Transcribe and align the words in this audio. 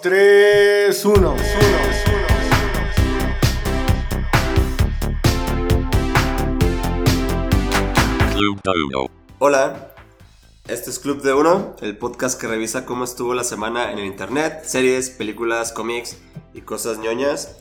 2, 0.00 0.02
3, 0.02 1.04
1. 1.04 1.36
Club 8.34 8.60
de 8.62 8.70
Uno. 8.86 9.06
Hola, 9.38 9.94
este 10.68 10.90
es 10.90 10.98
Club 10.98 11.20
de 11.22 11.34
Uno, 11.34 11.76
el 11.82 11.98
podcast 11.98 12.40
que 12.40 12.46
revisa 12.46 12.86
cómo 12.86 13.04
estuvo 13.04 13.34
la 13.34 13.44
semana 13.44 13.92
en 13.92 13.98
el 13.98 14.06
internet, 14.06 14.62
series, 14.64 15.10
películas, 15.10 15.72
cómics 15.72 16.16
y 16.54 16.62
cosas 16.62 16.98
ñoñas. 16.98 17.58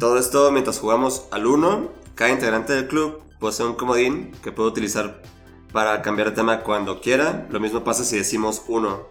Todo 0.00 0.18
esto 0.18 0.50
mientras 0.50 0.80
jugamos 0.80 1.26
al 1.30 1.46
uno. 1.46 1.90
Cada 2.16 2.30
integrante 2.30 2.72
del 2.72 2.88
club 2.88 3.22
posee 3.38 3.66
un 3.66 3.74
comodín 3.74 4.32
que 4.42 4.50
puede 4.50 4.70
utilizar 4.70 5.22
para 5.72 6.02
cambiar 6.02 6.30
de 6.30 6.36
tema 6.36 6.62
cuando 6.62 7.00
quiera. 7.00 7.46
Lo 7.50 7.60
mismo 7.60 7.84
pasa 7.84 8.04
si 8.04 8.16
decimos 8.16 8.62
uno. 8.66 9.06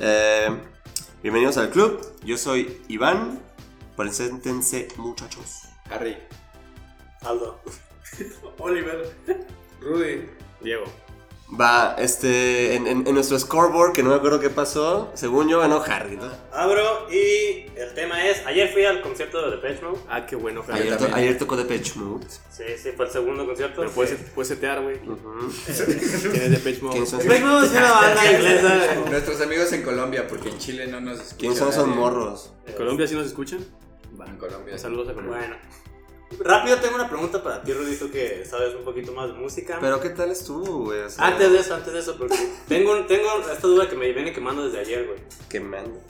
Eh, 0.00 0.48
bienvenidos 1.22 1.56
al 1.56 1.70
club, 1.70 2.00
yo 2.24 2.36
soy 2.36 2.82
Iván. 2.88 3.40
Preséntense 3.96 4.88
muchachos. 4.96 5.68
Harry. 5.90 6.16
Aldo. 7.22 7.60
Oliver. 8.58 9.14
Rudy. 9.80 10.28
Diego. 10.60 10.84
Va, 11.60 11.96
este, 11.98 12.74
en, 12.76 12.86
en- 12.86 13.06
en 13.06 13.14
nuestro 13.14 13.38
scoreboard, 13.38 13.92
que 13.92 14.02
no 14.02 14.08
me 14.10 14.16
acuerdo 14.16 14.40
qué 14.40 14.48
pasó, 14.48 15.10
según 15.14 15.48
yo 15.50 15.60
ganó 15.60 15.82
Harry, 15.82 16.16
¿no? 16.16 16.30
Abro 16.50 17.10
y 17.10 17.66
el 17.76 17.92
tema 17.94 18.26
es, 18.26 18.46
ayer 18.46 18.72
fui 18.72 18.86
al 18.86 19.02
concierto 19.02 19.42
de 19.44 19.56
Depeche 19.56 19.82
Mode. 19.84 19.98
Ah, 20.08 20.24
qué 20.24 20.34
bueno, 20.34 20.64
Harry. 20.66 20.80
Ayer, 20.88 20.96
to- 20.96 21.14
ayer 21.14 21.36
tocó 21.38 21.56
Depeche 21.58 21.92
Mode. 21.98 22.26
Sí, 22.50 22.64
sí, 22.82 22.90
fue 22.96 23.04
el 23.04 23.12
segundo 23.12 23.44
concierto. 23.44 23.74
Pero 23.76 23.88
Sí. 23.90 23.94
puedes, 23.94 24.12
puedes 24.34 24.48
setear, 24.48 24.80
güey. 24.82 24.96
Ujú. 25.06 25.52
Tienes 25.66 26.50
Depeche 26.52 26.80
Mode. 26.82 27.00
Depeche 27.00 27.44
Mode 27.44 27.66
es 27.66 27.72
una 27.72 27.92
banda 27.92 28.32
inglesa. 28.32 28.94
Nuestros 29.10 29.40
amigos 29.42 29.72
en 29.74 29.82
Colombia, 29.82 30.26
porque 30.26 30.48
en 30.48 30.58
Chile 30.58 30.86
no 30.86 31.00
nos 31.02 31.16
escuchan. 31.18 31.38
¿Quiénes 31.38 31.58
son 31.58 31.68
esos 31.68 31.86
morros? 31.86 32.52
¿En 32.66 32.74
Colombia 32.74 33.06
sí 33.06 33.14
nos 33.14 33.26
escuchan? 33.26 33.58
En 34.26 34.36
Colombia. 34.38 34.78
Saludos 34.78 35.10
a 35.10 35.12
Colombia. 35.12 35.38
Bueno. 35.38 35.56
Rápido 36.40 36.76
tengo 36.78 36.94
una 36.96 37.08
pregunta 37.08 37.42
para 37.42 37.62
ti, 37.62 37.72
Rudy, 37.72 37.96
tú 37.96 38.10
que 38.10 38.44
sabes 38.44 38.74
un 38.74 38.84
poquito 38.84 39.12
más 39.12 39.28
de 39.28 39.34
música. 39.34 39.78
Pero 39.80 40.00
¿qué 40.00 40.10
tal 40.10 40.30
estuvo, 40.30 40.84
güey? 40.84 41.00
O 41.00 41.10
sea, 41.10 41.26
Antes 41.26 41.50
de 41.52 41.58
eso, 41.58 41.74
antes 41.74 41.92
de 41.92 41.98
eso, 42.00 42.16
porque 42.16 42.36
tengo, 42.68 43.04
tengo 43.06 43.28
esta 43.52 43.66
duda 43.66 43.88
que 43.88 43.96
me 43.96 44.12
viene 44.12 44.32
quemando 44.32 44.64
desde 44.64 44.80
ayer, 44.80 45.06
güey. 45.06 45.18
Qué 45.48 45.60
mando. 45.60 46.00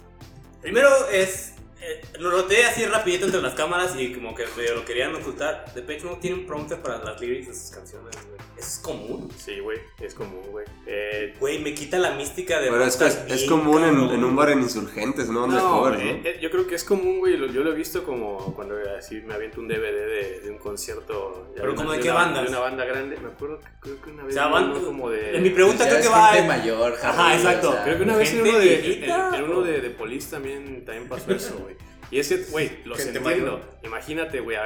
Primero 0.61 0.89
es. 1.11 1.55
eh, 1.81 2.01
lo 2.19 2.31
noté 2.31 2.65
así 2.65 2.85
rapidito 2.87 3.27
entre 3.27 3.43
las 3.43 3.55
cámaras 3.55 3.95
y 3.99 4.13
como 4.15 4.35
que 4.35 4.45
medio 4.57 4.77
lo 4.77 4.85
querían 4.85 5.15
ocultar. 5.15 5.73
Depeche 5.75 6.05
Mode 6.05 6.21
tiene 6.21 6.37
un 6.37 6.47
prompter 6.47 6.81
para 6.81 6.99
las 7.03 7.21
lyrics 7.21 7.49
de 7.49 7.55
sus 7.55 7.71
canciones, 7.71 8.15
güey. 8.27 8.42
¿Eso 8.63 8.69
es 8.71 8.79
común? 8.79 9.29
Sí, 9.37 9.59
güey. 9.61 9.79
Es 10.01 10.15
común, 10.15 10.43
güey. 10.51 10.65
Eh, 10.87 11.35
Güey, 11.41 11.59
me 11.59 11.75
quita 11.75 11.99
la 11.99 12.13
mística 12.13 12.61
de. 12.61 12.71
Pero 12.71 12.85
es, 12.85 12.97
que 12.97 13.07
es, 13.07 13.19
es 13.29 13.45
común 13.49 13.83
en, 13.85 13.97
en 13.99 14.23
un 14.25 14.37
bar 14.37 14.51
en 14.51 14.61
Insurgentes, 14.61 15.29
¿no? 15.29 15.47
No, 15.47 15.71
cover, 15.71 15.95
güey, 15.95 16.21
¿no? 16.21 16.29
eh, 16.29 16.39
yo 16.41 16.51
creo 16.51 16.67
que 16.67 16.77
es 16.77 16.85
común, 16.85 17.19
güey. 17.19 17.37
Yo 17.53 17.63
lo 17.65 17.73
he 17.73 17.75
visto 17.75 18.05
como 18.05 18.55
cuando 18.55 18.77
así 18.99 19.21
me 19.23 19.35
aviento 19.35 19.61
un 19.61 19.69
DVD 19.69 19.81
de, 20.07 20.41
de 20.45 20.51
un 20.51 20.59
concierto. 20.59 21.49
ya 21.57 21.63
¿Pero 21.63 21.75
como 21.75 21.91
de 21.91 21.97
una- 21.99 22.03
qué 22.05 22.11
bandas? 22.13 22.43
De 22.45 22.49
una 22.51 22.59
banda 22.61 22.85
grande. 22.85 23.17
Me 23.19 23.29
acuerdo 23.29 23.59
que 23.59 23.67
creo 23.81 24.01
que 24.03 24.11
una 24.11 24.23
vez. 24.25 24.35
O 24.35 24.39
sea, 24.39 24.47
vi 24.47 24.53
van- 24.53 24.71
uno 24.71 24.83
como 24.85 25.11
de. 25.11 25.37
En 25.37 25.43
mi 25.43 25.51
pregunta 25.51 25.89
creo 25.89 26.01
que 26.01 26.09
va. 26.09 26.29
gente 26.29 26.49
mayor, 26.49 26.93
Harry, 27.03 27.19
Ajá, 27.19 27.35
exacto. 27.35 27.71
o 27.71 27.73
sea, 27.73 27.85
Creo 27.85 27.97
que 27.97 28.03
una 28.05 28.17
vez 28.17 28.31
en 28.31 28.37
¿Gente 28.37 28.51
uno 28.51 28.59
de, 28.61 29.05
en- 29.05 29.35
en 29.35 29.43
uno 29.45 29.63
de, 29.63 29.81
de 29.81 29.91
Police 29.91 30.31
también, 30.31 30.85
también 30.85 31.09
pasó 31.09 31.33
eso, 31.33 31.59
güey. 31.59 31.75
Y 32.11 32.19
es 32.21 32.29
que, 32.29 32.37
güey, 32.51 32.71
los 32.85 32.99
Gente 32.99 33.19
entiendo. 33.19 33.61
Imagínate, 33.83 34.41
güey, 34.41 34.57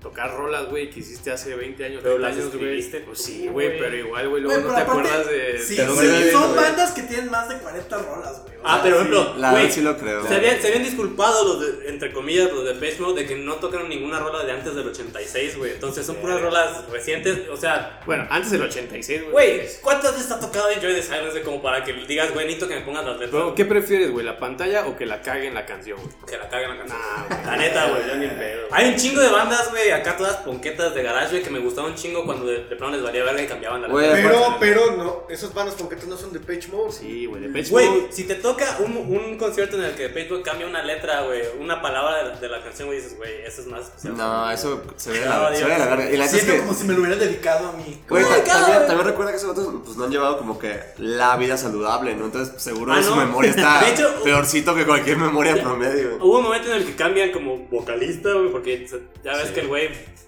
tocar 0.00 0.34
rolas, 0.34 0.66
güey, 0.68 0.90
que 0.90 1.00
hiciste 1.00 1.30
hace 1.30 1.54
20 1.54 1.84
años, 1.84 2.00
Pero 2.02 2.16
30 2.16 2.28
las 2.28 2.38
años, 2.38 2.56
güey. 2.56 2.90
Pues 3.04 3.18
sí, 3.22 3.48
güey, 3.48 3.78
pero 3.78 3.96
igual, 3.96 4.28
güey, 4.28 4.42
luego 4.42 4.60
no 4.62 4.74
te 4.74 4.80
aparte, 4.80 4.90
acuerdas 5.08 5.26
de... 5.28 5.58
Sí, 5.58 5.76
sí, 5.76 6.30
son 6.32 6.56
bandas 6.56 6.92
que 6.92 7.02
tienen 7.02 7.30
más 7.30 7.48
de 7.48 7.56
40 7.58 7.98
rolas, 7.98 8.42
güey. 8.42 8.54
Ah, 8.62 8.80
pero 8.82 8.96
por 8.96 9.06
sí. 9.06 9.12
ejemplo, 9.12 9.34
La 9.38 9.70
sí 9.70 9.80
lo 9.80 9.96
creo. 9.96 10.26
se 10.26 10.34
habían, 10.34 10.60
se 10.60 10.68
habían 10.68 10.82
disculpado 10.84 11.44
los 11.44 11.60
de, 11.60 11.88
entre 11.88 12.12
comillas, 12.12 12.52
los 12.52 12.64
de 12.64 12.74
Mode 12.98 13.22
de 13.22 13.26
que 13.28 13.36
no 13.36 13.54
tocaron 13.56 13.88
ninguna 13.88 14.18
rola 14.18 14.44
de 14.44 14.52
antes 14.52 14.74
del 14.74 14.86
86, 14.88 15.56
güey. 15.58 15.72
Entonces 15.72 16.04
son 16.04 16.16
puras 16.16 16.40
rolas 16.40 16.88
recientes, 16.90 17.48
o 17.48 17.56
sea, 17.56 18.00
Bueno, 18.06 18.26
antes 18.30 18.50
del 18.50 18.62
86, 18.62 19.22
güey. 19.22 19.32
güey, 19.32 19.68
¿cuántas 19.82 20.12
veces 20.14 20.30
ha 20.30 20.40
tocado 20.40 20.70
Enjoy 20.70 20.94
the 20.94 21.02
Silence 21.02 21.40
como 21.42 21.62
para 21.62 21.84
que 21.84 21.92
digas, 21.92 22.32
güey, 22.32 22.46
necesito 22.46 22.68
que 22.68 22.76
me 22.76 22.80
pongas 22.82 23.04
las 23.04 23.14
letras? 23.14 23.30
Pero, 23.32 23.54
¿Qué 23.54 23.64
prefieres, 23.64 24.10
güey, 24.10 24.24
la 24.24 24.38
pantalla 24.38 24.86
o 24.86 24.96
que 24.96 25.06
la 25.06 25.22
caguen 25.22 25.54
la 25.54 25.64
canción, 25.66 25.98
güey? 25.98 26.14
Que 26.28 26.36
la 26.36 26.48
caguen 26.48 26.70
la 26.70 26.78
canción. 26.78 26.98
Nah, 27.00 27.26
güey. 27.28 27.44
La 27.46 27.56
neta, 27.56 27.88
güey. 27.88 28.08
Yo 28.08 28.14
ni 28.16 28.26
pedo. 28.28 28.68
Hay 28.72 28.88
un 28.88 28.96
chingo 28.96 29.20
de 29.20 29.30
bandas, 29.30 29.70
güey, 29.70 29.89
acá 29.92 30.16
todas 30.16 30.36
ponquetas 30.38 30.94
de 30.94 31.02
garage, 31.02 31.30
güey, 31.30 31.42
que 31.42 31.50
me 31.50 31.58
gustaban 31.58 31.92
un 31.92 31.96
chingo 31.96 32.24
cuando 32.24 32.46
de, 32.46 32.64
de 32.64 32.76
plano 32.76 32.94
les 32.94 33.02
valía 33.02 33.24
verga 33.24 33.42
y 33.42 33.46
cambiaban 33.46 33.82
la 33.82 33.88
Güey, 33.88 34.06
letra. 34.08 34.30
Pero, 34.30 34.56
pero 34.60 34.96
no, 34.96 35.22
esas 35.28 35.52
bandas 35.54 35.74
concretas 35.74 36.06
no 36.08 36.16
son 36.16 36.32
de 36.32 36.40
Page 36.40 36.68
Mode. 36.72 36.92
Sí, 36.92 37.26
güey, 37.26 37.42
Depeche 37.42 37.70
Güey, 37.70 37.88
Mode... 37.88 38.06
si 38.10 38.24
te 38.24 38.34
toca 38.36 38.78
un, 38.80 38.96
un 38.96 39.36
concierto 39.38 39.76
en 39.76 39.84
el 39.84 39.94
que 39.94 40.04
Depeche 40.04 40.30
Mode 40.30 40.42
cambia 40.42 40.66
una 40.66 40.82
letra, 40.82 41.22
güey, 41.22 41.42
una 41.58 41.80
palabra 41.82 42.24
de, 42.30 42.40
de 42.40 42.48
la 42.48 42.62
canción, 42.62 42.88
güey, 42.88 43.00
dices, 43.00 43.16
güey, 43.16 43.42
eso 43.44 43.60
es 43.62 43.66
más 43.66 43.82
especial. 43.82 44.16
No, 44.16 44.50
eso 44.50 44.82
se 44.96 45.10
ve 45.12 45.20
de 45.20 45.26
No, 45.26 45.50
la, 45.50 45.56
se 45.56 45.64
ve 45.64 45.72
de 45.72 45.78
la 45.78 45.86
verga. 45.86 46.10
Y 46.10 46.16
la 46.16 46.24
neta 46.24 46.36
es 46.36 46.42
Siento 46.42 46.52
que. 46.52 46.58
como 46.60 46.74
si 46.74 46.84
me 46.84 46.94
lo 46.94 47.00
hubiera 47.00 47.16
dedicado 47.16 47.68
a 47.68 47.72
mí. 47.72 48.02
Güey, 48.08 48.24
Oh 48.24 48.28
también, 48.44 48.86
también 48.86 49.06
recuerda 49.06 49.30
que 49.32 49.36
esos 49.38 49.50
otros 49.50 49.68
pues, 49.84 49.96
no 49.96 50.04
han 50.04 50.10
llevado 50.10 50.38
como 50.38 50.58
que 50.58 50.78
la 50.98 51.36
vida 51.36 51.56
saludable, 51.56 52.14
¿no? 52.14 52.26
Entonces 52.26 52.60
seguro 52.62 52.92
Ah, 52.92 53.02
su 53.02 53.10
no. 53.10 53.16
memoria 53.16 53.50
está 53.56 53.80
De 53.84 53.90
hecho, 53.92 54.08
peorcito 54.22 54.74
que 54.74 54.84
cualquier 54.86 55.16
memoria 55.16 55.54
promedio. 55.60 56.16
Hubo 56.20 56.38
un 56.38 56.44
momento 56.44 56.68
en 56.68 56.74
el 56.76 56.86
que 56.86 56.94
cambian 56.96 57.30
como 57.32 57.58
vocalista, 57.70 58.32
güey, 58.32 58.50
porque 58.50 58.86
ya 59.24 59.32
ves 59.36 59.48
Sí. 59.48 59.54
que 59.54 59.60
el 59.60 59.68
güey, 59.68 59.79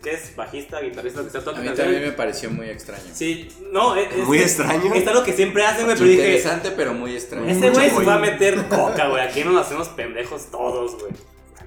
que 0.03 0.11
es 0.11 0.35
bajista, 0.35 0.81
guitarrista, 0.81 1.21
lo 1.21 1.27
que 1.27 1.31
sea, 1.33 1.41
A 1.41 1.45
toca 1.45 1.61
mí 1.61 1.67
canciones. 1.67 1.93
también 1.95 2.11
me 2.11 2.17
pareció 2.17 2.51
muy 2.51 2.69
extraño. 2.69 3.05
Sí, 3.13 3.49
no, 3.71 3.95
es, 3.95 4.11
es 4.13 4.27
Muy 4.27 4.39
extraño. 4.39 4.93
Es 4.95 5.07
algo 5.07 5.23
que 5.23 5.33
siempre 5.33 5.65
hacen, 5.65 5.85
güey, 5.85 5.97
pero 5.97 6.09
dije, 6.09 6.23
Interesante, 6.23 6.71
pero 6.73 6.93
muy 6.95 7.15
extraño. 7.15 7.47
ese 7.49 7.71
güey 7.71 7.89
se 7.89 7.95
güey. 7.95 8.07
va 8.07 8.15
a 8.15 8.19
meter 8.19 8.67
coca, 8.69 9.09
güey, 9.09 9.23
aquí 9.23 9.45
nos 9.45 9.65
hacemos 9.65 9.89
pendejos 9.91 10.51
todos, 10.51 10.99
güey. 10.99 11.13
La 11.57 11.65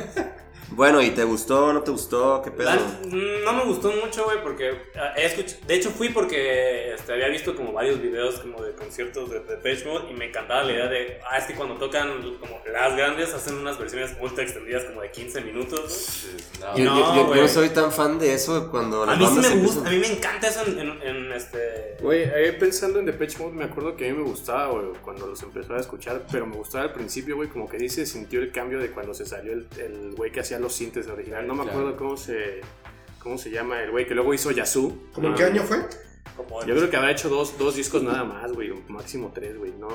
neta. 0.00 0.36
Bueno, 0.70 1.00
¿y 1.00 1.10
te 1.10 1.24
gustó? 1.24 1.72
¿No 1.72 1.82
te 1.82 1.90
gustó? 1.90 2.42
¿Qué 2.42 2.50
pedo? 2.50 2.68
La- 2.70 2.76
mm, 2.76 3.44
no 3.44 3.52
me 3.54 3.64
gustó 3.64 3.90
mucho, 3.92 4.24
güey, 4.24 4.42
porque 4.42 4.72
ah, 4.96 5.14
he 5.16 5.28
de 5.66 5.74
hecho 5.74 5.90
fui 5.90 6.10
porque 6.10 6.92
este, 6.94 7.12
había 7.12 7.28
visto 7.28 7.56
como 7.56 7.72
varios 7.72 8.00
videos 8.02 8.40
como 8.40 8.62
de 8.62 8.72
conciertos 8.74 9.30
de 9.30 9.40
Depeche 9.40 9.86
Mode 9.86 10.10
y 10.10 10.14
me 10.14 10.26
encantaba 10.26 10.64
la 10.64 10.72
idea 10.72 10.86
de, 10.88 11.20
ah, 11.28 11.38
es 11.38 11.44
que 11.44 11.54
cuando 11.54 11.76
tocan 11.76 12.08
como 12.38 12.60
las 12.72 12.96
grandes 12.96 13.32
hacen 13.32 13.54
unas 13.56 13.78
versiones 13.78 14.14
ultra 14.20 14.44
extendidas 14.44 14.84
como 14.84 15.00
de 15.00 15.10
15 15.10 15.40
minutos. 15.40 16.26
No, 16.60 16.76
Yo, 16.76 16.84
No, 16.84 16.98
yo- 16.98 17.06
yo- 17.06 17.14
yo 17.22 17.26
güey. 17.28 17.40
no 17.40 17.48
soy 17.48 17.68
tan 17.70 17.90
fan 17.90 18.18
de 18.18 18.34
eso 18.34 18.70
cuando 18.70 19.04
A 19.04 19.16
mí 19.16 19.24
sí 19.26 19.32
me 19.32 19.36
empiezan- 19.38 19.62
gusta, 19.64 19.88
a 19.88 19.92
mí 19.92 19.98
me 19.98 20.06
encanta 20.12 20.48
eso 20.48 20.64
en, 20.66 20.78
en- 20.78 21.02
en, 21.02 21.32
este... 21.32 21.96
Güey, 22.00 22.22
eh, 22.24 22.52
pensando 22.58 22.98
en 22.98 23.06
Depeche 23.06 23.38
Mode, 23.38 23.54
me 23.54 23.64
acuerdo 23.64 23.96
que 23.96 24.06
a 24.08 24.12
mí 24.12 24.18
me 24.18 24.24
gustaba, 24.24 24.68
güey, 24.68 24.92
cuando 25.02 25.26
los 25.26 25.42
empezó 25.42 25.74
a 25.74 25.78
escuchar, 25.80 26.22
pero 26.30 26.46
me 26.46 26.56
gustaba 26.56 26.84
al 26.84 26.92
principio, 26.92 27.36
güey, 27.36 27.48
como 27.48 27.68
que 27.68 27.78
dice, 27.78 28.04
sintió 28.06 28.40
el 28.40 28.52
cambio 28.52 28.78
de 28.78 28.90
cuando 28.90 29.14
se 29.14 29.24
salió 29.24 29.52
el 29.52 29.66
el 29.78 30.14
güey 30.16 30.30
que 30.32 30.40
hacía 30.40 30.57
los 30.58 30.74
sintes 30.74 31.06
original. 31.08 31.46
No 31.46 31.54
me 31.54 31.62
Claro. 31.64 31.78
acuerdo 31.78 31.96
cómo 31.98 32.16
se, 32.16 32.60
cómo 33.18 33.38
se 33.38 33.50
llama 33.50 33.82
el 33.82 33.90
güey 33.90 34.06
que 34.06 34.14
luego 34.14 34.32
hizo 34.34 34.50
Yazoo. 34.50 34.96
¿Cómo 35.12 35.28
en 35.28 35.34
qué 35.34 35.44
año 35.44 35.62
fue? 35.62 35.78
Como, 36.36 36.64
Yo 36.64 36.74
creo 36.76 36.88
que 36.90 36.96
habrá 36.96 37.10
hecho 37.10 37.28
dos, 37.28 37.58
dos 37.58 37.74
discos 37.76 38.02
nada 38.02 38.24
más, 38.24 38.52
güey, 38.52 38.70
o 38.70 38.76
máximo 38.88 39.32
tres, 39.34 39.56
güey. 39.58 39.72
No, 39.78 39.88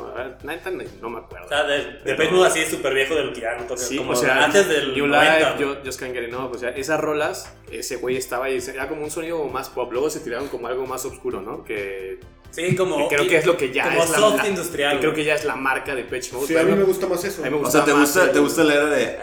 neta, 0.44 0.70
no, 0.72 0.84
no 1.02 1.10
me 1.10 1.20
acuerdo. 1.20 1.46
o 1.46 1.50
sea, 1.50 1.64
de, 1.64 1.80
Pero- 2.04 2.18
Depeche 2.18 2.32
Mode 2.32 2.48
así 2.48 2.66
súper 2.66 2.94
viejo 2.94 3.16
de 3.16 3.24
lo 3.26 3.34
que 3.34 3.42
ya 3.42 3.56
no 3.56 3.64
toca, 3.64 3.82
Sí, 3.82 3.98
como 3.98 4.12
o 4.12 4.16
sea, 4.16 4.44
antes 4.46 4.68
del 4.68 4.94
New 4.94 5.08
90, 5.08 5.40
Life, 5.40 5.50
¿no? 5.52 5.60
yo, 5.60 5.78
Just 5.86 6.00
Can't 6.00 6.14
Get 6.14 6.24
Enough, 6.26 6.52
o 6.54 6.58
sea, 6.58 6.70
esas 6.72 7.00
rolas, 7.00 7.54
ese 7.72 7.96
güey 7.98 8.18
estaba 8.18 8.46
ahí, 8.46 8.62
era 8.74 8.88
como 8.90 9.04
un 9.04 9.12
sonido 9.12 9.44
más 9.46 9.70
pop, 9.70 9.92
luego 9.92 10.10
se 10.10 10.20
tiraron 10.20 10.48
como 10.50 10.68
algo 10.68 10.86
más 10.86 11.06
oscuro, 11.06 11.42
¿no? 11.42 11.64
Que, 11.64 12.20
Sí, 12.52 12.76
como... 12.76 13.10
que 13.10 13.16
creo 13.16 13.28
que 13.28 13.38
es 13.38 13.48
lo 13.48 13.58
que 13.58 13.72
ya 13.74 13.86
como 13.86 14.04
es 14.04 14.12
la, 14.12 14.18
soft 14.20 14.38
la- 14.44 14.48
industrial, 14.48 14.94
que 14.94 15.00
creo 15.00 15.14
que 15.16 15.24
ya 15.24 15.34
es 15.34 15.44
la 15.44 15.56
marca 15.56 15.96
de 15.96 16.04
Pitch 16.04 16.34
Mode. 16.34 16.46
Sí, 16.46 16.54
a 16.56 16.60
mí 16.60 16.66
pero- 16.66 16.78
me 16.78 16.84
gusta 16.84 17.08
más 17.08 17.24
eso. 17.24 17.42
a 17.42 17.46
mí 17.46 17.50
me 17.50 17.56
O 17.56 17.60
gusta 17.62 17.72
sea, 17.80 17.86
¿te 17.86 17.92
más 17.94 18.02
gusta, 18.02 18.24
el- 18.26 18.32
¿te 18.32 18.40
gusta 18.40 18.64
la 18.64 18.74
era 18.76 18.86
de... 18.86 19.20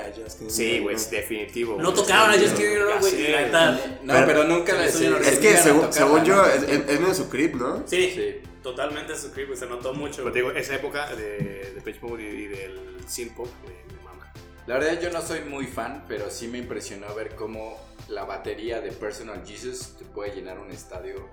Sí, 0.49 0.65
güey, 0.81 0.81
enough"? 0.81 0.91
es 0.97 1.11
definitivo. 1.13 1.77
No 1.81 1.93
tocaban 1.93 2.31
a 2.31 2.33
Just 2.33 2.57
Sí, 2.57 2.63
Can't 2.63 2.73
Get 2.73 2.77
Enough, 2.81 2.89
ya 2.91 2.99
güey, 2.99 4.03
y 4.03 4.07
No, 4.07 4.15
pero 4.27 4.45
nunca 4.45 4.73
la 4.73 4.85
Es 4.87 4.97
que 4.97 5.07
Es 5.21 5.39
que 5.39 5.57
según, 5.59 5.93
según 5.93 6.25
yo 6.25 6.45
es, 6.45 6.65
es- 7.07 7.13
es 7.13 7.17
su 7.19 7.29
creep, 7.29 7.55
¿no? 7.55 7.83
Sí, 7.87 8.11
Sí. 8.15 8.37
totalmente 8.63 9.17
su 9.17 9.33
creep, 9.33 9.55
se 9.55 9.67
notó 9.67 9.95
mucho. 9.95 10.19
Pero 10.19 10.33
te 10.33 10.39
digo, 10.41 10.51
esa 10.53 10.75
época 10.75 11.15
de, 11.15 11.73
de 11.75 11.81
Pitch 11.85 12.01
Mode 12.03 12.23
y, 12.23 12.27
y 12.27 12.47
del 12.47 12.79
synth 13.07 13.35
pop 13.35 13.49
me, 13.65 13.95
me 13.97 14.03
mama. 14.03 14.33
La 14.67 14.79
verdad 14.79 15.01
yo 15.01 15.11
no 15.11 15.21
soy 15.23 15.41
muy 15.41 15.67
fan, 15.67 16.05
pero 16.09 16.31
sí 16.31 16.49
me 16.49 16.59
impresionó 16.59 17.15
ver 17.15 17.35
cómo 17.35 17.79
la 18.09 18.25
batería 18.25 18.81
de 18.81 18.93
Personal 18.93 19.43
Jesus 19.47 19.97
te 19.99 20.05
puede 20.05 20.35
llenar 20.35 20.59
un 20.59 20.71
estadio 20.71 21.29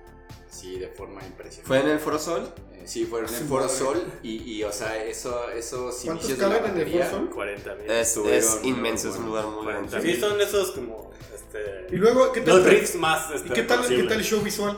así 0.50 0.80
de 0.80 0.88
forma 0.88 1.22
impresionante. 1.26 1.68
¿Fue 1.68 1.80
en 1.80 1.90
el 1.90 2.00
Foro 2.00 2.20
Sol? 2.20 2.54
Eh, 2.74 2.84
sí, 2.86 3.06
fueron 3.06 3.30
en 3.34 3.36
el 3.42 3.48
Foro. 3.48 3.68
Sol 3.68 4.04
y, 4.24 4.54
y, 4.54 4.64
o 4.64 4.72
sea, 4.72 5.04
eso, 5.04 5.50
esos 5.52 5.96
¿Cuántos 6.06 6.30
inicios 6.30 6.38
de 6.40 6.44
la 6.48 6.58
caben 6.60 6.72
en 6.72 6.78
el 6.78 6.84
batería. 6.86 7.06
Foro 7.08 7.22
Sol? 7.26 7.30
40 7.34 7.76
mil. 7.76 7.92
Es, 7.92 8.18
es 8.18 8.60
inmenso, 8.64 9.10
es 9.10 9.16
un 9.18 9.26
lugar 9.26 9.46
muy 9.48 9.66
grande. 9.66 10.02
Sí, 10.02 10.20
son 10.20 10.40
esos 10.40 10.72
como. 10.72 11.12
Este, 11.34 11.88
Y 11.96 11.98
luego, 11.98 12.32
¿qué 12.32 12.42
tal? 12.42 12.58
los 12.58 12.66
riffs 12.66 12.96
más. 12.96 13.30
¿Y 13.32 13.36
Este, 13.36 13.54
qué 13.54 13.64
tal, 13.64 13.86
qué 13.88 14.04
tal 14.04 14.18
el 14.20 14.24
show 14.24 14.42
visual? 14.42 14.78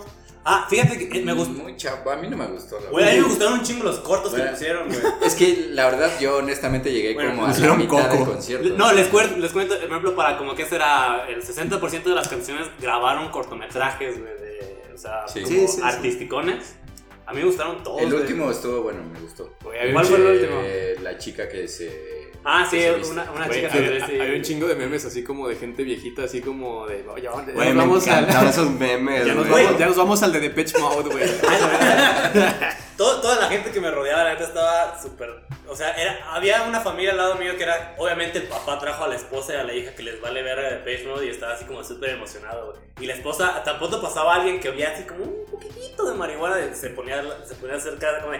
Ah, 0.52 0.66
fíjate 0.70 1.08
que 1.10 1.20
eh, 1.20 1.22
me 1.24 1.34
gustó. 1.34 1.54
Muy 1.64 1.76
chavo, 1.78 2.10
a 2.10 2.16
mí 2.18 2.28
no 2.28 2.36
me 2.38 2.48
gustó. 2.48 2.80
la 2.80 2.90
Güey, 2.90 3.08
a 3.08 3.12
mí 3.14 3.18
me 3.20 3.28
gustaron 3.28 3.54
un 3.54 3.62
chingo 3.64 3.84
los 3.84 4.00
cortos 4.00 4.32
que 4.34 4.38
Bueno. 4.40 4.52
pusieron, 4.54 4.88
güey. 4.88 5.00
Es 5.24 5.36
que 5.36 5.68
la 5.72 5.86
verdad 5.90 6.12
yo 6.20 6.38
honestamente 6.38 6.92
llegué 6.92 7.14
Bueno, 7.14 7.32
como 7.32 7.46
a 7.46 7.50
la 7.58 7.76
mitad 7.76 8.10
del 8.10 8.20
Coco. 8.20 8.32
concierto. 8.32 8.70
No, 8.78 8.92
les 8.94 9.08
cuento, 9.10 9.38
les 9.38 9.52
cuento, 9.52 9.76
por 9.76 9.86
ejemplo, 9.88 10.16
para 10.16 10.38
como 10.38 10.56
que 10.56 10.66
será 10.66 11.26
el 11.30 11.42
60% 11.44 12.04
de 12.04 12.16
las 12.16 12.28
canciones 12.28 12.68
grabaron 12.82 13.30
cortometrajes, 13.30 14.20
güey, 14.20 14.34
de, 14.40 14.92
o 14.94 14.98
sea, 14.98 15.28
Sí. 15.28 15.42
como 15.44 15.56
Sí, 15.56 15.68
sí, 15.68 15.74
sí. 15.76 15.82
artisticones. 15.84 16.76
A 17.26 17.32
mí 17.34 17.42
me 17.42 17.46
gustaron 17.46 17.84
todos. 17.84 18.02
El 18.02 18.10
güey. 18.10 18.22
último 18.22 18.50
estuvo 18.50 18.82
bueno, 18.82 19.04
me 19.04 19.20
gustó. 19.20 19.54
Güey, 19.64 19.94
¿Cuál 19.94 20.06
fue 20.06 20.18
el 20.18 20.26
último? 20.26 20.62
La 21.04 21.18
chica 21.20 21.48
que 21.48 21.68
se 21.68 22.19
Ah, 22.44 22.66
sí, 22.70 22.78
una, 23.12 23.30
una 23.32 23.50
chica 23.50 23.68
así. 23.68 24.14
hay 24.20 24.36
un 24.38 24.42
chingo 24.42 24.68
de 24.68 24.76
memes 24.76 25.04
así 25.06 25.24
como 25.24 25.48
de 25.48 25.56
gente 25.56 25.84
viejita, 25.84 26.24
así 26.24 26.42
como 26.42 26.88
de. 26.88 27.06
"Oh, 27.08 27.18
ya, 27.18 27.32
ya 27.46 27.66
nos 27.74 27.76
vamos 27.76 28.08
al, 28.08 28.30
esos 28.50 28.70
memes, 28.72 29.26
ya, 29.26 29.34
nos 29.34 29.50
vamos, 29.50 29.78
ya 29.78 29.86
nos 29.88 29.98
vamos 29.98 30.24
al 30.24 30.32
de 30.34 30.40
Depeche 30.40 30.78
Mode, 30.80 31.10
güey. 31.10 31.26
Todo- 32.98 33.22
toda 33.22 33.36
la 33.40 33.48
gente 33.48 33.72
que 33.72 33.80
me 33.80 33.90
rodeaba, 33.92 34.24
la 34.26 34.32
neta 34.34 34.44
estaba 34.46 35.00
súper. 35.02 35.30
O 35.68 35.76
sea, 35.76 35.92
era, 35.94 36.34
había 36.34 36.64
una 36.64 36.82
familia 36.82 37.12
al 37.12 37.18
lado 37.18 37.36
mío 37.36 37.56
que 37.58 37.64
era. 37.64 37.96
Obviamente, 37.98 38.40
el 38.40 38.46
papá 38.46 38.78
trajo 38.80 39.04
a 39.06 39.08
la 39.08 39.16
esposa 39.16 39.54
y 39.54 39.58
a 39.58 39.64
la 39.64 39.74
hija 39.74 39.94
que 39.96 40.04
les 40.04 40.20
vale 40.20 40.42
ver 40.44 40.60
a 40.60 40.70
Depeche 40.72 41.06
Mode 41.08 41.26
y 41.26 41.30
estaba 41.30 41.54
así 41.54 41.64
como 41.66 41.84
súper 41.84 42.10
emocionado, 42.12 42.72
güey. 42.72 42.80
Y 43.00 43.06
la 43.06 43.14
esposa, 43.14 43.64
tampoco 43.64 44.02
pasaba 44.02 44.36
alguien 44.36 44.60
que 44.60 44.68
olía 44.70 44.92
así 44.94 45.04
como 45.04 45.24
un 45.24 45.46
poquitito 45.50 46.10
de 46.10 46.16
marihuana, 46.16 46.58
y 46.60 46.76
se 46.76 46.90
ponía, 46.90 47.24
se 47.48 47.56
ponía 47.56 47.80
cerca, 47.80 48.20
como 48.22 48.34
de. 48.34 48.40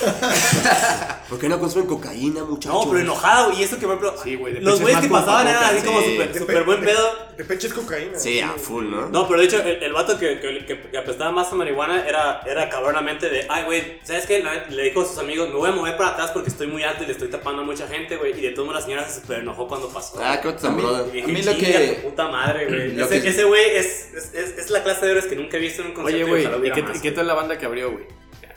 ¿Por 1.28 1.38
qué 1.38 1.48
no 1.48 1.58
consumen 1.60 1.86
cocaína, 1.86 2.44
muchachos? 2.44 2.84
No, 2.84 2.90
pero 2.90 3.02
enojado. 3.02 3.52
Y 3.52 3.62
eso 3.62 3.76
que, 3.78 3.86
por 3.86 3.96
ejemplo, 3.96 4.14
Sí, 4.22 4.34
güey, 4.36 4.60
los 4.60 4.74
es 4.74 4.80
güeyes 4.80 5.00
que 5.00 5.08
pasaban 5.08 5.44
pa' 5.44 5.50
eran 5.50 5.64
así 5.64 5.86
como 5.86 6.00
sí. 6.00 6.12
súper 6.12 6.38
súper 6.38 6.64
buen 6.64 6.80
pedo. 6.84 7.30
De 7.36 7.44
pecho 7.44 7.66
es 7.68 7.72
cocaína. 7.74 8.18
Sí, 8.18 8.40
a 8.40 8.50
full, 8.50 8.90
¿no? 8.90 9.08
No, 9.08 9.26
pero 9.28 9.40
de 9.40 9.46
hecho, 9.46 9.62
el, 9.62 9.82
el 9.82 9.92
vato 9.92 10.18
que, 10.18 10.40
que, 10.40 10.66
que- 10.66 10.80
que 10.90 10.98
apestaba 10.98 11.30
más 11.30 11.50
a 11.52 11.54
marihuana 11.54 12.06
era, 12.06 12.42
era 12.46 12.68
cabronamente 12.68 13.30
de, 13.30 13.46
ay, 13.48 13.64
güey, 13.64 13.98
¿sabes 14.02 14.26
qué? 14.26 14.42
La- 14.42 14.66
Le 14.68 14.82
dijo 14.84 15.02
a 15.02 15.06
sus 15.06 15.18
amigos, 15.18 15.48
me 15.48 15.54
voy 15.54 15.68
a 15.70 15.72
mover 15.72 15.96
para 15.96 16.10
atrás 16.10 16.30
porque 16.32 16.50
estoy 16.50 16.66
muy 16.66 16.82
alto 16.82 17.04
y 17.04 17.06
le 17.06 17.12
estoy 17.12 17.28
tapando 17.28 17.62
a 17.62 17.64
mucha 17.64 17.86
gente, 17.86 18.16
güey. 18.16 18.36
Y 18.38 18.42
de 18.42 18.50
todos 18.50 18.66
modos 18.66 18.80
la 18.80 18.86
señora 18.86 19.08
se 19.08 19.20
super 19.20 19.38
enojó 19.40 19.68
cuando 19.68 19.88
pasó. 19.88 20.20
Ah, 20.22 20.40
qué 20.42 20.52
tan 20.52 20.72
A 20.72 20.76
mí- 20.76 20.82
a 21.22 21.26
mí 21.26 21.42
lo 21.42 21.52
"Chinga 21.54 21.78
que- 21.78 21.98
tu 22.02 22.08
puta 22.08 22.28
madre, 22.28 22.66
güey. 22.66 22.92
lo 22.94 23.04
Ese 23.06 23.22
que- 23.22 23.28
ese 23.28 23.44
güey 23.44 23.76
es, 23.76 24.08
es, 24.14 24.34
es, 24.34 24.58
es 24.58 24.70
la 24.70 24.82
clase 24.82 25.04
de 25.06 25.12
héroes 25.12 25.26
que 25.26 25.36
nunca 25.36 25.56
he 25.56 25.60
visto 25.60 25.82
en 25.82 25.88
un 25.88 25.94
concierto. 25.94 26.24
Oye, 26.24 26.30
güey, 26.30 26.42
ojalá 26.44 26.56
¿y 26.56 26.60
hubiera 26.60 26.74
qué, 26.76 26.82
más, 26.82 26.96
y 26.96 27.00
qué 27.00 27.12
tal 27.12 27.26
la 27.26 27.34
banda 27.34 27.56
que 27.56 27.66
abrió, 27.66 27.92
güey? 27.92 28.04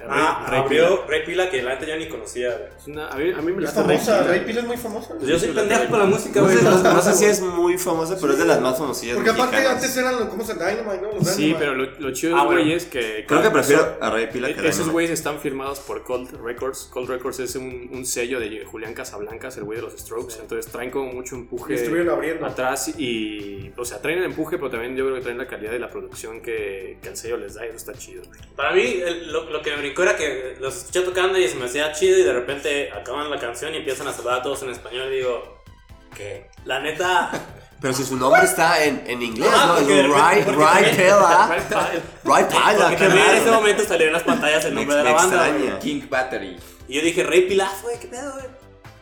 Ah, 0.10 0.48
Rey 0.50 0.60
abrió 0.60 1.06
Rey 1.08 1.26
Pila 1.26 1.50
que 1.50 1.62
la 1.62 1.76
neta 1.76 1.86
yo 1.86 1.96
ni 1.98 2.08
conocía, 2.08 2.50
güey. 2.50 2.60
Pila. 2.70 2.78
Es 2.78 2.88
una- 2.88 3.08
a, 3.10 3.16
mí, 3.18 3.32
a 3.32 3.38
mí 3.42 3.52
me 3.54 3.64
Es 3.64 3.74
gusta 3.74 3.82
famosa, 3.84 4.20
Pila. 4.20 4.28
Ray 4.32 4.40
Pila 4.46 4.60
es 4.62 4.68
muy 4.68 4.78
famosa. 4.78 5.14
Pues 5.16 5.28
yo 5.28 5.40
soy 5.40 5.50
pendejo 5.50 5.88
con 5.90 6.00
la 6.00 6.06
música, 6.06 6.40
No 6.40 6.46
güey. 6.46 6.58
sé, 6.58 6.64
no- 6.64 6.94
no 6.94 7.02
sé 7.02 7.14
si 7.14 7.26
es 7.26 7.42
muy 7.42 7.78
famosa, 7.78 8.18
pero 8.20 8.34
es 8.34 8.40
de 8.40 8.46
las 8.46 8.62
más 8.62 8.78
famosillas 8.78 9.16
Porque 9.16 9.30
aparte 9.30 9.56
mexicanas. 9.56 9.84
antes 9.84 9.98
eran 9.98 10.16
los, 10.20 10.26
¿cómo 10.30 10.44
se 10.44 10.54
Dynamite, 10.54 11.02
no? 11.02 11.12
Los 11.14 11.28
Sí, 11.28 11.42
Dynamite. 11.48 11.60
pero 11.60 11.76
lo, 11.76 11.86
lo 12.00 12.12
chido 12.14 12.30
de 12.34 12.36
Ah, 12.36 12.44
los 12.44 12.46
bueno. 12.54 12.62
güeyes 12.62 12.86
que. 12.86 13.26
Creo 13.28 13.42
que 13.42 13.50
prefiero 13.50 13.98
a 14.02 14.10
Ray 14.10 14.28
Pila 14.28 14.48
que 14.48 14.54
a 14.54 14.64
Esos 14.64 14.72
Dynamite. 14.78 14.92
güeyes 14.94 15.12
están 15.12 15.40
firmados 15.40 15.80
por 15.80 16.04
Cold 16.04 16.30
Records. 16.44 16.90
Cold 16.92 17.10
Records 17.10 17.40
es 17.40 17.56
un, 17.56 17.90
un 17.94 18.06
sello 18.06 18.40
de 18.40 18.66
Julián 18.66 18.94
Casablancas, 18.94 19.58
el 19.58 19.64
güey 19.64 19.78
de 19.78 19.84
los 19.84 19.94
Strokes. 19.94 20.36
Entonces 20.42 20.72
traen 20.72 20.92
como 20.92 21.12
mucho 21.14 21.36
empuje 21.36 21.76
estuvieron 21.76 22.10
abriendo. 22.10 22.46
atrás 22.46 22.94
y. 22.98 23.72
O 23.78 23.86
sea, 23.86 24.02
traen 24.02 24.20
el 24.20 24.26
empuje, 24.26 24.58
pero 24.58 24.70
también 24.70 24.96
yo 24.96 25.04
creo 25.06 25.16
que 25.16 25.22
traen 25.22 25.38
la 25.38 25.48
calidad 25.48 25.72
de 25.72 25.80
la 25.80 25.90
producción 25.90 26.42
que, 26.42 26.98
que 27.02 27.10
el 27.10 27.18
sello 27.18 27.38
les 27.38 27.56
da. 27.56 27.66
y 27.66 27.70
Eso 27.70 27.78
está 27.78 27.94
chido. 27.94 28.24
Para 28.56 28.74
mí, 28.74 28.82
el- 29.04 29.32
lo, 29.32 29.50
lo 29.50 29.62
que 29.62 29.72
me 29.76 29.78
brincó 29.94 30.04
era 30.04 30.16
que 30.18 30.58
los 30.60 30.76
escuché 30.78 31.02
tocando 31.02 31.38
y 31.38 31.48
se 31.48 31.56
me 31.56 31.66
hacía 31.66 31.92
chido 31.94 32.18
y 32.18 32.24
de 32.24 32.34
repente 32.34 32.92
acaban 32.92 33.30
la 33.30 33.40
canción 33.40 33.74
y 33.74 33.78
empiezan 33.78 34.08
a 34.08 34.14
saludar 34.14 34.40
a 34.40 34.42
todos 34.42 34.64
en 34.64 34.70
español 34.72 35.12
y 35.14 35.18
digo, 35.18 35.64
¿qué? 36.16 36.50
La 36.66 36.80
neta... 36.80 37.32
Pero 37.82 37.94
si 37.94 38.06
su 38.06 38.16
nombre 38.16 38.42
está 38.44 38.82
en, 38.86 39.04
en 39.08 39.22
inglés, 39.22 39.50
Ah, 39.54 39.66
¿no? 39.68 39.86
de 39.86 40.04
repente- 40.04 40.18
Ray, 40.18 40.44
porque 40.46 40.64
Ray 40.64 40.84
también-. 42.78 43.12
Ray 43.12 43.30
en 43.30 43.36
ese 43.42 43.52
momento 43.52 43.84
salió 43.84 44.08
en 44.08 44.14
las 44.14 44.24
pantallas 44.24 44.64
el 44.66 44.74
Me- 44.74 44.82
nombre 44.82 44.96
de 44.98 45.04
la 45.04 45.12
banda. 45.12 45.48
extraña. 45.50 45.80
King 45.80 46.02
Battery. 46.10 46.58
Y 46.88 46.96
yo 46.96 47.02
dije, 47.02 47.24
Rey 47.24 47.42
Pilaf, 47.42 47.82
güey, 47.82 48.00
¿qué 48.00 48.08
pedo, 48.08 48.32
güey? 48.34 48.46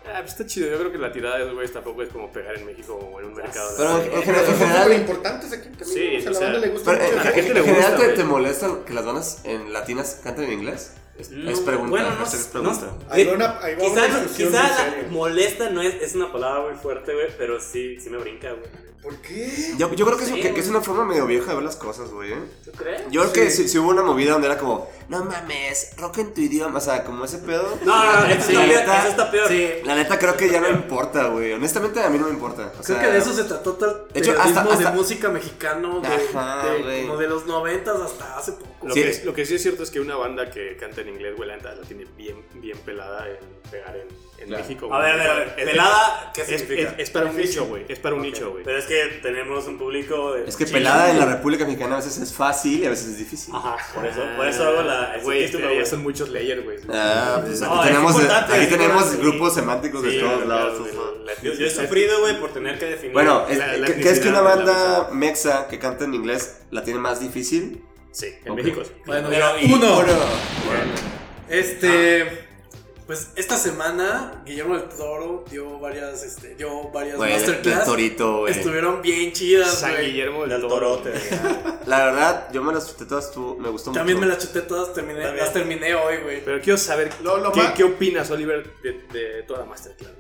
Ah, 0.06 0.18
pues 0.22 0.32
está 0.32 0.46
chido. 0.46 0.70
Yo 0.70 0.80
creo 0.80 0.92
que 0.92 0.98
la 0.98 1.12
tirada 1.12 1.38
de 1.38 1.44
esos 1.44 1.54
güeyes 1.54 1.72
tampoco 1.74 2.02
es 2.04 2.10
como 2.10 2.32
pegar 2.32 2.56
en 2.58 2.66
México 2.66 2.96
o 2.96 3.20
en 3.20 3.28
un 3.28 3.34
mercado. 3.36 3.70
Pero 3.78 3.90
en, 3.92 3.98
en 4.02 4.10
Pero 4.10 4.22
general, 4.24 4.46
en 4.50 4.58
general, 4.58 4.94
importantes 4.94 5.54
aquí 5.54 5.70
también. 5.70 5.88
Sí, 5.90 6.16
o 6.18 6.22
sea, 6.22 6.30
o 6.30 6.34
la 6.34 6.40
sea, 6.40 6.48
banda 6.48 6.60
le 6.60 6.70
gusta 6.74 6.92
pero 6.92 7.04
en, 7.04 7.10
mucho. 7.10 7.22
a 7.22 7.24
la 7.24 7.32
gente 7.32 7.48
en 7.50 7.54
le 7.56 7.64
general 7.64 7.92
gusta, 7.94 8.08
te, 8.08 8.14
te 8.14 8.24
molestan 8.24 8.84
que 8.84 8.94
las 8.94 9.06
bandas 9.06 9.42
en 9.44 9.74
latinas 9.74 10.20
canten 10.24 10.46
en 10.46 10.54
inglés. 10.54 10.94
Es, 11.20 11.30
No, 11.30 11.52
es 11.52 11.60
pregunta, 11.60 11.90
bueno, 11.92 12.16
no, 12.16 12.24
es 12.26 12.50
no, 12.54 12.62
pregunta. 12.62 12.88
Ahí 13.10 13.26
va 13.26 13.34
una- 13.34 13.54
va 13.60 13.76
quizá 13.76 14.08
no- 14.08 14.28
quizá 14.36 14.64
la 14.64 14.96
molesta 15.12 15.70
no 15.70 15.82
es, 15.84 15.94
es 16.02 16.16
una 16.16 16.32
palabra 16.32 16.64
muy 16.70 16.80
fuerte, 16.80 17.14
güey, 17.14 17.28
pero 17.38 17.60
sí, 17.60 18.00
sí 18.00 18.10
me 18.10 18.18
brinca, 18.18 18.50
güey. 18.54 18.91
¿Por 19.02 19.16
qué? 19.18 19.74
Yo, 19.80 19.92
yo 19.96 20.06
creo 20.06 20.16
que, 20.18 20.24
es, 20.26 20.30
Sí, 20.30 20.36
que, 20.36 20.42
que 20.44 20.50
güey. 20.50 20.62
es 20.62 20.68
una 20.70 20.82
forma 20.82 21.06
medio 21.06 21.26
vieja 21.26 21.48
de 21.50 21.56
ver 21.56 21.64
las 21.64 21.76
cosas, 21.76 22.10
güey. 22.12 22.34
¿eh? 22.34 22.38
¿Tú 22.64 22.72
crees? 22.72 23.02
Yo 23.10 23.22
creo 23.22 23.34
que 23.34 23.50
Sí. 23.50 23.64
si, 23.64 23.70
si 23.70 23.78
hubo 23.80 23.90
una 23.90 24.04
movida 24.04 24.34
donde 24.34 24.46
era 24.48 24.60
como, 24.60 24.88
no 25.10 25.26
mames, 25.26 25.96
rock 25.98 26.20
en 26.20 26.34
tu 26.36 26.42
idioma, 26.42 26.78
o 26.78 26.82
sea, 26.82 27.04
como 27.04 27.26
ese 27.26 27.40
pedo. 27.40 27.78
No, 27.84 28.04
no, 28.06 28.20
no, 28.22 28.26
eso, 28.28 28.42
Sí, 28.48 28.54
está, 28.54 28.62
peor, 28.66 28.68
neta, 28.80 29.00
eso 29.00 29.08
está 29.10 29.32
peor. 29.32 29.48
Sí. 29.48 29.70
La 29.86 29.96
neta 29.96 30.20
creo 30.20 30.38
que 30.38 30.50
ya 30.52 30.62
no 30.62 30.70
importa, 30.70 31.30
güey. 31.30 31.52
Honestamente 31.54 32.00
a 32.00 32.10
mí 32.12 32.20
no 32.20 32.26
me 32.28 32.34
importa. 32.34 32.68
O 32.68 32.72
Creo 32.72 32.84
sea, 32.84 33.00
que 33.02 33.08
de 33.12 33.18
eso 33.18 33.34
se 33.34 33.44
trató 33.46 33.78
el 34.08 34.14
De 34.14 34.20
hecho, 34.20 34.40
hasta- 34.40 34.62
hasta- 34.62 34.92
de 34.92 34.96
música 34.96 35.30
mexicano 35.30 36.00
de, 36.00 36.08
Ajá, 36.08 36.70
de- 36.70 36.84
güey. 36.84 37.02
como 37.08 37.18
de 37.18 37.28
los 37.28 37.48
noventas 37.48 38.00
hasta 38.00 38.38
hace 38.38 38.52
poco. 38.52 38.88
Lo, 38.88 38.94
Sí. 38.94 39.02
que, 39.02 39.22
lo 39.26 39.34
que 39.34 39.46
sí 39.48 39.56
es 39.56 39.62
cierto 39.64 39.82
es 39.82 39.90
que 39.90 40.00
una 40.00 40.16
banda 40.16 40.50
que 40.52 40.78
canta 40.78 41.02
en 41.02 41.10
inglés, 41.10 41.36
güey, 41.36 41.50
la 41.50 41.56
neta 41.58 41.74
la 41.74 41.82
tiene 41.88 42.06
bien, 42.18 42.44
bien 42.56 42.78
pelada 42.80 43.28
en 43.28 43.38
pegar 43.72 43.96
en, 43.96 44.08
en 44.40 44.48
Claro. 44.48 44.64
México. 44.64 44.92
A 44.94 45.00
ver, 45.00 45.12
a 45.14 45.16
ver, 45.18 45.28
a 45.30 45.34
ver, 45.36 45.56
pelada, 45.56 46.32
¿qué 46.34 46.42
Es, 46.42 46.48
significa? 46.48 46.90
es- 46.94 47.00
es 47.00 47.10
para 47.12 47.30
un 47.30 47.38
nicho, 47.38 47.66
güey. 47.68 47.86
Es 47.88 48.00
para 48.00 48.16
un 48.16 48.22
nicho, 48.24 48.52
güey. 48.52 48.64
Pero 48.64 48.78
es 48.80 48.86
que 48.92 49.20
tenemos 49.22 49.66
un 49.68 49.78
público 49.78 50.34
de... 50.34 50.44
Es 50.50 50.56
que 50.56 50.66
chino, 50.66 50.78
pelada 50.80 51.10
en 51.12 51.20
la. 51.20 51.26
República 51.26 51.64
Mexicana 51.66 51.94
a 51.96 51.98
veces 51.98 52.18
es 52.18 52.34
fácil 52.34 52.82
y 52.82 52.86
a 52.86 52.90
veces 52.90 53.08
es 53.08 53.18
difícil. 53.18 53.54
Ajá, 53.56 53.78
por 53.94 54.06
eso, 54.06 54.22
por 54.36 54.48
eso 54.48 54.68
hago 54.68 54.82
la... 54.82 55.16
el 55.16 55.22
Güey, 55.22 55.44
este, 55.46 55.60
ya 55.60 55.68
güey. 55.68 55.86
son 55.86 56.04
muchos 56.04 56.30
layers, 56.30 56.64
güey. 56.64 56.78
Ah, 56.90 57.40
pues 57.46 57.62
No, 57.62 57.74
aquí 57.80 57.88
tenemos, 57.88 58.12
importante, 58.14 58.54
aquí 58.54 58.66
tenemos 58.68 59.16
grupos 59.18 59.54
semánticos 59.54 60.04
de 60.04 60.20
todos 60.20 60.44
claro, 60.44 60.46
lados. 60.48 60.88
Yo, 61.42 61.54
yo 61.54 61.66
he 61.66 61.70
sufrido, 61.70 62.20
güey, 62.20 62.40
por 62.40 62.52
tener 62.52 62.78
que 62.78 62.86
definir... 62.86 63.14
Bueno, 63.14 63.46
es- 63.50 63.58
La- 63.58 63.78
la 63.78 63.88
¿qué- 63.88 63.96
¿qué 63.96 64.10
es 64.10 64.20
que 64.20 64.28
una 64.30 64.42
banda 64.42 65.10
mexa 65.14 65.68
que 65.68 65.80
canta 65.80 66.04
en 66.06 66.14
inglés 66.14 66.58
la 66.72 66.84
tiene 66.84 67.00
más 67.00 67.20
difícil? 67.22 67.82
Sí, 68.12 68.28
en. 68.44 68.56
México 68.56 68.84
sí. 68.84 68.92
Bueno, 69.06 69.30
Pero, 69.30 69.46
uno. 69.74 70.04
Este. 71.50 72.48
Pues 73.12 73.28
esta 73.36 73.58
semana 73.58 74.42
Guillermo 74.46 74.78
del 74.78 74.88
Toro 74.88 75.44
dio 75.52 75.78
varias, 75.80 76.24
este, 76.24 76.56
dio 76.56 76.90
varias 76.92 77.18
masterclass. 77.18 77.84
torito. 77.84 78.48
Estuvieron 78.48 79.02
bien 79.02 79.34
chidas, 79.34 79.80
San 79.80 79.92
güey. 79.92 80.12
Guillermo 80.12 80.42
del 80.44 80.52
Del 80.52 80.62
Toro. 80.62 80.96
torote. 81.00 81.12
La 81.88 82.06
verdad, 82.06 82.48
yo 82.54 82.64
me 82.64 82.72
las 82.72 82.88
chuté 82.90 83.04
todas, 83.04 83.30
tú, 83.34 83.58
me 83.60 83.68
gustó 83.68 83.92
También 83.92 84.18
me 84.18 84.26
mucho. 84.28 84.38
las 84.38 84.48
chuté 84.48 84.62
todas, 84.62 84.94
terminé, 84.94 85.36
las 85.36 85.52
terminé 85.52 85.94
hoy, 85.94 86.20
güey. 86.24 86.46
Pero 86.46 86.62
quiero 86.62 86.78
saber 86.78 87.12
Lo- 87.22 87.36
lo 87.40 87.52
¿qué, 87.52 87.62
ma- 87.64 87.74
qué 87.74 87.84
opinas, 87.84 88.32
Oliver, 88.32 88.66
de, 88.82 88.94
de 89.12 89.44
toda 89.44 89.60
la 89.60 89.66
masterclass. 89.66 90.12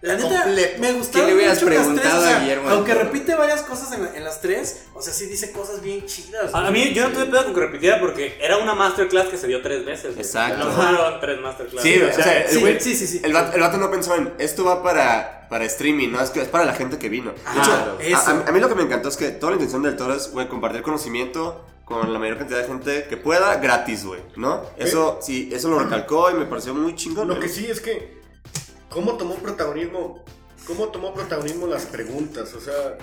La 0.00 0.14
neta, 0.14 0.42
Completo. 0.44 0.80
me 0.80 0.92
gustaron 0.92 1.26
¿Qué 1.26 1.32
le 1.32 1.36
hubieras 1.38 1.54
mucho 1.62 1.66
las 1.66 1.74
tres, 1.74 1.86
preguntado 1.96 2.20
o 2.20 2.24
sea, 2.24 2.36
a 2.36 2.40
Guillermo 2.40 2.68
del 2.68 2.72
Aunque 2.78 2.92
Toro? 2.92 3.04
repite 3.04 3.34
varias 3.34 3.62
cosas 3.62 3.92
en, 3.92 4.08
en 4.14 4.24
las 4.24 4.40
tres, 4.40 4.84
o 4.94 5.02
sea, 5.02 5.12
sí 5.12 5.26
dice 5.26 5.50
cosas 5.50 5.82
bien 5.82 6.06
chidas. 6.06 6.54
A 6.54 6.68
a 6.68 6.70
mí, 6.70 6.92
yo 6.92 7.08
no 7.08 7.14
tuve 7.14 7.26
pedo 7.26 7.44
con 7.46 7.54
que 7.54 7.60
repitiera 7.60 7.98
porque 7.98 8.38
era 8.40 8.58
una 8.58 8.74
masterclass 8.74 9.26
que 9.26 9.36
se 9.36 9.48
dio 9.48 9.60
tres 9.60 9.84
veces. 9.84 10.14
güey. 10.14 10.24
Exacto. 10.24 10.64
No 10.66 10.70
fueron 10.70 11.20
tres 11.20 11.40
masterclass. 11.40 11.82
Sí, 11.82 12.00
o 12.00 12.12
sea, 12.14 12.42
el 12.44 12.48
sí, 12.48 12.60
güey- 12.60 12.78
sí, 12.80 12.94
sí, 12.94 13.06
sí. 13.08 13.20
El 13.24 13.32
vato, 13.32 13.54
el 13.56 13.60
vato 13.60 13.76
no 13.76 13.90
pensó 13.90 14.14
en 14.14 14.32
esto 14.38 14.64
va 14.64 14.84
para, 14.84 15.48
para 15.50 15.64
streaming, 15.64 16.10
no 16.12 16.20
es 16.22 16.30
que 16.30 16.42
es 16.42 16.48
para 16.48 16.64
la 16.64 16.74
gente 16.74 16.96
que 16.98 17.08
vino. 17.08 17.32
De 17.32 17.38
Ajá, 17.44 17.60
hecho, 17.60 17.98
eso. 18.18 18.30
a, 18.30 18.48
a- 18.48 18.52
mí 18.52 18.60
lo 18.60 18.68
que 18.68 18.76
me 18.76 18.82
encantó 18.82 19.08
es 19.08 19.16
que 19.16 19.30
toda 19.30 19.50
la 19.50 19.56
intención 19.56 19.82
del 19.82 19.96
Toro 19.96 20.14
es, 20.14 20.30
güey, 20.30 20.46
compartir 20.46 20.82
conocimiento 20.82 21.64
con 21.84 22.12
la 22.12 22.18
mayor 22.20 22.38
cantidad 22.38 22.58
de 22.60 22.66
gente 22.68 23.06
que 23.08 23.16
pueda 23.16 23.56
gratis, 23.56 24.04
güey, 24.04 24.20
¿no? 24.36 24.62
Eso, 24.76 25.18
sí, 25.22 25.48
eso 25.52 25.68
lo 25.70 25.78
recalcó 25.80 26.30
y 26.30 26.34
me 26.34 26.44
pareció 26.44 26.72
muy 26.74 26.94
chingón. 26.94 27.26
Lo 27.26 27.34
güey. 27.36 27.48
que 27.48 27.52
sí 27.52 27.66
es 27.68 27.80
que, 27.80 28.17
¿cómo 28.90 29.16
tomó 29.16 29.34
protagonismo? 29.36 30.24
¿Cómo 30.66 30.88
tomó 30.88 31.14
protagonismo 31.14 31.66
las 31.66 31.86
preguntas? 31.86 32.52
O 32.54 32.60
sea, 32.60 32.98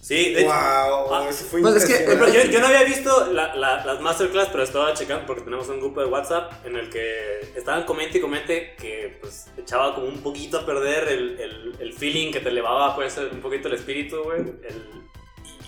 Sí, 0.00 0.32
de 0.34 0.40
hecho. 0.40 0.48
wow, 0.50 1.14
Ah, 1.14 1.26
eso 1.30 1.44
fue 1.44 1.60
pues 1.62 1.76
es 1.76 1.84
que- 1.84 2.04
yo, 2.32 2.50
yo 2.50 2.60
no 2.60 2.66
había 2.66 2.82
visto 2.82 3.26
la- 3.32 3.54
la- 3.54 3.84
las 3.86 4.00
masterclass, 4.00 4.48
pero 4.50 4.64
estaba 4.64 4.92
checando 4.94 5.26
porque 5.26 5.42
tenemos 5.42 5.68
un 5.68 5.78
grupo 5.78 6.00
de 6.00 6.06
WhatsApp 6.06 6.66
en 6.66 6.74
el 6.76 6.90
que 6.90 7.40
estaban 7.54 7.84
comente 7.84 8.18
y 8.18 8.20
comente 8.20 8.74
que 8.80 9.16
pues 9.20 9.46
echaba 9.56 9.94
como 9.94 10.08
un 10.08 10.20
poquito 10.20 10.58
a 10.58 10.66
perder 10.66 11.06
el, 11.08 11.40
el- 11.40 11.76
el 11.78 11.92
feeling 11.92 12.32
que 12.32 12.40
te 12.40 12.48
elevaba 12.48 12.96
pues 12.96 13.16
un 13.16 13.40
poquito 13.40 13.68
el 13.68 13.74
espíritu, 13.74 14.22
güey. 14.24 14.40
El- 14.40 15.02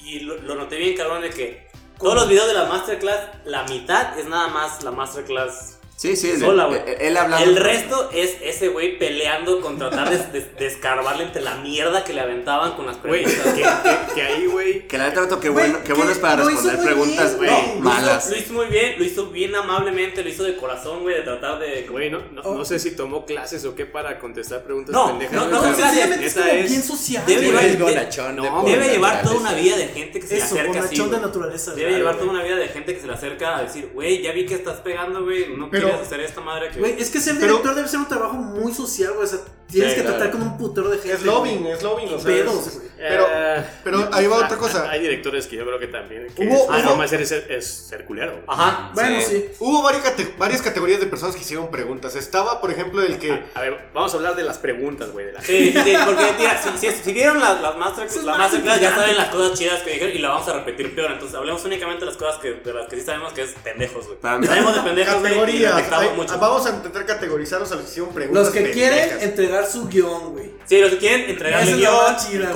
Y, 0.05 0.17
y 0.17 0.21
lo, 0.21 0.37
lo 0.43 0.55
noté 0.57 0.77
bien 0.77 0.97
cabrón 0.97 1.23
de 1.23 1.31
que 1.31 1.69
todos 1.99 2.15
los 2.17 2.29
videos 2.29 2.47
de 2.49 2.55
la 2.55 2.65
masterclass, 2.67 3.21
la 3.47 3.63
mitad 3.65 4.19
es 4.19 4.27
nada 4.27 4.49
más 4.49 4.83
la 4.83 4.91
masterclass 4.91 5.79
Sí, 5.97 6.17
sí, 6.17 6.37
sola, 6.39 6.65
él, 6.65 6.69
güey. 6.71 6.81
él- 6.87 6.97
él 7.01 7.17
hablando. 7.17 7.45
El 7.49 7.57
resto 7.57 8.11
es 8.13 8.37
ese 8.43 8.69
güey 8.69 8.99
peleando 8.99 9.61
con 9.61 9.79
tratar 9.79 10.11
de, 10.11 10.19
de- 10.41 10.45
de 10.59 10.67
escarbarle 10.67 11.23
entre 11.23 11.41
la 11.41 11.55
mierda 11.57 12.03
que 12.05 12.13
le 12.13 12.21
aventaban 12.21 12.73
con 12.75 12.85
las 12.87 13.01
Güey, 13.01 13.25
que, 13.25 13.31
preguntas. 13.31 13.79
que- 14.09 14.15
que 14.15 14.23
ahí, 14.23 14.47
güey. 14.47 14.89
Que 14.89 14.99
la 14.99 15.13
qué 15.15 15.21
Güey, 15.21 15.51
bueno, 15.53 15.79
qué 15.79 15.85
que 15.85 15.93
bueno 15.95 16.11
es 16.11 16.19
para 16.19 16.43
responder 16.45 16.83
preguntas, 16.83 17.37
güey. 17.37 17.49
Lo 17.77 17.81
malas. 17.81 18.25
hizo, 18.27 18.35
lo 18.35 18.41
hizo 18.43 18.53
muy 18.55 18.67
bien, 18.67 18.95
lo 18.99 19.05
hizo 19.05 19.27
bien 19.31 19.55
amablemente, 19.55 20.23
lo 20.25 20.29
hizo 20.29 20.43
de 20.43 20.57
corazón, 20.57 21.03
güey, 21.03 21.15
de 21.17 21.23
tratar 21.23 21.59
de... 21.61 21.87
Güey, 21.89 22.11
no, 22.11 22.19
no, 22.33 22.43
Oh. 22.43 22.55
no 22.57 22.65
sé 22.65 22.79
si 22.81 22.97
tomó 22.97 23.25
clases 23.25 23.65
o 23.65 23.75
qué 23.75 23.87
para 23.87 24.19
contestar 24.19 24.63
preguntas 24.65 24.93
No, 24.93 25.07
pendejas. 25.07 25.35
no, 25.35 25.49
no, 25.49 25.63
Sencillamente 25.77 26.27
es 26.27 26.33
esa 26.37 26.41
como 26.49 26.53
es- 26.61 26.71
bien 26.71 26.83
social. 26.83 27.25
Debe 27.27 27.51
güey. 27.51 27.51
llevar- 27.53 27.65
de- 27.79 27.83
bonachón 27.85 28.37
no, 28.37 28.65
debe 28.65 28.89
llevar 28.89 29.23
toda 29.23 29.37
una 29.37 29.53
vida 29.55 29.77
de 29.77 29.87
gente 29.89 30.21
que 30.21 30.27
se 30.27 30.37
le 30.37 30.43
acerca 30.43 30.63
así, 30.65 30.77
bonachón 30.79 30.99
de 30.99 31.17
güey. 31.17 31.21
naturaleza. 31.21 31.75
Debe 31.75 31.93
llevar 31.93 32.17
toda 32.19 32.31
una 32.33 32.43
vida 32.43 32.57
de 32.57 32.69
gente 32.69 32.95
que 32.95 33.01
se 33.01 33.07
le 33.07 33.13
acerca 33.15 33.57
a 33.59 33.63
decir, 33.63 33.91
güey, 33.95 34.21
ya 34.23 34.33
vi 34.33 34.45
que 34.45 34.55
estás 34.55 34.81
pegando, 34.81 35.23
güey, 35.25 35.47
no 35.57 35.71
Pero- 35.87 36.03
hacer 36.03 36.21
esta 36.21 36.41
madre 36.41 36.71
que... 36.71 36.81
Güey, 36.81 37.01
es 37.01 37.11
que 37.11 37.21
ser 37.21 37.35
Pero- 37.35 37.47
director 37.55 37.75
debe 37.75 37.89
ser 37.89 38.01
un 38.01 38.09
trabajo 38.09 38.35
muy 38.35 38.73
social, 38.73 39.13
güey. 39.15 39.25
O 39.25 39.29
sea, 39.29 39.39
tienes 39.69 39.91
Sí, 39.93 39.97
que 39.97 40.03
claro. 40.03 40.17
tratar 40.19 40.33
con 40.39 40.43
un 40.43 40.59
putero 40.59 40.89
de 40.91 40.99
gente. 40.99 41.13
Es 41.15 41.23
lobbying, 41.23 41.67
es 41.67 41.83
lobbying, 41.83 42.09
o 42.15 42.19
sea, 42.19 42.27
Pedos. 42.27 42.79
Pero- 43.09 43.27
Eh, 43.31 43.65
pero 43.85 44.09
ahí 44.13 44.27
va 44.27 44.37
otra 44.39 44.57
cosa. 44.57 44.91
Hay 44.91 45.01
directores 45.01 45.47
que 45.47 45.57
yo 45.57 45.65
creo 45.67 45.79
que 45.79 45.87
también. 45.89 46.27
Que 46.35 46.47
Hubo- 46.47 46.73
de 47.01 47.09
ser 47.09 47.21
es, 47.21 47.33
es 47.33 47.67
ser 47.67 48.05
culero. 48.05 48.41
Ajá. 48.47 48.91
Bueno, 48.95 49.21
Sí. 49.21 49.27
sí. 49.29 49.49
Hubo 49.59 49.83
varias, 49.83 50.03
cate- 50.05 50.35
varias 50.39 50.63
categorías 50.63 51.01
de 51.01 51.07
personas 51.07 51.35
que 51.37 51.43
hicieron 51.43 51.71
preguntas. 51.71 52.15
Estaba, 52.17 52.61
por 52.61 52.71
ejemplo, 52.71 53.03
el 53.03 53.19
que... 53.19 53.45
A 53.55 53.61
ver, 53.61 53.91
vamos 53.93 54.13
a 54.15 54.17
hablar 54.17 54.37
de 54.37 54.43
las 54.43 54.59
preguntas, 54.59 55.11
güey. 55.13 55.33
La 55.33 55.41
Sí, 55.43 55.73
sí, 55.73 55.95
porque 56.05 56.25
tía, 56.39 56.61
si, 56.63 56.79
si, 56.91 56.93
si 56.95 57.13
vieron 57.13 57.41
las, 57.41 57.61
las 57.61 57.77
master, 57.77 58.07
Eso 58.07 58.21
es 58.21 58.25
la 58.25 58.33
más 58.33 58.41
masterclass 58.53 58.81
ya 58.81 58.95
saben 58.95 59.17
las 59.17 59.29
cosas 59.29 59.59
chidas 59.59 59.83
que 59.83 59.91
dijeron 59.93 60.15
y 60.15 60.19
la 60.19 60.29
vamos 60.31 60.49
a 60.49 60.53
repetir 60.55 60.95
peor. 60.95 61.13
Entonces 61.13 61.37
hablemos 61.37 61.65
únicamente 61.65 62.01
de 62.05 62.11
las 62.11 62.17
cosas 62.17 62.41
que, 62.41 62.55
de 62.55 62.73
las 62.73 62.89
que 62.89 62.97
sí 62.97 63.03
sabemos 63.07 63.33
que 63.33 63.43
es 63.43 63.51
pendejos, 63.63 64.07
güey. 64.07 64.19
Sabemos 64.23 64.75
de 64.75 64.81
pendejos, 64.83 65.15
Categorías. 65.23 65.77
detectamos 65.77 66.07
Hay- 66.11 66.17
mucho. 66.17 66.39
vamos 66.39 66.67
a 66.67 66.71
intentar 66.71 67.07
categorizarlos 67.07 67.71
a 67.73 67.75
los 67.75 67.85
que 67.85 67.91
hicieron 67.91 68.15
preguntas. 68.15 68.45
Los 68.45 68.53
que 68.53 68.61
pendejas. 68.63 68.77
quieren 69.09 69.23
entregar 69.29 69.67
su 69.67 69.89
guion, 69.89 70.33
güey. 70.33 70.53
Sí, 70.67 70.81
los 70.81 70.91
que 70.93 70.99
quieren 70.99 71.31
es 71.31 71.41
la 71.41 71.61
guion, 71.77 71.95
más 72.13 72.27
chida, 72.29 72.51
güey. 72.51 72.53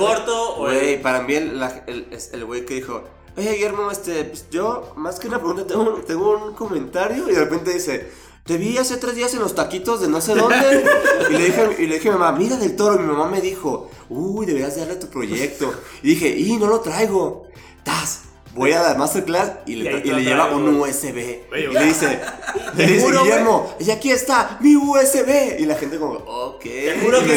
O 0.57 0.69
el- 0.69 1.01
para 1.01 1.21
mí 1.21 1.33
el, 1.35 1.59
la- 1.59 1.83
el, 1.87 2.45
güey 2.45 2.65
que 2.65 2.75
dijo, 2.75 3.03
oye 3.37 3.53
Guillermo, 3.53 3.91
este, 3.91 4.23
pues 4.25 4.45
yo, 4.51 4.93
más 4.97 5.19
que 5.19 5.27
una 5.27 5.37
pregunta, 5.39 5.65
tengo, 5.67 5.81
un- 5.95 6.03
tengo 6.05 6.31
un 6.47 6.53
comentario 6.53 7.29
y 7.29 7.33
de 7.33 7.39
repente 7.39 7.73
dice, 7.73 8.09
te 8.45 8.57
vi 8.57 8.77
hace 8.77 8.97
tres 8.97 9.15
días 9.15 9.33
en 9.33 9.39
los 9.41 9.53
taquitos 9.53 10.01
de 10.01 10.07
no 10.07 10.21
sé 10.21 10.33
dónde 10.35 10.83
y 11.29 11.33
le 11.33 11.45
dije, 11.45 11.75
y 11.79 11.87
le 11.87 11.95
dije 11.95 12.09
a 12.09 12.13
mi 12.13 12.17
mamá, 12.17 12.37
mira 12.37 12.55
del 12.57 12.75
toro, 12.75 12.95
y 12.95 12.99
mi 13.05 13.11
mamá 13.13 13.27
me 13.29 13.41
dijo, 13.41 13.89
uy, 14.09 14.45
deberías 14.45 14.75
darle 14.75 14.95
tu 14.95 15.07
proyecto. 15.07 15.71
Y 16.01 16.09
dije, 16.09 16.29
y 16.29 16.57
no 16.57 16.67
lo 16.67 16.79
traigo. 16.79 17.45
Tas, 17.83 18.21
voy 18.53 18.71
a 18.73 18.81
la 18.81 18.95
masterclass 18.95 19.51
y 19.65 19.75
le, 19.75 20.01
Y 20.03 20.09
y 20.11 20.23
lleva 20.23 20.47
un. 20.51 20.79
USB. 20.79 21.17
Y 21.55 21.67
le 21.73 21.83
dice, 21.85 22.19
le 22.75 22.87
dice, 22.87 23.01
juro. 23.05 23.23
Guillermo, 23.23 23.75
y 23.79 23.91
aquí 23.91 24.11
está 24.11 24.57
mi 24.61 24.75
USB. 24.75 25.59
Y 25.59 25.65
la 25.65 25.75
gente 25.75 25.97
como, 25.97 26.13
ok. 26.15 26.61
Te 26.61 26.99
juro 27.03 27.19
que 27.23 27.35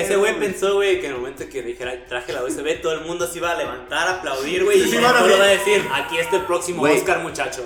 ese 0.00 0.16
güey, 0.16 0.38
pensó, 0.38 0.74
güey, 0.74 1.00
que 1.00 1.06
en 1.06 1.12
el 1.12 1.18
momento 1.18 1.44
que 1.48 1.62
dijera 1.62 1.92
traje 2.08 2.32
la 2.32 2.42
USB, 2.44 2.80
todo 2.80 2.92
el 2.92 3.02
mundo 3.02 3.26
se 3.26 3.38
iba 3.38 3.50
a 3.50 3.56
levantar, 3.56 4.08
a 4.08 4.10
aplaudir, 4.18 4.64
güey, 4.64 4.80
y 4.80 4.90
Sí, 4.90 4.96
ver. 4.96 5.04
va 5.04 5.44
a 5.44 5.46
decir, 5.48 5.86
aquí 5.92 6.18
está 6.18 6.36
el 6.36 6.46
próximo. 6.46 6.82
Oscar, 6.82 7.22
muchachos, 7.22 7.64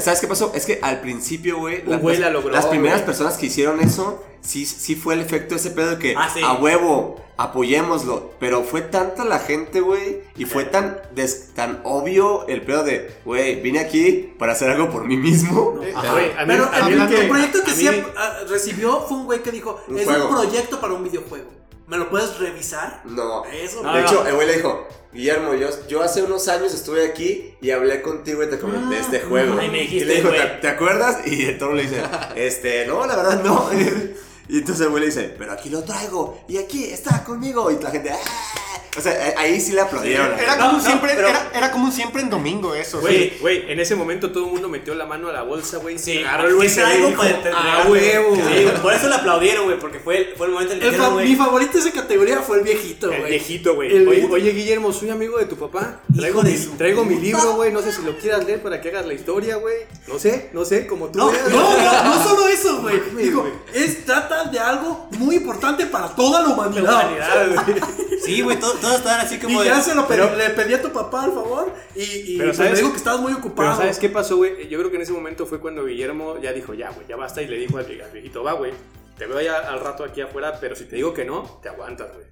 ¿Sabes 0.00 0.20
qué 0.20 0.26
pasó? 0.26 0.52
Es 0.54 0.66
que 0.66 0.78
al 0.82 1.00
principio, 1.00 1.58
güey, 1.58 1.82
la 1.84 2.30
las 2.30 2.66
primeras 2.66 3.02
personas 3.02 3.36
que 3.36 3.46
hicieron 3.46 3.80
eso, 3.80 4.22
sí, 4.42 4.64
sí 4.66 4.94
fue 4.96 5.14
el 5.14 5.20
efecto 5.20 5.54
de 5.54 5.60
ese 5.60 5.70
pedo 5.70 5.90
de 5.90 5.98
que 5.98 6.14
Ah, 6.16 6.30
sí. 6.32 6.40
a 6.42 6.54
huevo, 6.54 7.20
apoyémoslo. 7.36 8.32
Pero 8.40 8.62
fue 8.62 8.80
tanta 8.82 9.24
la 9.24 9.38
gente, 9.38 9.80
güey, 9.80 10.22
y 10.36 10.44
fue 10.44 10.64
tan, 10.64 10.98
des- 11.14 11.54
tan 11.54 11.80
obvio 11.84 12.46
el 12.48 12.62
pedo 12.62 12.82
de, 12.84 13.14
güey, 13.24 13.60
vine 13.60 13.80
aquí 13.80 14.34
para 14.38 14.52
hacer 14.52 14.70
algo 14.70 14.90
por 14.90 15.04
mí 15.06 15.16
mismo. 15.16 15.78
Eh, 15.82 15.92
Ajá, 15.94 16.12
güey, 16.12 16.26
a 16.32 16.40
mí, 16.40 16.46
Pero 16.46 16.64
a 16.64 16.78
el, 16.78 16.84
mí 16.84 16.92
hablando 16.92 17.14
el 17.16 17.22
de- 17.22 17.28
proyecto 17.28 17.64
que 17.64 17.70
a 17.70 17.74
sí 17.74 17.88
mí- 17.88 18.02
ah, 18.16 18.38
recibió 18.48 19.00
fue 19.02 19.16
un 19.18 19.24
güey 19.26 19.42
que 19.42 19.50
dijo, 19.50 19.80
Un 19.88 19.98
es 19.98 20.04
juego. 20.06 20.28
un 20.28 20.34
proyecto 20.34 20.80
para 20.80 20.92
un 20.94 21.04
videojuego. 21.04 21.50
¿Me 21.86 21.96
lo 21.98 22.08
puedes 22.08 22.38
revisar? 22.38 23.02
No. 23.04 23.44
Eso, 23.46 23.82
No, 23.82 23.92
de 23.92 24.02
no. 24.02 24.06
hecho, 24.06 24.24
el 24.26 24.34
güey 24.36 24.46
le 24.46 24.56
dijo, 24.58 24.86
Guillermo, 25.12 25.54
yo, 25.54 25.66
yo 25.88 26.02
hace 26.04 26.22
unos 26.22 26.46
años 26.46 26.72
estuve 26.72 27.04
aquí 27.04 27.56
y 27.60 27.72
hablé 27.72 28.00
contigo 28.00 28.44
y 28.44 28.46
te 28.48 28.60
comenté 28.60 28.94
Ah, 28.96 29.00
este 29.00 29.20
juego. 29.22 29.56
Ay, 29.58 29.70
me 29.70 29.78
y 29.78 29.80
dijiste, 29.82 30.04
le 30.06 30.14
dijo. 30.18 30.28
¿te, 30.30 30.38
te 30.60 30.68
acuerdas? 30.68 31.26
Y 31.26 31.46
el 31.46 31.58
toro 31.58 31.74
le 31.74 31.82
dice, 31.82 32.00
este, 32.36 32.86
no, 32.86 33.04
la 33.06 33.16
verdad 33.16 33.42
no. 33.42 33.68
Y 34.50 34.58
entonces 34.58 34.86
el 34.86 34.90
güey 34.90 35.04
dice, 35.04 35.32
pero 35.38 35.52
aquí 35.52 35.70
lo 35.70 35.84
traigo 35.84 36.40
y 36.48 36.56
aquí 36.56 36.84
está 36.84 37.22
conmigo. 37.22 37.70
Y 37.70 37.80
la 37.80 37.90
gente, 37.90 38.10
¡ah! 38.10 38.59
O 38.98 39.00
sea, 39.00 39.28
eh, 39.28 39.34
ahí 39.38 39.60
sí 39.60 39.72
le 39.72 39.82
aplaudieron. 39.82 40.36
Era 40.38 40.56
como, 40.58 40.72
no, 40.72 40.80
siempre, 40.80 41.12
pero- 41.14 41.28
era, 41.28 41.50
era 41.54 41.70
como 41.70 41.92
siempre 41.92 42.22
en 42.22 42.30
domingo 42.30 42.74
eso. 42.74 43.00
Güey, 43.00 43.30
sí. 43.30 43.36
güey, 43.40 43.70
en 43.70 43.78
ese 43.78 43.94
momento 43.94 44.32
todo 44.32 44.46
el 44.46 44.50
mundo 44.52 44.68
metió 44.68 44.94
la 44.96 45.06
mano 45.06 45.28
a 45.28 45.32
la 45.32 45.42
bolsa, 45.42 45.76
güey. 45.78 45.96
Sí, 45.98 46.18
agarró 46.24 46.48
el 46.48 46.54
¿qué 46.58 46.66
USB 46.66 46.70
y 46.70 46.74
traigo 46.74 47.06
dijo, 47.08 47.22
para 47.22 47.30
"Ah, 47.30 47.40
regalarle?" 47.84 47.90
huevo. 47.92 48.34
Sí, 48.36 48.68
por 48.82 48.92
eso 48.92 49.08
le 49.08 49.14
aplaudieron, 49.14 49.64
güey, 49.66 49.78
porque 49.78 50.00
fue 50.00 50.16
el, 50.18 50.34
fue 50.36 50.46
el 50.48 50.52
momento 50.52 50.72
en 50.74 50.82
el 50.82 50.88
que 50.90 50.96
El 50.96 51.00
fa- 51.00 51.10
mi 51.10 51.36
favorito 51.36 51.72
de 51.74 51.78
esa 51.78 51.92
categoría 51.92 52.40
fue 52.40 52.58
el 52.58 52.64
viejito, 52.64 53.12
El 53.12 53.18
güey. 53.20 53.30
viejito, 53.30 53.74
güey. 53.76 53.94
El 53.96 54.08
Oye, 54.08 54.50
Guillermo, 54.52 54.92
soy 54.92 55.10
amigo 55.10 55.38
de 55.38 55.46
tu 55.46 55.56
papá. 55.56 56.00
Traigo, 56.16 56.42
mi, 56.42 56.52
traigo 56.76 57.04
mi 57.04 57.14
libro, 57.20 57.52
güey. 57.54 57.72
No 57.72 57.82
sé 57.82 57.92
si 57.92 58.02
lo 58.02 58.18
quieras 58.18 58.44
leer 58.44 58.60
para 58.60 58.80
que 58.80 58.88
hagas 58.88 59.06
la 59.06 59.14
historia, 59.14 59.56
güey. 59.56 59.76
No 60.08 60.18
sé, 60.18 60.50
no 60.52 60.64
sé, 60.64 60.88
como 60.88 61.06
tú 61.08 61.18
No, 61.20 61.30
veas. 61.30 61.48
No, 61.48 61.76
no, 61.76 62.04
no 62.16 62.24
solo 62.24 62.48
eso, 62.48 62.80
güey. 62.82 63.00
Digo, 63.16 63.46
es 63.72 64.04
trata 64.04 64.44
de 64.46 64.58
algo 64.58 65.08
muy 65.18 65.36
importante 65.36 65.86
para 65.86 66.08
toda 66.08 66.40
la 66.42 66.48
la 66.48 66.54
humanidad. 66.54 67.04
humanidad, 67.04 67.64
güey. 67.66 67.80
Sí, 68.24 68.40
güey, 68.42 68.58
todo- 68.60 68.74
todos 68.74 68.96
estaban 68.96 69.20
así 69.20 69.38
como 69.38 69.60
Y 69.60 69.64
de... 69.64 69.70
ya 69.70 69.80
se 69.80 69.94
lo 69.94 70.06
pedí, 70.06 70.18
Pero- 70.20 70.36
le 70.36 70.50
pedí 70.50 70.74
a 70.74 70.82
tu 70.82 70.92
papá, 70.92 71.24
al 71.24 71.32
favor, 71.32 71.72
y, 71.94 72.02
y 72.02 72.36
Pero 72.38 72.48
pues 72.50 72.56
¿sabes? 72.56 72.72
me 72.72 72.78
dijo 72.78 72.90
que 72.92 72.96
estabas 72.98 73.20
muy 73.20 73.32
ocupado. 73.32 73.68
Pero 73.70 73.76
¿sabes 73.76 73.98
qué 73.98 74.08
pasó, 74.08 74.36
güey? 74.36 74.68
Yo 74.68 74.78
creo 74.78 74.90
que 74.90 74.96
en 74.96 75.02
ese 75.02 75.12
momento 75.12 75.46
fue 75.46 75.60
cuando 75.60 75.84
Guillermo 75.84 76.38
ya 76.40 76.52
dijo, 76.52 76.74
ya, 76.74 76.90
güey, 76.90 77.06
ya 77.08 77.16
basta. 77.16 77.42
Y 77.42 77.48
le 77.48 77.56
dijo 77.58 77.78
al, 77.78 77.86
al 77.86 78.10
viejito, 78.10 78.42
va, 78.42 78.52
güey. 78.52 78.72
Te 79.18 79.26
veo 79.26 79.40
ya 79.40 79.58
al 79.58 79.80
rato 79.80 80.02
aquí 80.02 80.22
afuera, 80.22 80.58
pero 80.60 80.74
si 80.74 80.84
te 80.86 80.96
digo 80.96 81.12
que 81.12 81.24
no, 81.26 81.58
te 81.62 81.68
aguantas, 81.68 82.08
güey. 82.14 82.26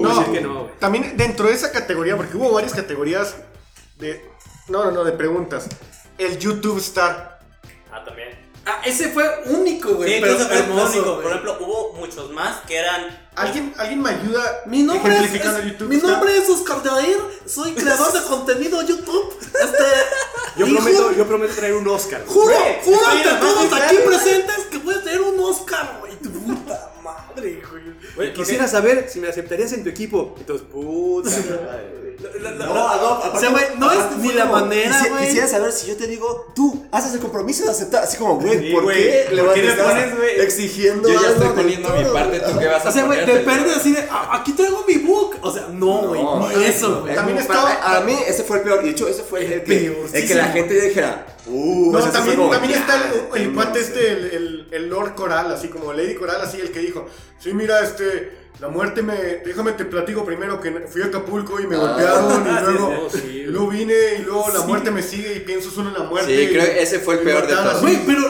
No, 0.00 0.08
decir 0.20 0.32
que 0.32 0.40
no, 0.40 0.62
güey. 0.64 0.78
también 0.78 1.16
dentro 1.16 1.46
de 1.48 1.54
esa 1.54 1.72
categoría, 1.72 2.16
porque 2.16 2.36
hubo 2.36 2.52
varias 2.52 2.72
categorías 2.72 3.36
de. 3.98 4.24
No, 4.68 4.84
no, 4.84 4.90
no, 4.92 5.02
de 5.04 5.10
preguntas. 5.12 5.68
El 6.18 6.38
YouTube 6.38 6.78
Star. 6.78 7.40
Ah, 7.92 8.04
también. 8.04 8.28
Ah, 8.72 8.82
ese 8.84 9.08
fue 9.10 9.24
único, 9.46 9.94
güey. 9.94 10.14
Sí, 10.14 10.18
pero 10.20 10.32
entonces 10.32 10.56
fue 10.58 10.66
hermoso, 10.66 10.92
único. 10.92 11.10
güey. 11.10 11.22
Por 11.22 11.30
ejemplo, 11.30 11.56
hubo 11.60 11.92
muchos 11.94 12.30
más 12.30 12.58
que 12.66 12.76
eran... 12.76 13.28
¿Alguien, 13.36 13.72
¿Alguien 13.78 14.02
me 14.02 14.10
ayuda 14.10 14.62
Mi 14.66 14.82
nombre, 14.82 15.16
es, 15.16 15.32
es- 15.34 15.64
YouTube 15.64 15.88
mi 15.88 15.96
nombre 15.96 16.36
es 16.36 16.48
Oscar 16.50 16.82
Jair, 16.82 17.16
soy 17.46 17.72
creador 17.72 18.12
de 18.12 18.20
contenido 18.28 18.82
YouTube. 18.82 19.34
Este, 19.40 19.84
Yo 20.56 20.66
prometo, 20.66 21.12
yo 21.12 21.26
prometo 21.26 21.54
traer 21.54 21.74
un 21.74 21.88
Oscar. 21.88 22.22
juro, 22.26 22.54
juro 22.84 23.06
ante 23.06 23.28
todos 23.40 23.72
aquí 23.80 23.96
presentes 24.04 24.56
que 24.70 24.78
puedes 24.80 25.04
tener 25.04 25.20
un 25.22 25.38
Oscar, 25.40 25.98
güey. 26.00 26.16
Tu 26.16 26.30
puta 26.30 26.92
madre, 27.02 27.62
güey. 27.70 27.82
Güey, 28.16 28.32
quisiera 28.34 28.66
saber 28.68 29.08
si 29.08 29.20
me 29.20 29.28
aceptarías 29.28 29.72
en 29.72 29.84
tu 29.84 29.88
equipo. 29.90 30.34
Entonces, 30.38 30.66
puta 30.70 31.30
madre, 31.30 32.09
güey. 32.20 33.32
O 33.34 33.38
sea, 33.40 33.50
güey, 33.50 33.64
no 33.78 33.90
es 33.92 34.16
ni 34.18 34.32
la 34.32 34.44
manera, 34.46 35.04
güey. 35.08 35.26
Quisiera 35.26 35.46
saber 35.46 35.72
si 35.72 35.86
yo 35.88 35.96
te 35.96 36.06
digo, 36.06 36.52
tú 36.54 36.84
haces 36.92 37.14
el 37.14 37.20
compromiso 37.20 37.64
de 37.64 37.70
aceptar. 37.70 38.04
Así 38.04 38.16
como, 38.16 38.36
güey, 38.38 38.58
Sí, 38.58 38.72
¿por 38.72 38.92
qué 38.92 39.28
le 39.32 39.36
¿por 39.42 39.46
vas 39.46 39.54
qué 39.54 39.60
a 39.60 39.64
le 39.64 39.70
estar 39.70 39.86
pones, 39.88 40.16
güey? 40.16 40.40
exigiendo 40.40 41.08
Yo 41.08 41.20
ya 41.22 41.28
estoy 41.30 41.48
poniendo 41.48 41.88
mi 41.90 42.04
parte, 42.04 42.40
tú 42.40 42.58
qué 42.58 42.66
vas 42.66 42.86
a 42.86 42.88
O 42.88 42.92
sea, 42.92 43.04
güey, 43.06 43.24
depende 43.26 43.74
así 43.74 43.92
de, 43.92 44.06
"Ah, 44.10 44.38
aquí 44.40 44.52
traigo 44.52 44.84
mi 44.86 44.96
book. 44.98 45.36
O 45.42 45.52
sea, 45.52 45.68
no, 45.72 45.98
güey, 46.08 46.22
No, 46.22 46.48
ni 46.48 46.64
eso, 46.64 47.02
güey. 47.02 47.14
También 47.14 47.46
para- 47.46 47.96
A 47.96 48.00
mí 48.02 48.16
ese 48.26 48.42
fue 48.44 48.58
el 48.58 48.62
peor. 48.64 48.80
Y 48.82 48.86
de 48.86 48.90
hecho, 48.90 49.08
ese 49.08 49.22
fue 49.22 49.44
el, 49.44 49.52
El 49.52 49.62
que, 49.64 49.74
peorcísimo. 49.90 50.08
el 50.22 50.28
que 50.28 50.34
la 50.34 50.44
gente 50.48 50.74
dijera, 50.80 51.26
uh, 51.46 51.92
No, 51.92 51.98
también, 52.10 52.36
como, 52.36 52.50
también 52.50 52.74
está 52.78 52.96
el, 52.96 53.40
el 53.42 53.48
no 53.48 53.54
cuate 53.54 53.78
sé. 53.82 53.86
este, 53.86 54.08
el, 54.12 54.24
el, 54.26 54.68
el 54.72 54.88
Lord 54.88 55.14
Coral, 55.14 55.52
así 55.52 55.68
como 55.68 55.92
Lady 55.92 56.14
Coral, 56.14 56.40
así 56.42 56.60
el 56.60 56.70
que 56.70 56.80
dijo, 56.80 57.06
sí, 57.38 57.52
mira, 57.52 57.80
este, 57.82 58.39
la 58.60 58.68
muerte 58.68 59.02
me, 59.02 59.14
déjame 59.44 59.72
te 59.72 59.84
platico 59.86 60.24
primero 60.24 60.60
que 60.60 60.70
fui 60.88 61.02
a 61.02 61.06
Acapulco 61.06 61.58
y 61.60 61.66
me 61.66 61.76
Ah. 61.76 61.78
golpearon 61.78 62.46
y 62.46 62.60
luego, 62.70 63.10
sí, 63.10 63.18
sí. 63.22 63.28
y 63.38 63.44
luego 63.44 63.68
vine 63.68 63.94
y 64.18 64.22
luego 64.22 64.46
la 64.52 64.60
muerte 64.62 64.90
me 64.90 65.02
sigue 65.02 65.34
y 65.34 65.40
pienso 65.40 65.70
solo 65.70 65.88
en 65.88 65.94
la 65.94 66.04
muerte. 66.04 66.34
Sí, 66.36 66.42
y- 66.42 66.48
creo 66.52 66.64
que 66.66 66.82
ese 66.82 66.98
fue 67.00 67.14
el 67.14 67.20
peor 67.20 67.46
de 67.46 67.54
todos. 67.54 67.80
Güey, 67.80 67.98
pero 68.06 68.22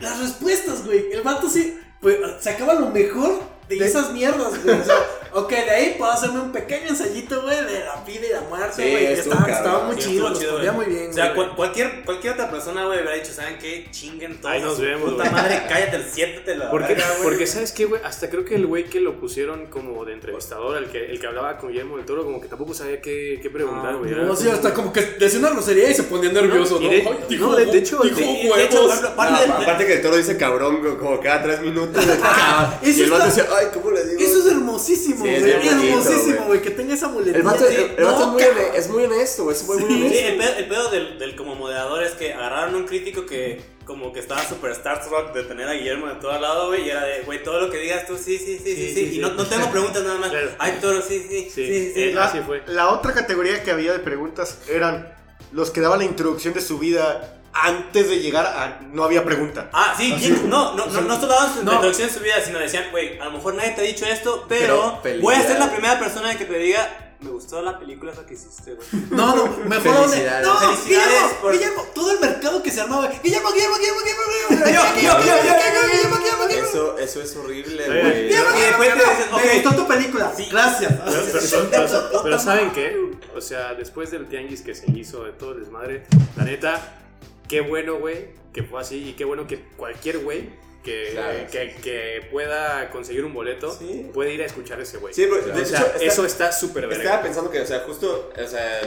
las 0.00 0.20
respuestas, 0.20 0.84
güey. 0.86 1.10
El 1.12 1.22
vato 1.22 1.48
sí, 1.48 1.78
pues, 2.00 2.16
sacaba 2.40 2.74
lo 2.74 2.90
mejor 2.90 3.40
de 3.74 3.84
De- 3.84 3.86
esas 3.90 4.12
mierdas, 4.12 4.62
güey. 4.64 4.80
O 4.80 4.84
sea, 4.84 4.96
ok, 5.34 5.50
de 5.50 5.70
ahí 5.70 5.94
puedo 5.98 6.10
hacerme 6.12 6.40
un 6.40 6.52
pequeño 6.52 6.88
ensayito, 6.88 7.42
güey, 7.42 7.56
de 7.64 7.80
la 7.84 8.02
vida 8.06 8.26
y 8.26 8.32
la 8.32 8.40
muerte, 8.42 8.82
Sí, 8.82 8.90
güey. 8.90 9.06
estuvo 9.06 9.32
estaba, 9.34 9.46
cabrón. 9.46 9.56
estaba 9.66 9.84
muy 9.84 9.96
Sí, 9.96 10.00
chido, 10.08 10.28
estuvo 10.32 10.52
lo 10.52 10.60
chido, 10.60 10.72
muy 10.74 10.86
bien, 10.86 11.10
O 11.10 11.12
sea, 11.12 11.34
cual- 11.34 11.54
cualquier, 11.56 12.04
cualquier 12.04 12.32
otra 12.34 12.50
persona, 12.50 12.84
güey, 12.86 13.00
hubiera 13.00 13.16
dicho, 13.16 13.32
¿saben 13.32 13.58
qué? 13.58 13.86
Chinguen 13.90 14.40
todos. 14.40 14.54
Ahí 14.54 14.60
nos 14.62 14.80
vemos, 14.80 15.10
Puta 15.12 15.22
güey. 15.24 15.34
madre, 15.34 15.62
cállate, 15.68 16.02
siéntate 16.10 16.56
la 16.56 16.70
Porque, 16.70 16.94
verga, 16.94 17.08
güey. 17.12 17.22
porque 17.22 17.46
¿sabes 17.46 17.72
qué, 17.72 17.84
güey? 17.86 18.00
Hasta 18.04 18.28
creo 18.30 18.44
que 18.44 18.54
el 18.56 18.66
güey 18.66 18.84
que 18.84 19.00
lo 19.00 19.18
pusieron 19.20 19.66
como 19.66 20.04
de 20.04 20.12
entrevistador, 20.14 20.76
el 20.76 20.86
que, 20.90 21.10
el 21.10 21.18
que 21.20 21.26
hablaba 21.26 21.56
con 21.58 21.70
Guillermo 21.70 21.96
del 21.96 22.06
Toro, 22.06 22.24
como 22.24 22.40
que 22.40 22.48
tampoco 22.48 22.74
sabía 22.74 23.00
qué, 23.00 23.38
qué 23.42 23.50
preguntar, 23.50 23.94
Ah, 23.94 23.98
güey. 23.98 24.10
No, 24.12 24.36
sí, 24.36 24.48
hasta 24.48 24.72
como 24.74 24.92
que 24.92 25.00
decía 25.18 25.38
una 25.38 25.50
grosería 25.50 25.90
y 25.90 25.94
se 25.94 26.02
ponía 26.04 26.30
nervioso, 26.32 26.78
¿no? 26.80 26.88
de- 26.88 27.06
dijo, 27.28 27.46
no, 27.50 27.56
de- 27.56 27.66
de 27.66 27.78
hecho, 27.78 28.00
dijo 28.02 28.20
huevos. 28.20 29.00
Ah, 29.16 29.56
aparte 29.62 29.86
que 29.86 29.94
el 29.94 30.02
toro 30.02 30.16
dice 30.16 30.36
cabrón 30.36 30.82
como- 30.82 30.98
como 30.98 31.20
cada 31.20 31.42
tres 31.42 31.60
minutos. 31.60 32.02
Ah, 32.24 32.78
y 32.82 33.02
el 33.02 33.10
vato 33.10 33.24
dice, 33.26 33.42
ay, 33.62 33.70
¿cómo 33.74 33.90
le 33.90 34.04
digo? 34.04 34.20
Eso 34.20 34.38
es 34.40 34.46
hermosísimo, 34.46 35.24
Sí, 35.24 35.30
güey. 35.30 35.34
es 35.36 35.44
bien 35.62 35.76
bonito, 35.78 35.98
hermosísimo, 35.98 36.44
güey. 36.46 36.62
Que 36.62 36.70
tenga 36.70 36.94
esa 36.94 37.08
muletilla. 37.08 37.36
El 37.38 37.42
vato, 37.42 37.64
así. 37.64 37.74
el, 37.74 37.80
el 37.98 38.04
vato 38.04 38.26
No, 38.26 38.38
es, 38.38 38.52
muy, 38.54 38.62
es 38.76 38.88
muy 38.88 39.04
honesto, 39.04 39.44
güey, 39.44 39.56
es 39.56 39.62
muy, 39.64 39.76
muy 39.78 39.88
Sí, 39.88 40.02
honesto. 40.02 40.26
el 40.28 40.36
pedo, 40.38 40.54
el 40.58 40.68
pedo 40.68 40.90
del, 40.90 41.18
del 41.18 41.36
como 41.36 41.54
moderador 41.54 42.02
es 42.02 42.12
que 42.12 42.32
agarraron 42.32 42.74
un 42.74 42.84
crítico 42.84 43.26
que 43.26 43.60
como 43.84 44.12
que 44.12 44.20
estaba 44.20 44.42
super 44.48 44.72
starstruck 44.74 45.32
de 45.34 45.42
tener 45.42 45.66
a 45.68 45.72
Guillermo 45.72 46.06
de 46.06 46.14
todo 46.14 46.38
lado, 46.38 46.68
güey, 46.68 46.86
y 46.86 46.90
era 46.90 47.04
de, 47.04 47.22
güey, 47.22 47.42
todo 47.42 47.60
lo 47.60 47.68
que 47.70 47.78
digas 47.78 48.06
tú, 48.06 48.16
sí, 48.16 48.38
sí, 48.38 48.58
sí, 48.58 48.62
sí, 48.64 48.74
sí, 48.76 48.94
Sí, 48.94 49.08
sí, 49.10 49.16
y 49.16 49.18
no, 49.18 49.30
no 49.34 49.44
tengo 49.44 49.68
preguntas 49.72 50.02
nada 50.04 50.18
más. 50.18 50.30
Claro. 50.30 50.50
Ay, 50.58 50.78
toro, 50.80 51.02
sí, 51.02 51.18
sí, 51.28 51.50
sí, 51.50 51.50
Sí, 51.50 51.66
sí, 51.66 51.92
sí. 51.94 52.02
eh, 52.04 52.12
La, 52.14 52.26
Así 52.26 52.38
fue. 52.46 52.62
la 52.68 52.90
otra 52.90 53.12
categoría 53.12 53.62
que 53.64 53.72
había 53.72 53.92
de 53.92 53.98
preguntas 53.98 54.58
eran 54.68 55.12
los 55.50 55.70
que 55.72 55.80
daban 55.80 55.98
la 55.98 56.04
introducción 56.04 56.54
de 56.54 56.60
su 56.60 56.78
vida 56.78 57.41
antes 57.54 58.08
de 58.08 58.18
llegar 58.20 58.46
a... 58.46 58.80
No 58.92 59.04
había 59.04 59.24
pregunta. 59.24 59.68
Ah, 59.72 59.94
sí, 59.96 60.12
Así. 60.12 60.30
bien, 60.30 60.48
no, 60.48 60.74
no, 60.74 60.86
no, 60.86 61.00
no 61.02 61.14
solo 61.20 61.28
daban 61.34 61.54
su 61.54 61.64
No. 61.64 61.72
introducción 61.74 62.08
de 62.08 62.14
su 62.14 62.20
vida, 62.20 62.34
sino 62.44 62.58
decían, 62.58 62.86
güey, 62.90 63.18
a 63.18 63.26
lo 63.26 63.32
mejor 63.32 63.54
nadie 63.54 63.70
te 63.72 63.80
ha 63.82 63.84
dicho 63.84 64.06
esto, 64.06 64.46
Pero 64.48 64.98
pero, 65.02 65.20
voy 65.22 65.34
a 65.34 65.42
ser 65.42 65.58
la 65.58 65.70
primera 65.70 65.98
persona 65.98 66.36
que 66.36 66.44
te 66.46 66.58
diga, 66.58 66.98
me 67.20 67.30
gustó 67.30 67.62
la 67.62 67.78
película 67.78 68.10
esa 68.12 68.26
que 68.26 68.34
hiciste, 68.34 68.74
güey. 68.74 68.88
No, 69.10 69.36
no, 69.36 69.46
mejor. 69.66 70.08
Felicidades. 70.10 70.46
No, 70.46 70.56
Felicidades 70.58 70.86
Guillermo, 71.08 71.36
por- 71.40 71.52
Guillermo, 71.52 71.86
todo 71.94 72.10
el 72.10 72.20
mercado 72.20 72.62
que 72.64 72.70
se 72.72 72.80
armaba. 72.80 73.08
Guillermo, 73.22 73.52
Guillermo, 73.52 73.76
Guillermo, 73.76 74.00
Guillermo, 74.00 74.24
Guillermo, 74.48 74.72
yo, 74.72 74.94
Guillermo, 74.96 76.16
Guillermo, 76.18 76.46
Guillermo. 76.48 76.68
Eso, 76.68 76.98
eso 76.98 77.22
es 77.22 77.36
horrible, 77.36 77.86
güey. 77.86 78.26
Y 78.26 78.28
después 78.32 78.88
te 78.88 78.94
dicen, 78.94 79.32
ok, 79.34 79.40
Me 79.44 79.60
gustó 79.62 79.76
tu 79.82 79.86
película. 79.88 80.32
Gracias. 80.50 80.92
Pero, 81.04 81.22
pero- 81.32 81.68
pero- 81.70 82.22
pero 82.24 82.38
¿saben 82.40 82.72
qué? 82.72 82.96
O 83.36 83.40
sea, 83.40 83.74
después 83.74 84.10
del 84.10 84.26
tianguis 84.28 84.62
que 84.62 84.74
se 84.74 84.90
hizo, 84.90 85.22
de 85.24 85.32
todo 85.32 85.52
el 85.52 85.60
desmadre, 85.60 86.06
la 86.36 86.44
neta, 86.44 86.98
qué 87.48 87.60
bueno, 87.60 87.96
güey, 87.98 88.26
que 88.52 88.62
fue 88.62 88.80
así. 88.80 89.08
Y 89.08 89.12
qué 89.14 89.24
bueno 89.24 89.46
que 89.46 89.60
cualquier 89.76 90.18
güey 90.18 90.48
que, 90.82 91.10
Claro, 91.12 91.38
que, 91.50 91.74
que 91.82 92.28
pueda 92.32 92.90
conseguir 92.90 93.24
un 93.24 93.32
boleto 93.32 93.72
Sí. 93.72 94.10
puede 94.12 94.34
ir 94.34 94.42
a 94.42 94.46
escuchar 94.46 94.80
a 94.80 94.82
ese 94.82 94.98
güey. 94.98 95.14
Sí, 95.14 95.26
pero 95.30 95.54
de 95.54 95.62
o 95.62 95.64
sea, 95.64 95.78
hecho, 95.80 95.86
está- 95.94 96.04
eso 96.04 96.26
está 96.26 96.52
súper 96.52 96.88
verga. 96.88 97.02
Estaba 97.04 97.22
pensando 97.22 97.50
que, 97.50 97.60
o 97.60 97.66
sea, 97.66 97.80
justo, 97.86 98.32
o 98.36 98.46
sea, 98.48 98.80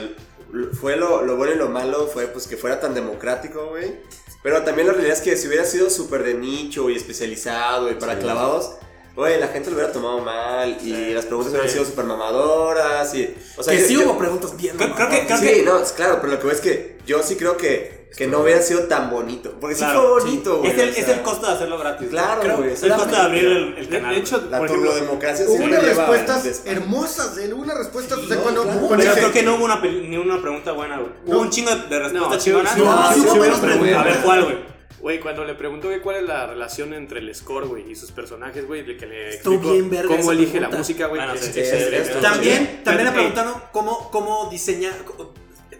fue 0.80 0.96
lo, 0.96 1.22
lo 1.22 1.36
bueno 1.36 1.54
y 1.54 1.56
lo 1.56 1.68
malo 1.68 2.06
fue 2.06 2.26
pues 2.26 2.46
que 2.46 2.56
fuera 2.56 2.80
tan 2.80 2.94
democrático, 2.94 3.68
güey. 3.70 3.94
Pero 4.42 4.62
también 4.62 4.86
la 4.88 4.92
realidad 4.92 5.16
es 5.16 5.22
que 5.22 5.36
si 5.36 5.48
hubiera 5.48 5.64
sido 5.64 5.88
súper 5.90 6.22
de 6.22 6.34
nicho 6.34 6.88
y 6.90 6.96
especializado 6.96 7.90
y 7.90 7.94
para 7.94 8.18
clavados, 8.18 8.76
güey, 9.16 9.40
la 9.40 9.48
gente 9.48 9.70
lo 9.70 9.76
hubiera 9.76 9.90
tomado 9.92 10.18
mal 10.20 10.78
y 10.82 11.12
las 11.14 11.24
preguntas 11.24 11.50
hubieran 11.52 11.70
sido 11.70 11.84
súper 11.86 12.04
mamadoras 12.04 13.12
y... 13.14 13.34
O 13.56 13.62
sea, 13.62 13.74
Que 13.74 13.80
yo- 13.80 13.86
sí 13.88 13.94
yo- 13.94 14.04
hubo 14.04 14.18
preguntas 14.18 14.56
bien. 14.56 14.76
Creo- 14.76 14.94
creo 14.94 15.08
que- 15.08 15.26
creo 15.26 15.38
Sí, 15.38 15.62
no, 15.64 15.82
es 15.82 15.92
claro, 15.92 16.18
pero 16.20 16.34
lo 16.34 16.38
que 16.38 16.46
veo 16.46 16.54
es 16.54 16.60
que 16.60 16.98
yo 17.06 17.22
sí 17.22 17.36
creo 17.36 17.56
que, 17.56 17.95
que 18.16 18.26
no 18.26 18.40
hubiera 18.40 18.60
sido 18.62 18.84
tan 18.84 19.10
bonito. 19.10 19.54
Porque 19.60 19.74
sí 19.74 19.80
Claro, 19.82 20.00
fue 20.00 20.20
bonito, 20.24 20.58
güey. 20.58 20.70
Es 20.70 20.78
el, 20.78 20.88
o 20.90 20.92
sea, 20.92 21.02
es 21.02 21.08
el 21.08 21.22
costo 21.22 21.46
de 21.46 21.52
hacerlo 21.52 21.78
gratis. 21.78 22.08
Claro, 22.08 22.56
güey, 22.58 22.72
Es 22.72 22.82
el 22.82 22.92
costo 22.92 23.10
de 23.10 23.16
abrir 23.16 23.44
el, 23.78 23.88
canal. 23.88 24.14
de 24.14 24.20
hecho, 24.20 24.42
La 24.50 24.66
turbodemocracia 24.66 25.46
Hubo 25.46 25.56
siempre 25.56 25.78
unas 25.80 25.96
respuestas 25.96 26.62
hermosas 26.64 27.36
de 27.36 27.44
él, 27.44 27.52
hubo 27.54 27.62
unas 27.62 27.78
respuestas, 27.78 28.18
o 28.18 28.26
sea, 28.26 28.36
no, 28.36 28.42
cuando, 28.42 28.62
claro. 28.62 28.80
cuando 28.86 29.04
dice- 29.04 29.16
creo 29.18 29.32
que 29.32 29.42
no 29.42 29.56
hubo 29.56 29.64
una, 29.64 29.80
ni 29.82 30.16
una 30.16 30.40
pregunta 30.40 30.72
buena, 30.72 30.96
güey. 30.98 31.10
Hubo 31.26 31.34
No. 31.34 31.40
un 31.40 31.50
chingo 31.50 31.70
de, 31.70 31.76
respuestas 31.98 32.12
No, 32.12 32.32
sí, 32.40 32.44
chingonas. 32.44 32.74
sí, 32.74 32.80
No, 32.80 33.08
sí, 33.12 33.14
sí, 33.14 33.20
hubo 33.20 33.44
sí, 33.44 33.50
sí, 33.54 33.60
preguntas. 33.60 33.96
A 33.96 34.04
ver, 34.04 34.16
¿cuál, 34.24 34.44
güey? 34.44 34.76
Güey, 34.98 35.20
cuando 35.20 35.44
le 35.44 35.54
preguntó 35.54 35.88
que 35.88 36.00
cuál 36.00 36.16
es 36.16 36.22
la 36.24 36.46
relación 36.46 36.92
entre 36.94 37.20
el 37.20 37.32
score, 37.34 37.66
güey, 37.66 37.90
y 37.92 37.94
sus 37.94 38.10
personajes, 38.12 38.66
güey, 38.66 38.82
de 38.82 38.96
que 38.96 39.06
le 39.06 39.40
verga 39.88 40.16
cómo 40.16 40.32
elige 40.32 40.58
la 40.58 40.68
música, 40.70 41.06
güey. 41.06 41.20
Bueno, 41.20 41.38
sí, 41.38 41.50
sí, 41.52 41.60
sí, 41.64 41.76
sí. 42.04 42.12
También, 42.20 42.80
también 42.82 43.06
le 43.08 43.12
preguntaron 43.12 43.54
cómo, 43.72 44.10
cómo 44.10 44.48
diseñar. 44.50 44.94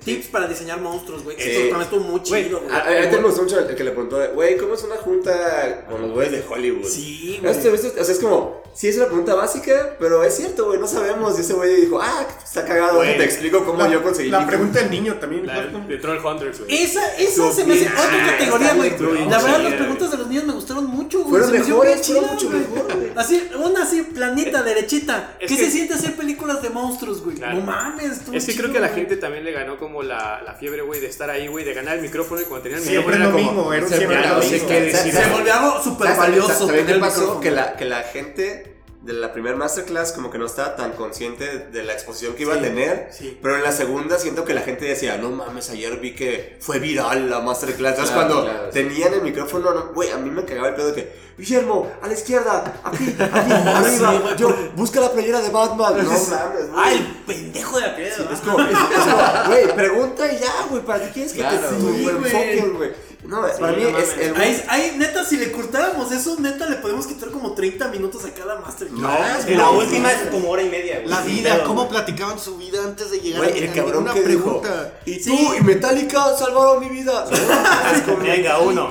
Tips 0.07 0.29
para 0.29 0.47
diseñar 0.47 0.81
monstruos, 0.81 1.23
güey. 1.25 1.37
Sí. 1.39 1.51
Esto 1.51 1.81
estuvo 1.83 2.01
muy 2.01 2.23
chido, 2.23 2.61
güey. 2.61 2.73
A, 2.73 2.79
a, 2.79 3.03
a 3.03 3.11
ti 3.11 3.17
me 3.17 3.23
gustó 3.25 3.43
mucho 3.43 3.59
el 3.59 3.75
que 3.77 3.85
le 3.85 3.91
preguntó, 3.91 4.19
de, 4.19 4.29
güey, 4.29 4.57
¿cómo 4.57 4.73
es 4.75 4.83
una 4.85 4.97
junta 4.97 5.85
con 5.91 6.01
los 6.01 6.13
güeyes 6.13 6.33
de 6.33 6.45
Hollywood? 6.49 6.85
Sí, 6.87 7.39
güey. 7.43 7.53
O 7.53 7.61
sea, 7.61 8.13
es 8.15 8.19
como, 8.21 8.63
sí 8.73 8.89
es 8.89 8.97
una 8.97 9.07
pregunta 9.07 9.35
básica, 9.35 9.97
pero 9.99 10.23
es 10.25 10.35
cierto, 10.37 10.67
güey, 10.67 10.79
no 10.81 10.87
sabemos. 10.87 11.37
Y 11.37 11.41
ese 11.43 11.53
güey 11.55 11.81
dijo, 11.83 12.01
ah, 12.01 12.27
está 12.43 12.65
cagado, 12.65 12.97
Güey, 12.97 13.19
te 13.19 13.25
explico 13.25 13.65
cómo 13.65 13.79
la, 13.83 13.89
yo 13.91 14.03
conseguí. 14.03 14.31
la 14.31 14.41
mi- 14.41 14.47
pregunta 14.47 14.79
del 14.81 14.91
niño 14.91 15.15
también. 15.19 15.47
La 15.47 15.61
de 15.67 15.99
Troll 15.99 16.25
Hunters, 16.25 16.61
güey. 16.61 16.73
Esa, 16.83 17.17
esa 17.17 17.53
se 17.53 17.65
me 17.67 17.75
hace 17.75 17.87
otra 17.89 18.05
Ah, 18.07 18.37
categoría, 18.39 18.75
güey. 18.75 18.91
La 19.29 19.43
verdad, 19.43 19.61
las 19.61 19.75
preguntas 19.75 20.11
de 20.13 20.17
los 20.19 20.29
niños 20.29 20.45
me 20.45 20.53
gustaron 20.53 20.87
mucho, 20.87 21.19
güey. 21.25 21.31
Fueron 21.43 21.53
mejores, 21.53 22.07
fueron 22.07 22.31
mucho 22.31 22.47
güey. 22.49 22.61
mejor, 22.61 22.95
güey. 22.97 23.11
Así, 23.17 23.49
una 23.57 23.83
así, 23.83 24.03
planita, 24.03 24.63
derechita. 24.63 25.37
es 25.41 25.49
¿Qué 25.51 25.57
se 25.57 25.71
siente 25.71 25.95
hacer 25.95 26.15
películas 26.15 26.63
de 26.63 26.71
monstruos, 26.71 27.23
güey? 27.25 27.39
No 27.39 27.61
mames, 27.63 28.13
estuvo 28.13 28.37
Es 28.37 28.45
que 28.47 28.55
creo 28.57 28.73
que 28.73 28.79
la 28.81 28.89
gente 28.91 29.17
también 29.17 29.45
le 29.45 29.53
ganó 29.53 29.79
como 29.79 29.96
la, 30.03 30.43
la 30.43 30.55
fiebre, 30.55 30.83
güey, 30.83 31.01
de 31.01 31.07
estar 31.09 31.29
ahí, 31.31 31.47
güey, 31.49 31.65
de 31.65 31.75
ganar 31.75 31.97
el 31.97 32.03
micrófono 32.03 32.41
y 32.41 32.45
cuando 32.45 32.63
tenían 32.65 32.81
el 32.83 32.87
Siempre 32.89 33.17
micrófono 33.17 33.33
lo 33.33 33.39
era 33.39 33.47
como... 33.49 33.53
mismo, 33.63 33.73
era 33.73 33.83
un 33.85 33.89
se- 33.91 33.97
siempre 33.97 34.17
lo 34.17 34.23
mismo. 34.23 35.37
volvió 35.37 35.55
algo 35.55 35.83
súper 35.85 36.07
¿Sabes- 36.09 36.19
valioso. 36.19 36.49
¿Sabes 36.49 36.67
tener 36.69 36.87
qué 36.87 36.93
el 36.93 37.01
pasó? 37.01 37.19
micrófono. 37.21 37.41
Que 37.41 37.51
la, 37.51 37.77
que 37.77 37.85
la 37.85 38.03
gente 38.03 38.76
de 39.07 39.13
la 39.13 39.33
primera 39.33 39.57
masterclass 39.57 40.13
como 40.13 40.31
que 40.31 40.39
no 40.39 40.47
estaba 40.47 40.75
tan 40.77 40.93
consciente 40.93 41.59
de 41.71 41.85
la 41.85 41.93
exposición 41.93 42.35
que 42.35 42.43
iba 42.43 42.55
a 42.55 42.61
tener. 42.61 43.09
sí. 43.13 43.39
Pero 43.41 43.57
en 43.57 43.63
la 43.63 43.73
segunda 43.73 44.19
siento 44.19 44.45
que 44.45 44.53
la 44.53 44.63
gente 44.63 44.85
decía, 44.85 45.17
no 45.17 45.31
mames, 45.31 45.71
ayer 45.71 45.97
vi 45.99 46.15
que 46.15 46.57
fue 46.61 46.79
viral 46.81 47.31
la 47.31 47.41
masterclass. 47.41 47.93
Entonces 47.93 48.13
Claro, 48.15 48.29
cuando 48.35 48.51
claro, 48.51 48.67
sí. 48.67 48.73
tenían 48.73 49.15
el 49.15 49.23
micrófono, 49.23 49.73
no, 49.73 49.93
güey, 49.95 50.11
a 50.11 50.17
mí 50.19 50.31
me 50.31 50.45
cagaba 50.45 50.69
el 50.69 50.75
pedo 50.75 50.89
de 50.89 50.95
que, 50.95 51.27
Guillermo, 51.39 51.91
a 52.03 52.07
la 52.09 52.15
izquierda, 52.15 52.81
aquí, 52.83 53.15
aquí, 53.19 53.53
arriba, 53.53 54.37
yo, 54.37 54.55
busca 54.75 55.01
la 55.01 55.13
playera 55.13 55.41
de 55.41 55.51
Batman. 55.51 55.95
No 56.03 56.11
mames, 56.11 56.29
güey. 56.29 56.71
Ah, 56.75 56.93
el 56.93 57.07
pendejo 57.27 57.79
de 57.79 57.87
la 57.87 57.97
piedra. 57.97 58.29
Es 58.33 58.41
como, 58.41 58.61
es- 58.61 58.71
es 58.71 59.05
como, 59.05 59.23
güey, 59.49 59.75
pregunta 59.75 60.33
y 60.33 60.39
ya, 60.39 60.53
güey, 60.69 60.83
¿para 60.83 61.05
qué 61.05 61.11
quieres 61.13 61.33
que 61.33 61.39
Claro, 61.41 61.69
te 61.69 62.61
güey. 62.61 62.91
No, 63.27 63.43
para 63.59 63.73
mí 63.73 63.83
no 63.91 63.99
es 63.99 64.17
el 64.19 64.35
güey- 64.35 64.41
Ahí, 64.41 64.65
ahí, 64.69 64.95
neta, 64.99 65.25
si 65.25 65.37
le 65.37 65.51
cortáramos 65.53 66.13
eso, 66.13 66.37
neta, 66.39 66.67
le 66.69 66.77
podemos 66.77 67.07
quitar 67.07 67.31
como 67.31 67.55
30 67.55 67.89
minutos 67.89 68.25
a 68.25 68.31
cada 68.31 68.61
masterclass. 68.61 69.01
No, 69.01 69.51
En 69.51 69.59
la 69.59 69.71
última 69.71 70.13
es 70.13 70.19
como 70.31 70.49
hora 70.51 70.63
y 70.63 70.69
media, 70.71 70.97
güey. 71.01 71.09
La 71.09 71.21
vida, 71.23 71.65
cómo 71.65 71.83
güey. 71.87 71.91
platicaban 71.91 72.39
su 72.39 72.57
vida 72.57 72.79
antes 72.85 73.11
de 73.11 73.21
llegar 73.21 73.43
Güey, 73.45 73.53
a 73.63 73.65
el 73.67 73.73
cabrón 73.75 74.03
una 74.05 74.15
que 74.15 74.21
pregunta. 74.21 74.93
dijo, 75.05 75.19
y 75.19 75.23
Sí. 75.23 75.31
tú 75.37 75.55
y 75.55 75.61
Metallica 75.63 76.37
salvaron 76.39 76.81
mi 76.81 76.89
vida. 76.89 77.25
Venga, 78.23 78.59
uno. 78.61 78.89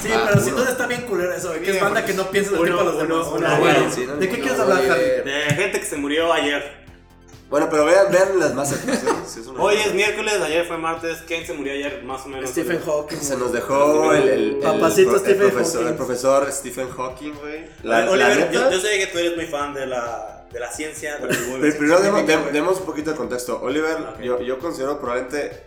Sí, 0.00 0.08
Ah, 0.12 0.24
pero 0.28 0.42
si 0.44 0.50
no 0.50 0.64
está 0.64 0.86
bien 0.88 1.02
culero 1.02 1.32
eso, 1.32 1.48
güey. 1.48 1.62
Que 1.62 1.70
es 1.76 1.80
banda 1.80 2.04
que 2.04 2.12
no 2.14 2.28
piensa 2.28 2.50
en 2.50 2.56
el 2.56 2.62
tiempo 2.64 2.82
de 2.82 2.90
los 2.92 2.98
demás. 3.08 3.26
Ah, 3.26 3.30
bueno, 3.30 3.58
bueno. 3.60 3.94
sí, 3.94 4.04
no, 4.04 4.16
¿De 4.16 4.28
qué 4.28 4.36
no, 4.36 4.42
quieres 4.42 4.56
no, 4.58 4.62
hablar, 4.64 4.88
Javi? 4.88 5.00
De 5.00 5.44
gente 5.54 5.78
que 5.80 5.86
se 5.86 5.96
murió 5.96 6.32
ayer. 6.32 6.81
Bueno, 7.52 7.68
pero 7.70 7.84
vean, 7.84 8.10
vean 8.10 8.40
las 8.40 8.54
más. 8.54 8.70
Sí, 9.26 9.40
Hoy 9.58 9.76
es 9.76 9.92
miércoles, 9.94 10.34
ayer 10.42 10.66
fue 10.66 10.78
martes. 10.78 11.18
¿Quién 11.26 11.46
se 11.46 11.52
murió 11.52 11.72
ayer? 11.74 12.02
Más 12.02 12.24
o 12.24 12.28
menos. 12.28 12.48
Stephen 12.48 12.80
Hawking. 12.84 13.18
Se 13.18 13.36
nos 13.36 13.52
dejó 13.52 14.12
el, 14.14 14.22
el, 14.28 14.28
el, 14.54 14.56
Papacito 14.56 15.14
el 15.14 15.20
Stephen 15.20 15.50
profesor, 15.50 15.74
Hawking. 15.82 15.88
el 15.88 15.94
profesor 15.94 16.50
Stephen 16.52 16.88
Hawking, 16.90 17.32
güey. 17.34 17.66
La, 17.82 18.10
Oliver, 18.10 18.50
la 18.54 18.70
yo, 18.70 18.80
sé 18.80 18.98
que 18.98 19.06
tú 19.08 19.18
eres 19.18 19.36
muy 19.36 19.44
fan 19.46 19.74
de 19.74 19.86
la, 19.86 20.46
de 20.50 20.60
la 20.60 20.72
ciencia. 20.72 21.18
de 21.18 21.26
pero 21.60 21.76
primero 21.78 22.00
demos, 22.00 22.22
dem- 22.22 22.50
demos 22.52 22.80
un 22.80 22.86
poquito 22.86 23.10
de 23.10 23.16
contexto. 23.18 23.60
Oliver, 23.62 23.98
yo, 24.22 24.40
yo 24.40 24.58
considero 24.58 24.98
probablemente 24.98 25.62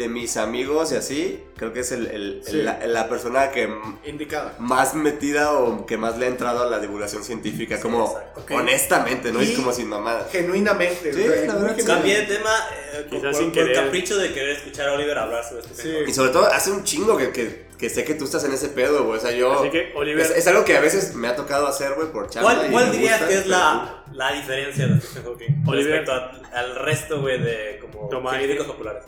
de 0.00 0.08
mis 0.08 0.36
amigos 0.38 0.92
y 0.92 0.96
así, 0.96 1.44
creo 1.56 1.72
que 1.74 1.80
es 1.80 1.92
el, 1.92 2.06
el- 2.06 2.42
Sí. 2.44 2.62
la, 2.62 2.86
la 2.86 3.08
persona 3.08 3.50
que 3.50 3.68
Indicada. 4.06 4.54
más 4.58 4.94
metida 4.94 5.52
o 5.52 5.84
que 5.84 5.96
más 5.98 6.16
le 6.18 6.24
ha 6.24 6.28
entrado 6.28 6.62
a 6.62 6.70
la 6.70 6.78
divulgación 6.80 7.22
científica, 7.22 7.78
como 7.80 8.06
exacto. 8.06 8.40
Ok. 8.40 8.50
honestamente, 8.52 9.30
¿no? 9.30 9.42
Y- 9.42 9.50
es 9.50 9.56
como 9.58 9.72
sin 9.72 9.88
mamada. 9.88 10.26
Genuinamente. 10.32 11.12
Sí, 11.12 11.22
la 11.46 11.54
verdad 11.54 11.76
que 11.76 11.82
sí. 11.82 11.86
Cambié 11.86 12.16
de 12.20 12.22
tema 12.34 12.50
eh, 12.94 13.06
por, 13.10 13.34
sin 13.34 13.52
por 13.52 13.72
capricho 13.72 14.16
de 14.16 14.32
querer 14.32 14.56
escuchar 14.56 14.88
a 14.88 14.92
Oliver 14.94 15.18
hablar 15.18 15.44
sobre 15.44 15.60
este 15.60 15.74
Sí. 15.82 15.88
tema. 15.90 16.08
Y 16.08 16.12
sobre 16.14 16.30
todo, 16.30 16.46
hace 16.46 16.70
un 16.70 16.82
chingo 16.84 17.16
que, 17.18 17.30
que, 17.30 17.66
que 17.78 17.90
sé 17.90 18.04
que 18.04 18.14
tú 18.14 18.24
estás 18.24 18.42
en 18.44 18.52
ese 18.52 18.68
pedo, 18.70 19.04
güey. 19.04 19.18
O 19.18 19.20
sea, 19.20 19.32
yo. 19.32 19.60
Así 19.60 19.70
que, 19.70 19.92
Oliver- 19.94 20.24
Es, 20.24 20.30
es 20.30 20.46
algo 20.46 20.64
que 20.64 20.76
a 20.76 20.80
veces 20.80 21.14
me 21.14 21.28
ha 21.28 21.36
tocado 21.36 21.66
hacer, 21.66 21.92
güey, 21.94 22.10
por 22.10 22.30
chamba. 22.30 22.54
¿Cuál, 22.54 22.70
cuál 22.70 22.92
dirías 22.92 23.18
gusta, 23.20 23.28
que 23.28 23.38
es 23.40 23.46
la, 23.46 24.02
la 24.12 24.32
diferencia 24.32 24.86
de 24.86 24.98
Stephen 25.00 25.24
Hawking 25.24 25.64
Oliver. 25.66 25.90
respecto 26.06 26.12
a- 26.12 26.58
al 26.58 26.74
resto, 26.76 27.20
güey, 27.20 27.38
de 27.42 27.78
como 27.82 28.08
Toma 28.08 28.30
científicos 28.30 28.66
populares? 28.66 29.04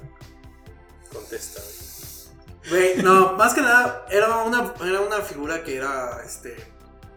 Contesta, 1.12 1.60
güey. 2.70 3.02
No, 3.02 3.32
más 3.34 3.54
que 3.54 3.60
nada, 3.60 4.06
era 4.10 4.38
una, 4.44 4.74
era 4.84 5.00
una 5.00 5.20
figura 5.20 5.62
que 5.62 5.76
era 5.76 6.22
este 6.24 6.56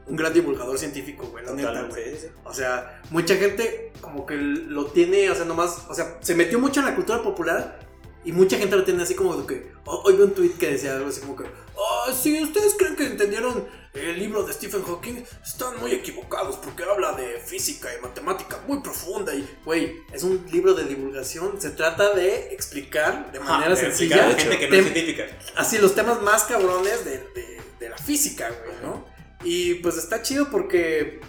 un 0.08 0.16
gran 0.16 0.34
divulgador 0.34 0.78
científico, 0.78 1.28
güey, 1.28 1.46
la 1.46 1.54
neta, 1.54 1.84
güey. 1.84 2.12
sí, 2.12 2.18
sí. 2.22 2.28
O 2.44 2.54
sea, 2.54 3.02
mucha 3.10 3.36
gente 3.36 3.92
como 4.02 4.26
que 4.26 4.36
lo 4.36 4.86
tiene, 4.88 5.30
o 5.32 5.36
sea, 5.36 5.46
nomás, 5.46 5.86
o 5.90 5.96
sea, 5.96 6.18
se 6.22 6.36
metió 6.36 6.60
mucho 6.60 6.80
en 6.80 6.88
la 6.88 6.96
cultura 6.96 7.24
popular 7.24 7.80
y 8.24 8.32
mucha 8.32 8.58
gente 8.58 8.76
lo 8.76 8.84
tiene 8.84 9.04
así 9.04 9.16
como 9.16 9.36
de 9.36 9.48
que, 9.48 9.72
oh, 9.86 10.04
hoy 10.06 10.16
vi 10.16 10.24
un 10.24 10.34
tweet 10.34 10.54
que 10.60 10.72
decía 10.72 10.96
algo 10.96 11.10
así 11.10 11.22
como 11.22 11.36
que, 11.36 11.46
oh, 11.76 12.12
si 12.14 12.42
ustedes 12.42 12.76
creen 12.78 12.96
que 12.96 13.06
entendieron 13.06 13.68
el 13.96 14.20
libro 14.20 14.44
de 14.44 14.54
Stephen 14.54 14.84
Hawking, 14.84 15.24
están 15.44 15.80
muy 15.80 15.92
equivocados 15.92 16.58
porque 16.58 16.84
habla 16.84 17.14
de 17.14 17.40
física 17.40 17.90
y 17.98 18.02
matemática 18.02 18.60
muy 18.68 18.82
profunda 18.82 19.34
y, 19.34 19.48
güey, 19.64 20.02
es 20.12 20.24
un 20.24 20.46
libro 20.52 20.74
de 20.74 20.84
divulgación, 20.86 21.60
se 21.62 21.72
trata 21.72 22.14
de 22.14 22.54
explicar 22.54 23.32
de 23.32 23.40
manera 23.40 23.74
Ajá, 23.74 23.82
sencilla 23.82 24.28
a 24.28 24.34
gente 24.34 24.60
que 24.60 24.68
no 24.68 24.76
es 24.76 24.84
científica. 24.84 25.26
así 25.56 25.78
los 25.78 25.96
temas 25.96 26.22
más 26.22 26.44
cabrones 26.44 27.06
de, 27.06 27.18
de- 27.20 27.62
de 27.80 27.90
la 27.90 27.98
física, 27.98 28.50
güey, 28.50 28.78
¿no? 28.84 29.06
Y 29.44 29.76
pues 29.76 29.98
está 29.98 30.22
chido 30.22 30.50
porque, 30.50 31.20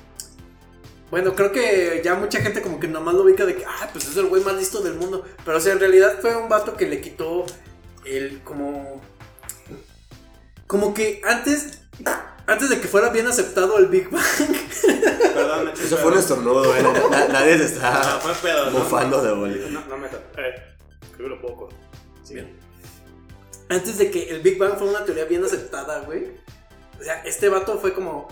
bueno, 1.10 1.34
creo 1.34 1.52
que 1.52 2.00
ya 2.04 2.14
mucha 2.14 2.40
gente 2.40 2.62
como 2.62 2.78
que 2.80 2.88
nomás 2.88 3.14
lo 3.14 3.22
ubica 3.24 3.44
de 3.44 3.56
que, 3.56 3.64
ah, 3.64 3.88
pues 3.92 4.06
es 4.08 4.16
el 4.16 4.26
güey 4.26 4.42
más 4.44 4.54
listo 4.54 4.80
del 4.80 4.94
mundo. 4.94 5.24
Pero 5.44 5.58
o 5.58 5.60
sea, 5.60 5.72
en 5.72 5.80
realidad 5.80 6.18
fue 6.20 6.36
un 6.36 6.48
vato 6.48 6.76
que 6.76 6.86
le 6.86 7.00
quitó 7.00 7.44
el 8.04 8.40
como... 8.42 9.02
Como 10.66 10.94
que 10.94 11.20
antes, 11.24 11.80
antes 12.46 12.68
de 12.70 12.80
que 12.80 12.88
fuera 12.88 13.10
bien 13.10 13.26
aceptado 13.26 13.78
el 13.78 13.86
Big 13.86 14.08
Bang, 14.10 14.22
Perdón, 15.34 15.64
Nacho, 15.66 15.82
Eso 15.82 15.96
fue 15.98 16.12
un 16.12 16.18
estornudo, 16.18 16.64
güey. 16.70 16.82
Na- 17.10 17.28
nadie 17.28 17.58
se 17.58 17.64
está 17.64 18.18
fue 18.20 18.32
pedo, 18.34 18.70
¿no? 18.70 19.22
de 19.22 19.30
Oliver. 19.30 19.70
No, 19.70 19.84
no 19.86 19.98
me 19.98 20.06
Eh, 20.06 20.10
creo 21.14 21.28
que 21.28 21.28
lo 21.28 21.40
puedo 21.40 21.56
cortar. 21.56 21.78
antes 23.68 23.98
de 23.98 24.10
que 24.10 24.30
el 24.30 24.40
Big 24.42 24.58
Bang 24.58 24.76
fuera 24.78 24.90
una 24.92 25.04
teoría 25.04 25.24
bien 25.24 25.44
aceptada, 25.44 26.00
güey. 26.00 26.28
O 27.00 27.02
sea, 27.02 27.22
este 27.24 27.48
vato 27.48 27.78
fue 27.78 27.92
como. 27.94 28.28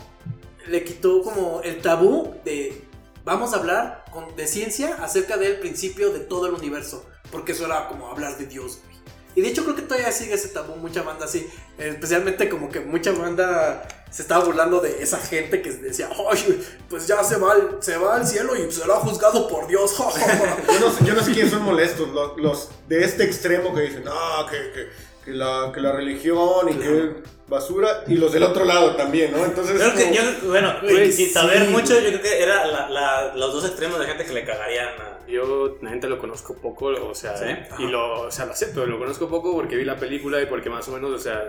Le 0.66 0.82
quitó 0.84 1.22
como 1.22 1.60
el 1.62 1.82
tabú 1.82 2.34
de. 2.44 2.82
Vamos 3.24 3.52
a 3.52 3.56
hablar 3.56 4.04
con- 4.10 4.34
de 4.36 4.46
ciencia 4.46 4.96
acerca 5.02 5.36
del 5.36 5.58
principio 5.58 6.10
de 6.10 6.20
todo 6.20 6.46
el 6.46 6.54
universo. 6.54 7.04
Porque 7.30 7.52
eso 7.52 7.66
era 7.66 7.88
como 7.88 8.08
hablar 8.10 8.36
de 8.38 8.46
Dios, 8.46 8.78
güey. 8.84 8.94
Y 9.36 9.40
de 9.42 9.48
hecho 9.48 9.64
creo 9.64 9.74
que 9.76 9.82
todavía 9.82 10.12
sigue 10.12 10.34
ese 10.34 10.48
tabú, 10.48 10.76
mucha 10.76 11.02
banda 11.02 11.24
así. 11.24 11.46
Especialmente 11.78 12.48
como 12.48 12.70
que 12.70 12.80
mucha 12.80 13.12
banda 13.12 13.86
se 14.10 14.22
estaba 14.22 14.44
burlando 14.44 14.80
de 14.80 15.02
esa 15.02 15.18
gente 15.18 15.60
que 15.60 15.72
decía, 15.72 16.08
ay, 16.30 16.64
pues 16.88 17.06
ya 17.08 17.22
se 17.24 17.36
va, 17.36 17.52
al, 17.52 17.78
se 17.80 17.96
va 17.96 18.14
al 18.16 18.26
cielo 18.26 18.54
y 18.56 18.70
será 18.70 18.94
juzgado 18.96 19.48
por 19.48 19.66
Dios. 19.66 19.96
Yo 20.72 20.80
no, 20.80 20.92
sé, 20.92 21.04
yo 21.04 21.14
no 21.14 21.22
sé 21.22 21.32
quiénes 21.32 21.50
son 21.52 21.62
molestos, 21.62 22.08
los, 22.10 22.36
los 22.38 22.68
de 22.88 23.04
este 23.04 23.24
extremo 23.24 23.74
que 23.74 23.80
dicen, 23.82 24.04
ah, 24.08 24.46
que, 24.48 24.56
que, 24.72 24.88
que 25.24 25.30
la, 25.32 25.72
que 25.74 25.80
la 25.80 25.90
religión 25.92 26.68
y 26.70 26.74
que... 26.74 27.12
basura 27.48 28.04
y 28.06 28.14
los 28.14 28.32
del 28.32 28.44
otro 28.44 28.64
lado 28.64 28.94
también, 28.94 29.32
¿no? 29.32 29.44
Entonces, 29.44 29.76
Creo 29.80 29.94
que 29.94 30.02
como- 30.04 30.14
yo, 30.14 30.22
bueno, 30.48 30.74
sin 30.80 31.12
sí, 31.12 31.30
saber 31.30 31.68
mucho, 31.70 31.98
yo 31.98 32.08
creo 32.10 32.22
que 32.22 32.40
era 32.42 32.66
la- 32.66 32.88
la- 32.88 33.34
los 33.34 33.52
dos 33.52 33.64
extremos 33.64 33.98
de 33.98 34.06
gente 34.06 34.24
que 34.24 34.32
le 34.32 34.44
cagarían 34.44 34.88
a. 35.00 35.13
Yo, 35.28 35.76
la 35.82 35.90
gente 35.90 36.08
lo 36.08 36.18
conozco 36.18 36.54
poco, 36.54 36.86
o 36.86 37.14
sea, 37.14 37.36
¿Sí? 37.36 37.46
y 37.78 37.86
lo, 37.86 38.22
o 38.22 38.30
sea, 38.30 38.46
lo 38.46 38.52
acepto, 38.52 38.84
lo 38.86 38.98
conozco 38.98 39.28
poco 39.28 39.52
porque 39.54 39.76
vi 39.76 39.84
la 39.84 39.96
película 39.96 40.40
y 40.40 40.46
porque 40.46 40.70
más 40.70 40.86
o 40.88 40.92
menos, 40.92 41.10
o 41.10 41.18
sea, 41.18 41.42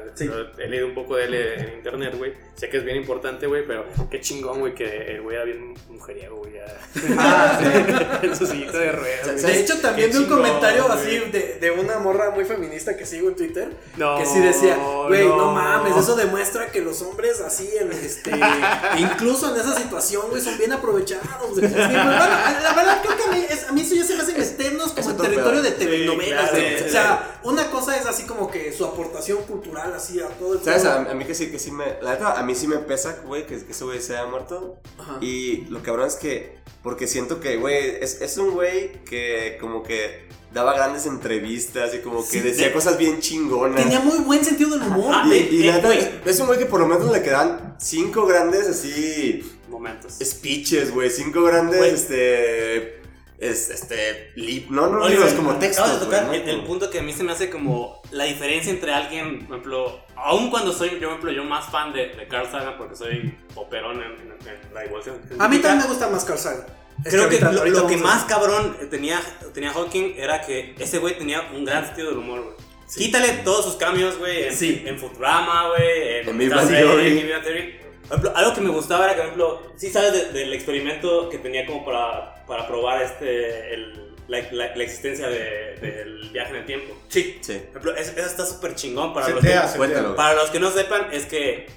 he 0.58 0.68
leído 0.68 0.88
un 0.88 0.94
poco 0.96 1.16
de 1.16 1.26
él 1.26 1.34
en 1.34 1.74
internet, 1.78 2.16
güey. 2.18 2.34
Sé 2.56 2.70
que 2.70 2.78
es 2.78 2.84
bien 2.86 2.98
importante, 2.98 3.48
güey, 3.48 3.66
pero 3.68 3.86
qué 4.10 4.22
chingón, 4.22 4.60
güey, 4.60 4.74
que 4.74 5.12
el 5.12 5.22
güey 5.22 5.36
era 5.36 5.46
bien 5.46 5.74
mujeriego, 5.90 6.38
güey. 6.38 6.54
ya. 6.54 6.66
en 8.24 8.36
su 8.36 8.46
sillita 8.46 8.78
de 8.78 8.92
ruedas. 8.92 9.42
De 9.42 9.60
hecho, 9.60 9.80
también 9.80 10.10
vi 10.10 10.18
un 10.18 10.24
chingón, 10.24 10.40
comentario 10.40 10.92
así 10.92 11.20
de, 11.32 11.58
de 11.60 11.72
una 11.72 12.00
morra 12.00 12.32
muy 12.32 12.46
feminista 12.46 12.96
que 12.96 13.06
sigo 13.06 13.30
en 13.30 13.36
Twitter. 13.36 13.70
No, 13.98 14.18
que 14.18 14.26
sí 14.26 14.40
decía, 14.40 14.78
güey, 15.08 15.28
no. 15.28 15.38
no. 15.38 15.52
mames, 15.52 15.96
eso 15.98 16.16
demuestra 16.16 16.68
que 16.68 16.82
los 16.82 17.02
hombres 17.02 17.42
así, 17.42 17.70
en 17.80 17.92
este, 17.92 18.32
incluso 18.98 19.54
en 19.54 19.60
esa 19.60 19.76
situación, 19.76 20.24
güey, 20.30 20.42
son 20.42 20.58
bien 20.58 20.72
aprovechados. 20.74 21.26
Sí, 21.56 21.62
pues, 21.62 21.72
la 21.72 22.74
verdad 22.76 23.02
creo 23.04 23.18
que 23.18 23.24
a 23.24 23.32
mí, 23.32 23.46
es- 23.50 23.65
a 23.68 23.72
mí 23.72 23.82
eso 23.82 23.96
ya 23.96 24.04
se 24.06 24.16
me 24.16 24.22
hace 24.24 24.38
meternos 24.38 24.92
como 24.94 25.10
en 25.12 25.18
territorio 25.18 25.62
pedo. 25.62 25.64
de 25.64 25.72
telenovelas. 25.72 26.50
claro, 26.50 26.64
güey. 26.66 26.78
sí, 26.80 26.84
o 26.86 26.90
sea, 26.90 27.40
una 27.44 27.70
cosa 27.72 27.98
es 27.98 28.06
así 28.06 28.24
como 28.24 28.50
que 28.50 28.72
su 28.74 28.86
aportación 28.86 29.44
cultural 29.44 29.94
así 29.94 30.20
a 30.20 30.28
todo 30.30 30.54
el 30.54 30.64
¿Sabes? 30.64 30.84
pueblo. 30.84 31.10
A, 31.10 31.12
a 31.12 31.16
mí 31.16 31.26
que 31.26 31.36
sí, 31.36 31.48
que 31.52 31.60
sí 31.60 31.72
me. 31.72 31.86
La 32.02 32.14
neta, 32.14 32.40
a 32.40 32.44
mí 32.44 32.56
sí 32.56 32.68
me 32.68 32.78
pesa, 32.78 33.18
güey, 33.26 33.46
que, 33.46 33.58
que 33.64 33.72
ese 33.72 33.84
güey 33.84 34.02
se 34.02 34.18
haya 34.18 34.28
muerto. 34.28 34.78
Ajá. 34.98 35.18
Y 35.22 35.66
lo 35.70 35.82
cabrón 35.84 36.08
es 36.08 36.16
que. 36.16 36.58
Porque 36.84 37.08
siento 37.08 37.40
que, 37.40 37.58
güey, 37.58 37.98
es, 38.02 38.22
es 38.22 38.38
un 38.38 38.52
güey 38.52 39.04
que 39.06 39.58
como 39.60 39.82
que 39.82 40.26
daba 40.54 40.74
grandes 40.76 41.06
entrevistas 41.08 41.94
y 41.96 42.00
como 42.00 42.22
que 42.24 42.30
Sí, 42.32 42.40
decía 42.40 42.68
de- 42.68 42.74
cosas 42.74 42.98
bien 42.98 43.20
chingonas. 43.20 43.82
Tenía 43.82 44.00
muy 44.00 44.20
buen 44.20 44.46
sentido 44.46 44.70
del 44.70 44.84
humor. 44.84 45.12
Ah, 45.14 45.24
y, 45.28 45.34
eh, 45.34 45.50
y 45.52 45.64
eh, 45.64 45.68
la 45.68 45.76
neta, 45.78 45.88
güey. 45.88 46.08
es 46.24 46.40
un 46.40 46.46
güey 46.48 46.60
que 46.60 46.66
por 46.68 46.80
lo 46.80 46.88
menos 46.88 47.12
le 47.12 47.22
quedan 47.24 47.76
cinco 47.80 48.26
grandes 48.28 48.68
así. 48.70 49.52
Momentos. 49.68 50.14
Speeches, 50.24 50.94
güey. 50.94 51.10
Cinco 51.10 51.42
grandes, 51.44 51.82
este. 51.82 53.02
Es, 53.38 53.70
este. 53.70 54.32
Lip. 54.36 54.70
No, 54.70 54.88
no, 54.88 55.02
Oliver, 55.04 55.12
libros, 55.26 55.34
como 55.34 55.52
acabas 55.52 55.68
textos. 55.68 56.00
de 56.00 56.06
tocar 56.06 56.34
el, 56.34 56.46
¿no? 56.46 56.52
el 56.52 56.64
punto 56.64 56.90
que 56.90 57.00
a 57.00 57.04
mí 57.04 57.12
se 57.14 57.24
me 57.24 57.32
hace 57.34 57.50
como 57.50 58.02
la 58.12 58.24
diferencia 58.24 58.72
entre 58.72 58.94
alguien, 58.94 59.40
por 59.46 59.58
ejemplo, 59.58 60.00
aun 60.16 60.50
cuando 60.50 60.72
soy, 60.72 60.92
yo, 60.92 61.00
por 61.00 61.08
ejemplo, 61.10 61.32
yo 61.32 61.44
más 61.44 61.70
fan 61.70 61.92
de, 61.94 62.08
de 62.16 62.28
Carl 62.28 62.50
Sagan 62.50 62.78
porque 62.78 62.96
soy 62.96 63.38
poperón 63.54 63.98
en, 63.98 64.12
en- 64.12 64.32
en 64.68 64.74
la 64.74 64.84
evolución. 64.86 65.20
A 65.40 65.48
mí 65.50 65.58
también 65.60 65.84
me 65.84 65.88
gusta 65.90 66.08
más 66.10 66.24
Carl 66.24 66.40
Sagan. 66.40 66.66
Es 67.04 67.12
Creo 67.14 67.28
que 67.28 67.36
ahorita- 67.36 67.52
lo, 67.52 67.60
ahorita 67.60 67.80
lo 67.82 67.88
que 67.88 67.98
más 67.98 68.24
cabrón 68.24 68.78
tenía, 68.90 69.20
tenía 69.54 69.74
Hawking 69.74 70.14
era 70.16 70.40
que 70.42 70.74
ese 70.80 71.00
güey 71.00 71.18
tenía 71.18 71.42
un 71.54 71.66
gran 71.66 71.86
sentido 71.86 72.10
del 72.12 72.20
humor, 72.20 72.42
güey. 72.42 72.56
Quítale 72.96 73.30
todos 73.44 73.66
sus 73.66 73.76
cambios, 73.76 74.18
güey, 74.18 74.44
en, 74.44 74.56
Sí. 74.56 74.84
en 74.86 74.98
Futurama, 74.98 75.70
güey, 75.70 76.20
en, 76.20 76.30
En 76.30 76.38
Big 76.38 76.50
Theory. 76.52 77.80
Ejemplo, 78.08 78.32
algo 78.36 78.54
que 78.54 78.62
me 78.62 78.70
gustaba 78.70 79.06
era 79.06 79.14
que, 79.14 79.20
por 79.22 79.26
ejemplo, 79.28 79.62
sí 79.78 79.90
sabes 79.90 80.14
de- 80.14 80.32
del 80.40 80.54
experimento 80.54 81.30
que 81.30 81.38
tenía 81.40 81.66
como 81.66 81.84
para, 81.86 82.46
para 82.46 82.68
probar 82.68 83.02
este, 83.02 83.74
el, 83.74 84.16
la, 84.28 84.40
la- 84.52 84.76
la 84.76 84.84
existencia 84.84 85.28
de- 85.28 85.76
del 85.82 86.30
viaje 86.32 86.52
en 86.52 86.56
el 86.58 86.66
tiempo. 86.66 86.94
Sí. 87.10 87.38
Sí. 87.42 87.54
Por 87.72 87.82
ejemplo, 87.82 87.96
eso, 87.96 88.12
eso 88.18 88.26
está 88.28 88.46
súper 88.46 88.76
chingón 88.76 89.14
para 89.14 89.30
los, 89.30 89.42
Setea, 89.42 89.72
que. 89.72 89.78
Cuéntalo. 89.78 90.16
para 90.16 90.34
los 90.36 90.50
que 90.50 90.60
no 90.60 90.72
sepan, 90.72 91.08
es 91.12 91.26
que 91.26 91.68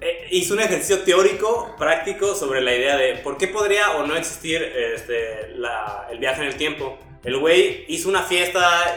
eh, 0.00 0.28
hizo 0.30 0.54
un 0.54 0.60
ejercicio 0.60 1.00
teórico, 1.00 1.74
práctico, 1.78 2.34
sobre 2.34 2.60
la 2.60 2.74
idea 2.74 2.96
de 2.96 3.16
por 3.16 3.36
qué 3.36 3.48
podría 3.48 3.92
o 3.96 4.06
no 4.06 4.14
existir 4.16 4.62
este, 4.62 5.48
la- 5.56 6.06
el 6.10 6.18
viaje 6.18 6.42
en 6.42 6.48
el 6.48 6.56
tiempo. 6.56 6.98
El 7.24 7.36
güey 7.38 7.84
hizo 7.88 8.08
una 8.08 8.22
fiesta, 8.22 8.96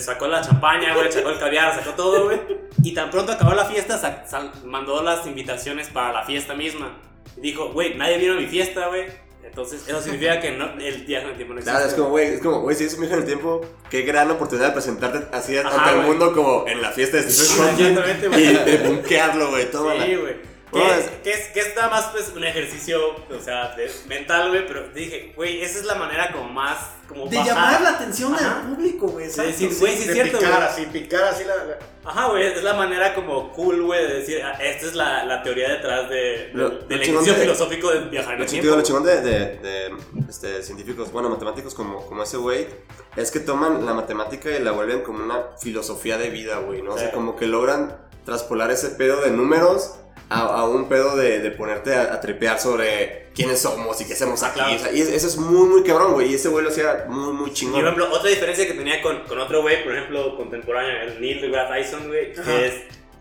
sacó 0.00 0.26
la 0.26 0.40
champaña, 0.42 0.94
güey, 0.94 1.10
sacó 1.12 1.30
el 1.30 1.38
caviar, 1.38 1.74
sacó 1.74 1.90
todo, 1.94 2.24
güey. 2.24 2.40
Y 2.82 2.92
tan 2.94 3.10
pronto 3.10 3.32
acabó 3.32 3.54
la 3.54 3.64
fiesta, 3.66 3.98
sa- 3.98 4.26
sa- 4.26 4.52
mandó 4.64 5.02
las 5.02 5.26
invitaciones 5.26 5.88
para 5.88 6.12
la 6.12 6.24
fiesta 6.24 6.54
misma. 6.54 6.96
Y 7.36 7.40
dijo, 7.40 7.70
güey, 7.72 7.94
nadie 7.94 8.18
vino 8.18 8.34
a 8.34 8.36
mi 8.36 8.46
fiesta, 8.46 8.88
güey. 8.88 9.04
Entonces, 9.44 9.86
eso 9.88 10.02
significa 10.02 10.40
que 10.40 10.52
no, 10.52 10.64
el 10.78 11.04
viaje 11.04 11.24
en 11.24 11.30
el 11.30 11.36
tiempo 11.36 11.54
no 11.54 11.60
existe. 11.60 11.86
Es 11.86 11.94
como, 11.94 12.08
güey, 12.10 12.26
es 12.34 12.42
como, 12.42 12.60
güey, 12.60 12.76
si 12.76 12.84
es 12.84 12.94
un 12.94 13.00
viaje 13.00 13.14
en 13.14 13.20
el 13.20 13.26
tiempo, 13.26 13.60
qué 13.88 14.02
gran 14.02 14.30
oportunidad 14.30 14.68
de 14.68 14.72
presentarte 14.72 15.34
así 15.34 15.56
Ajá, 15.56 15.68
ante 15.78 15.90
el 15.90 15.96
güey. 15.96 16.08
mundo 16.08 16.32
como 16.34 16.64
en 16.66 16.82
la 16.82 16.90
fiesta 16.90 17.18
de 17.18 17.30
Stephen 17.30 17.64
Hawking 17.70 17.84
Exactamente, 17.86 18.28
güey. 18.28 18.44
y 18.44 18.52
de 18.54 18.88
bunkearlo, 18.88 19.50
güey, 19.50 19.70
todo. 19.70 19.92
Sí, 19.92 20.14
güey. 20.16 20.55
Que, 20.72 20.78
No, 20.80 20.92
es- 20.94 21.08
que 21.22 21.32
es, 21.32 21.46
que 21.52 21.60
es 21.60 21.76
nada 21.76 21.88
más 21.88 22.06
pues 22.06 22.32
un 22.34 22.42
ejercicio, 22.44 22.98
o 23.30 23.40
sea, 23.40 23.76
de- 23.76 23.88
mental, 24.08 24.48
güey, 24.50 24.66
pero 24.66 24.88
dije, 24.88 25.32
güey, 25.36 25.62
esa 25.62 25.78
es 25.78 25.84
la 25.84 25.94
manera 25.94 26.32
como 26.32 26.48
más, 26.48 26.78
como 27.08 27.26
De 27.28 27.36
bajada. 27.36 27.54
llamar 27.54 27.80
la 27.82 27.90
atención 27.90 28.34
Ajá. 28.34 28.62
al 28.62 28.74
público, 28.74 29.06
güey. 29.06 29.28
De 29.28 29.42
decir, 29.46 29.72
sí. 29.72 29.78
güey, 29.78 29.94
sí 29.94 30.00
es 30.02 30.06
de 30.08 30.12
cierto, 30.14 30.38
picar 30.38 30.54
güey. 30.56 30.64
así, 30.68 30.86
picar 30.86 31.24
así 31.24 31.44
la... 31.44 31.54
la- 31.64 31.78
Ajá, 32.04 32.26
güey, 32.28 32.46
es 32.46 32.62
la 32.64 32.74
manera 32.74 33.14
como 33.14 33.52
cool, 33.52 33.82
güey, 33.82 34.06
de 34.08 34.14
decir, 34.14 34.42
ah, 34.42 34.52
esta 34.60 34.86
es 34.86 34.94
la, 34.94 35.24
la 35.24 35.42
teoría 35.44 35.68
detrás 35.70 36.10
de, 36.10 36.50
Lo- 36.52 36.68
del 36.70 36.78
lo 36.80 36.84
del 36.88 37.02
ejercicio 37.02 37.34
de- 37.34 37.40
filosófico 37.42 37.90
de 37.90 38.00
viajar 38.08 38.34
en 38.34 38.42
el 38.42 38.46
tiempo. 38.48 38.74
lo 38.76 38.82
chingón 38.82 39.04
de, 39.04 39.20
de- 39.20 39.56
de, 39.58 39.94
este, 40.28 40.62
científicos, 40.64 41.12
bueno, 41.12 41.28
matemáticos 41.30 41.74
como, 41.74 42.04
como 42.06 42.24
ese 42.24 42.38
güey, 42.38 42.66
es 43.14 43.30
que 43.30 43.38
toman 43.38 43.86
la 43.86 43.94
matemática 43.94 44.50
y 44.50 44.58
la 44.60 44.72
vuelven 44.72 45.02
como 45.02 45.22
una 45.24 45.44
filosofía 45.62 46.18
de 46.18 46.28
vida, 46.30 46.58
güey, 46.58 46.82
¿no? 46.82 46.94
O 46.94 46.98
sea, 46.98 47.08
Sí. 47.10 47.14
como 47.14 47.36
que 47.36 47.46
logran 47.46 47.96
traspolar 48.24 48.72
ese 48.72 48.88
pedo 48.90 49.20
de 49.20 49.30
números 49.30 49.94
a, 50.28 50.40
a 50.40 50.64
un 50.68 50.88
pedo 50.88 51.16
de, 51.16 51.38
de 51.40 51.50
ponerte 51.52 51.94
a, 51.94 52.14
a 52.14 52.20
tripear 52.20 52.58
sobre 52.60 53.28
quiénes 53.34 53.60
somos 53.60 54.00
y 54.00 54.04
qué 54.06 54.14
hacemos 54.14 54.42
aquí. 54.42 54.54
Claro. 54.58 54.74
O 54.76 54.78
sea, 54.78 54.92
y 54.92 55.00
es- 55.00 55.08
eso 55.08 55.26
es 55.28 55.36
muy, 55.36 55.68
muy 55.68 55.82
cabrón, 55.82 56.14
güey, 56.14 56.32
y 56.32 56.34
ese 56.34 56.48
güey 56.48 56.64
lo 56.64 56.70
hacía 56.70 57.04
muy, 57.08 57.32
muy 57.32 57.50
Y, 57.50 57.54
chingón. 57.54 57.74
por 57.74 57.82
ejemplo, 57.84 58.08
otra 58.12 58.30
diferencia 58.30 58.66
que 58.66 58.74
tenía 58.74 59.00
con, 59.02 59.20
con 59.24 59.38
otro 59.38 59.62
güey, 59.62 59.84
por 59.84 59.94
ejemplo, 59.94 60.36
contemporáneo, 60.36 61.02
el 61.02 61.20
Neil 61.20 61.40
deGrasse 61.40 61.82
Tyson, 61.84 62.08
güey, 62.08 62.32
Ajá. 62.38 62.60
es... 62.60 62.74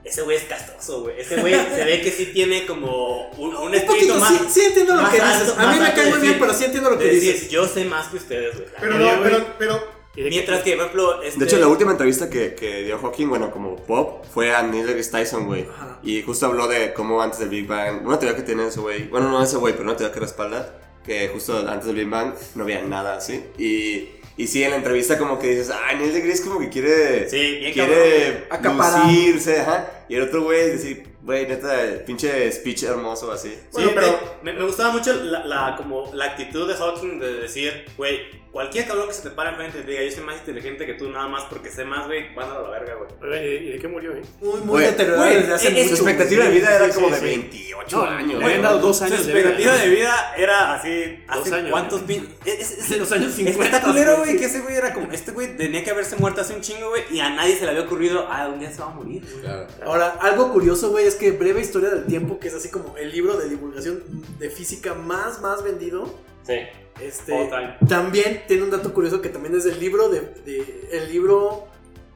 Ese 0.03 0.21
güey 0.21 0.37
es 0.37 0.43
castroso, 0.43 1.01
güey. 1.01 1.19
Ese 1.19 1.35
güey 1.37 1.51
se 1.55 1.83
ve 1.83 1.99
que 1.99 2.11
sí 2.11 2.27
tiene 2.27 2.67
como 2.67 3.27
un, 3.31 3.55
un 3.55 3.69
Un 3.69 3.73
espíritu 3.73 4.13
poquito, 4.13 4.15
más... 4.19 4.33
sí, 4.37 4.59
sí 4.61 4.65
entiendo 4.67 4.93
lo 4.93 5.09
que 5.09 5.15
dices. 5.15 5.49
alto, 5.49 5.55
A 5.57 5.71
mí 5.73 5.79
me 5.79 5.93
cae 5.95 6.09
muy 6.11 6.19
bien, 6.19 6.37
pero 6.39 6.53
sí 6.53 6.63
entiendo 6.65 6.91
lo 6.91 6.99
que 6.99 7.05
de 7.05 7.13
decir, 7.15 7.33
dices. 7.33 7.49
yo 7.49 7.67
sé 7.67 7.85
más 7.85 8.09
que 8.09 8.17
ustedes, 8.17 8.53
güey. 8.55 8.67
Pero 8.79 8.99
no, 8.99 9.23
pero, 9.23 9.45
pero 9.57 9.75
¿Y 9.75 9.94
Mientras 10.15 10.61
que, 10.63 10.71
por 10.73 10.81
ejemplo, 10.85 11.21
este... 11.21 11.39
De 11.39 11.45
hecho, 11.45 11.57
la 11.57 11.67
última 11.67 11.91
entrevista 11.91 12.29
que, 12.29 12.55
que 12.55 12.83
dio 12.83 12.97
Hawking, 12.99 13.27
bueno, 13.27 13.51
como 13.51 13.75
pop, 13.75 14.23
fue 14.33 14.53
a 14.55 14.63
Neil 14.63 14.85
deGrasse 14.87 15.11
Tyson, 15.11 15.45
güey. 15.45 15.65
Y 16.03 16.21
justo 16.21 16.45
habló 16.45 16.67
de 16.67 16.93
cómo 16.93 17.21
antes 17.21 17.39
del 17.39 17.49
Big 17.49 17.67
Bang, 17.67 18.05
una 18.05 18.17
teoría 18.19 18.35
que 18.37 18.43
tiene 18.43 18.67
ese 18.67 18.79
güey, 18.79 19.07
bueno, 19.09 19.29
no 19.29 19.43
ese 19.43 19.57
güey, 19.57 19.73
pero 19.73 19.83
una 19.85 19.97
teoría 19.97 20.13
que 20.13 20.19
respalda, 20.21 20.73
que 21.05 21.27
justo 21.29 21.57
antes 21.67 21.85
del 21.87 21.95
Big 21.95 22.09
Bang 22.09 22.33
no 22.55 22.63
había 22.63 22.81
nada 22.81 23.17
así. 23.17 23.43
Y, 23.57 24.09
y 24.37 24.47
sí, 24.47 24.63
en 24.63 24.71
la 24.71 24.77
entrevista 24.77 25.17
como 25.17 25.37
que 25.39 25.49
dices, 25.49 25.71
ah, 25.71 25.93
Neil 25.93 26.13
deGrasse 26.13 26.43
como 26.43 26.59
que 26.59 26.69
quiere, 26.69 27.29
Sí, 27.29 27.57
bien 27.59 27.73
quiere 27.73 28.45
Acaparar. 28.49 29.05
lucirse, 29.05 29.59
ajá. 29.61 29.94
Y 30.09 30.15
el 30.15 30.23
otro 30.23 30.43
güey 30.43 30.69
decir, 30.69 31.07
güey, 31.21 31.47
neta, 31.47 31.77
pinche 32.05 32.51
speech 32.51 32.83
hermoso 32.83 33.31
así. 33.31 33.49
Sí, 33.49 33.59
Bueno, 33.73 33.91
pero- 33.95 34.19
me, 34.43 34.53
me 34.53 34.63
gustaba 34.65 34.91
mucho 34.91 35.13
la, 35.13 35.45
la- 35.45 35.75
como 35.77 36.11
la 36.13 36.25
actitud 36.25 36.67
de 36.67 36.75
Hawking 36.75 37.19
de 37.19 37.33
decir, 37.41 37.85
güey, 37.97 38.45
cualquier 38.51 38.87
cabrón 38.87 39.07
que 39.07 39.13
se 39.13 39.23
te 39.23 39.31
para 39.31 39.49
enfrente 39.49 39.79
y 39.79 39.81
te 39.81 39.91
diga, 39.91 40.03
yo 40.03 40.11
soy 40.11 40.23
más 40.23 40.37
inteligente 40.37 40.85
que 40.85 40.93
tú 40.93 41.09
nada 41.09 41.27
más 41.27 41.43
porque 41.45 41.69
sé 41.69 41.83
más, 41.83 42.05
güey, 42.07 42.29
mándalo 42.35 42.67
a 42.67 42.69
la 42.71 42.79
verga, 42.79 42.93
güey. 43.19 43.67
¿Y 43.67 43.71
de 43.71 43.79
qué 43.79 43.87
murió, 43.87 44.13
eh? 44.15 44.21
Muy, 44.41 44.59
muy 44.61 44.67
Güey, 44.67 44.85
deteriorado 44.85 45.23
güey, 45.25 45.35
desde 45.41 45.53
hace 45.55 45.87
Su 45.89 45.95
expectativa 45.95 46.43
de 46.43 46.49
güey. 46.51 46.59
vida 46.61 46.75
era 46.75 46.85
sí, 46.87 46.93
como 46.93 47.07
sí, 47.07 47.13
de 47.13 47.19
sí. 47.19 47.25
28 47.25 47.97
No, 47.97 48.03
años. 48.03 48.27
le 48.27 48.33
güey. 48.35 48.45
habían 48.45 48.61
dado 48.61 48.79
dos 48.79 48.97
Su 48.97 49.03
años 49.03 49.25
de 49.25 49.33
expectativa 49.33 49.73
de 49.75 49.89
vida 49.89 50.33
era 50.37 50.73
así, 50.75 51.23
Dos 51.27 51.41
hace 51.41 51.55
años, 51.55 51.71
cuántos 51.71 52.01
pin... 52.03 52.29
Es, 52.45 52.91
En 52.91 52.99
los 52.99 53.11
años 53.11 53.33
50. 53.33 53.65
Está 53.65 53.81
culero, 53.81 54.11
güey. 54.17 54.29
güey, 54.29 54.39
que 54.39 54.45
ese 54.45 54.61
güey 54.61 54.75
era 54.75 54.93
como, 54.93 55.11
este 55.11 55.31
güey 55.31 55.57
tenía 55.57 55.83
que 55.83 55.89
haberse 55.91 56.15
muerto 56.15 56.39
hace 56.41 56.53
un 56.53 56.61
chingo, 56.61 56.89
güey, 56.91 57.03
y 57.11 57.19
a 57.19 57.29
nadie 57.31 57.57
se 57.57 57.65
le 57.65 57.71
había 57.71 57.81
ocurrido, 57.83 58.25
ah, 58.29 58.47
un 58.47 58.59
día 58.59 58.71
se 58.71 58.79
va 58.79 58.87
a 58.87 58.91
morir, 58.91 59.21
güey. 59.29 59.41
Claro. 59.41 59.67
Ahora, 59.95 60.17
algo 60.19 60.51
curioso, 60.51 60.91
güey, 60.91 61.05
es 61.07 61.15
que 61.15 61.31
Breve 61.31 61.61
Historia 61.61 61.89
del 61.89 62.05
Tiempo, 62.05 62.37
que 62.37 62.49
es 62.49 62.53
así 62.53 62.67
como 62.67 62.97
el 62.97 63.13
libro 63.13 63.37
de 63.37 63.47
divulgación 63.47 64.03
de 64.37 64.49
física 64.49 64.93
más, 64.93 65.39
más 65.39 65.63
vendido, 65.63 66.13
Sí. 66.45 66.55
este, 66.99 67.49
también 67.87 68.43
tiene 68.45 68.63
un 68.63 68.71
dato 68.71 68.93
curioso 68.93 69.21
que 69.21 69.29
también 69.29 69.55
es 69.55 69.65
el 69.65 69.79
libro 69.79 70.09
de, 70.09 70.19
de- 70.45 70.89
el 70.91 71.09
libro 71.13 71.67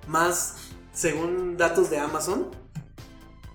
más, 0.08 0.56
según 0.94 1.56
datos 1.56 1.90
de 1.90 2.00
Amazon, 2.00 2.52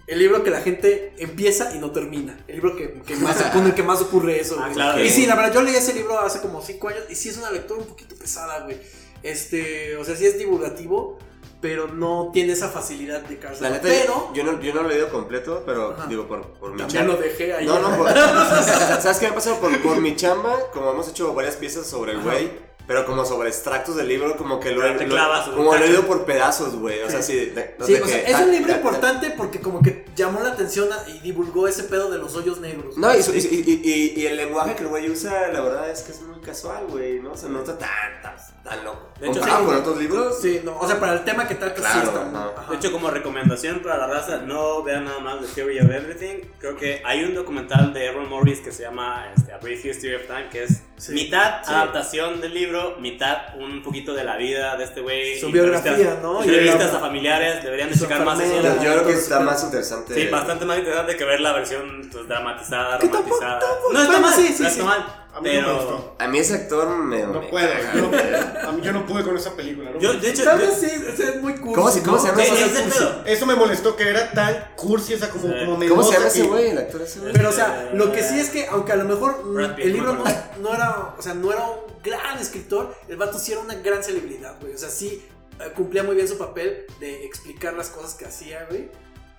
el 0.06 0.18
libro 0.18 0.42
que 0.42 0.48
la 0.48 0.62
gente 0.62 1.12
empieza 1.18 1.74
y 1.74 1.78
no 1.78 1.90
termina. 1.90 2.42
El 2.48 2.54
libro 2.56 2.76
que, 2.76 3.02
que 3.02 3.16
más, 3.16 3.42
con 3.52 3.66
el 3.66 3.74
que 3.74 3.82
más 3.82 4.00
ocurre 4.00 4.40
eso, 4.40 4.54
Ah, 4.58 4.62
güey. 4.64 4.74
claro. 4.74 5.04
Y 5.04 5.10
sí, 5.10 5.26
la 5.26 5.34
verdad, 5.34 5.52
yo 5.52 5.60
leí 5.60 5.74
ese 5.74 5.92
libro 5.92 6.18
hace 6.18 6.40
como 6.40 6.62
5 6.62 6.88
años 6.88 7.04
y 7.10 7.14
sí 7.14 7.28
es 7.28 7.36
una 7.36 7.50
lectura 7.50 7.78
un 7.80 7.86
poquito 7.86 8.14
pesada, 8.16 8.64
güey. 8.64 8.78
Este, 9.22 9.96
o 9.98 10.04
sea, 10.04 10.16
sí 10.16 10.24
es 10.24 10.38
divulgativo, 10.38 11.18
pero 11.64 11.88
no 11.88 12.28
tiene 12.30 12.52
esa 12.52 12.68
facilidad 12.68 13.22
de 13.22 13.40
La 13.58 13.70
neta, 13.70 13.84
Pero, 13.84 14.30
yo, 14.34 14.44
no, 14.44 14.60
yo 14.60 14.74
no 14.74 14.82
lo 14.82 14.90
he 14.90 14.92
leído 14.92 15.08
completo, 15.08 15.62
pero 15.64 15.92
Ajá. 15.96 16.06
digo, 16.08 16.28
por, 16.28 16.42
por 16.58 16.72
mi 16.72 16.76
también 16.76 17.04
chamba. 17.06 17.14
lo 17.14 17.20
dejé 17.22 17.54
ahí. 17.54 17.64
No, 17.64 17.78
no, 17.78 17.96
por- 17.96 18.10
¿sabes 19.00 19.16
qué 19.16 19.24
me 19.28 19.32
ha 19.32 19.34
pasado? 19.34 19.56
Por, 19.60 19.80
por 19.80 19.98
mi 19.98 20.14
chamba, 20.14 20.58
como 20.74 20.90
hemos 20.90 21.08
hecho 21.08 21.32
varias 21.32 21.56
piezas 21.56 21.86
sobre 21.86 22.12
el 22.12 22.20
güey, 22.20 22.50
pero 22.86 23.06
como 23.06 23.24
sobre 23.24 23.48
extractos 23.48 23.96
del 23.96 24.08
libro, 24.08 24.36
como 24.36 24.60
que 24.60 24.70
lo 24.72 24.82
te 24.96 25.06
lo- 25.06 25.14
clavas 25.14 25.48
un 25.48 25.54
como 25.56 25.72
lo 25.74 25.78
he 25.84 25.86
leído 25.88 26.02
por 26.06 26.24
pedazos, 26.24 26.74
güey. 26.76 27.00
O 27.02 27.10
sea, 27.10 27.22
sí. 27.22 27.34
de- 27.46 27.76
Sí, 27.84 27.92
de 27.94 28.02
o 28.02 28.06
sea, 28.06 28.24
que- 28.24 28.30
es 28.32 28.38
un 28.40 28.50
libro 28.50 28.70
ta- 28.72 28.76
importante 28.76 29.30
porque 29.36 29.60
como 29.60 29.80
que 29.82 30.04
llamó 30.16 30.40
la 30.40 30.50
atención 30.50 30.88
a- 30.92 31.08
y 31.08 31.20
divulgó 31.20 31.66
ese 31.68 31.84
pedo 31.84 32.10
de 32.10 32.18
los 32.18 32.34
hoyos 32.36 32.60
negros. 32.60 32.96
No, 32.98 33.14
y, 33.14 33.22
su- 33.22 33.34
y, 33.34 33.38
y- 33.38 33.80
y- 34.16 34.20
y 34.20 34.26
el 34.26 34.36
lenguaje 34.36 34.74
que 34.74 34.82
el 34.82 34.88
güey 34.88 35.10
usa, 35.10 35.48
la 35.52 35.60
verdad 35.60 35.90
es 35.90 36.02
que 36.02 36.12
es 36.12 36.20
muy 36.22 36.40
casual, 36.40 36.86
güey, 36.88 37.20
¿no? 37.20 37.32
O 37.32 37.36
sea, 37.36 37.48
no 37.48 37.60
está 37.60 37.78
tan, 37.78 37.88
tan, 38.22 38.34
tan 38.62 38.84
loco. 38.84 39.08
De 39.20 39.28
hecho, 39.28 39.40
Comparado 39.40 39.60
sí. 39.60 39.66
con 39.66 39.76
otros 39.76 39.96
libros, 39.98 40.38
Sí, 40.42 40.60
no, 40.64 40.76
o 40.78 40.86
sea, 40.86 41.00
para 41.00 41.14
el 41.14 41.24
tema 41.24 41.46
que 41.48 41.54
trata 41.54 41.76
sí 41.76 41.80
Claro, 42.00 42.08
está 42.08 42.20
ajá. 42.28 42.52
ajá. 42.56 42.70
De 42.70 42.76
hecho, 42.76 42.92
como 42.92 43.10
recomendación 43.10 43.80
para 43.80 43.96
la 43.98 44.06
raza, 44.08 44.38
no 44.38 44.82
vean 44.82 45.04
nada 45.06 45.20
más 45.20 45.40
The 45.40 45.46
Theory 45.48 45.78
of 45.80 45.90
Everything. 45.90 46.48
Creo 46.58 46.76
que 46.76 47.00
hay 47.04 47.24
un 47.24 47.34
documental 47.34 47.92
de 47.94 48.06
Errol 48.06 48.28
Morris 48.28 48.60
que 48.60 48.72
se 48.72 48.82
llama 48.82 49.32
este, 49.36 49.52
A 49.52 49.58
Brief 49.58 49.84
History 49.84 50.14
of 50.16 50.22
Time, 50.26 50.48
que 50.50 50.64
es 50.64 50.82
Sí. 50.96 51.12
mitad 51.12 51.62
Sí. 51.64 51.72
adaptación 51.72 52.40
del 52.40 52.52
libro, 52.54 52.73
mitad 52.98 53.54
un 53.56 53.82
poquito 53.82 54.14
de 54.14 54.24
la 54.24 54.36
vida 54.36 54.76
de 54.76 54.84
este 54.84 55.00
güey. 55.00 55.38
Su 55.38 55.46
entrevistas- 55.46 55.82
biografía, 55.96 56.18
¿no? 56.22 56.42
Entrevistas 56.42 56.94
a 56.94 57.00
familiares, 57.00 57.62
deberían 57.62 57.90
de 57.90 57.98
checar 57.98 58.24
más 58.24 58.40
eso. 58.40 58.62
yo, 58.62 58.92
creo 58.92 59.06
que 59.06 59.12
está 59.14 59.40
más 59.40 59.62
interesante. 59.64 60.14
Sí, 60.14 60.26
bastante 60.28 60.64
más 60.64 60.78
interesante 60.78 61.16
que 61.16 61.24
ver 61.24 61.40
la 61.40 61.52
versión 61.52 62.08
pues, 62.12 62.28
dramatizada, 62.28 62.98
romantizada. 62.98 63.58
tampoco- 63.58 63.92
no 63.92 64.02
está 64.02 64.18
mal, 64.20 64.34
sí, 64.34 64.48
sí, 64.48 64.62
no 64.62 64.68
sí. 64.68 64.80
está 64.80 64.84
mal. 64.84 65.23
A 65.36 65.40
mí 65.40 65.48
no 65.48 65.54
me 65.54 65.60
pero 65.62 65.74
gustó. 65.76 66.16
A 66.18 66.28
mí 66.28 66.38
ese 66.38 66.54
actor 66.54 66.88
me. 66.96 67.22
No 67.24 67.40
me- 67.40 67.46
puede. 67.48 67.74
Yo 67.94 68.00
no, 68.02 68.68
a 68.68 68.72
mí 68.72 68.82
yo 68.82 68.92
no 68.92 69.04
pude 69.06 69.24
con 69.24 69.36
esa 69.36 69.54
película. 69.56 69.90
¿no? 69.90 69.98
yo, 69.98 70.12
de 70.14 70.30
hecho, 70.30 70.44
Tal 70.44 70.60
yo- 70.60 70.70
sí, 70.72 70.86
o 71.12 71.16
sea, 71.16 71.28
es 71.30 71.42
muy 71.42 71.54
cursi, 71.56 71.74
¿Cómo 71.74 71.90
se- 71.90 72.02
cómo 72.02 72.16
¿no? 72.16 72.22
se 72.22 72.28
llama 72.28 72.44
Sí, 72.44 72.50
ese 72.62 72.84
es. 72.88 73.02
Eso 73.26 73.46
me 73.46 73.54
molestó 73.56 73.96
que 73.96 74.08
era 74.08 74.30
tan 74.32 74.68
cursi 74.76 75.14
esa 75.14 75.30
como, 75.30 75.48
Sí. 75.48 75.54
como 75.66 75.88
¿Cómo 75.88 76.02
se 76.04 76.12
llama 76.14 76.26
ese 76.28 76.42
güey? 76.44 76.70
El 76.70 76.78
actor 76.78 77.02
ese 77.02 77.18
güey. 77.20 77.32
Pero 77.32 77.48
o 77.48 77.52
sea, 77.52 77.90
lo 77.94 78.12
que 78.12 78.22
sí 78.22 78.38
es 78.38 78.50
que 78.50 78.66
aunque 78.68 78.92
a 78.92 78.96
lo 78.96 79.04
mejor 79.04 79.42
el 79.78 79.92
libro 79.92 80.16
no 80.60 80.74
era, 80.74 81.14
o 81.18 81.22
sea, 81.22 81.34
no 81.34 81.52
era 81.52 81.66
un 81.68 81.80
gran 82.02 82.38
escritor, 82.38 82.94
el 83.08 83.16
vato 83.16 83.38
sí 83.38 83.52
era 83.52 83.60
una 83.60 83.74
gran 83.74 84.04
celebridad, 84.04 84.56
güey. 84.60 84.74
O 84.74 84.78
sea, 84.78 84.88
sí 84.88 85.24
eh, 85.60 85.72
cumplía 85.74 86.02
muy 86.02 86.14
bien 86.16 86.26
su 86.28 86.36
papel 86.38 86.84
de 87.00 87.24
explicar 87.24 87.74
las 87.74 87.88
cosas 87.88 88.14
que 88.14 88.24
hacía, 88.24 88.66
güey. 88.70 88.88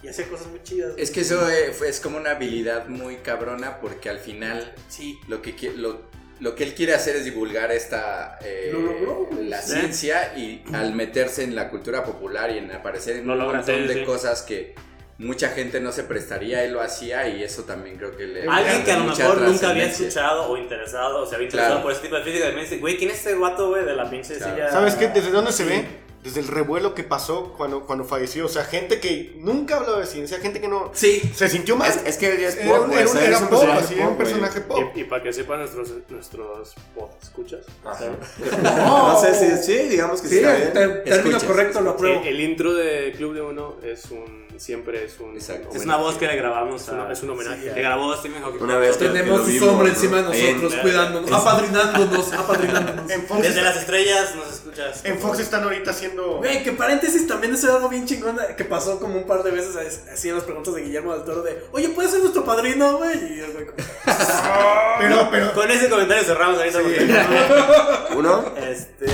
Y 0.05 0.09
hacía 0.09 0.27
cosas 0.27 0.47
muy 0.47 0.61
chidas. 0.63 0.93
Es 0.97 1.11
que 1.11 1.21
eso 1.21 1.49
eh, 1.49 1.71
fue- 1.73 1.89
es 1.89 1.99
como 1.99 2.17
una 2.17 2.31
habilidad 2.31 2.87
muy 2.87 3.17
cabrona 3.17 3.79
porque 3.81 4.09
al 4.09 4.19
final 4.19 4.73
sí. 4.87 5.19
lo 5.27 5.41
que, 5.41 5.53
lo, 5.75 6.03
lo 6.39 6.53
que 6.55 6.63
él 6.63 6.73
quiere 6.75 6.93
hacer 6.93 7.15
es 7.15 7.25
divulgar 7.25 7.71
esta 7.71 8.37
eh, 8.43 8.69
Lo 8.71 8.79
logró, 8.81 9.25
güey. 9.31 9.47
la 9.47 9.61
Sí. 9.61 9.71
ciencia 9.71 10.37
y 10.37 10.63
al 10.73 10.93
meterse 10.93 11.43
en 11.43 11.55
la 11.55 11.69
cultura 11.69 12.03
popular 12.03 12.51
y 12.51 12.59
en 12.59 12.71
aparecer 12.71 13.17
en 13.17 13.27
Lo 13.27 13.33
un 13.33 13.39
logra, 13.39 13.57
montón 13.57 13.75
sí, 13.75 13.87
de 13.87 13.93
sí. 13.95 14.03
cosas 14.03 14.41
que 14.43 14.75
mucha 15.17 15.47
gente 15.49 15.79
no 15.79 15.93
se 15.93 16.03
prestaría, 16.03 16.63
él 16.65 16.73
lo 16.73 16.81
hacía 16.81 17.27
y 17.29 17.41
eso 17.41 17.63
también 17.63 17.95
creo 17.95 18.17
que 18.17 18.27
le 18.27 18.47
Alguien 18.49 18.83
que 18.83 18.91
a 18.91 18.97
lo 18.99 19.05
mejor 19.05 19.39
nunca 19.41 19.69
había 19.69 19.85
escuchado 19.85 20.49
o 20.51 20.57
interesado 20.57 21.21
o 21.21 21.25
se 21.25 21.35
había 21.35 21.45
interesado 21.45 21.75
Claro. 21.77 21.83
por 21.83 21.93
ese 21.93 22.01
tipo 22.01 22.15
de 22.17 22.23
física, 22.23 22.51
me 22.53 22.61
dice, 22.61 22.77
güey, 22.79 22.97
¿quién 22.97 23.11
es 23.11 23.19
ese 23.25 23.33
guato, 23.35 23.69
güey, 23.69 23.85
de 23.85 23.95
la 23.95 24.09
pinche 24.09 24.35
Claro. 24.35 24.53
silla? 24.55 24.71
¿Sabes 24.71 24.95
qué? 24.95 25.07
¿Desde 25.07 25.31
dónde 25.31 25.53
se 25.53 25.63
ve? 25.63 25.85
Desde 26.25 26.39
el 26.41 26.47
revuelo 26.47 26.93
que 26.95 27.03
pasó 27.03 27.53
cuando, 27.55 27.85
cuando 27.85 28.03
falleció. 28.03 28.47
O 28.47 28.49
sea, 28.49 28.65
gente 28.65 28.99
que 28.99 29.35
nunca 29.37 29.77
hablaba 29.77 29.99
de 29.99 30.05
ciencia, 30.07 30.39
gente 30.39 30.59
que 30.59 30.67
no. 30.67 30.89
Sí. 30.93 31.21
Se 31.33 31.47
sintió 31.47 31.75
mal. 31.77 31.89
Es, 31.89 32.01
es 32.05 32.17
que 32.17 32.37
ya 32.41 32.49
es 32.49 32.57
Era 32.57 32.77
pop, 32.79 32.89
era 32.91 33.09
un- 33.09 33.17
era 33.17 33.37
un 33.37 33.47
pop, 33.47 33.59
personaje 33.59 33.79
así, 33.85 33.93
era 33.93 34.03
un 34.03 34.09
pop, 34.09 34.17
personaje 34.17 34.61
pop. 34.61 34.79
Y, 34.95 34.99
y 35.01 35.03
para 35.05 35.23
que 35.23 35.31
sepan 35.31 35.59
nuestros, 35.59 35.91
nuestros 36.09 36.73
pod 36.93 37.09
escuchas. 37.21 37.65
Ajá. 37.85 38.05
No 38.75 39.21
sé 39.21 39.33
si 39.57 39.63
sí, 39.63 39.77
digamos 39.87 40.21
que 40.21 40.27
sí. 40.27 40.39
Sí, 40.39 40.43
está 40.43 40.79
bien. 40.79 40.91
el 40.97 41.03
término 41.03 41.37
Escuchas, 41.37 41.43
correcto 41.43 41.81
lo 41.81 41.91
apruebo. 41.91 42.21
El, 42.21 42.27
el 42.27 42.39
intro 42.41 42.73
de 42.73 43.13
Club 43.15 43.33
de 43.35 43.41
Uno 43.41 43.75
es 43.83 44.05
un. 44.11 44.44
Siempre 44.59 45.03
es 45.05 45.19
un. 45.19 45.35
Exacto. 45.35 45.69
Es 45.75 45.83
una 45.83 45.97
voz 45.97 46.15
que 46.15 46.27
le 46.27 46.35
grabamos. 46.35 46.81
Es, 46.83 46.89
una- 46.89 47.07
a- 47.07 47.11
es 47.11 47.21
un 47.23 47.29
homenaje. 47.31 47.71
Le 47.73 47.81
grabó 47.81 48.15
Stephen 48.15 48.41
Hawking. 48.43 48.61
Una 48.63 48.77
vez 48.77 48.97
que- 48.97 49.05
Tenemos 49.07 49.41
que 49.41 49.51
vimos, 49.51 49.73
¿no? 49.73 49.87
encima 49.87 50.21
de 50.21 50.33
Ahí 50.35 50.45
en- 50.47 50.55
nosotros, 50.61 50.81
cuidándonos, 50.81 51.31
apadrinándonos, 51.31 52.33
apadrinándonos. 52.33 53.11
En 53.11 53.25
Fox, 53.27 53.41
Desde 53.41 53.61
las 53.61 53.77
estrellas 53.77 54.35
nos 54.35 54.53
escuchas. 54.53 55.01
en 55.05 55.19
Fox 55.19 55.39
están 55.39 55.63
ahorita 55.63 55.91
haciendo. 55.91 56.37
Güey, 56.37 56.63
que 56.63 56.71
paréntesis 56.71 57.27
también 57.27 57.53
es 57.53 57.63
algo 57.65 57.89
bien 57.89 58.05
chingón 58.05 58.37
que 58.57 58.65
pasó 58.65 58.99
como 58.99 59.17
un 59.17 59.25
par 59.27 59.43
de 59.43 59.51
veces 59.51 59.75
así 60.11 60.29
en 60.29 60.35
las 60.35 60.43
preguntas 60.43 60.73
de 60.73 60.81
Guillermo 60.83 61.13
del 61.13 61.23
Toro 61.23 61.41
de, 61.43 61.63
oye, 61.71 61.89
¿puedes 61.89 62.11
ser 62.11 62.21
nuestro 62.21 62.43
padrino, 62.45 62.97
güey? 62.97 63.35
Y 63.35 63.39
el 63.39 63.51
güey 63.53 63.65
Pero, 64.99 65.27
pero. 65.31 65.53
Con 65.53 65.69
ese 65.71 65.89
comentario 65.89 66.23
cerramos 66.23 66.57
ahorita. 66.57 66.79
porque- 66.81 68.15
Uno, 68.15 68.45
Este. 68.57 69.05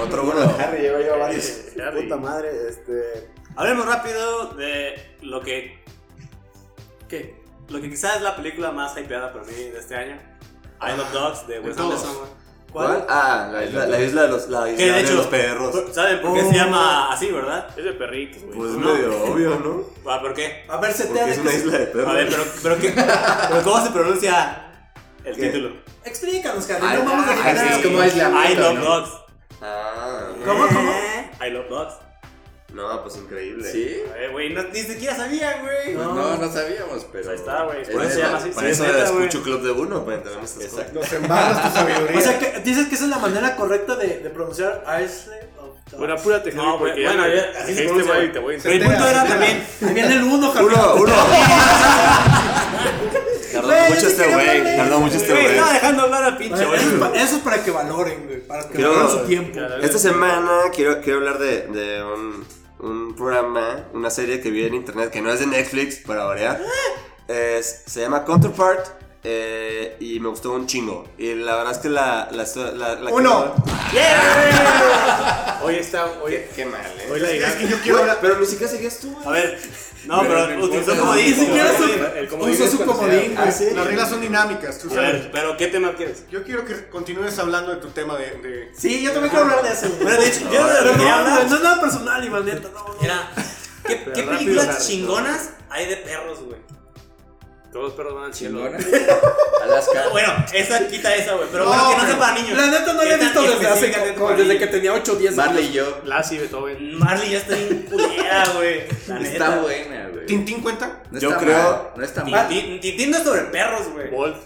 otro 0.00 0.22
uno. 0.24 0.56
Harry 0.58 0.82
lleva 0.82 1.00
yo 1.00 1.18
varios. 1.18 1.52
Harry. 1.84 2.02
Puta 2.04 2.16
madre, 2.16 2.50
este. 2.68 3.28
Hablemos 3.56 3.86
rápido 3.86 4.48
de 4.54 5.16
lo 5.22 5.40
que. 5.40 5.82
¿qué? 7.08 7.42
Lo 7.68 7.80
que 7.80 7.90
quizás 7.90 8.16
es 8.16 8.22
la 8.22 8.36
película 8.36 8.70
más 8.70 8.96
hypeada 8.96 9.32
para 9.32 9.44
mí 9.44 9.52
de 9.52 9.78
este 9.78 9.96
año. 9.96 10.18
I 10.80 10.96
Love 10.96 11.12
Dogs 11.12 11.46
de 11.46 11.60
Wes 11.60 11.76
todos. 11.76 11.94
Anderson, 11.94 12.16
güey. 12.18 12.46
¿Cuál? 12.72 13.06
Ah, 13.08 13.48
la 13.50 13.64
isla, 13.64 13.86
la 13.86 14.00
isla 14.00 14.22
de 14.22 14.28
los, 14.28 14.48
la 14.48 14.68
isla 14.70 14.84
de 14.84 14.92
de 14.92 15.00
hecho, 15.00 15.14
los 15.14 15.26
perros. 15.28 15.74
por- 15.74 15.94
¿saben 15.94 16.20
por 16.20 16.34
qué 16.34 16.42
se 16.44 16.52
llama 16.54 17.10
así, 17.10 17.30
verdad? 17.30 17.68
Es 17.76 17.84
de 17.84 17.92
perritos, 17.94 18.42
güey. 18.42 18.58
Pues 18.58 18.70
no. 18.72 18.92
medio 18.94 19.22
obvio, 19.24 19.50
¿no? 19.60 19.84
Ah, 20.12 20.20
¿Por 20.20 20.34
qué? 20.34 20.64
A 20.68 20.76
ver, 20.76 20.92
se 20.92 21.04
te 21.06 21.14
Porque 21.14 21.30
es 21.30 21.38
una 21.38 21.52
isla 21.54 21.78
de 21.78 21.86
perros. 21.86 22.08
A 22.08 22.12
ver, 22.12 22.28
pero, 22.28 22.44
pero, 22.62 22.78
¿qué? 22.78 22.90
¿Pero 23.48 23.62
¿cómo 23.64 23.82
se 23.82 23.90
pronuncia 23.90 24.72
el 25.24 25.34
¿Qué? 25.36 25.46
título? 25.46 25.76
Explícanos, 26.04 26.68
Ay, 26.70 26.98
no 26.98 27.04
vamos 27.10 27.26
a 27.26 27.30
ay, 27.30 27.36
dejar 27.54 27.56
es 27.72 27.86
como 27.86 28.00
aislamiento, 28.00 28.52
I 28.52 28.54
Love 28.56 28.74
¿no? 28.78 28.84
Dogs. 28.84 29.10
Ah, 29.62 30.28
¿Cómo, 30.44 30.66
cómo? 30.68 30.92
I 31.44 31.50
Love 31.50 31.68
Dogs. 31.70 31.94
No, 32.74 33.02
pues 33.02 33.16
increíble. 33.16 33.70
¿Sí? 33.70 34.02
Eh, 34.16 34.28
güey, 34.32 34.52
no, 34.52 34.62
ni 34.64 34.80
siquiera 34.82 35.16
sabía, 35.16 35.60
güey. 35.62 35.94
Pues 35.94 36.06
no, 36.06 36.36
no 36.36 36.52
sabíamos, 36.52 37.06
pero... 37.10 37.30
Ahí 37.30 37.36
está, 37.36 37.62
güey, 37.64 37.82
es 37.82 37.88
por 37.88 38.04
eso 38.04 38.18
llama 38.18 38.38
así. 38.38 38.52
Sí, 38.52 38.66
eso 38.66 38.84
es 38.84 38.92
neta, 38.92 39.04
escucho 39.04 39.42
Club 39.42 39.62
de 39.62 39.70
Uno, 39.70 40.04
para 40.04 40.16
enterarme 40.18 40.44
estas 40.44 40.64
cosas. 40.64 40.78
Exacto. 40.78 41.00
Nos 41.00 41.12
embarras 41.12 41.72
tu 41.72 41.78
sabiduría. 41.78 42.18
O 42.18 42.20
sea, 42.20 42.38
que 42.38 42.60
dices 42.60 42.88
que 42.88 42.94
esa 42.96 43.04
es 43.04 43.10
la 43.10 43.18
manera 43.18 43.56
correcta 43.56 43.96
de, 43.96 44.18
de 44.20 44.30
pronunciar 44.30 44.84
Dogs. 44.84 45.28
Bueno, 45.96 46.14
apúrate, 46.14 46.50
Javi, 46.50 46.66
No, 46.66 46.78
porque 46.78 47.04
bueno, 47.04 47.26
ya, 47.28 47.34
ya- 47.34 47.52
ya 47.52 47.58
así 47.60 47.74
se 47.74 47.84
este 47.86 48.02
güey 48.02 48.32
te 48.32 48.38
voy 48.40 48.56
a 48.56 48.58
Pero 48.60 48.74
el 48.74 48.82
punto 48.82 49.08
era 49.08 49.24
también. 49.24 49.66
Viene 49.80 50.14
el 50.16 50.22
uno, 50.24 50.52
Harry. 50.52 50.64
Uno, 50.66 50.94
uno. 50.96 51.14
Tardó 53.56 53.68
Güey, 53.68 53.90
mucho 53.90 54.06
este 54.08 54.26
güey. 54.32 54.76
Tardó 54.76 55.00
mucho 55.00 55.16
este 55.16 55.32
Güey, 55.32 55.46
estaba 55.46 55.72
dejando 55.72 56.02
hablar 56.02 56.22
al 56.24 56.36
pinche, 56.36 56.64
güey. 56.64 56.80
eso, 56.80 56.88
es 56.88 56.94
pa- 57.00 57.12
eso 57.14 57.36
es 57.36 57.42
para 57.42 57.62
que 57.64 57.70
valoren, 57.70 58.26
güey. 58.26 58.40
Para 58.46 58.68
que 58.68 58.74
Quiero- 58.74 58.94
valoren 58.94 59.18
su 59.20 59.26
tiempo. 59.26 59.60
Esta 59.82 59.98
semana 59.98 60.50
quiero, 60.74 61.00
quiero 61.00 61.18
hablar 61.18 61.38
de, 61.38 61.66
de 61.68 62.02
un, 62.04 62.44
un 62.80 63.14
programa, 63.16 63.86
una 63.94 64.10
serie 64.10 64.40
que 64.40 64.50
vi 64.50 64.64
en 64.66 64.74
internet 64.74 65.10
que 65.10 65.20
no 65.20 65.32
es 65.32 65.40
de 65.40 65.46
Netflix, 65.46 65.96
para 66.06 66.24
variar. 66.24 66.60
Es- 67.28 67.82
se 67.86 68.00
llama 68.00 68.24
Counterpart 68.24 68.86
eh, 69.28 69.96
y 69.98 70.20
me 70.20 70.28
gustó 70.28 70.52
un 70.52 70.68
chingo. 70.68 71.04
Y 71.18 71.34
la 71.34 71.56
verdad 71.56 71.72
es 71.72 71.78
que 71.78 71.88
la... 71.88 72.28
la, 72.30 72.46
la, 72.74 72.94
la- 72.94 73.10
Uno. 73.12 73.54
Hoy 75.62 75.74
está. 75.76 76.06
Hoy, 76.22 76.38
Qué 76.54 76.64
mal, 76.66 76.80
eh. 76.80 77.08
hoy 77.10 77.20
la 77.20 77.28
Es 77.28 77.32
dinámica. 77.34 77.58
que 77.58 77.68
yo 77.68 77.76
quiero 77.82 77.98
hablar. 77.98 78.18
Pero 78.20 78.38
ni 78.38 78.46
siquiera 78.46 78.70
seguías 78.72 78.98
tú, 79.00 79.12
güey. 79.12 79.26
A 79.26 79.30
ver, 79.32 79.58
no, 80.04 80.20
pero, 80.20 80.34
Pero 80.46 80.58
no 80.60 80.64
utilizó 80.66 80.92
importa. 80.92 81.00
como 81.00 81.14
Ni 81.14 81.32
siquiera 81.32 81.70
su, 81.76 82.28
comodín 82.30 82.62
es 82.62 82.70
su 82.70 82.84
comodín, 82.84 83.34
güey. 83.34 83.36
Ah, 83.36 83.50
sí. 83.50 83.64
Las 83.74 83.86
reglas 83.86 84.10
son 84.10 84.20
dinámicas, 84.20 84.78
tú 84.78 84.88
A 84.88 84.94
sabes. 84.94 85.12
ver, 85.14 85.30
pero 85.32 85.56
¿qué 85.56 85.66
tema 85.66 85.92
quieres? 85.94 86.22
Yo 86.30 86.44
quiero 86.44 86.64
que 86.64 86.88
continúes 86.88 87.36
hablando 87.40 87.74
de 87.74 87.80
tu 87.80 87.88
tema 87.88 88.16
de. 88.16 88.26
de- 88.26 88.70
Sí, 88.78 89.02
yo 89.02 89.10
también 89.12 89.30
quiero 89.30 89.46
hablar 89.46 89.64
de 89.64 89.72
eso. 89.72 89.88
Bueno, 90.00 90.20
de 90.20 90.28
hecho, 90.28 90.40
yo 90.52 90.66
Pero 90.78 90.92
que 90.92 90.98
quería 90.98 91.16
no, 91.22 91.28
no, 91.28 91.44
no 91.48 91.56
es 91.56 91.62
nada 91.62 91.80
personal, 91.80 92.24
Iván, 92.24 92.44
neta, 92.44 92.68
no. 92.72 92.84
no. 92.84 92.96
¿Qué, 93.84 93.96
películas 94.22 94.86
chingonas 94.86 95.50
hay 95.70 95.86
de 95.88 95.96
perros, 95.96 96.40
güey? 96.44 96.58
Todos 97.76 97.88
los 97.88 97.94
perros 97.94 98.14
van 98.14 98.24
al 98.24 98.34
cielo. 98.34 98.64
Alaska. 99.62 100.08
Bueno, 100.10 100.32
esa 100.54 100.88
quita 100.88 101.14
esa, 101.14 101.34
güey. 101.34 101.46
Pero 101.52 101.64
No, 101.64 101.70
bueno, 101.70 101.90
que 101.90 101.96
no 101.96 102.06
sea 102.08 102.18
para 102.18 102.34
niños. 102.40 102.56
La 102.56 102.66
neta 102.68 102.92
no 102.94 103.00
¿Qué 103.00 103.08
la 103.08 103.14
he 103.14 103.18
visto 103.18 103.42
desde 103.42 103.66
hace 103.68 104.14
como 104.14 104.30
desde 104.32 104.58
que 104.58 104.66
tenía 104.68 104.92
8 104.94 105.12
o 105.12 105.16
10 105.16 105.32
años. 105.38 105.46
Marley 105.46 105.66
y 105.66 105.72
yo. 105.72 105.98
Lassie, 106.04 106.38
Beethoven. 106.38 106.98
Marley 106.98 107.30
ya 107.32 107.38
está 107.38 107.54
bien 107.54 107.82
culera, 107.90 108.44
güey. 108.54 108.84
La 109.08 109.18
neta. 109.18 109.30
Está 109.30 109.56
buena, 109.58 110.08
güey. 110.10 110.24
¿Tintín 110.26 110.62
cuenta? 110.62 111.02
No 111.10 111.20
Yo 111.20 111.36
creo- 111.36 111.58
mal, 111.58 111.90
No 111.96 112.02
está 112.02 112.24
mal. 112.24 112.48
Tintín 112.48 112.80
Tintín 112.80 113.10
no 113.10 113.18
es 113.18 113.24
sobre 113.24 113.42
perros, 113.42 113.88
güey. 113.92 114.08
Bolt. 114.10 114.36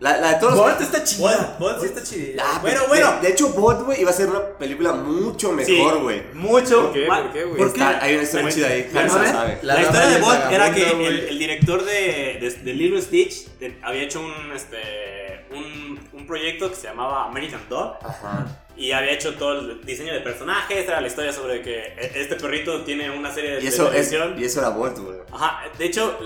La, 0.00 0.16
la 0.16 0.28
de 0.32 0.40
todos 0.40 0.54
los... 0.54 0.62
Bolt 0.62 0.80
está 0.80 1.04
chida. 1.04 1.56
Bolt 1.60 1.78
sí 1.80 1.86
está 1.86 2.02
chidilla. 2.02 2.42
Ah, 2.44 2.58
bueno, 2.62 2.80
de- 2.80 2.86
bueno. 2.88 3.12
De, 3.16 3.20
de 3.20 3.28
hecho, 3.34 3.48
Bot, 3.50 3.84
güey, 3.84 4.00
iba 4.00 4.10
a 4.10 4.14
ser 4.14 4.30
una 4.30 4.40
película 4.58 4.92
mucho 4.94 5.52
mejor, 5.52 6.00
güey. 6.00 6.22
Mucho. 6.32 6.84
¿Por 6.84 6.92
qué? 6.94 7.06
¿Por 7.06 7.32
qué, 7.32 7.44
güey? 7.44 7.56
¿Por 7.58 7.72
qué? 7.74 7.80
Está- 7.80 8.02
Hay 8.02 8.14
una 8.14 8.22
historia 8.22 8.42
muy 8.44 8.52
chida 8.52 8.66
ahí. 8.68 8.88
Bueno, 8.92 9.12
Hansa 9.12 9.18
a 9.18 9.22
ver, 9.22 9.32
sabe. 9.32 9.58
La, 9.62 9.74
La 9.74 9.82
historia 9.82 10.06
de 10.08 10.20
Bot 10.22 10.52
era 10.52 10.74
que 10.74 10.90
el, 11.28 11.38
director 11.38 11.84
de, 11.84 11.92
de, 12.40 12.50
de 12.64 12.72
Lilo 12.72 13.00
Stitch 13.00 13.46
de- 13.58 13.78
había 13.82 14.02
hecho 14.02 14.20
un, 14.20 14.52
este, 14.56 15.44
un, 15.54 16.00
un 16.14 16.26
proyecto 16.26 16.70
que 16.70 16.76
se 16.76 16.86
llamaba 16.88 17.26
American 17.26 17.60
Dog 17.68 17.98
Ajá. 18.02 18.46
Y 18.76 18.92
había 18.92 19.12
hecho 19.12 19.34
todo 19.34 19.60
el 19.60 19.84
diseño 19.84 20.12
de 20.12 20.20
personajes. 20.20 20.86
Era 20.86 21.00
la 21.00 21.06
historia 21.06 21.32
sobre 21.32 21.62
que 21.62 21.78
e- 21.78 22.12
este 22.14 22.36
perrito 22.36 22.82
tiene 22.82 23.10
una 23.10 23.32
serie 23.32 23.56
de 23.56 23.64
Y 23.64 23.66
eso, 23.66 23.92
es, 23.92 24.12
y 24.12 24.44
eso 24.44 24.60
era 24.60 24.68
Bot, 24.70 24.98
güey. 24.98 25.18
Ajá, 25.32 25.62
de 25.78 25.84
hecho, 25.84 26.18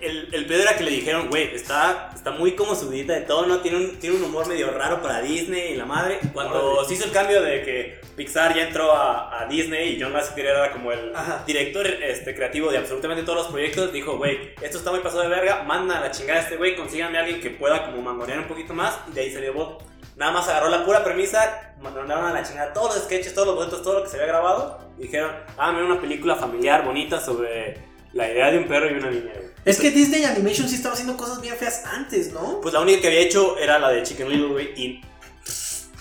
el, 0.00 0.28
el 0.34 0.46
pedo 0.46 0.62
era 0.62 0.76
que 0.76 0.84
le 0.84 0.90
dijeron, 0.90 1.28
güey, 1.28 1.54
está, 1.54 2.10
está 2.14 2.30
muy 2.32 2.52
como 2.52 2.74
subidita 2.74 3.12
de 3.14 3.20
tono, 3.22 3.60
tiene 3.60 3.76
un, 3.78 3.96
tiene 3.98 4.16
un 4.16 4.24
humor 4.24 4.46
medio 4.48 4.70
raro 4.70 5.00
para 5.02 5.20
Disney 5.20 5.72
y 5.72 5.76
la 5.76 5.84
madre. 5.86 6.18
Cuando 6.32 6.84
se 6.84 6.94
hizo 6.94 7.04
el 7.04 7.12
cambio 7.12 7.42
de 7.42 7.62
que 7.62 8.00
Pixar 8.16 8.54
ya 8.54 8.62
entró 8.62 8.92
a, 8.92 9.42
a 9.42 9.46
Disney 9.46 9.94
y 9.96 10.00
John 10.02 10.12
Lasseter 10.12 10.46
era 10.46 10.72
como 10.72 10.92
el 10.92 11.14
Ajá. 11.14 11.44
director 11.46 11.86
este, 11.86 12.34
creativo 12.34 12.70
de 12.70 12.78
absolutamente 12.78 13.22
todos 13.22 13.38
los 13.38 13.46
proyectos, 13.48 13.92
dijo, 13.92 14.16
güey, 14.16 14.52
esto 14.62 14.78
está 14.78 14.90
muy 14.90 15.00
pasado 15.00 15.22
de 15.22 15.28
verga, 15.28 15.62
manda 15.64 15.98
a 15.98 16.00
la 16.00 16.10
chingada 16.10 16.40
a 16.40 16.42
este 16.42 16.56
güey, 16.56 16.74
consíganme 16.76 17.18
a 17.18 17.22
alguien 17.22 17.40
que 17.40 17.50
pueda 17.50 17.86
como 17.86 18.02
mangonear 18.02 18.40
un 18.40 18.46
poquito 18.48 18.74
más 18.74 18.98
y 19.10 19.14
de 19.14 19.20
ahí 19.20 19.32
salió 19.32 19.52
Bob. 19.52 19.82
Nada 20.20 20.32
más 20.32 20.46
agarró 20.48 20.68
la 20.68 20.84
pura 20.84 21.02
premisa, 21.02 21.72
mandaron 21.80 22.12
a 22.12 22.30
la 22.34 22.42
chingada 22.42 22.74
todos 22.74 22.94
los 22.94 23.04
sketches, 23.04 23.32
todos 23.32 23.48
los 23.48 23.56
boletos, 23.56 23.82
todo 23.82 23.94
lo 23.94 24.02
que 24.04 24.10
se 24.10 24.16
había 24.16 24.28
grabado, 24.28 24.78
y 24.98 25.04
dijeron, 25.04 25.32
ah, 25.56 25.72
mira 25.72 25.86
una 25.86 25.98
película 25.98 26.36
familiar, 26.36 26.84
bonita, 26.84 27.18
sobre 27.18 27.78
la 28.12 28.30
idea 28.30 28.50
de 28.50 28.58
un 28.58 28.68
perro 28.68 28.90
y 28.90 28.98
una 28.98 29.10
niña, 29.10 29.32
güey. 29.34 29.48
Es 29.64 29.80
que 29.80 29.90
Disney 29.90 30.24
Animation 30.24 30.68
sí 30.68 30.74
estaba 30.74 30.92
haciendo 30.92 31.16
cosas 31.16 31.40
bien 31.40 31.56
feas 31.56 31.86
antes, 31.86 32.32
¿no? 32.32 32.60
Pues 32.60 32.74
la 32.74 32.80
única 32.80 33.00
que 33.00 33.06
había 33.06 33.20
hecho 33.20 33.56
era 33.56 33.78
la 33.78 33.88
de 33.88 34.02
Chicken 34.02 34.28
Little, 34.28 34.48
güey, 34.48 34.66
y 34.76 35.00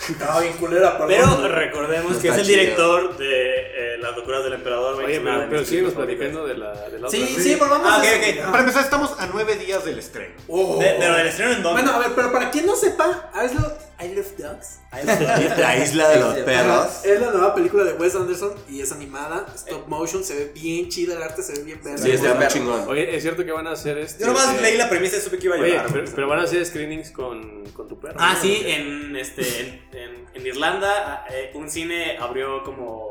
Estaba 0.08 0.40
bien 0.42 0.54
culera, 0.54 0.98
perdón. 0.98 1.08
Pero 1.40 1.48
recordemos 1.56 2.12
No 2.14 2.20
que 2.22 2.28
es 2.30 2.38
el 2.38 2.46
chido. 2.46 2.60
director 2.60 3.18
de 3.18 3.96
eh, 3.96 3.98
Las 4.00 4.16
locuras 4.16 4.44
del 4.44 4.54
emperador. 4.54 4.96
Oye, 5.04 5.20
pero, 5.20 5.46
pero 5.50 5.64
películas 5.64 5.94
platicando 5.94 6.48
de 6.48 6.58
la, 6.58 6.72
de 6.90 7.00
la 7.00 7.10
Sí, 7.10 7.24
otra. 7.32 7.44
sí, 7.44 7.56
volvamos 7.56 7.88
Ah, 7.92 7.96
a 7.96 8.00
ok, 8.00 8.04
eso. 8.06 8.40
ok. 8.42 8.46
Para 8.52 8.60
empezar, 8.60 8.84
estamos 8.84 9.20
a 9.20 9.28
nueve 9.28 9.56
días 9.58 9.84
del 9.84 10.00
estreno. 10.00 10.34
Oh. 10.48 10.80
De- 10.80 10.96
pero 11.00 11.16
del 11.16 11.28
estreno 11.28 11.52
en 11.54 11.64
dónde? 11.64 11.82
Bueno, 11.82 11.98
a 11.98 12.00
ver, 12.00 12.12
pero 12.16 12.32
para 12.32 12.50
quien 12.50 12.66
no 12.66 12.76
sepa, 12.78 13.30
I 13.36 13.54
Love, 13.54 13.74
I 14.02 14.16
Love 14.16 14.38
Dogs. 14.38 14.80
La 15.60 15.78
isla 15.78 16.10
de 16.10 16.20
los 16.20 16.34
perros. 16.40 16.88
Es 17.06 17.20
la 17.20 17.32
nueva 17.32 17.54
película 17.54 17.84
de 17.84 17.94
Wes 17.94 18.16
Anderson 18.16 18.54
y 18.70 18.82
es 18.82 18.92
animada, 18.92 19.46
stop 19.56 19.88
motion, 19.88 20.24
se 20.24 20.34
ve 20.36 20.52
bien 20.56 20.90
chida, 20.90 21.16
el 21.16 21.22
arte 21.22 21.44
se 21.44 21.54
ve 21.54 21.64
bien 21.64 21.82
verde. 21.84 22.02
Sí, 22.02 22.12
está 22.12 22.34
muy 22.34 22.48
chingón. 22.48 22.88
Oye, 22.88 23.16
es 23.16 23.22
cierto 23.22 23.44
que 23.46 23.52
van 23.52 23.68
a 23.68 23.72
hacer 23.74 23.98
este. 24.00 24.22
Yo 24.22 24.28
nomás 24.28 24.56
eh, 24.56 24.62
leí 24.62 24.78
la 24.78 24.90
premisa 24.90 25.18
y 25.18 25.20
supe 25.20 25.38
que 25.38 25.46
iba 25.48 25.56
a 25.58 25.60
Oye, 25.60 25.72
llevar. 25.72 25.88
pero, 25.92 26.06
pero 26.16 26.28
van 26.28 26.40
a 26.40 26.44
hacer 26.44 26.66
screenings 26.66 27.12
con, 27.12 27.66
con 27.74 27.88
tu 27.88 28.00
perro. 28.00 28.16
Ah, 28.18 28.34
¿no? 28.36 28.42
sí, 28.42 28.64
en, 28.66 29.16
este, 29.16 29.42
en, 29.60 29.89
en- 29.94 30.28
en 30.34 30.48
Irlanda 30.48 31.26
eh, 31.30 31.52
un 31.56 31.70
cine 31.70 32.18
abrió 32.20 32.64
como 32.64 33.10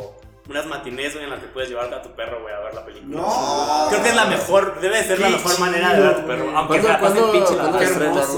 unas 0.49 0.65
matinés 0.65 1.13
güey, 1.13 1.25
en 1.25 1.31
las 1.31 1.41
que 1.41 1.47
puedes 1.49 1.69
llevar 1.69 1.93
a 1.93 2.01
tu 2.01 2.15
perro, 2.17 2.41
güey, 2.41 2.55
a 2.55 2.61
ver 2.61 2.73
la 2.75 2.83
película. 2.85 3.21
No. 3.21 3.87
Creo 3.91 4.03
que 4.03 4.09
es 4.09 4.17
la 4.17 4.25
mejor, 4.25 4.81
debe 4.81 5.03
ser 5.05 5.19
la 5.21 5.29
mejor 5.29 5.61
manera 5.61 5.93
de 5.93 6.01
ver 6.01 6.09
a 6.11 6.17
tu 6.23 6.27
perro. 6.27 6.57
Aunque 6.57 6.81
¿Cuándo, 6.81 6.89
sea 6.89 7.01
pase 7.01 7.15
cuándo, 7.21 7.33
pinche 7.33 7.55
la 7.57 7.65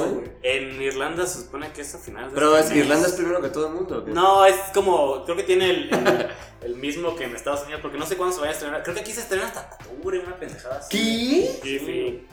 güey? 0.06 0.30
En 0.42 0.82
Irlanda 0.82 1.26
se 1.26 1.42
supone 1.42 1.70
que 1.70 1.82
es 1.82 1.94
a 1.94 1.98
finales 1.98 2.30
de 2.32 2.34
Pero 2.34 2.56
este 2.56 2.64
es, 2.64 2.70
mes. 2.70 2.84
Irlanda 2.86 3.06
es 3.08 3.14
primero 3.14 3.40
que 3.40 3.48
todo 3.50 3.66
el 3.68 3.74
mundo. 3.74 4.04
No, 4.08 4.44
es 4.44 4.56
como, 4.74 5.22
creo 5.24 5.36
que 5.36 5.44
tiene 5.44 5.70
el, 5.70 5.90
el, 5.94 6.28
el 6.62 6.74
mismo 6.76 7.14
que 7.14 7.24
en 7.24 7.36
Estados 7.36 7.62
Unidos, 7.62 7.80
porque 7.80 7.96
no 7.98 8.06
sé 8.06 8.16
cuándo 8.16 8.34
se 8.34 8.40
vaya 8.40 8.50
a 8.50 8.54
estrenar. 8.54 8.82
Creo 8.82 8.94
que 8.96 9.02
aquí 9.02 9.12
se 9.12 9.20
estrena 9.20 9.46
hasta 9.46 9.60
octubre, 9.80 10.18
una 10.18 10.34
pendejada 10.36 10.78
así. 10.78 10.88
¿Qué? 10.90 11.60
Sí, 11.62 11.78
sí. 11.78 12.26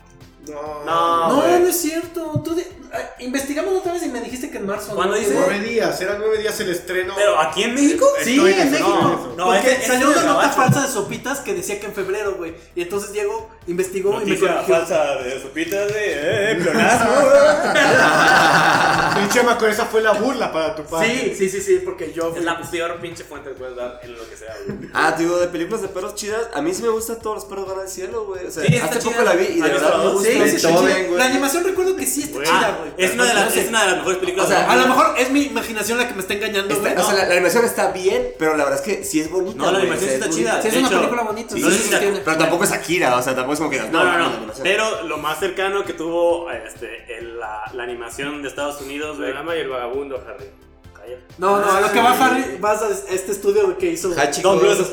No. 0.48 0.84
No, 0.84 1.28
No, 1.28 1.58
no 1.58 1.68
es 1.68 1.80
cierto. 1.80 2.40
Tú 2.44 2.54
de- 2.54 2.66
ah, 2.92 2.98
investigamos 3.20 3.74
otra 3.74 3.92
vez 3.92 4.02
y 4.04 4.08
me 4.08 4.20
dijiste 4.20 4.50
que 4.50 4.58
en 4.58 4.66
marzo. 4.66 4.94
¿Cuándo 4.94 5.14
dice? 5.16 5.34
Nueve 5.34 5.60
días, 5.60 6.00
eran 6.00 6.18
nueve 6.18 6.38
días 6.38 6.58
el 6.60 6.70
estreno. 6.70 7.14
Pero 7.16 7.38
aquí 7.38 7.62
en 7.64 7.74
México. 7.74 8.06
Sí, 8.22 8.38
en 8.38 8.70
México. 8.70 9.34
No, 9.36 9.46
porque 9.46 9.80
salió 9.86 10.10
una 10.10 10.22
nota 10.24 10.50
falsa 10.50 10.82
de 10.82 10.88
sopitas 10.88 11.40
que 11.40 11.54
decía 11.54 11.78
que 11.80 11.86
en 11.86 11.92
febrero, 11.94 12.34
güey. 12.36 12.54
Y 12.74 12.82
entonces 12.82 13.12
Diego 13.12 13.48
investigó 13.68 14.20
y 14.22 14.30
me 14.30 14.38
corrigió. 14.38 14.76
falsa 14.76 15.16
de 15.16 15.40
sopitas 15.40 15.88
de 15.92 16.52
eh, 16.52 16.58
pleonasmo. 16.60 17.10
Pinche 19.18 19.42
Maco, 19.42 19.66
esa 19.66 19.84
fue 19.86 20.00
la 20.02 20.12
burla 20.12 20.52
para 20.52 20.74
tu 20.76 20.84
padre. 20.84 21.08
Sí, 21.08 21.34
sí, 21.36 21.48
sí, 21.48 21.60
sí, 21.60 21.82
porque 21.84 22.12
yo. 22.12 22.32
es 22.36 22.44
la 22.44 22.60
peor 22.60 23.00
pinche 23.00 23.24
fuente 23.24 23.50
que 23.50 23.56
puedes 23.56 23.74
dar 23.76 24.00
en 24.02 24.12
lo 24.16 24.28
que 24.28 24.36
sea, 24.36 24.54
güey. 24.66 24.78
Ah, 24.94 25.14
te 25.16 25.24
digo, 25.24 25.38
de 25.38 25.48
películas 25.48 25.82
de 25.82 25.88
perros 25.88 26.14
chidas, 26.14 26.42
a 26.54 26.62
mí 26.62 26.72
sí 26.72 26.82
me 26.82 26.88
gusta 26.88 27.16
Todos 27.18 27.36
los 27.36 27.44
perros 27.46 27.66
van 27.68 27.80
al 27.80 27.88
cielo, 27.88 28.26
güey. 28.26 28.46
O 28.46 28.50
sea, 28.50 28.64
Sí, 28.64 28.76
hace 28.76 28.98
chida. 29.00 29.10
poco 29.12 29.22
la 29.24 29.32
vi 29.32 29.44
y 29.46 29.60
de 29.60 29.66
¿Has 29.66 29.72
visto 29.72 29.84
verdad 29.86 29.98
la 29.98 30.04
me 30.04 30.10
gusta 30.12 30.28
Sí, 30.30 30.58
sí, 30.58 30.66
güey. 30.72 31.10
La 31.16 31.24
animación 31.24 31.64
recuerdo 31.64 31.96
que 31.96 32.06
sí 32.06 32.22
está 32.22 32.34
Güey. 32.36 32.46
chida, 32.46 32.78
güey. 32.78 32.92
es 32.96 33.12
una 33.14 33.24
de 33.24 33.34
las, 33.34 33.44
No 33.46 33.50
sé. 33.50 33.60
es 33.62 33.68
una 33.68 33.80
de 33.80 33.86
las 33.88 33.96
mejores 33.96 34.18
películas. 34.18 34.46
O 34.46 34.50
sea, 34.50 34.70
A 34.70 34.76
lo 34.76 34.86
mejor 34.86 35.14
es 35.18 35.30
mi 35.30 35.42
imaginación 35.42 35.98
la 35.98 36.06
que 36.08 36.14
me 36.14 36.20
está 36.20 36.34
engañando, 36.34 36.74
Está- 36.74 36.90
güey. 36.94 37.02
o 37.02 37.06
sea, 37.06 37.14
la, 37.16 37.24
la 37.26 37.32
animación 37.34 37.64
está 37.64 37.90
bien, 37.92 38.28
pero 38.38 38.56
la 38.56 38.64
verdad 38.64 38.80
es 38.80 38.84
que 38.86 39.04
sí 39.04 39.20
es 39.20 39.30
bonita. 39.30 39.56
No, 39.56 39.72
la 39.72 39.78
animación 39.78 40.08
sí 40.10 40.14
está 40.14 40.26
es 40.28 40.36
chida. 40.36 40.62
Sí, 40.62 40.68
es 40.68 40.76
una 40.76 40.88
película 40.90 41.22
bonita. 41.22 41.54
Sí, 41.56 41.62
sí, 41.62 41.70
sí, 41.90 41.96
pero 42.24 42.36
tampoco 42.38 42.64
es 42.64 42.72
Akira, 42.72 43.16
o 43.16 43.22
sea, 43.22 43.34
tampoco 43.34 43.54
es 43.64 43.68
como 43.68 43.70
que. 43.70 43.90
No, 43.90 44.04
no, 44.04 44.18
no. 44.46 44.52
Pero 44.62 45.02
lo 45.04 45.18
más 45.18 45.38
cercano 45.38 45.84
que 45.84 45.92
tuvo 45.92 46.50
este, 46.50 47.18
el- 47.18 47.38
la, 47.38 47.62
la 47.72 47.82
animación 47.82 48.42
de 48.42 48.48
Estados 48.48 48.80
Unidos, 48.80 49.18
La 49.18 49.30
dama 49.32 49.56
y 49.56 49.60
el 49.60 49.68
vagabundo, 49.68 50.16
Harry. 50.26 50.46
Cállate. 50.94 51.22
No, 51.38 51.60
no, 51.60 51.70
a 51.70 51.80
lo 51.80 51.92
que 51.92 52.00
va 52.00 52.12
Harry, 52.26 52.56
vas 52.60 52.82
a 52.82 52.88
este 52.90 53.32
estudio 53.32 53.76
que 53.78 53.90
hizo. 53.90 54.12
Hachiko. 54.18 54.48
Don 54.50 54.58
Bluth. 54.60 54.86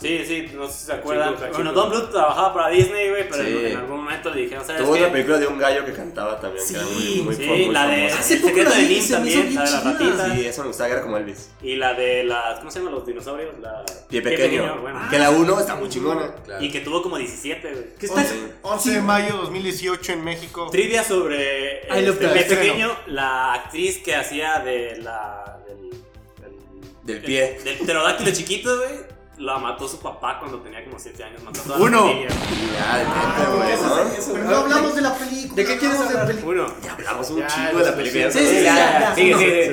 Sí, 0.00 0.24
sí, 0.26 0.50
no 0.54 0.66
sé 0.68 0.72
si 0.78 0.86
se 0.86 0.92
acuerdan. 0.92 1.34
Chico, 1.36 1.48
bueno. 1.54 1.72
Don 1.72 1.90
Bluth 1.90 2.10
trabajaba 2.10 2.54
para 2.54 2.68
Disney, 2.68 3.08
güey, 3.10 3.28
pero 3.28 3.42
Sí. 3.44 3.50
en, 3.50 3.66
en 3.66 3.76
algún 3.78 3.96
momento 3.98 4.30
le 4.34 4.40
dijeron, 4.42 4.64
¿sabes 4.64 4.82
Tuvo 4.82 4.94
qué? 4.94 5.00
una 5.00 5.12
película 5.12 5.38
de 5.38 5.46
un 5.46 5.58
gallo 5.58 5.84
que 5.84 5.92
cantaba 5.92 6.40
también, 6.40 6.64
que 6.66 6.74
era 6.74 6.82
muy, 6.84 6.92
Sí, 7.02 7.22
muy, 7.24 7.34
sí, 7.34 7.46
muy 7.46 7.66
la 7.68 7.86
de- 7.88 8.08
famosa. 8.08 8.32
El 8.34 8.40
poco 8.40 8.48
secreto 8.48 8.70
la 8.70 8.76
de 8.76 8.82
hizo 8.92 9.14
también, 9.14 9.54
la 9.54 9.64
de 9.64 9.70
la 9.70 9.80
ratita. 9.80 10.34
Sí, 10.34 10.46
eso 10.46 10.60
me 10.62 10.68
gustaba, 10.68 10.88
que 10.88 10.92
era 10.94 11.02
como 11.02 11.16
Elvis. 11.16 11.50
Y 11.62 11.76
la 11.76 11.94
de 11.94 12.24
las, 12.24 12.58
¿cómo 12.58 12.70
se 12.70 12.78
llaman 12.78 12.94
los 12.94 13.06
dinosaurios? 13.06 13.54
La... 13.60 13.84
Pie 14.08 14.22
pequeño. 14.22 14.80
bueno. 14.80 15.00
Que 15.10 15.18
la 15.18 15.30
1 15.30 15.60
está 15.60 15.76
muy 15.76 15.88
chingona. 15.88 16.34
Claro. 16.44 16.64
Y 16.64 16.70
que 16.70 16.80
tuvo 16.80 17.02
como 17.02 17.16
17, 17.18 17.72
güey. 17.72 17.94
Que 17.98 18.06
está- 18.06 18.20
11, 18.20 18.34
11 18.62 18.90
de 18.92 19.00
mayo 19.02 19.36
2018 19.36 20.12
en 20.12 20.24
México. 20.24 20.68
Trivia 20.70 21.04
sobre 21.04 21.82
love 21.88 22.08
este. 22.22 22.28
Pie 22.28 22.44
pequeño, 22.44 22.96
la 23.06 23.54
actriz 23.54 23.98
que 23.98 24.14
hacía 24.14 24.60
de 24.60 24.96
la 24.98 25.58
del, 25.66 25.90
del, 25.90 26.56
Del 27.04 27.22
pie. 27.22 27.58
del 27.64 27.78
pterodáctilo 27.78 28.30
chiquito, 28.32 28.76
güey. 28.76 29.19
La 29.40 29.56
mató 29.58 29.88
su 29.88 29.98
papá 30.00 30.38
cuando 30.38 30.60
tenía 30.60 30.84
como 30.84 30.98
7 30.98 31.24
años. 31.24 31.42
Mató 31.42 31.60
a 31.60 31.64
toda 31.64 31.78
Uno. 31.78 32.04
la 32.06 32.10
familia. 32.12 32.28
Ya, 32.74 34.42
¿no? 34.44 34.56
hablamos 34.56 34.94
de 34.94 35.00
la 35.00 35.14
película. 35.16 35.54
¿De 35.54 35.64
qué 35.64 35.78
quieres 35.78 35.98
de 35.98 36.04
hablar? 36.04 36.26
película. 36.26 36.62
Uno. 36.64 36.74
Ya 36.84 36.92
hablamos 36.92 37.30
un 37.30 37.38
Ya, 37.40 37.46
chingo 37.46 37.78
de 37.78 37.84
la 37.90 37.96
película. 37.96 38.30
Sí, 38.30 38.38
sí, 38.38 38.46
sí, 38.46 38.62
Ya, 38.64 39.14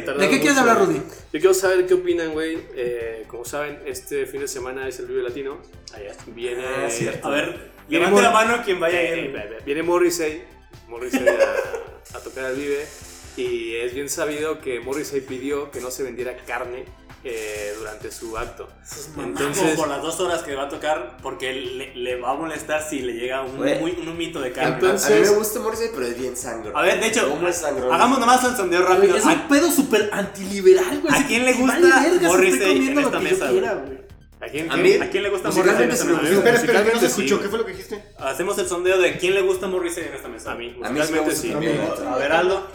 tardaron 0.06 0.20
¿De 0.22 0.30
qué 0.30 0.40
quieres 0.40 0.58
hablar. 0.58 0.78
Rudy? 0.80 0.96
Yo 0.98 1.40
quiero 1.40 1.54
saber 1.54 1.86
qué 1.86 1.94
opinan, 1.96 2.32
güey. 2.32 2.58
Eh, 2.76 3.26
como 3.28 3.44
saben, 3.44 3.82
este 3.86 4.26
fin 4.26 4.40
de 4.40 4.48
semana 4.48 4.88
es 4.88 5.00
el 5.00 5.08
Vive 5.08 5.24
Latino. 5.24 5.58
Allá. 5.94 6.14
Viene. 6.28 6.64
Ah, 6.66 6.90
cierto. 6.90 7.28
A 7.28 7.32
ver, 7.32 7.72
levante 7.90 8.22
la 8.22 8.32
mano 8.32 8.64
quien 8.64 8.80
vaya 8.80 9.00
a 9.00 9.02
Eh, 9.02 9.20
ir. 9.26 9.32
ve- 9.34 9.48
ve- 9.50 9.60
Viene 9.66 9.84
Morrissey. 9.84 10.44
Morrissey 10.88 11.26
a, 11.28 12.18
a 12.18 12.20
tocar 12.22 12.46
al 12.46 12.56
Vive. 12.56 12.88
Y 13.36 13.76
es 13.76 13.94
bien 13.94 14.10
sabido 14.10 14.62
que 14.62 14.80
Morrissey 14.80 15.20
pidió 15.22 15.70
que 15.72 15.82
no 15.82 15.92
se 15.92 16.04
vendiera 16.04 16.38
carne 16.38 16.86
eh, 17.24 17.74
durante 17.78 18.12
su 18.12 18.38
acto. 18.38 18.70
Entonces, 19.18 19.76
por 19.76 19.88
las 19.90 20.02
dos 20.02 20.20
horas 20.20 20.44
que 20.44 20.56
va 20.56 20.64
a 20.64 20.70
tocar, 20.70 21.18
porque 21.22 21.52
le, 21.54 21.96
le 21.96 22.20
va 22.22 22.32
a 22.32 22.34
molestar 22.36 22.88
si 22.88 23.00
le 23.02 23.14
llega 23.14 23.42
un, 23.42 23.58
Güey. 23.58 23.80
muy- 23.80 23.92
un 23.92 24.18
mito 24.18 24.40
de 24.40 24.52
carne. 24.52 24.76
Entonces- 24.76 25.12
A 25.12 25.16
mí 25.16 25.22
me 25.22 25.30
gusta 25.38 25.60
Morrissey, 25.60 25.90
pero 25.94 26.06
es 26.08 26.18
bien 26.18 26.38
sangre. 26.38 26.72
a 26.74 26.82
ver, 26.82 27.00
de 27.02 27.08
hecho, 27.08 27.22
hagamos 27.92 28.20
nomás 28.20 28.44
un 28.44 28.56
sondeo 28.56 28.82
rápido. 28.84 29.18
Es 29.18 29.26
¿A, 29.26 29.34
un 29.34 29.48
pedo 29.48 29.70
súper 29.72 30.10
antiliberal, 30.14 31.02
güey. 31.02 31.14
¿A 31.14 31.28
quién 31.28 31.44
le 31.46 31.54
gusta 31.54 31.80
verga, 31.80 32.28
Morrissey 32.28 32.88
en 32.90 33.00
esta 33.00 33.20
mesa, 33.20 33.50
quiera. 33.50 33.86
¿a 34.40 34.46
quién, 34.48 34.72
A 34.72 34.78
mí- 34.78 34.94
¿A 34.94 35.10
quién 35.10 35.24
le 35.24 35.30
gusta 35.30 35.50
Morrissey 35.50 35.84
en 35.84 35.90
sí 35.90 35.94
esta 35.96 36.06
me 36.06 36.12
mesa? 36.12 36.22
gusta. 36.22 36.38
Espera, 36.38 36.58
espera, 36.58 36.84
que 36.86 36.94
no 36.94 37.00
se 37.00 37.06
escuchó. 37.08 37.36
sí. 37.38 37.42
¿Qué 37.44 37.50
fue 37.50 37.58
lo 37.60 37.66
que 37.66 37.72
dijiste? 37.72 38.04
Hacemos 38.20 38.58
el 38.60 38.68
sondeo 38.68 39.00
de 39.00 39.18
quién 39.18 39.34
le 39.34 39.42
gusta 39.42 39.68
Morrissey 39.68 40.06
en 40.06 40.14
esta 40.14 40.28
mesa. 40.30 40.52
A 40.52 40.56
mí, 40.56 40.78
A 40.84 40.90
mí 40.90 41.02
sí 41.06 41.12
me 41.12 41.20
musicalmente 41.22 41.30
gusta 41.32 41.42
sí. 41.42 41.52
también. 41.52 42.14
A 42.14 42.16
ver, 42.18 42.32
Aldo. 42.32 42.68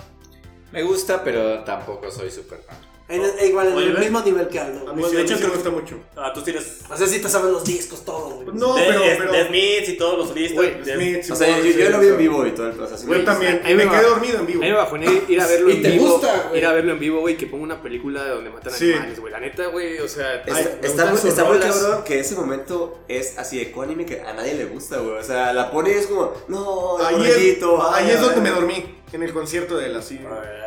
Me 0.72 0.82
gusta, 0.82 1.22
pero 1.22 1.62
tampoco 1.64 2.10
soy 2.10 2.30
súper 2.30 2.60
fan. 2.66 2.76
En 3.12 3.22
el- 3.22 3.32
e 3.38 3.46
igual, 3.48 3.68
en 3.68 3.78
el 3.78 3.98
mismo 3.98 4.20
nivel 4.20 4.48
que 4.48 4.58
A 4.58 4.66
Aldo. 4.66 4.94
mí 4.94 5.00
Pues, 5.02 5.10
sí, 5.10 5.16
de 5.16 5.22
a 5.22 5.24
mí 5.24 5.30
hecho, 5.30 5.38
sí 5.38 5.44
me 5.44 5.50
gusta 5.50 5.70
mucho. 5.70 5.96
Ah, 6.16 6.32
tú 6.34 6.42
tienes. 6.42 6.78
O 6.90 6.96
sea, 6.96 7.06
sí 7.06 7.20
te 7.20 7.28
sabes 7.28 7.52
los 7.52 7.64
discos, 7.64 8.04
todo, 8.04 8.30
güey. 8.42 8.48
No, 8.56 8.74
de, 8.74 8.82
pero. 8.86 9.00
de 9.00 9.16
pero 9.16 9.46
Smiths 9.48 9.88
y 9.88 9.96
todos 9.96 10.18
los 10.18 10.28
solistas. 10.28 10.56
Güey, 10.56 10.82
de- 10.82 10.94
Smith, 10.94 11.22
sí, 11.22 11.32
O 11.32 11.36
sea, 11.36 11.58
yo, 11.58 11.64
yo 11.64 11.90
lo 11.90 11.98
vi 12.00 12.06
en 12.08 12.18
vivo 12.18 12.46
y 12.46 12.50
todo 12.52 12.66
el 12.68 12.72
proceso. 12.72 13.06
Yo 13.06 13.24
también. 13.24 13.60
Ahí 13.64 13.74
me 13.74 13.84
me 13.84 13.90
quedé 13.90 14.02
dormido 14.02 14.38
en 14.38 14.46
vivo. 14.46 14.60
A 14.60 14.64
mí 14.64 14.70
me 14.70 14.76
bajoné 14.76 15.22
ir 15.28 15.40
a 15.40 15.46
verlo 15.46 15.70
Y 15.70 15.72
en 15.76 15.82
te 15.82 15.90
vivo. 15.90 16.08
gusta, 16.12 16.44
güey. 16.48 16.58
ir 16.60 16.66
a 16.66 16.72
verlo 16.72 16.92
en 16.92 16.98
vivo, 17.00 17.20
güey, 17.20 17.36
que 17.36 17.46
ponga 17.46 17.64
una 17.64 17.82
película 17.82 18.24
de 18.24 18.30
donde 18.30 18.50
matan 18.50 18.72
Sí. 18.72 18.90
animales, 18.92 19.20
güey. 19.20 19.32
La 19.32 19.40
neta, 19.40 19.66
güey, 19.66 19.98
o 19.98 20.08
sea, 20.08 20.42
Está, 20.82 21.06
muy, 21.06 21.18
cabrón 21.60 22.04
que 22.04 22.20
ese 22.20 22.34
momento 22.34 22.98
es 23.08 23.38
así 23.38 23.60
ecuánime 23.60 24.06
que 24.06 24.20
a 24.20 24.32
nadie 24.32 24.54
le 24.54 24.64
gusta, 24.66 24.98
güey. 24.98 25.16
O 25.18 25.22
sea, 25.22 25.52
la 25.52 25.70
pone 25.70 25.90
y 25.90 25.94
es 25.94 26.06
como, 26.06 26.32
no, 26.48 26.98
Ahí 26.98 27.26
es, 27.26 27.36
ahí 27.36 28.16
donde 28.20 28.40
me 28.40 28.50
dormí. 28.50 29.01
En 29.12 29.22
el 29.22 29.32
concierto 29.32 29.76
de 29.76 29.86
él, 29.86 29.96
así. 29.96 30.18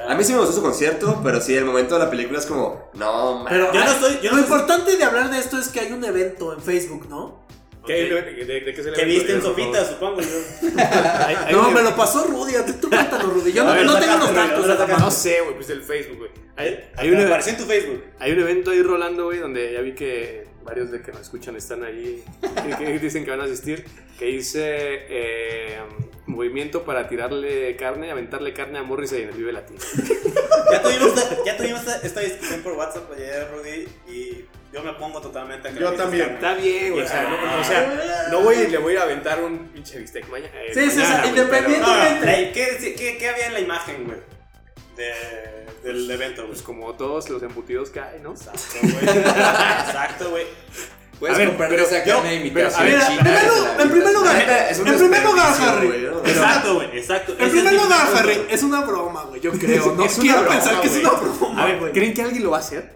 A 0.07 0.13
mí 0.15 0.23
sí 0.23 0.31
me 0.33 0.39
gustó 0.39 0.53
su 0.53 0.61
concierto, 0.61 1.19
pero 1.23 1.41
sí, 1.41 1.55
el 1.55 1.65
momento 1.65 1.95
de 1.97 2.05
la 2.05 2.09
película 2.11 2.37
es 2.39 2.45
como, 2.45 2.89
no, 2.93 3.39
man. 3.39 3.47
Pero 3.49 3.73
Yo 3.73 3.83
no 3.83 3.91
estoy- 3.91 4.19
yo 4.21 4.31
lo 4.33 4.39
importante 4.39 4.95
de 4.97 5.03
hablar 5.03 5.31
de 5.31 5.39
esto 5.39 5.57
es 5.57 5.69
que 5.69 5.79
hay 5.79 5.91
un 5.91 6.03
evento 6.05 6.53
en 6.53 6.61
Facebook, 6.61 7.07
¿no? 7.09 7.43
¿Qué- 7.87 7.93
de, 7.93 8.45
de- 8.45 8.61
de 8.61 8.73
qué 8.73 8.81
se 8.83 8.89
le 8.89 8.97
Que 8.97 9.05
supongo 9.85 10.19
yo. 10.19 10.27
Hay- 10.79 11.35
hay 11.35 11.53
No, 11.53 11.67
un- 11.67 11.73
me 11.73 11.83
lo 11.83 11.95
pasó 11.95 12.23
Rudy, 12.25 12.55
a 12.55 12.65
ti 12.65 12.73
tú 12.81 12.89
cuéntanos, 12.89 13.31
Rudy. 13.31 13.51
Yo 13.53 13.61
A 13.61 13.65
no, 13.65 13.73
ver, 13.73 13.85
no 13.85 13.99
tengo 13.99 14.17
los 14.17 14.33
datos. 14.33 14.99
no 14.99 15.11
sé, 15.11 15.41
güey, 15.41 15.55
pues 15.55 15.69
el 15.69 15.83
Facebook, 15.83 16.17
güey. 16.17 16.31
Hay, 16.55 16.89
hay, 16.97 17.09
Me 17.11 17.17
un, 17.21 17.25
apareció 17.27 17.51
en 17.51 17.57
tu 17.59 17.65
Facebook. 17.65 18.03
hay 18.17 18.31
un 18.31 18.39
evento 18.39 18.71
ahí 18.71 18.81
rolando, 18.81 19.25
güey, 19.25 19.37
donde 19.39 19.73
ya 19.73 19.81
vi 19.81 19.93
que 19.93 20.47
varios 20.65 20.91
de 20.91 21.01
que 21.01 21.11
nos 21.13 21.21
escuchan 21.21 21.55
están 21.55 21.83
ahí 21.83 22.21
y 22.41 22.73
que 22.75 22.99
dicen 22.99 23.23
que 23.23 23.31
van 23.31 23.39
a 23.41 23.45
asistir, 23.45 23.85
que 24.19 24.25
dice 24.25 24.61
eh, 25.09 25.77
movimiento 26.25 26.83
para 26.83 27.07
tirarle 27.07 27.75
carne, 27.77 28.11
aventarle 28.11 28.53
carne 28.53 28.79
a 28.79 28.83
Morrissey 28.83 29.21
en 29.23 29.29
el 29.29 29.35
Vive 29.35 29.53
Latino. 29.53 29.79
Ya 30.71 30.81
tuvimos, 30.81 31.17
esta- 31.17 31.37
ya 31.45 31.55
tuvimos 31.57 31.79
esta, 31.81 31.97
esta 32.05 32.19
discusión 32.21 32.61
por 32.61 32.73
WhatsApp 32.73 33.11
ayer, 33.15 33.47
Rudy, 33.53 33.87
y 34.11 34.45
yo 34.73 34.83
me 34.83 34.91
pongo 34.93 35.21
totalmente 35.21 35.69
a 35.69 35.71
que 35.71 35.79
Yo 35.79 35.93
también. 35.93 36.23
carne. 36.23 36.35
Está 36.35 36.53
bien, 36.55 36.91
güey, 36.93 37.05
o 37.05 37.07
sea, 37.07 37.23
no, 37.29 37.61
o 37.61 37.63
sea, 37.63 38.27
no 38.31 38.41
voy 38.41 38.55
y 38.55 38.67
le 38.67 38.77
voy 38.79 38.95
a 38.97 39.03
aventar 39.03 39.41
un 39.43 39.67
pinche 39.69 39.99
bistec 39.99 40.27
mañana. 40.29 40.51
eh, 40.63 40.71
Sí, 40.73 40.81
sí, 40.85 40.89
sí, 40.91 40.97
mañana, 40.97 41.19
güey, 41.19 41.29
independiente. 41.29 41.85
pero- 41.85 41.93
No, 42.09 42.15
no, 42.19 42.25
la- 42.25 42.51
¿qué, 42.53 42.95
qué, 42.97 43.17
qué 43.19 43.29
había 43.29 43.45
en 43.47 43.53
la 43.53 43.59
imagen, 43.59 44.03
güey? 44.05 44.17
De, 44.95 45.11
del 45.83 46.09
evento, 46.09 46.41
güey. 46.43 46.53
Pues 46.53 46.61
como 46.63 46.93
todos 46.93 47.29
los 47.29 47.43
embutidos 47.43 47.89
que 47.89 47.99
hay, 47.99 48.19
¿no? 48.21 48.31
Exacto, 48.31 48.61
güey. 48.81 49.17
Exacto, 49.17 50.29
güey. 50.29 50.45
Puedes 51.19 51.35
A 51.35 51.39
ver, 51.39 51.47
comprar 51.47 51.69
pero 51.69 51.83
esa 51.83 52.03
carne 52.03 52.29
de 52.29 52.35
imitación 52.35 52.83
ver, 52.85 52.99
china. 52.99 53.15
en 53.15 53.19
primer 53.23 53.41
desde 53.41 53.55
lu- 53.57 53.63
la 53.77 53.81
en 53.83 53.89
primer 53.89 54.13
lugar, 54.13 54.35
en 54.69 54.83
primer 54.83 55.23
lugar, 55.23 55.55
Harry. 55.61 56.05
Exacto, 56.25 56.73
güey, 56.75 56.97
exacto. 56.97 57.35
En 57.39 57.49
primer 57.51 57.73
lugar. 57.73 58.07
Harry, 58.17 58.45
es 58.49 58.63
una 58.63 58.81
broma, 58.81 59.23
güey. 59.23 59.39
Yo 59.39 59.51
creo, 59.59 59.95
¿no? 59.95 60.05
Quiero 60.07 60.41
broma, 60.41 60.55
pensar 60.55 60.81
que 60.81 60.87
es 60.87 60.95
una 60.97 61.11
broma, 61.11 61.63
A 61.63 61.65
ver, 61.67 61.79
güey. 61.79 61.91
¿Creen 61.93 62.13
que 62.13 62.21
alguien 62.21 62.43
lo 62.43 62.51
va 62.51 62.57
a 62.57 62.59
hacer? 62.59 62.93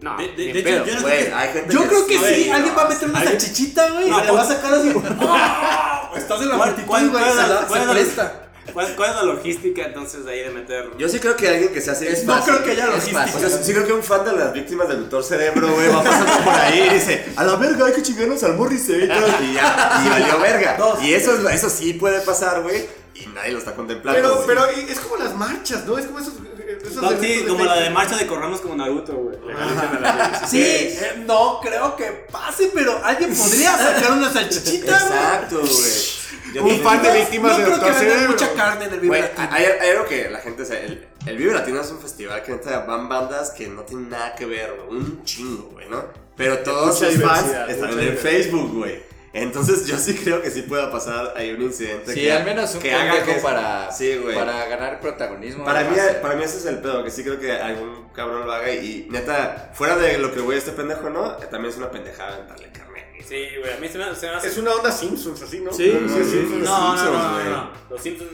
No, 0.00 0.16
De, 0.16 0.24
hecho, 0.50 0.84
yo 0.86 0.94
no 0.94 1.02
creo 1.02 1.04
que. 1.08 1.72
Yo 1.72 1.88
creo 1.88 2.06
que 2.06 2.18
sí, 2.18 2.46
no, 2.48 2.54
alguien 2.54 2.76
va 2.78 2.82
a 2.82 2.88
meter 2.88 3.08
una 3.08 3.24
salchichita, 3.24 3.90
güey, 3.90 4.02
y 4.06 4.10
le 4.10 4.12
va 4.12 4.22
a 4.22 4.26
pues- 4.28 4.46
sacar 4.48 4.74
así. 4.74 4.92
¡Ah! 5.22 6.10
Estás 6.16 6.40
en 6.42 6.48
la 6.50 6.56
¿Cuál- 6.56 6.68
multitud, 6.68 6.86
cuál- 6.88 7.10
güey, 7.10 7.24
se 7.24 7.88
presta. 7.90 8.47
¿Cuál, 8.72 8.94
¿Cuál 8.96 9.10
es 9.10 9.16
la 9.16 9.22
logística 9.24 9.82
entonces 9.86 10.24
de 10.24 10.32
ahí 10.32 10.40
de 10.44 10.50
meter.? 10.50 10.90
Yo 10.98 11.08
sí 11.08 11.18
creo 11.18 11.36
que 11.36 11.48
alguien 11.48 11.72
que 11.72 11.80
se 11.80 11.90
hace. 11.90 12.10
Es 12.12 12.24
No 12.24 12.34
fácil, 12.34 12.54
creo 12.54 12.64
que 12.64 12.70
haya 12.72 12.86
logística. 12.86 13.24
O 13.34 13.38
sea, 13.40 13.48
sí 13.50 13.72
creo 13.72 13.86
que 13.86 13.92
un 13.92 14.02
fan 14.02 14.24
de 14.24 14.32
las 14.32 14.52
víctimas 14.52 14.88
del 14.88 15.00
doctor 15.00 15.24
cerebro, 15.24 15.72
güey, 15.72 15.88
va 15.88 16.02
pasando 16.02 16.32
por 16.44 16.54
ahí 16.54 16.88
y 16.90 16.94
dice, 16.94 17.24
a 17.36 17.44
la 17.44 17.56
verga, 17.56 17.86
hay 17.86 17.92
que 17.92 18.02
chingarnos 18.02 18.42
al 18.44 18.54
Morrissey 18.56 19.04
y 19.04 19.06
ya, 19.54 20.02
y 20.04 20.08
valió 20.08 20.38
verga. 20.40 20.76
Dos. 20.78 21.02
Y 21.02 21.14
eso, 21.14 21.34
es- 21.34 21.54
eso 21.54 21.70
sí 21.70 21.94
puede 21.94 22.20
pasar, 22.20 22.62
güey, 22.62 22.86
y 23.14 23.26
nadie 23.28 23.52
lo 23.52 23.58
está 23.58 23.74
contemplando. 23.74 24.44
Pero, 24.46 24.66
pero 24.66 24.66
es 24.66 24.98
como 25.00 25.16
las 25.16 25.34
marchas, 25.34 25.84
¿no? 25.84 25.98
Es 25.98 26.06
como 26.06 26.18
esos. 26.20 26.34
esos 26.82 27.02
No, 27.02 27.10
sí, 27.10 27.16
de 27.42 27.48
como 27.48 27.64
la 27.64 27.74
de 27.80 27.90
marcha 27.90 28.16
de 28.16 28.26
corramos 28.26 28.60
como 28.60 28.76
Naruto, 28.76 29.12
güey. 29.14 29.36
Legalicen 29.46 29.96
a 29.96 30.00
la 30.00 30.24
gente. 30.40 30.48
Sí, 30.48 30.60
eh, 30.62 31.24
no 31.26 31.58
creo 31.60 31.96
que 31.96 32.04
pase, 32.30 32.70
pero 32.74 33.00
alguien 33.04 33.34
podría 33.34 33.76
sacar 33.76 34.12
una 34.12 34.32
salchichita, 34.32 34.98
güey. 35.00 35.12
Exacto, 35.18 35.58
güey. 35.60 36.17
Yo 36.54 36.64
Un 36.64 36.80
fan 36.80 37.02
de 37.02 37.12
víctimas 37.12 37.52
no 37.52 37.58
de 37.58 37.64
creo 37.64 37.76
Doctor 37.76 37.92
que 37.94 37.98
vendan 38.00 38.16
Cerebro. 38.18 38.32
mucha 38.32 38.52
carne 38.54 38.84
en 38.86 38.92
el 38.94 39.00
Vive 39.00 39.20
Latino. 39.20 39.48
hay, 39.50 39.64
hay 39.64 39.90
algo 39.90 40.04
que 40.06 40.30
la 40.30 40.38
gente, 40.40 40.64
sea, 40.64 40.80
el, 40.80 41.06
el 41.26 41.36
Vive 41.36 41.52
Latino 41.52 41.80
es 41.80 41.90
un 41.90 42.00
festival 42.00 42.42
que 42.42 42.52
neta 42.52 42.80
van 42.80 43.08
bandas 43.08 43.50
que 43.50 43.68
no 43.68 43.82
tienen 43.82 44.08
nada 44.10 44.34
que 44.34 44.46
ver, 44.46 44.72
güey, 44.74 45.00
un 45.00 45.24
chingo, 45.24 45.70
güey, 45.72 45.88
¿no? 45.88 46.04
Pero 46.36 46.58
todos 46.60 47.00
Mucha 47.00 47.12
sus 47.12 47.22
fans 47.22 47.52
están 47.68 47.98
en. 48.00 48.16
Facebook, 48.16 48.72
güey. 48.78 49.02
Entonces 49.34 49.86
yo 49.86 49.98
sí 49.98 50.14
creo 50.14 50.40
que 50.40 50.50
sí 50.50 50.62
pueda 50.62 50.90
pasar 50.90 51.34
ahí 51.36 51.52
un 51.52 51.60
incidente 51.62 52.14
Sí, 52.14 52.20
que, 52.22 52.32
al 52.32 52.44
menos 52.44 52.74
un 52.74 52.80
que 52.80 52.94
haga 52.94 53.22
que 53.24 53.34
para, 53.34 53.92
Sí, 53.92 54.16
güey. 54.16 54.34
para 54.34 54.64
ganar 54.66 55.00
protagonismo. 55.00 55.64
Para 55.66 55.84
mí, 55.84 55.96
para 56.22 56.34
mí 56.34 56.44
ese 56.44 56.58
es 56.58 56.64
el 56.64 56.78
pedo, 56.78 57.04
que 57.04 57.10
sí 57.10 57.22
creo 57.22 57.38
que 57.38 57.52
algún 57.52 58.08
cabrón 58.14 58.46
lo 58.46 58.52
haga 58.52 58.72
y, 58.72 59.06
neta, 59.10 59.70
fuera 59.74 59.96
de 59.96 60.16
lo 60.18 60.32
que 60.32 60.40
güey 60.40 60.56
este 60.56 60.72
pendejo, 60.72 61.10
¿no? 61.10 61.32
También 61.32 61.72
es 61.72 61.76
una 61.76 61.90
pendejada 61.90 62.38
darle 62.48 62.70
carne. 62.72 62.87
Sí, 63.28 63.44
güey, 63.60 63.72
a 63.72 63.76
mí 63.78 63.88
se 63.88 63.98
me, 63.98 64.14
se 64.14 64.26
me 64.28 64.34
hace. 64.36 64.48
Es 64.48 64.56
una 64.58 64.72
onda 64.72 64.90
Simpsons, 64.90 65.42
así, 65.42 65.60
¿no? 65.60 65.72
Sí, 65.72 65.84
sí, 65.92 65.98
los 66.00 66.12
sí. 66.12 66.24
Simpsons. 66.30 66.64
No, 66.64 66.78
no, 66.78 66.94
no, 66.94 66.96
Simpsons, 66.96 67.22
no, 67.24 67.32
güey. 67.34 67.44
no. 67.50 67.70
Los 67.90 68.02
Simpsons. 68.02 68.30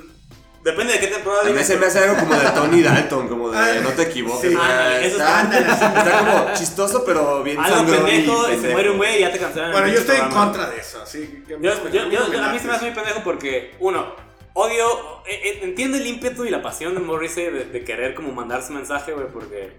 Depende 0.62 0.94
de 0.94 1.00
qué 1.00 1.08
temporada 1.08 1.42
A 1.46 1.52
mí 1.52 1.62
se 1.62 1.76
me 1.76 1.84
hace 1.84 1.98
algo 1.98 2.16
como 2.16 2.34
de 2.34 2.46
Tony 2.52 2.80
Dalton, 2.82 3.28
como 3.28 3.50
de 3.50 3.58
Ah, 3.58 3.74
no 3.82 3.90
te 3.90 4.02
equivoques. 4.04 4.50
sí. 4.50 4.56
eso 5.02 5.16
está, 5.18 5.42
está- 5.42 5.98
está 5.98 6.18
como 6.20 6.54
chistoso, 6.54 7.04
pero 7.04 7.42
bien 7.42 7.58
Algo 7.60 7.84
pendejo, 7.92 8.50
y 8.50 8.56
se 8.58 8.68
muere 8.70 8.90
un 8.90 8.96
güey 8.96 9.16
y 9.18 9.20
ya 9.20 9.30
te 9.32 9.38
cancelan. 9.38 9.66
el 9.66 9.72
Bueno, 9.72 9.88
yo 9.88 10.00
estoy 10.00 10.16
en 10.16 10.30
contra 10.30 10.70
de 10.70 10.78
eso, 10.80 11.02
así 11.02 11.42
que. 11.46 11.58
Yo, 11.60 11.90
yo, 11.90 12.08
yo- 12.08 12.32
yo- 12.32 12.42
a 12.42 12.48
mí 12.50 12.58
se 12.58 12.66
me 12.66 12.72
hace 12.72 12.86
muy 12.86 12.94
pendejo 12.94 13.20
porque, 13.22 13.74
uno, 13.80 14.14
odio, 14.54 14.86
eh, 15.26 15.40
eh, 15.44 15.58
entiendo 15.64 15.98
el 15.98 16.06
ímpetu 16.06 16.46
y 16.46 16.50
la 16.50 16.62
pasión 16.62 16.94
de 16.94 17.00
Morrissey 17.00 17.44
de, 17.50 17.64
de 17.66 17.84
querer 17.84 18.14
como 18.14 18.32
mandar 18.32 18.62
su 18.62 18.72
mensaje, 18.72 19.12
güey, 19.12 19.26
porque, 19.28 19.76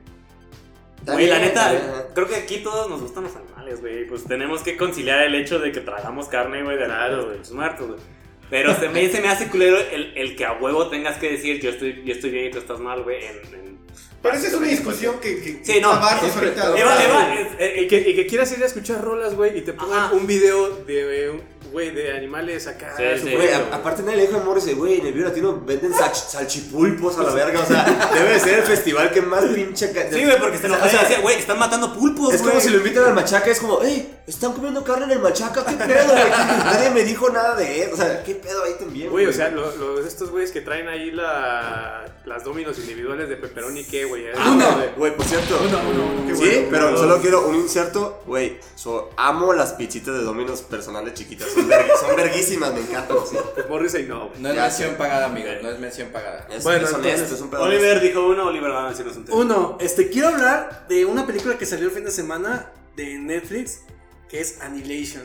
güey, 1.14 1.28
la 1.28 1.40
neta, 1.40 2.08
creo 2.14 2.28
que 2.28 2.36
aquí 2.36 2.58
todos 2.58 2.90
nos 2.90 3.02
gustan 3.02 3.24
los 3.24 3.36
animales, 3.36 3.82
güey, 3.82 4.08
pues 4.08 4.24
tenemos 4.26 4.62
que 4.62 4.76
conciliar 4.78 5.22
el 5.24 5.36
hecho 5.36 5.60
de 5.60 5.72
que 5.72 5.82
tragamos 5.82 6.28
carne, 6.28 6.64
güey, 6.64 6.78
de 6.78 6.88
nada, 6.88 7.10
de 7.10 7.38
los 7.38 7.52
muertos, 7.52 7.88
güey. 7.88 8.00
Pero 8.50 8.76
se 8.76 8.90
me, 8.90 9.10
se 9.10 9.22
me 9.22 9.28
hace 9.28 9.48
culero 9.50 9.78
el, 9.80 10.14
el 10.18 10.36
que 10.36 10.46
a 10.46 10.54
huevo 10.54 10.88
tengas 10.90 11.18
que 11.18 11.32
decir 11.32 11.60
yo 11.62 11.72
estoy, 11.72 12.04
yo 12.06 12.14
estoy 12.14 12.30
bien 12.30 12.46
y 12.48 12.52
tú 12.52 12.60
estás 12.60 12.80
mal, 12.80 13.02
güey, 13.04 13.24
en, 13.26 13.36
en- 13.56 13.80
Pero 14.26 14.38
esa 14.38 14.48
es 14.48 14.54
una 14.54 14.68
discusión 14.68 15.20
que. 15.20 15.42
que 15.42 15.60
Sí, 15.64 15.80
no, 15.82 15.92
ahorita. 15.92 16.62
todo. 16.64 16.76
Eva, 16.76 17.04
Eva, 17.04 17.34
es- 17.36 17.48
eh, 17.60 17.82
Y 17.84 17.88
que, 17.88 17.98
y 18.10 18.16
que 18.16 18.28
quieras 18.28 18.52
ir 18.52 18.64
a 18.64 18.66
escuchar 18.68 19.02
rolas, 19.04 19.36
güey, 19.36 19.58
y 19.58 19.62
te 19.62 19.74
pongan 19.74 20.00
Ajá. 20.06 20.14
un 20.14 20.28
video 20.28 20.70
de, 20.86 21.28
eh, 21.28 21.42
güey, 21.72 21.92
de 21.92 22.14
animales 22.16 22.68
acá. 22.68 22.94
Sí, 22.98 23.04
Güey, 23.22 23.52
a- 23.54 23.60
güey. 23.60 23.74
aparte 23.74 24.02
nadie 24.04 24.18
le 24.18 24.28
dijo 24.28 24.40
a 24.40 24.44
Morrissey, 24.44 24.74
güey, 24.76 25.00
en 25.00 25.08
el 25.08 25.14
Vive 25.14 25.28
Latino 25.30 25.62
venden 25.66 25.92
sach- 25.94 26.14
salchipulpos 26.30 27.18
a 27.18 27.24
la 27.24 27.32
verga, 27.34 27.60
o 27.62 27.66
sea, 27.66 27.84
debe 28.14 28.30
de 28.34 28.40
ser 28.40 28.60
el 28.60 28.64
festival 28.66 29.12
que 29.12 29.22
más 29.22 29.44
pinche... 29.46 29.88
Sí, 29.88 30.24
güey, 30.24 30.40
porque 30.40 30.58
se 30.58 30.68
O 30.68 30.70
nos 30.70 30.78
sea, 30.80 30.88
o 30.88 30.90
sea, 30.92 31.02
decía, 31.02 31.20
güey, 31.20 31.38
están 31.38 31.60
matando 31.60 31.94
pulpos, 31.94 32.34
Es 32.34 32.42
güey. 32.42 32.52
como 32.54 32.64
si 32.64 32.70
lo 32.70 32.78
invitan 32.78 33.04
al 33.06 33.14
machaca, 33.14 33.50
es 33.52 33.60
como, 33.60 33.80
hey, 33.84 34.14
están 34.26 34.54
comiendo 34.54 34.84
carne 34.84 35.06
en 35.06 35.12
el 35.12 35.20
machaca, 35.20 35.66
qué 35.66 35.76
pedo, 35.76 36.06
güey. 36.14 36.30
Nadie 36.66 36.90
me 36.92 37.04
dijo 37.04 37.30
nada 37.30 37.56
de 37.56 37.84
él, 37.84 37.90
o 37.94 37.98
sea, 37.98 38.24
qué 38.24 38.36
pedo 38.36 38.64
ahí 38.64 38.74
también. 38.80 39.10
Güey, 39.10 39.26
o 39.26 39.34
sea, 39.34 39.50
los 39.50 39.76
lo, 39.78 40.00
estos 40.06 40.30
güeyes 40.32 40.52
que 40.52 40.62
traen 40.62 40.88
ahí 40.88 41.12
la, 41.12 42.06
las 42.26 42.44
dominos 42.46 42.78
individuales 42.80 43.28
de 43.28 43.36
pepperoni, 43.36 43.84
¿qué, 43.84 44.06
güey? 44.06 44.15
Es 44.16 44.38
Uno, 44.40 44.66
como 44.66 44.80
de- 44.80 44.88
güey, 44.98 45.16
por 45.16 45.26
cierto. 45.26 45.58
Qué 46.28 46.36
Sí, 46.36 46.42
bueno. 46.50 46.68
pero 46.72 46.98
solo 46.98 47.20
quiero 47.22 47.48
un 47.48 47.56
inserto, 47.56 48.22
güey. 48.26 48.58
so- 48.76 49.10
amo 49.18 49.54
las 49.54 49.74
pizzitas 49.74 50.14
de 50.16 50.22
Dominos 50.24 50.62
personales 50.62 51.14
chiquitas. 51.14 51.48
Son, 51.50 51.68
son 51.70 52.16
verguísimas, 52.16 52.74
me 52.74 52.82
encantan. 52.82 53.18
Sí. 53.30 53.38
Morrissey 53.70 54.04
no, 54.06 54.30
güey. 54.30 54.42
No 54.42 54.50
es 54.50 54.56
Ya 54.56 54.62
mención 54.64 54.96
pagada, 54.96 55.26
amigo. 55.26 55.48
No 55.62 55.70
es 55.70 55.80
mención 55.80 56.10
pagada. 56.10 56.48
Es, 56.50 56.64
Bueno, 56.64 56.86
es 56.88 56.94
honesto, 56.94 57.36
es 57.36 57.42
un 57.42 57.50
pedo. 57.50 57.62
Oliver 57.64 58.00
dijo 58.02 58.26
uno, 58.28 58.48
Oliver 58.48 58.72
va 58.72 58.88
a 58.88 58.90
decirnos 58.90 59.16
un 59.18 59.26
tema. 59.26 59.38
Uno, 59.38 59.78
este, 59.80 60.10
quiero 60.10 60.30
hablar 60.30 60.86
de 60.88 61.06
una 61.06 61.26
película 61.26 61.58
que 61.58 61.66
salió 61.66 61.88
el 61.88 61.92
fin 61.94 62.04
de 62.06 62.12
semana 62.12 62.72
de 62.96 63.18
Netflix, 63.18 63.82
que 64.30 64.40
es 64.42 64.62
Annihilation. 64.62 65.24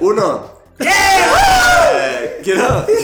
Uno. 0.00 0.60
Eh, 0.78 2.40
quiero. 2.44 2.86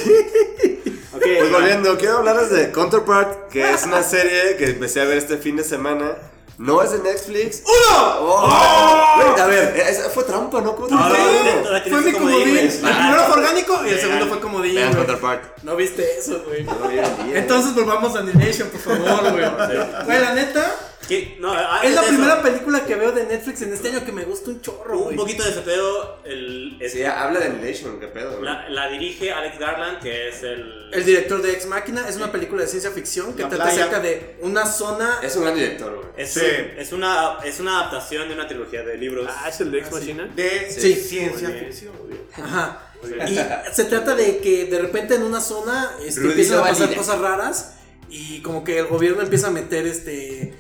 Ok, 1.33 1.39
Pues 1.39 1.53
volviendo, 1.53 1.99
quiero 1.99 2.19
hablarles 2.19 2.51
de 2.51 2.71
Counterpart, 2.73 3.49
que 3.51 3.71
es 3.71 3.85
una 3.85 4.03
serie 4.15 4.57
que 4.57 4.67
empecé 4.71 5.01
a 5.01 5.05
ver 5.05 5.19
este 5.19 5.37
fin 5.39 5.57
de 5.57 5.65
semana. 5.65 6.17
No 6.59 6.83
es 6.83 6.91
de 6.91 6.99
Netflix. 6.99 7.63
¡Uno! 7.65 8.21
Güey, 9.17 9.41
a 9.41 9.47
ver, 9.47 9.77
esa 9.79 10.11
fue 10.11 10.25
trampa, 10.25 10.61
¿no? 10.61 10.75
¿Cómo 10.75 10.89
te 10.89 10.95
No, 10.95 11.09
no, 11.09 11.81
Fue 11.89 12.01
mi 12.01 12.13
como 12.13 12.25
comodín. 12.27 12.57
El 12.59 12.69
primero 12.69 13.23
fue 13.29 13.37
orgánico 13.37 13.81
y 13.87 13.91
el 13.91 14.01
segundo 14.01 14.27
fue 14.27 14.41
comodín. 14.41 14.75
Vean. 14.75 14.93
Counterpart. 14.95 15.59
No 15.63 15.77
viste 15.77 16.19
eso, 16.19 16.43
güey. 16.49 16.65
No. 16.65 16.75
Entonces 17.33 17.75
volvamos 17.77 18.17
a 18.17 18.19
Annihilation, 18.21 18.71
por 18.71 18.81
favor, 18.81 19.31
güey. 19.31 19.45
Güey, 20.05 20.21
la 20.21 20.35
neta, 20.35 20.75
¿Qué? 21.09 21.37
No, 21.41 21.51
ah, 21.53 21.81
es 21.83 21.95
la 21.95 22.03
eso. 22.03 22.11
primera 22.11 22.43
película 22.43 22.85
que 22.85 22.95
veo 22.95 23.13
de 23.13 23.25
Netflix 23.25 23.63
en 23.63 23.73
este 23.73 23.89
año 23.89 24.05
que 24.05 24.13
me 24.13 24.25
gusta 24.25 24.51
un 24.51 24.61
chorro, 24.61 24.99
Un 25.09 25.17
poquito 25.17 25.43
de 25.43 25.51
ese 25.51 25.63
pedo, 25.63 26.19
el, 26.25 26.77
es- 26.81 26.93
Sí, 26.93 27.03
habla 27.03 27.41
de 27.41 27.47
Annihilation, 27.47 27.99
qué 27.99 28.09
pedo. 28.09 28.33
güey. 28.33 28.45
la, 28.45 28.69
la 28.69 28.89
dirige 28.89 29.33
Alex 29.33 29.59
Garland, 29.59 30.01
que 30.01 30.29
es 30.29 30.43
el... 30.43 30.91
El 30.93 31.05
director 31.05 31.41
de 31.43 31.53
Ex 31.53 31.67
Máquina 31.67 32.07
es 32.09 32.17
una 32.17 32.31
película 32.31 32.63
de 32.63 32.69
ciencia 32.69 32.91
ficción 32.91 33.35
que 33.35 33.43
La 33.43 33.49
trata 33.49 33.65
playa. 33.65 33.81
acerca 33.85 34.01
de 34.01 34.37
una 34.43 34.65
zona. 34.67 35.19
Es 35.23 35.35
un 35.37 35.43
gran 35.45 35.55
director, 35.55 35.95
güey. 35.97 36.09
Es, 36.17 36.31
Sí. 36.33 36.41
es, 36.77 36.93
una, 36.93 37.39
es 37.45 37.59
una 37.61 37.81
adaptación 37.81 38.29
de 38.29 38.35
una 38.35 38.47
trilogía 38.47 38.83
de 38.83 38.97
libros. 38.99 39.27
Ah, 39.31 39.49
es 39.49 39.61
el 39.61 39.71
de 39.71 39.79
Ex 39.81 39.91
Machina. 39.93 40.27
De 40.35 40.71
Sí. 40.71 40.95
ciencia. 40.95 41.51
Ajá. 42.37 42.85
Y 43.29 43.39
se 43.75 43.85
trata 43.85 44.15
de 44.15 44.39
que 44.39 44.65
de 44.67 44.79
repente 44.81 45.15
en 45.15 45.23
una 45.23 45.41
zona 45.41 45.93
este, 46.05 46.21
empiezan 46.23 46.59
a 46.59 46.63
pasar 46.65 46.95
cosas 46.95 47.19
raras 47.21 47.75
y 48.11 48.41
como 48.43 48.65
que 48.65 48.79
el 48.79 48.87
gobierno 48.87 49.23
empieza 49.23 49.49
a 49.49 49.51
meter 49.51 49.87
este 49.87 50.55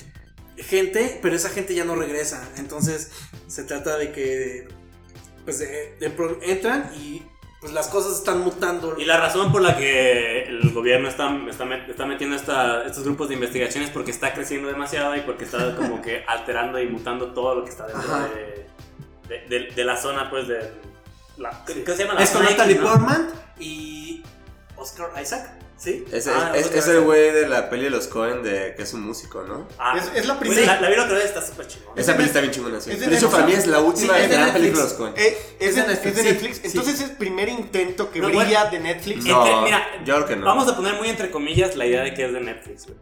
gente, 0.63 1.19
pero 1.23 1.35
esa 1.37 1.49
gente 1.51 1.75
ya 1.75 1.85
no 1.85 1.95
regresa. 1.95 2.49
Entonces 2.57 3.11
se 3.47 3.65
trata 3.65 3.97
de 3.97 4.13
que 4.13 4.69
pues 5.45 5.59
de- 5.61 5.97
entran 6.43 6.91
y 6.97 7.23
pues 7.61 7.73
las 7.73 7.89
cosas 7.89 8.19
están 8.19 8.41
mutando. 8.41 8.97
Y 8.99 9.05
la 9.05 9.17
razón 9.19 9.51
por 9.51 9.63
la 9.63 9.77
que 9.77 10.43
el 10.45 10.73
gobierno 10.73 11.09
está, 11.09 11.35
está, 11.51 11.65
está 11.89 12.07
metiendo 12.07 12.37
esta- 12.37 12.85
estos 12.85 13.03
grupos 13.05 13.29
de 13.29 13.35
investigación 13.35 13.83
es 13.83 13.91
porque 13.91 14.11
está 14.13 14.33
creciendo 14.35 14.69
demasiado 14.69 15.17
y 15.17 15.21
porque 15.23 15.45
está 15.45 15.75
como 15.75 16.01
que 16.03 16.23
alterando 16.29 16.81
y 16.81 16.87
mutando 16.87 17.33
todo 17.33 17.57
lo 17.57 17.65
que 17.65 17.71
está 17.71 17.87
dentro 17.87 18.09
de, 19.29 19.71
de, 19.75 19.85
la 19.85 19.97
zona, 19.97 20.31
pues, 20.31 20.49
de... 20.49 20.73
La, 21.37 21.65
¿Qué 21.65 21.85
se 21.85 21.97
llama? 22.05 22.15
La 22.15 22.23
es 22.23 22.31
con 22.31 22.43
Natalie 22.45 22.77
¿no? 22.77 22.83
Portman 22.83 23.29
y 23.61 24.23
Oscar 24.77 25.11
Isaac, 25.23 25.51
¿sí? 25.79 26.05
Es, 26.13 26.27
Ah, 26.27 26.53
es, 26.55 26.87
el 26.89 27.01
güey 27.03 27.31
de 27.31 27.49
la 27.49 27.71
peli 27.71 27.85
de 27.85 27.91
los 27.91 28.07
Cohen 28.09 28.43
de 28.43 28.75
que 28.77 28.83
es 28.83 28.93
un 28.95 29.03
músico, 29.03 29.43
¿no? 29.45 29.67
Ah, 29.79 29.97
Es- 29.97 30.11
es 30.15 30.27
la 30.27 30.39
primera- 30.39 30.67
La, 30.75 30.81
la 30.81 30.89
vi 30.91 30.97
la 30.97 31.05
otra 31.05 31.15
vez, 31.17 31.27
está 31.27 31.41
súper 31.41 31.67
chingón. 31.69 31.97
Esa 31.97 32.15
peli 32.17 32.27
está 32.29 32.41
bien 32.41 32.53
chingona, 32.53 32.81
sí. 32.81 32.91
es 32.91 33.01
de 33.01 33.07
De 33.07 33.17
hecho, 33.17 33.31
para 33.31 33.47
mí 33.47 33.53
es 33.53 33.67
la 33.67 33.81
última 33.81 34.15
Sí, 34.17 34.23
es 34.23 34.29
de 34.31 34.37
gran 34.37 34.53
película 34.53 34.83
de 34.83 34.89
los 34.89 34.99
Cohen. 34.99 35.15
Eh, 35.17 35.39
es, 35.61 35.69
Es 35.69 35.75
de, 35.77 35.83
Netflix, 35.87 36.07
es 36.07 36.17
de 36.17 36.23
sí, 36.23 36.29
Netflix. 36.29 36.57
sí. 36.57 36.63
Entonces 36.67 36.95
es 36.97 37.01
el 37.11 37.17
primer 37.17 37.49
intento 37.49 38.11
que 38.11 38.21
No, 38.21 38.29
brilla 38.29 38.65
de 38.67 38.81
Netflix. 38.81 39.25
No, 39.25 39.47
Entre- 39.47 39.63
mira, 39.65 39.87
yo 40.05 40.15
creo 40.17 40.27
que 40.27 40.37
no. 40.37 40.45
Vamos 40.47 40.69
a 40.69 40.77
poner 40.77 40.95
muy 40.95 41.09
entre 41.09 41.31
comillas 41.31 41.77
la 41.77 41.87
idea 41.87 42.03
de 42.03 42.13
que 42.15 42.25
es 42.27 42.33
de 42.33 42.41
Netflix, 42.41 42.87
güey. 42.87 42.99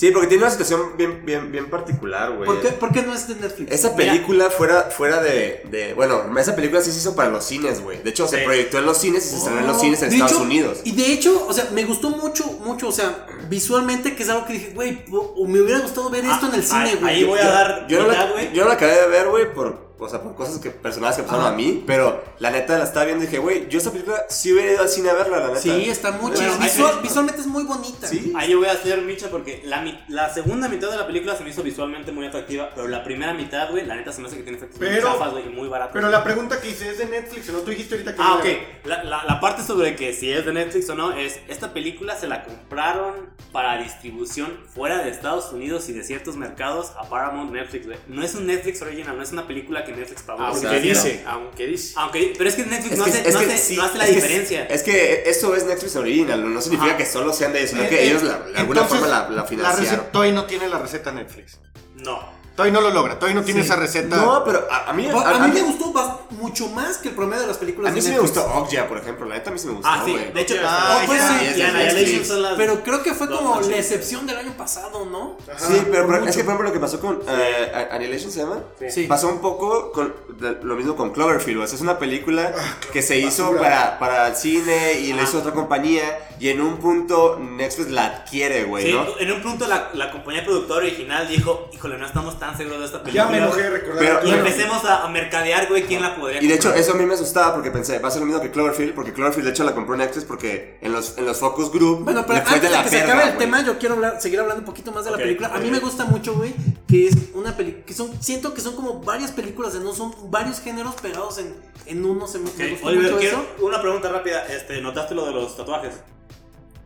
Sí, 0.00 0.10
porque 0.12 0.28
tiene 0.28 0.44
una 0.44 0.50
situación 0.50 0.96
bien, 0.96 1.26
bien, 1.26 1.52
bien 1.52 1.68
particular, 1.68 2.32
güey. 2.34 2.46
¿Por 2.46 2.62
qué, 2.62 2.68
por 2.68 2.90
qué 2.90 3.02
no 3.02 3.12
es 3.12 3.28
de 3.28 3.34
Netflix? 3.34 3.70
Esa 3.70 3.90
Mira. 3.94 4.12
película 4.12 4.48
fuera, 4.48 4.84
fuera 4.84 5.20
de, 5.22 5.60
de- 5.70 5.92
Bueno, 5.92 6.22
esa 6.38 6.56
película 6.56 6.80
sí 6.80 6.90
se 6.90 7.00
hizo 7.00 7.14
para 7.14 7.28
los 7.28 7.44
cines, 7.44 7.82
güey. 7.82 8.02
De 8.02 8.08
hecho, 8.08 8.26
se 8.26 8.38
proyectó 8.38 8.78
en 8.78 8.86
los 8.86 8.96
cines 8.96 9.26
y 9.26 9.28
se 9.28 9.36
estrenó 9.36 9.60
en 9.60 9.66
los 9.66 9.78
cines 9.78 10.00
en 10.00 10.08
De 10.08 10.14
Estados 10.14 10.32
hecho, 10.32 10.42
Unidos. 10.42 10.80
Y 10.84 10.92
de 10.92 11.12
hecho, 11.12 11.46
o 11.46 11.52
sea, 11.52 11.68
me 11.74 11.84
gustó 11.84 12.08
mucho, 12.08 12.46
mucho, 12.64 12.88
o 12.88 12.92
sea, 12.92 13.26
visualmente, 13.50 14.16
que 14.16 14.22
es 14.22 14.30
algo 14.30 14.46
que 14.46 14.54
dije, 14.54 14.72
güey, 14.74 15.04
me 15.46 15.60
hubiera 15.60 15.80
gustado 15.80 16.08
ver 16.08 16.24
esto 16.24 16.46
en 16.48 16.54
el 16.54 16.64
cine, 16.64 16.92
Ah, 16.94 16.98
güey. 16.98 17.14
Ahí 17.16 17.24
voy 17.24 17.38
a 17.38 17.48
dar 17.50 17.86
Yo 17.86 17.98
no, 18.00 18.08
mitad, 18.08 18.24
la, 18.24 18.32
güey. 18.32 18.52
yo 18.54 18.62
no 18.62 18.68
la 18.68 18.74
acabé 18.76 18.94
de 19.02 19.06
ver, 19.06 19.28
güey, 19.28 19.52
por, 19.52 19.89
o 20.00 20.08
sea, 20.08 20.22
por 20.22 20.34
cosas 20.34 20.58
que, 20.58 20.70
personales 20.70 21.16
que 21.16 21.22
pasaron 21.24 21.46
a 21.46 21.52
mí, 21.52 21.84
pero 21.86 22.22
la 22.38 22.50
neta 22.50 22.78
la 22.78 22.84
estaba 22.84 23.06
viendo 23.06 23.24
y 23.24 23.26
dije, 23.26 23.38
güey, 23.38 23.68
yo 23.68 23.78
esta 23.78 23.90
película 23.90 24.24
sí 24.28 24.52
hubiera 24.52 24.72
ido 24.72 24.82
al 24.82 24.88
cine 24.88 25.10
a 25.10 25.14
verla, 25.14 25.38
la 25.40 25.46
neta. 25.48 25.60
Sí, 25.60 25.88
está 25.88 26.12
muy. 26.12 26.32
Bueno, 26.32 26.56
Visual- 26.58 27.00
visualmente 27.02 27.40
es 27.40 27.46
muy 27.46 27.64
bonita. 27.64 28.06
Sí. 28.06 28.32
Ahí 28.36 28.50
yo 28.50 28.58
voy 28.58 28.68
a 28.68 28.72
hacer 28.72 29.00
micha 29.02 29.28
porque 29.30 29.62
la, 29.64 29.84
la 30.08 30.32
segunda 30.32 30.68
mitad 30.68 30.90
de 30.90 30.96
la 30.96 31.06
película 31.06 31.36
se 31.36 31.44
me 31.44 31.50
hizo 31.50 31.62
visualmente 31.62 32.12
muy 32.12 32.26
atractiva, 32.26 32.70
pero 32.74 32.88
la 32.88 33.04
primera 33.04 33.34
mitad, 33.34 33.70
güey, 33.70 33.84
la 33.86 33.96
neta 33.96 34.12
se 34.12 34.20
me 34.20 34.28
hace 34.28 34.36
que 34.36 34.42
tiene 34.42 34.58
efectos 34.58 34.80
muy 34.80 34.88
Pero- 34.88 35.08
chafas, 35.12 35.32
güey, 35.32 35.48
muy 35.48 35.68
baratos. 35.68 35.92
Pero 35.94 36.10
la 36.10 36.22
pregunta 36.24 36.60
que 36.60 36.70
hice 36.70 36.90
es 36.90 36.98
de 36.98 37.06
Netflix, 37.06 37.48
¿o 37.48 37.52
¿no? 37.52 37.58
Tú 37.60 37.70
dijiste 37.70 37.94
ahorita 37.94 38.14
que 38.14 38.22
Ah, 38.22 38.34
ok. 38.38 38.46
La, 38.86 39.04
la, 39.04 39.24
la 39.24 39.40
parte 39.40 39.62
sobre 39.62 39.96
que 39.96 40.12
si 40.12 40.32
es 40.32 40.44
de 40.46 40.52
Netflix 40.52 40.88
o 40.90 40.94
no 40.94 41.12
es, 41.12 41.40
esta 41.48 41.72
película 41.72 42.16
se 42.16 42.26
la 42.26 42.44
compraron 42.44 43.30
para 43.52 43.76
distribución 43.82 44.58
fuera 44.72 45.02
de 45.02 45.10
Estados 45.10 45.52
Unidos 45.52 45.88
y 45.88 45.92
de 45.92 46.04
ciertos 46.04 46.36
mercados 46.36 46.92
a 46.98 47.08
Paramount 47.08 47.52
Netflix, 47.52 47.86
güey. 47.86 47.98
No 48.08 48.22
es 48.22 48.34
un 48.34 48.46
Netflix 48.46 48.80
original, 48.82 49.16
no 49.16 49.22
es 49.22 49.32
una 49.32 49.46
película 49.46 49.84
que 49.84 49.89
Netflix 49.92 50.22
pagó. 50.22 50.42
Aunque 50.42 50.80
dice, 50.80 51.22
aunque 51.26 51.66
dice. 51.66 51.92
Aunque, 51.96 52.32
pero 52.36 52.50
es 52.50 52.56
que 52.56 52.64
Netflix 52.64 52.92
Es 52.92 52.98
no, 52.98 53.04
que, 53.04 53.10
hace, 53.10 53.32
no 53.32 53.38
que 53.40 53.46
hace- 53.46 53.58
sí, 53.58 53.76
no 53.76 53.82
hace 53.84 53.98
la 53.98 54.04
es 54.04 54.10
que- 54.10 54.16
diferencia. 54.16 54.64
Es 54.66 54.82
que 54.82 55.22
eso 55.26 55.54
es 55.54 55.64
Netflix 55.64 55.96
Original, 55.96 56.54
no 56.54 56.60
significa 56.60 56.90
Ajá. 56.90 56.96
que 56.98 57.06
solo 57.06 57.32
sean 57.32 57.52
de 57.52 57.58
ellos, 57.60 57.70
sino 57.70 57.82
Eh, 57.84 57.88
que 57.88 57.96
eh, 58.02 58.06
ellos 58.08 58.22
la- 58.22 58.38
de 58.38 58.58
alguna 58.58 58.60
entonces, 58.82 58.88
forma 58.98 59.06
la, 59.08 59.28
la 59.28 59.36
La 59.36 59.44
financiaron. 59.44 59.84
receta, 59.84 60.12
Toy 60.12 60.32
no 60.32 60.44
tiene 60.46 60.68
la 60.68 60.78
receta 60.78 61.12
Netflix. 61.12 61.58
No. 61.96 62.39
Toy 62.60 62.70
no 62.72 62.80
lo 62.80 62.90
logra, 62.90 63.18
Toy 63.18 63.34
no 63.34 63.42
tiene 63.42 63.60
esa 63.60 63.76
receta. 63.76 64.16
No, 64.16 64.42
pero 64.44 64.66
a, 64.70 64.90
a 64.90 64.92
mí, 64.92 65.06
A, 65.08 65.38
mí 65.46 65.52
me 65.52 65.62
gustó 65.62 65.90
mucho 66.30 66.68
más 66.68 66.96
que 66.98 67.08
el 67.08 67.14
promedio 67.14 67.42
de 67.42 67.48
las 67.48 67.58
películas 67.58 67.90
A 67.90 67.94
mí 67.94 68.00
de 68.00 68.06
sí 68.06 68.12
me 68.12 68.18
gustó 68.20 68.44
Okja, 68.54 68.88
por 68.88 68.96
ejemplo. 68.98 69.26
La 69.26 69.34
neta 69.34 69.50
a 69.50 69.52
mí 69.52 69.58
sí 69.58 69.66
me 69.66 69.74
gustó, 69.74 69.88
Ah, 69.88 70.02
sí. 70.04 70.12
güey. 70.12 70.32
De 70.32 70.40
hecho, 70.40 70.54
Ah, 70.64 71.00
oh, 71.02 71.06
pues 71.06 71.20
ya, 71.56 71.90
sí, 71.94 72.24
son 72.24 72.42
las 72.42 72.54
Pero 72.54 72.82
creo 72.82 73.02
que 73.02 73.12
fue 73.14 73.28
como 73.28 73.60
la 73.60 73.76
excepción 73.76 74.26
del 74.26 74.38
año 74.38 74.52
pasado, 74.56 75.04
¿no? 75.06 75.36
Sí, 75.58 75.82
pero, 75.90 76.06
por 76.06 76.18
pero 76.20 76.30
es 76.30 76.36
que 76.36 76.44
por 76.44 76.54
ejemplo 76.54 76.68
lo 76.68 76.72
que 76.72 76.80
pasó 76.80 77.00
con 77.00 77.20
eh, 77.28 77.72
A- 77.90 77.94
Annihilation 77.96 78.30
se 78.32 78.40
llama. 78.40 78.60
Sí. 78.88 79.04
Pasó 79.06 79.28
un 79.28 79.40
poco 79.40 79.92
con 79.92 80.14
de- 80.38 80.58
lo 80.62 80.76
mismo 80.76 80.96
con 80.96 81.10
Cloverfield. 81.12 81.62
o 81.62 81.66
sea, 81.66 81.76
es 81.76 81.82
una 81.82 81.98
película 81.98 82.52
que 82.92 83.02
se 83.02 83.18
hizo 83.18 83.54
para, 83.56 83.98
para 83.98 84.28
el 84.28 84.36
cine 84.36 84.94
y 85.00 85.12
la 85.12 85.22
hizo 85.22 85.38
otra 85.38 85.52
compañía. 85.52 86.18
Y 86.38 86.48
en 86.48 86.60
un 86.62 86.78
punto 86.78 87.38
Netflix 87.38 87.90
la 87.90 88.06
adquiere, 88.06 88.64
güey, 88.64 88.86
Sí, 88.86 88.92
¿no? 88.92 89.06
en 89.18 89.30
un 89.32 89.42
punto 89.42 89.66
la, 89.66 89.90
la 89.92 90.10
compañía 90.10 90.42
productora 90.42 90.80
original 90.86 91.28
dijo, 91.28 91.68
híjole, 91.72 91.98
no 91.98 92.06
estamos 92.06 92.38
tan 92.38 92.49
seguros 92.56 92.80
de 92.80 92.86
esta 92.86 92.98
ya 92.98 93.04
película. 93.04 93.30
me 93.30 93.36
enojé 93.38 93.62
de 93.62 93.70
recordar. 93.70 93.98
Pero- 93.98 94.26
Y 94.26 94.30
empecemos 94.32 94.84
a, 94.84 95.04
a 95.04 95.08
mercadear, 95.08 95.68
güey, 95.68 95.84
quién 95.84 96.02
la 96.02 96.16
podría 96.16 96.42
Y 96.42 96.46
de 96.46 96.54
hecho, 96.54 96.74
eso 96.74 96.92
a 96.92 96.94
mí 96.96 97.04
me 97.06 97.14
asustaba 97.14 97.54
porque 97.54 97.70
pensé, 97.70 97.98
va 97.98 98.08
a 98.08 98.10
ser 98.10 98.20
lo 98.20 98.26
mismo 98.26 98.40
que 98.40 98.50
Cloverfield, 98.50 98.94
porque 98.94 99.12
Cloverfield 99.12 99.46
de 99.46 99.50
hecho 99.52 99.64
la 99.64 99.74
compró 99.74 99.96
Netflix 99.96 100.24
porque 100.24 100.78
en 100.80 100.92
los, 100.92 101.16
en 101.18 101.26
los 101.26 101.38
focus 101.38 101.70
group 101.72 102.04
Bueno, 102.04 102.24
pero 102.26 102.38
antes 102.40 102.62
de, 102.62 102.70
la 102.70 102.82
que 102.82 102.88
se 102.90 102.96
verga, 102.96 103.12
acabe 103.12 103.24
el 103.30 103.34
güey. 103.36 103.46
tema, 103.46 103.64
yo 103.64 103.78
quiero 103.78 103.94
hablar, 103.96 104.20
seguir 104.20 104.40
hablando 104.40 104.60
un 104.60 104.66
poquito 104.66 104.92
más 104.92 105.04
de 105.04 105.10
la 105.10 105.16
Ok, 105.16 105.22
película. 105.22 105.48
A 105.54 105.58
mí 105.58 105.70
me 105.70 105.78
gusta 105.80 106.04
mucho, 106.04 106.34
güey, 106.34 106.54
que 106.86 107.08
es 107.08 107.16
una 107.34 107.56
película, 107.56 107.84
que 107.84 107.94
son, 107.94 108.10
siento 108.22 108.54
que 108.54 108.60
son 108.60 108.74
como 108.76 109.00
varias 109.00 109.32
películas, 109.32 109.72
de 109.72 109.80
no 109.80 109.92
son 109.94 110.14
varios 110.30 110.60
géneros 110.60 110.94
pegados 110.96 111.38
en, 111.38 111.54
en 111.86 112.04
uno, 112.04 112.26
se 112.26 112.38
me, 112.38 112.44
me 112.44 112.50
Ok, 112.64 112.70
gustó 112.72 112.86
Oliver, 112.88 113.04
mucho 113.06 113.18
quiero 113.18 113.36
eso. 113.38 113.66
una 113.66 113.80
pregunta 113.80 114.08
rápida. 114.10 114.46
Este, 114.46 114.80
¿Notaste 114.80 115.14
lo 115.14 115.26
de 115.26 115.32
los 115.32 115.56
tatuajes? 115.56 115.92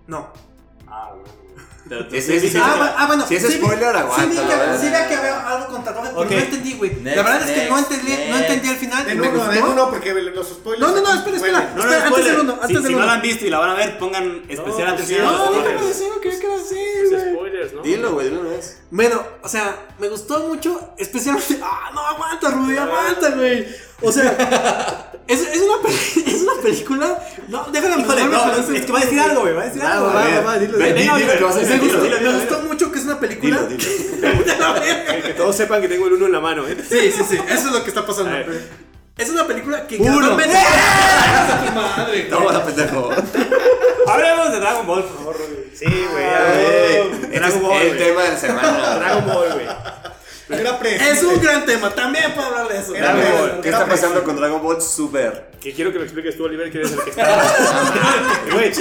No. 0.07 0.29
Ah, 0.97 1.11
Ese- 2.13 2.37
ese- 2.37 2.59
ah, 2.59 2.95
ah, 2.97 3.07
bueno. 3.07 3.27
Si 3.27 3.37
es 3.37 3.43
spoiler, 3.43 3.95
sí 4.17 4.27
vi 4.31 4.37
¿verdad? 4.37 4.81
sí 4.81 4.87
vi 4.87 4.93
que 5.09 5.15
había 5.17 5.47
algo 5.47 5.67
con 5.67 5.85
tatuajes, 5.85 6.13
pero 6.17 6.31
no 6.31 6.39
entendí, 6.39 6.73
güey. 6.75 7.03
La 7.03 7.23
verdad 7.23 7.43
es 7.49 7.51
que 7.51 7.69
no 7.69 7.79
entendí, 7.79 8.17
no 8.31 8.37
entendí 8.39 8.69
al 8.71 8.77
final. 8.77 9.05
Me 9.17 9.63
uno, 9.63 9.91
porque 9.91 10.15
los 10.15 10.49
spoilers. 10.49 10.81
No, 10.81 10.97
no, 10.97 11.03
no, 11.03 11.15
espera, 11.15 11.37
espera. 11.37 11.73
No, 11.77 11.85
no, 11.85 11.93
antes 11.93 12.25
del 12.25 12.41
uno, 12.41 12.53
Si- 12.55 12.59
antes 12.63 12.77
si, 12.79 12.83
del 12.85 12.93
no 12.99 13.05
la 13.07 13.13
han 13.13 13.21
visto 13.23 13.45
y 13.45 13.51
la 13.51 13.59
van 13.59 13.71
a 13.71 13.75
ver, 13.75 13.99
pongan 13.99 14.45
especial 14.49 14.65
pues 14.65 14.81
atención 14.95 15.25
No, 15.25 15.53
déjame 15.53 15.87
decir 15.87 16.09
lo 16.09 16.21
que 16.23 16.33
yo 16.33 16.39
quiero 16.39 16.59
decir, 16.59 16.79
Es 17.05 17.11
güey. 17.11 17.35
spoilers, 17.35 17.73
¿no? 17.75 17.83
Dilo, 17.83 18.13
güey, 18.15 18.29
dilo 18.31 18.41
una 18.41 18.51
vez. 18.51 18.83
Bueno, 18.91 19.23
o 19.43 19.49
sea, 19.49 19.77
me 19.99 20.09
gustó 20.09 20.41
mucho, 20.49 20.95
especialmente. 20.97 21.61
¡Ah, 21.63 21.91
no, 21.93 22.01
aguanta, 22.01 22.51
Rudy, 22.51 22.79
aguanta, 22.79 23.29
güey! 23.31 23.67
O 24.05 24.13
sea, 24.13 25.11
es, 25.27 25.41
es, 25.41 25.61
una, 25.63 25.75
es 26.27 26.43
una 26.43 26.63
película. 26.63 27.19
No, 27.49 27.67
déjame 27.73 28.03
Híjole, 28.03 28.25
no, 28.25 28.43
pero 28.45 28.77
es 28.77 28.85
que 28.85 28.93
va 28.93 28.99
a 28.99 29.03
decir 29.03 29.21
algo, 29.21 29.41
güey, 29.43 29.55
va 29.55 29.63
a 29.63 29.67
decir 29.67 29.83
algo. 29.83 30.09
A 30.09 30.25
ver, 30.25 30.47
va, 30.47 30.59
dilo, 30.59 30.79
Me 30.79 32.33
gustó, 32.33 32.61
mucho 32.61 32.93
que 32.93 32.99
es 32.99 33.05
una 33.05 33.19
película. 33.19 33.63
Dilo, 33.63 33.79
dilo. 33.79 34.45
Que 35.27 35.35
todos 35.35 35.57
sepan 35.57 35.81
que 35.81 35.89
tengo 35.89 36.07
el 36.07 36.15
uno 36.15 36.27
en 36.27 36.33
la 36.33 36.41
mano, 36.41 36.67
¿eh? 36.67 36.77
Sí, 36.89 37.11
sí, 37.11 37.23
sí, 37.29 37.39
eso 37.49 37.69
es 37.69 37.73
lo 37.73 37.83
que 37.83 37.89
está 37.89 38.05
pasando. 38.07 38.31
Es 39.17 39.31
una 39.31 39.47
película 39.47 39.87
que. 39.87 39.97
Uno. 39.97 40.17
gradualmente- 40.17 40.57
¡Ah, 40.59 41.65
tu 41.67 41.73
madre! 41.73 42.29
No, 42.31 42.51
la 42.51 42.65
pendejo. 42.65 43.11
Hablemos 44.07 44.53
de 44.53 44.61
Dragon 44.61 44.87
Ball, 44.87 45.05
por 45.05 45.17
favor, 45.17 45.37
Rudy. 45.37 45.77
Sí, 45.77 45.87
güey. 45.87 46.25
este 46.25 47.39
Dragon 47.39 47.57
es 47.57 47.63
Ball, 47.63 47.83
el 47.83 47.99
tema 47.99 48.23
de 48.23 48.31
la 48.31 48.37
semana. 48.39 48.97
Dragon 48.97 49.27
Ball, 49.27 49.53
güey. 49.55 49.67
Era. 50.63 51.11
Es 51.11 51.23
un 51.23 51.41
gran 51.41 51.65
tema, 51.67 51.91
también 51.95 52.33
puedo 52.35 52.49
hablar 52.49 52.69
de 52.69 52.79
eso. 52.79 52.95
Era 52.95 53.15
Dragon 53.15 53.39
Ball. 53.39 53.61
¿Qué 53.61 53.69
Era 53.69 53.79
está 53.79 53.91
pasando 53.91 54.25
con 54.25 54.37
Dragon 54.37 54.63
Ball 54.63 54.81
Super? 54.83 55.51
Que 55.61 55.73
quiero 55.73 55.93
que 55.93 55.99
lo 55.99 56.05
expliques 56.05 56.37
tú, 56.37 56.45
Oliver, 56.45 56.71
que 56.71 56.79
eres 56.79 56.93
el 56.93 57.01
que 57.03 57.11
está. 57.11 57.55
Güey, 58.53 58.73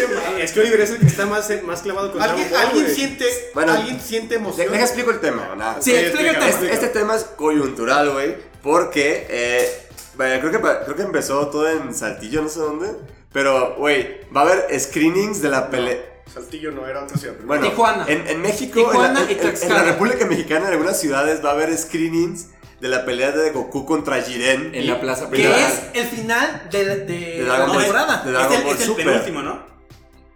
es 0.41 0.51
que 0.51 0.59
Oliver 0.59 0.82
es 0.82 0.89
el 0.91 0.99
que 0.99 1.05
está 1.07 1.26
más, 1.26 1.49
más 1.63 1.82
clavado 1.82 2.11
con 2.11 2.21
¿Alguien, 2.21 2.49
Dragon 2.49 2.51
Ball, 2.51 2.67
alguien 2.67 2.84
güey. 2.86 2.95
siente, 2.95 3.26
Bueno, 3.53 3.74
alguien 3.74 3.99
siente 4.01 4.36
De- 4.36 4.39
emoción. 4.41 4.71
Deja 4.71 4.84
explico 4.84 5.11
el 5.11 5.19
tema. 5.19 5.53
nada. 5.57 5.82
Sí, 5.82 5.91
tema. 5.91 6.47
Este, 6.47 6.74
este 6.74 6.88
tema 6.89 7.15
es 7.15 7.24
coyuntural, 7.24 8.11
güey. 8.11 8.36
Porque 8.61 9.28
eh, 9.30 9.88
vaya, 10.15 10.39
creo, 10.39 10.51
que, 10.51 10.59
creo 10.59 10.95
que 10.95 11.01
empezó 11.03 11.47
todo 11.47 11.69
en 11.69 11.93
Saltillo, 11.93 12.41
no 12.41 12.49
sé 12.49 12.59
dónde. 12.59 12.89
Pero, 13.32 13.76
güey, 13.78 14.21
va 14.36 14.41
a 14.41 14.43
haber 14.43 14.80
screenings 14.80 15.41
de 15.41 15.49
la 15.49 15.69
pelea. 15.69 15.97
Saltillo 16.32 16.71
no 16.71 16.88
era 16.88 17.03
otra 17.03 17.17
ciudad. 17.17 17.36
Bueno, 17.45 17.67
Tijuana. 17.69 18.05
En, 18.07 18.28
en 18.28 18.41
México, 18.41 18.80
Tijuana 18.80 19.21
en, 19.21 19.26
la, 19.28 19.32
y 19.32 19.55
en- 19.63 19.69
la 19.69 19.84
República 19.84 20.26
Mexicana, 20.26 20.67
en 20.67 20.74
algunas 20.74 20.99
ciudades 20.99 21.43
va 21.43 21.49
a 21.49 21.53
haber 21.53 21.78
screenings 21.78 22.47
de 22.80 22.88
la 22.89 23.05
pelea 23.05 23.32
de 23.32 23.51
Goku 23.51 23.86
contra 23.86 24.21
Jiren. 24.21 24.74
En 24.74 24.88
la 24.88 24.99
plaza 24.99 25.26
Que 25.30 25.38
principal. 25.38 25.59
es 25.61 25.82
el 25.93 26.07
final 26.07 26.67
de, 26.71 26.86
de, 26.86 27.05
De 27.05 27.43
la 27.43 27.65
temporada. 27.65 28.24
Es 28.26 28.57
el, 28.57 28.63
Ball 28.63 28.76
es 28.76 28.82
el 28.82 28.88
Super. 28.88 29.05
penúltimo, 29.05 29.41
¿no? 29.41 29.74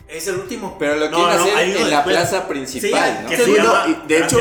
Es 0.08 0.28
el 0.28 0.36
último. 0.36 0.78
Pero 0.80 0.96
lo 0.96 1.10
No, 1.10 1.18
quieren 1.18 1.36
no, 1.38 1.44
hacer 1.44 1.78
en 1.78 1.90
la 1.90 2.04
plaza 2.04 2.48
principal, 2.48 3.20
¿no? 3.24 3.30
Que 3.30 3.38
Sí, 3.38 3.44
se 3.44 3.50
no, 3.50 3.56
llama 3.66 3.86
y 3.88 4.08
de 4.08 4.20
hecho-. 4.20 4.40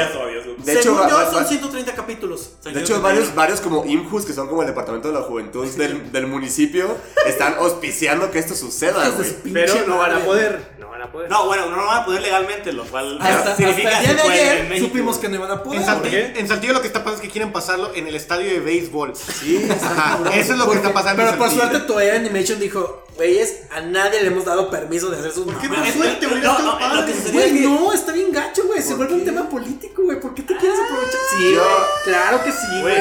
De 0.59 0.73
hecho, 0.73 0.83
Según 0.83 1.01
va- 1.01 1.09
yo, 1.11 1.17
va- 1.17 1.31
son 1.31 1.43
va- 1.45 1.49
130 1.49 1.95
capítulos. 1.95 2.51
De 2.65 2.81
hecho, 2.81 3.01
varios, 3.01 3.35
varios 3.35 3.61
como 3.61 3.85
IMJUS, 3.85 4.25
que 4.25 4.33
son 4.33 4.49
como 4.49 4.63
el 4.63 4.69
departamento 4.69 5.09
de 5.09 5.15
la 5.15 5.23
juventud 5.23 5.67
del, 5.77 6.11
del 6.13 6.27
municipio, 6.27 6.97
están 7.27 7.55
auspiciando 7.59 8.31
que 8.31 8.39
esto 8.39 8.55
suceda, 8.55 9.09
güey. 9.11 9.35
Pero 9.53 9.75
no 9.87 9.99
van 9.99 10.13
a 10.13 10.19
poder. 10.25 10.75
No 10.79 10.89
van 10.89 11.03
a 11.03 11.13
poder. 11.13 11.31
No, 11.31 11.47
bueno, 11.47 11.67
no 11.71 11.77
lo 11.77 11.87
van 11.87 12.03
a 12.03 12.05
poder 12.05 12.23
legalmente, 12.23 12.73
lo 12.73 12.85
cual 12.85 13.19
Hasta, 13.21 13.39
hasta 13.39 13.57
significa 13.57 13.99
el 14.01 14.07
día 14.07 14.17
que 14.17 14.23
de 14.33 14.35
ayer 14.41 14.79
supimos 14.81 15.19
que 15.19 15.29
no 15.29 15.35
iban 15.37 15.51
a 15.51 15.63
poder. 15.63 15.81
En 15.81 15.85
¿Por 15.87 15.95
Saltillo, 15.95 16.17
qué? 16.33 16.41
en 16.41 16.49
Saltillo 16.49 16.73
lo 16.73 16.81
que 16.81 16.87
está 16.87 17.01
pasando 17.01 17.17
es 17.23 17.27
que 17.27 17.33
quieren 17.33 17.53
pasarlo 17.53 17.95
en 17.95 18.07
el 18.07 18.15
estadio 18.15 18.49
de 18.51 18.61
béisbol. 18.61 19.13
Sí, 19.15 19.69
Ajá, 19.71 20.21
eso 20.35 20.53
es 20.55 20.59
lo 20.59 20.71
que 20.71 20.77
está 20.77 20.93
pasando. 20.93 21.17
Pero 21.23 21.33
en 21.33 21.39
por 21.39 21.51
suerte 21.51 21.81
Toei 21.81 22.11
Animation 22.11 22.59
dijo, 22.59 23.05
güeyes, 23.17 23.61
a 23.71 23.81
nadie 23.83 24.21
le 24.23 24.29
hemos 24.29 24.45
dado 24.45 24.71
permiso 24.71 25.11
de 25.11 25.19
hacer 25.19 25.33
sus 25.33 25.45
¿Por 25.45 25.59
qué 25.61 25.69
mamadas". 25.69 25.93
por 25.93 26.03
suerte, 26.03 26.27
güey? 26.27 26.41
No, 26.41 26.51
Está 26.53 26.63
no, 26.63 26.79
que- 27.07 27.61
no, 27.63 27.93
está 27.93 28.13
bien 28.13 28.33
gacho. 28.33 28.63
Se 28.87 28.95
vuelve 28.95 29.15
un 29.15 29.25
tema 29.25 29.49
político, 29.49 30.03
güey. 30.05 30.21
¿Por 30.21 30.35
qué 30.35 30.43
te 30.43 30.57
quieres 30.57 30.79
aprovechar? 30.79 31.21
Sí, 31.31 31.55
Yo-. 31.55 31.87
Claro 32.05 32.45
que 32.45 32.53
sí, 32.53 32.81
Güey, 32.83 32.97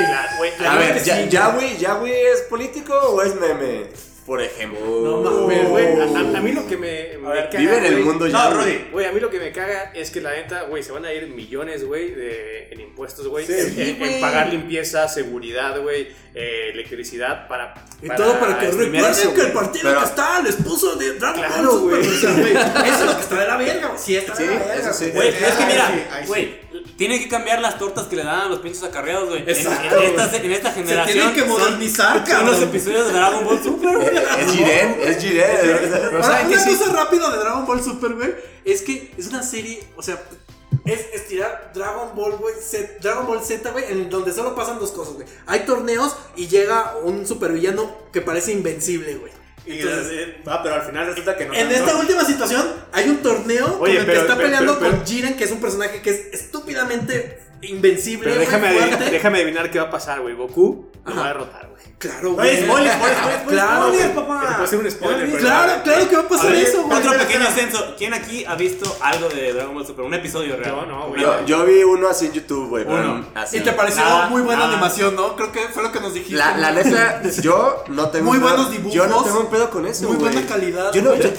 A 0.67 0.75
ver, 0.77 0.93
que 0.95 1.03
ya, 1.03 1.17
sí, 1.17 1.29
ya, 1.29 1.49
güey, 1.49 1.77
¿ya, 1.77 1.93
güey, 1.93 2.13
es 2.13 2.41
político 2.41 2.93
o 2.93 3.21
es 3.21 3.35
meme? 3.35 3.89
Por 4.25 4.41
ejemplo. 4.41 4.79
No 5.03 5.17
mames, 5.21 5.69
Güey, 5.69 5.85
a, 6.01 6.41
mí 6.41 6.51
lo 6.51 6.65
que 6.67 6.77
me, 6.77 7.17
me 7.21 7.29
ver, 7.31 7.45
caga, 7.45 7.59
Vive 7.59 7.77
en 7.77 7.85
el 7.85 7.93
güey- 7.97 8.03
mundo 8.05 8.25
ya. 8.27 8.49
No, 8.49 8.55
güey. 8.55 8.65
Rudy. 8.77 8.85
Güey, 8.91 9.05
a 9.05 9.11
mí 9.11 9.19
lo 9.19 9.29
que 9.29 9.37
me 9.39 9.51
caga 9.51 9.91
es 9.93 10.09
que 10.09 10.19
la 10.19 10.31
neta, 10.31 10.63
güey, 10.63 10.81
se 10.81 10.91
van 10.91 11.05
a 11.05 11.13
ir 11.13 11.27
millones, 11.27 11.85
güey, 11.85 12.09
de, 12.09 12.69
en 12.71 12.79
impuestos, 12.81 13.27
güey, 13.27 13.45
Sí, 13.45 13.53
en, 13.53 13.79
en- 13.79 13.87
en 13.89 13.99
güey. 13.99 14.21
pagar 14.21 14.49
limpieza, 14.49 15.07
seguridad, 15.07 15.79
güey, 15.79 16.07
eh, 16.33 16.71
electricidad 16.73 17.47
para... 17.47 17.75
Y 18.01 18.07
todo 18.09 18.39
para 18.39 18.57
que 18.59 18.65
exprimir 18.65 19.01
recuerden 19.01 19.21
eso, 19.27 19.33
que 19.35 19.41
el 19.41 19.51
partido 19.53 19.83
Pero- 19.89 19.99
que 19.99 20.05
está 20.05 20.41
les 20.41 20.55
puso 20.55 20.95
de 20.95 21.13
Dragon 21.13 21.43
Claro, 21.45 21.79
güey. 21.81 22.01
Eso 22.01 22.27
es 22.29 23.01
lo 23.05 23.15
que 23.15 23.21
está 23.21 23.39
de 23.39 23.47
la 23.47 23.57
verga, 23.57 23.87
güey. 23.89 23.99
Sí, 23.99 24.15
está 24.17 24.35
Sí, 24.35 24.43
de 24.43 24.49
la 24.55 24.59
verga. 24.59 24.75
eso 24.75 24.93
sí. 24.93 25.11
Güey, 25.13 25.31
pero 25.33 25.45
es 25.47 25.53
que 25.53 25.65
mira, 25.65 26.23
güey, 26.25 26.55
tienen 26.97 27.19
que 27.19 27.27
cambiar 27.27 27.59
las 27.61 27.77
tortas 27.77 28.05
que 28.07 28.15
le 28.15 28.23
dan 28.23 28.41
a 28.41 28.45
los 28.45 28.59
pinches 28.59 28.83
acarreados, 28.83 29.29
güey. 29.29 29.41
En, 29.41 29.49
Exacto, 29.49 29.97
en 30.01 30.19
esta, 30.19 30.37
en 30.37 30.51
esta 30.51 30.69
Se 30.73 30.75
generación. 30.83 31.13
tienen 31.17 31.33
que 31.33 31.39
son- 31.41 31.49
modernizar, 31.49 32.11
Son 32.11 32.45
los 32.45 32.55
cabrón. 32.55 32.63
episodios 32.63 33.07
de 33.07 33.13
Dragon 33.13 33.43
Ball 33.45 33.63
Super, 33.63 33.95
güey. 33.97 34.07
Es 34.17 34.51
Jiren, 34.51 34.97
es 35.01 35.17
Jiren. 35.23 35.93
Ahora, 36.05 36.23
¿saben 36.23 36.47
qué 36.47 36.53
una 36.53 36.63
sí? 36.63 36.75
cosa 36.75 36.93
rápida 36.93 37.29
de 37.31 37.37
Dragon 37.37 37.65
Ball 37.65 37.83
Super, 37.83 38.13
güey, 38.13 38.35
es 38.63 38.81
que 38.81 39.11
es 39.17 39.27
una 39.27 39.43
serie, 39.43 39.83
o 39.97 40.01
sea, 40.01 40.21
es 40.85 40.99
estirar 41.13 41.71
Dragon 41.73 42.15
Ball, 42.15 42.37
güey, 42.37 42.53
Z- 42.61 42.99
Dragon 43.01 43.25
Ball 43.27 43.43
Z, 43.43 43.71
güey, 43.71 43.85
en 43.91 44.09
donde 44.09 44.31
solo 44.33 44.55
pasan 44.55 44.79
dos 44.79 44.91
cosas, 44.91 45.15
güey. 45.15 45.27
Hay 45.47 45.61
torneos 45.61 46.15
y 46.35 46.47
llega 46.47 46.95
un 47.03 47.25
supervillano 47.27 47.91
que 48.13 48.21
parece 48.21 48.51
invencible, 48.51 49.15
güey. 49.15 49.31
Y, 49.65 49.79
Entonces, 49.79 50.07
eh, 50.11 50.37
ah, 50.45 50.61
pero 50.61 50.75
al 50.75 50.83
final 50.83 51.07
resulta 51.07 51.35
que 51.35 51.45
no. 51.45 51.53
en 51.53 51.71
esta 51.71 51.95
última 51.95 52.23
situación 52.23 52.65
hay 52.91 53.09
un 53.09 53.17
torneo 53.17 53.77
Oye, 53.79 53.79
con 53.79 53.89
el 53.89 53.97
pero- 54.05 54.11
que 54.13 54.21
está 54.21 54.35
pero- 54.35 54.47
peleando 54.47 54.79
pero- 54.79 54.91
con 54.91 55.05
Jiren, 55.05 55.35
que 55.35 55.43
es 55.45 55.51
un 55.51 55.59
personaje 55.59 56.01
que 56.01 56.09
es 56.11 56.19
estúpidamente 56.33 57.39
invencible, 57.61 58.25
Pero 58.29 58.39
déjame, 58.41 58.67
adivinar, 58.67 59.09
déjame 59.11 59.37
adivinar 59.39 59.71
qué 59.71 59.79
va 59.79 59.85
a 59.85 59.89
pasar, 59.91 60.21
güey. 60.21 60.35
Goku 60.35 60.91
lo 61.05 61.11
Ajá. 61.11 61.19
va 61.19 61.25
a 61.25 61.27
derrotar, 61.29 61.67
güey. 61.69 61.74
Claro, 61.97 62.33
Güey, 62.33 62.57
güey. 62.57 62.65
spoiler, 62.65 62.93
spoiler, 62.93 63.17
spoiler, 63.17 63.45
Claro, 63.47 63.87
spoiler, 63.87 64.13
papá. 64.15 64.53
Puede 64.57 64.67
ser 64.67 64.79
un 64.79 64.91
spoiler, 64.91 65.25
pero- 65.31 65.37
Claro, 65.39 65.83
claro 65.83 66.09
que 66.09 66.15
va 66.17 66.21
a 66.23 66.27
pasar 66.27 66.45
A 66.45 66.49
ver, 66.49 66.63
eso, 66.65 66.83
güey. 66.83 66.97
Otro 66.99 67.17
pequeño 67.17 67.47
ascenso. 67.47 67.95
¿Quién 67.97 68.13
aquí 68.13 68.45
ha 68.45 68.55
visto 68.55 68.97
algo 69.01 69.29
de 69.29 69.53
Dragon 69.53 69.73
Ball 69.73 69.87
Super? 69.87 70.05
Un 70.05 70.13
episodio 70.13 70.57
real. 70.57 70.75
Yo 70.75 70.85
no, 70.85 71.07
güey. 71.07 71.21
Yo, 71.21 71.45
yo 71.45 71.65
vi 71.65 71.83
uno 71.83 72.09
así 72.09 72.25
en 72.27 72.33
YouTube, 72.33 72.67
güey. 72.69 72.85
Uno. 72.85 73.25
así. 73.33 73.57
Y 73.57 73.61
te 73.61 73.71
pareció 73.71 74.03
Nada, 74.03 74.27
muy 74.29 74.41
buena 74.41 74.63
nada. 74.63 74.73
animación, 74.73 75.15
¿no? 75.15 75.35
Creo 75.37 75.51
que 75.53 75.61
fue 75.69 75.83
lo 75.83 75.91
que 75.93 76.01
nos 76.01 76.13
dijiste. 76.13 76.35
La, 76.35 76.57
la 76.57 76.71
neta, 76.71 77.21
yo 77.41 77.83
no 77.87 78.09
tengo 78.09 78.25
Muy 78.25 78.37
un 78.39 78.43
pedo- 78.43 78.53
buenos 78.55 78.71
dibujos. 78.71 78.93
Yo 78.93 79.07
no 79.07 79.23
tengo 79.23 79.39
un 79.39 79.47
pedo 79.47 79.69
con 79.69 79.85
eso, 79.87 80.07
Muy 80.07 80.17
buena 80.17 80.45
calidad, 80.45 80.91
Yo 80.91 81.01
no, 81.01 81.15
yo- 81.15 81.29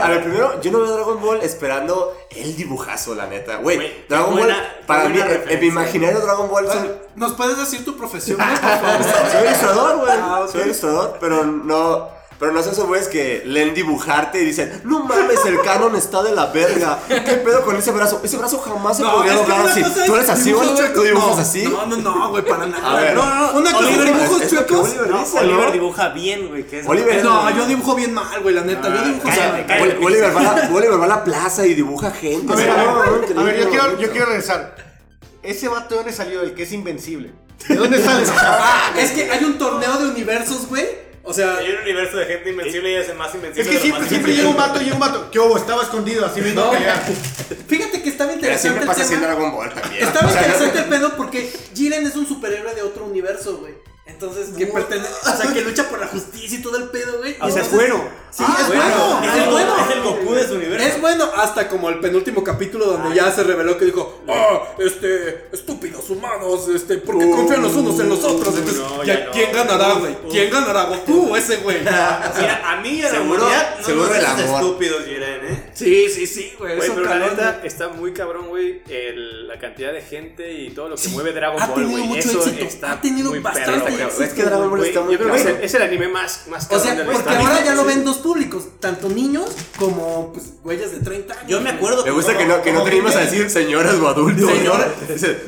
a 0.00 0.08
ver, 0.08 0.22
primero, 0.22 0.60
yo 0.62 0.70
no 0.70 0.80
veo 0.80 0.92
Dragon 0.94 1.20
Ball 1.20 1.40
esperando 1.42 2.16
el 2.30 2.54
dibujazo, 2.56 3.14
la 3.16 3.26
neta. 3.26 3.56
Güey, 3.56 4.04
Dragon 4.08 4.32
buena- 4.32 4.54
Ball, 4.54 4.86
para 4.86 5.08
mí, 5.08 5.18
en- 5.48 5.60
mi 5.60 5.66
imaginario 5.66 6.20
Dragon 6.20 6.48
Ball 6.48 6.68
¿Nos 7.16 7.32
puedes 7.34 7.56
decir 7.56 7.84
tu 7.84 7.96
profesión, 7.96 8.38
güey, 8.38 8.48
por 8.50 8.58
favor? 8.80 9.30
Soy 9.30 9.46
ilustrador, 9.46 9.96
güey. 9.98 10.03
Ah, 10.10 10.40
ok. 10.44 10.50
Soy 10.52 10.62
ilustrador, 10.62 11.16
pero 11.20 11.44
no. 11.44 12.14
Pero 12.36 12.50
no 12.50 12.60
son 12.64 12.72
esos 12.72 12.86
güeyes 12.88 13.06
que 13.06 13.42
leen 13.46 13.74
dibujarte 13.74 14.42
y 14.42 14.44
dicen, 14.44 14.82
no 14.84 15.04
mames, 15.04 15.38
el 15.46 15.60
canon 15.62 15.94
está 15.94 16.20
de 16.24 16.32
la 16.32 16.46
verga. 16.46 16.98
¿Qué 17.06 17.20
pedo 17.20 17.64
con 17.64 17.76
ese 17.76 17.92
brazo? 17.92 18.20
Ese 18.24 18.36
brazo 18.36 18.58
jamás 18.58 18.96
se 18.96 19.04
podría 19.04 19.34
es 19.34 19.38
que 19.40 19.46
doblar 19.46 19.66
así. 19.68 19.80
es 19.80 20.04
Tú 20.04 20.14
eres 20.16 20.28
así, 20.28 20.52
güey. 20.52 20.68
Tú 20.92 21.02
dibujas 21.02 21.36
No, 21.36 21.42
así. 21.42 21.62
No, 21.62 21.86
no, 21.86 21.96
no, 21.98 22.30
güey, 22.30 22.44
para 22.44 22.66
nada. 22.66 22.90
A 22.90 23.00
ver. 23.00 23.14
no, 23.14 23.24
no, 23.24 23.52
no. 23.52 23.58
Una 23.60 23.72
cosa 23.72 23.86
Oliver, 23.86 24.08
es 24.08 24.14
dibujos 24.18 24.42
es 24.42 24.50
chuecos. 24.50 24.88
Oliver 24.90 25.08
No, 25.10 25.18
dice, 25.20 25.38
Oliver 25.38 25.66
¿no? 25.66 25.72
dibuja 25.72 26.08
bien, 26.08 26.48
güey. 26.48 26.66
es- 26.72 26.86
Oliver- 26.88 27.22
No, 27.24 27.50
yo 27.56 27.66
dibujo 27.66 27.94
bien 27.94 28.12
mal, 28.12 28.42
güey, 28.42 28.54
la 28.54 28.62
neta. 28.62 28.88
Yo 28.92 29.02
dibujo, 29.04 29.28
o 29.28 29.32
sea, 29.32 29.50
cállate, 29.52 29.66
cállate. 29.66 29.96
Ol- 29.98 30.04
Oliver 30.06 30.36
va, 30.36 30.40
a 30.40 30.42
la, 30.42 30.70
Oliver 30.74 31.00
va 31.00 31.04
a 31.04 31.08
la 31.08 31.24
plaza 31.24 31.66
y 31.66 31.74
dibuja 31.74 32.10
gente. 32.10 32.52
A 32.52 32.56
ver, 32.56 32.68
a 32.68 32.74
ver, 32.74 33.34
no, 33.36 33.48
yo 33.52 33.70
quiero, 33.70 33.94
güey. 33.96 34.06
regresar. 34.10 34.74
¿Ese 35.44 35.68
vato 35.68 35.90
de 35.90 35.96
dónde 35.96 36.12
salió? 36.12 36.40
El 36.42 36.54
que 36.54 36.64
es 36.64 36.72
invencible. 36.72 37.32
¿De 37.68 37.74
dónde 37.76 38.02
sale? 38.02 38.24
Ah, 38.36 38.92
es 38.98 39.10
que 39.12 39.30
hay 39.30 39.44
un 39.44 39.58
torneo 39.58 39.96
de 39.98 40.06
universos, 40.08 40.66
güey. 40.68 40.84
O 41.26 41.32
sea, 41.32 41.56
Hay 41.56 41.70
un 41.70 41.80
universo 41.80 42.18
de 42.18 42.26
gente 42.26 42.50
invencible 42.50 42.90
y 42.92 42.94
es 42.96 43.08
el 43.08 43.16
más 43.16 43.34
invencible. 43.34 43.62
es 43.70 43.76
que 43.76 43.82
siempre, 43.82 44.06
siempre 44.08 44.34
llega 44.34 44.48
un 44.48 44.56
vato, 44.56 44.78
llega 44.78 44.92
un 44.92 45.00
vato. 45.00 45.30
¿Qué 45.30 45.38
hubo? 45.38 45.56
Estaba 45.56 45.82
escondido, 45.82 46.26
así 46.26 46.42
viendo 46.42 46.62
No. 46.66 46.70
pelear. 46.72 47.02
fíjate 47.66 48.02
que 48.02 48.10
estaba 48.10 48.28
Pero 48.32 48.34
interesante 48.42 48.58
siempre 48.60 48.82
el 48.82 48.86
pasa 48.88 49.08
tema. 49.08 49.26
Dragon 49.26 49.52
Ball 49.52 49.72
también. 49.72 50.04
Estaba 50.06 50.28
O 50.28 50.30
sea, 50.32 50.42
interesante 50.42 50.78
el 50.80 50.84
pedo 50.84 51.16
porque 51.16 51.50
Jiren 51.74 52.06
es 52.06 52.14
un 52.16 52.26
superhéroe 52.28 52.74
de 52.74 52.82
otro 52.82 53.06
universo, 53.06 53.56
güey. 53.56 53.72
Entonces, 54.06 54.48
que 54.56 54.66
pertenece, 54.66 55.08
o 55.10 55.36
sea, 55.36 55.52
que 55.52 55.62
lucha 55.62 55.88
por 55.88 55.98
la 55.98 56.06
justicia 56.08 56.58
y 56.58 56.62
todo 56.62 56.76
el 56.76 56.90
pedo, 56.90 57.18
güey. 57.18 57.36
O 57.40 57.50
sea, 57.50 57.62
es 57.62 57.72
bueno. 57.72 58.04
Sí, 58.30 58.42
Ah, 58.46 58.58
es 58.60 58.66
bueno. 58.66 58.82
bueno. 58.82 59.32
Es 59.32 59.42
el, 59.44 59.50
bueno. 59.50 59.76
es 59.78 59.96
el 59.96 60.02
Goku 60.02 60.34
de 60.34 60.48
su 60.48 60.54
universo. 60.56 60.86
Es 60.88 61.00
bueno 61.00 61.24
hasta 61.36 61.68
como 61.68 61.88
el 61.88 62.00
penúltimo 62.00 62.42
capítulo 62.42 62.84
donde 62.86 63.14
ya 63.14 63.30
se 63.30 63.44
reveló 63.44 63.78
que 63.78 63.84
dijo, 63.86 64.22
ah, 64.28 64.74
este, 64.78 65.48
estúpidos 65.52 66.10
humanos, 66.10 66.66
este, 66.74 66.96
porque 66.98 67.30
confían 67.30 67.62
los 67.62 67.72
unos 67.74 67.98
en 68.00 68.08
los 68.08 68.24
otros. 68.24 68.54
Entonces, 68.56 68.82
no, 68.82 69.04
ya, 69.04 69.20
ya 69.20 69.24
no. 69.26 69.30
¿quién 69.32 69.52
ganará, 69.52 69.92
güey? 69.94 70.16
¿Quién 70.30 70.50
ganará? 70.50 70.84
¿Goku 70.84 71.30
o 71.30 71.36
ese 71.36 71.58
güey? 71.58 71.78
Mira, 71.80 72.72
a 72.72 72.80
mí 72.82 72.88
y 72.90 73.00
a 73.02 73.04
la 73.04 73.10
Seguro- 73.10 73.42
humanidad 73.44 73.76
no 73.78 73.84
seguro 73.84 74.06
nos 74.08 74.16
el 74.18 74.26
amor. 74.26 74.60
estúpidos, 74.62 75.04
Jiren, 75.04 75.46
¿eh? 75.46 75.70
Sí, 75.74 76.08
sí, 76.10 76.26
sí, 76.26 76.52
güey. 76.58 76.76
Pero 76.78 77.00
la 77.02 77.08
cabrón, 77.08 77.30
neta 77.30 77.52
güey. 77.52 77.66
está 77.68 77.88
muy 77.88 78.12
cabrón, 78.12 78.48
güey. 78.48 78.82
el- 78.90 79.44
La 79.48 79.60
cantidad 79.60 79.92
de 79.92 80.02
gente 80.02 80.52
y 80.52 80.70
todo 80.70 80.88
lo 80.88 80.96
que 80.96 81.06
mueve 81.10 81.32
Dragon 81.32 81.62
ha 81.62 81.66
Ball, 81.68 81.76
tenido 81.82 81.98
güey. 81.98 82.08
mucho 82.16 82.28
Eso 82.28 82.38
éxito, 82.48 82.64
está 82.64 82.92
ha 82.92 83.00
tenido 83.00 83.40
bastante 83.40 83.93
Es 84.00 84.32
que 84.32 84.42
Dragon 84.42 84.70
Ball 84.70 84.84
está 84.84 85.00
muy 85.00 85.12
yo 85.14 85.18
creo 85.18 85.32
que 85.32 85.40
es 85.40 85.46
el, 85.46 85.56
es 85.56 85.74
el 85.74 85.82
anime 85.82 86.08
más, 86.08 86.46
más 86.48 86.68
O 86.70 86.78
sea, 86.78 86.94
de 86.94 87.04
la 87.04 87.12
porque 87.12 87.30
ahora 87.30 87.64
ya 87.64 87.74
lo 87.74 87.84
ven 87.84 88.04
dos 88.04 88.18
públicos, 88.18 88.64
tanto 88.80 89.08
niños 89.08 89.50
como 89.78 90.32
pues 90.32 90.54
güeyes 90.62 90.92
de 90.92 91.00
30 91.00 91.32
años. 91.34 91.46
Yo 91.48 91.60
me 91.60 91.70
acuerdo 91.70 92.04
Me 92.04 92.10
gusta 92.10 92.36
que 92.36 92.46
no, 92.46 92.62
que 92.62 92.72
no 92.72 92.82
tenemos 92.84 93.14
a 93.14 93.20
decir 93.20 93.48
señoras 93.50 93.94
o 93.94 94.08
adultos. 94.08 94.50
Señora. 94.50 94.92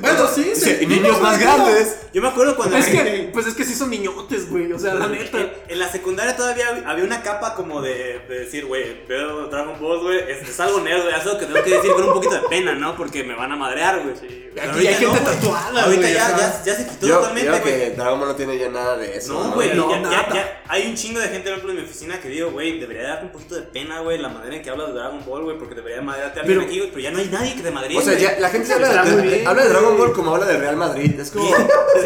Bueno, 0.01 0.29
sí, 0.33 0.53
sí. 0.55 0.79
Y 0.81 0.87
niños 0.87 1.21
más 1.21 1.39
grandes. 1.39 1.97
Yo 2.13 2.23
me 2.23 2.29
acuerdo 2.29 2.57
cuando. 2.57 2.77
Es 2.77 2.87
que, 2.87 3.31
pues 3.33 3.47
es 3.47 3.55
que 3.55 3.65
sí 3.65 3.75
son 3.75 3.91
niñotes, 3.91 4.49
güey. 4.51 4.73
O 4.73 4.79
sea, 4.79 4.95
la 4.95 5.07
neta. 5.07 5.39
En, 5.69 5.79
la 5.79 5.91
secundaria 5.91 6.37
todavía 6.37 6.83
había 6.87 7.05
una 7.05 7.23
capa 7.23 7.55
como 7.55 7.83
de, 7.83 8.21
de 8.29 8.39
decir, 8.41 8.65
güey, 8.67 9.07
veo 9.07 9.49
Dragon 9.49 9.79
Ball, 9.79 10.01
güey, 10.01 10.19
es, 10.31 10.49
es 10.49 10.61
algo 10.61 10.81
nerd, 10.81 11.03
güey, 11.03 11.15
es 11.15 11.21
algo 11.21 11.39
que 11.39 11.47
tengo 11.47 11.63
que 11.63 11.71
decir 11.71 11.93
con 11.93 12.05
un 12.05 12.15
poquito 12.15 12.35
de 12.35 12.49
pena, 12.49 12.75
¿no? 12.75 12.97
Porque 12.97 13.23
me 13.23 13.35
van 13.35 13.53
a 13.53 13.57
madrear, 13.57 14.03
güey. 14.03 14.15
Aquí 14.15 14.87
hay 14.87 14.95
ahorita 14.95 14.95
gente 14.95 15.21
no, 15.21 15.31
tatuada, 15.31 15.85
Ahorita 15.85 16.09
ya, 16.09 16.37
ya, 16.37 16.63
ya 16.65 16.75
se 16.75 16.87
quitó 16.87 17.07
Yo 17.07 17.19
totalmente, 17.19 17.61
güey. 17.61 17.63
que 17.63 17.91
Dragon 17.91 18.19
Ball 18.19 18.29
no 18.29 18.36
tiene 18.37 18.59
ya 18.59 18.69
nada 18.69 18.97
de 18.97 19.17
eso. 19.17 19.33
No, 19.33 19.53
güey, 19.53 19.75
No, 19.75 19.91
ya, 19.91 19.97
ya- 19.97 20.03
nada. 20.03 20.35
ya 20.35 20.63
hay 20.69 20.87
un 20.89 20.95
chingo 20.95 21.21
de 21.21 21.29
gente, 21.29 21.43
por 21.51 21.53
ejemplo, 21.59 21.71
en 21.73 21.77
mi 21.79 21.85
oficina 21.85 22.21
que 22.21 22.29
digo, 22.29 22.51
güey, 22.51 22.79
debería 22.79 23.05
darte 23.09 23.27
un 23.27 23.33
poquito 23.33 23.55
de 23.57 23.63
pena, 23.63 24.01
güey, 24.01 24.19
la 24.19 24.29
manera 24.29 24.55
en 24.57 24.63
que 24.63 24.71
hablas 24.71 24.89
de 24.89 24.95
Dragon 24.95 25.25
Ball, 25.25 25.45
güey, 25.45 25.59
porque 25.59 25.75
debería 25.75 26.03
madrearte 26.03 26.41
a 26.41 26.43
alguien 26.43 26.59
Pero- 26.59 26.69
aquí, 26.69 26.79
güey, 26.79 26.91
pero 26.91 27.01
ya 27.03 27.11
no 27.11 27.19
hay 27.19 27.29
nadie 27.29 27.55
que 27.55 27.63
te 27.63 27.71
madre. 27.71 27.97
O 27.97 28.01
sea, 28.03 28.19
ya, 28.19 28.39
la 28.39 28.49
gente 28.51 28.73
habla 28.73 28.89
Está 28.89 29.05
de, 29.05 29.23
de- 29.23 29.47
habla 29.47 29.63
de 29.63 29.69
Dragon. 29.69 29.97
Ball 29.97 30.13
como 30.13 30.35
habla 30.35 30.47
de 30.47 30.59
Real 30.59 30.77
Madrid. 30.77 31.19
Es 31.19 31.31
como. 31.31 31.47
Sí, 31.49 31.55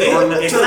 mucho 0.09 0.59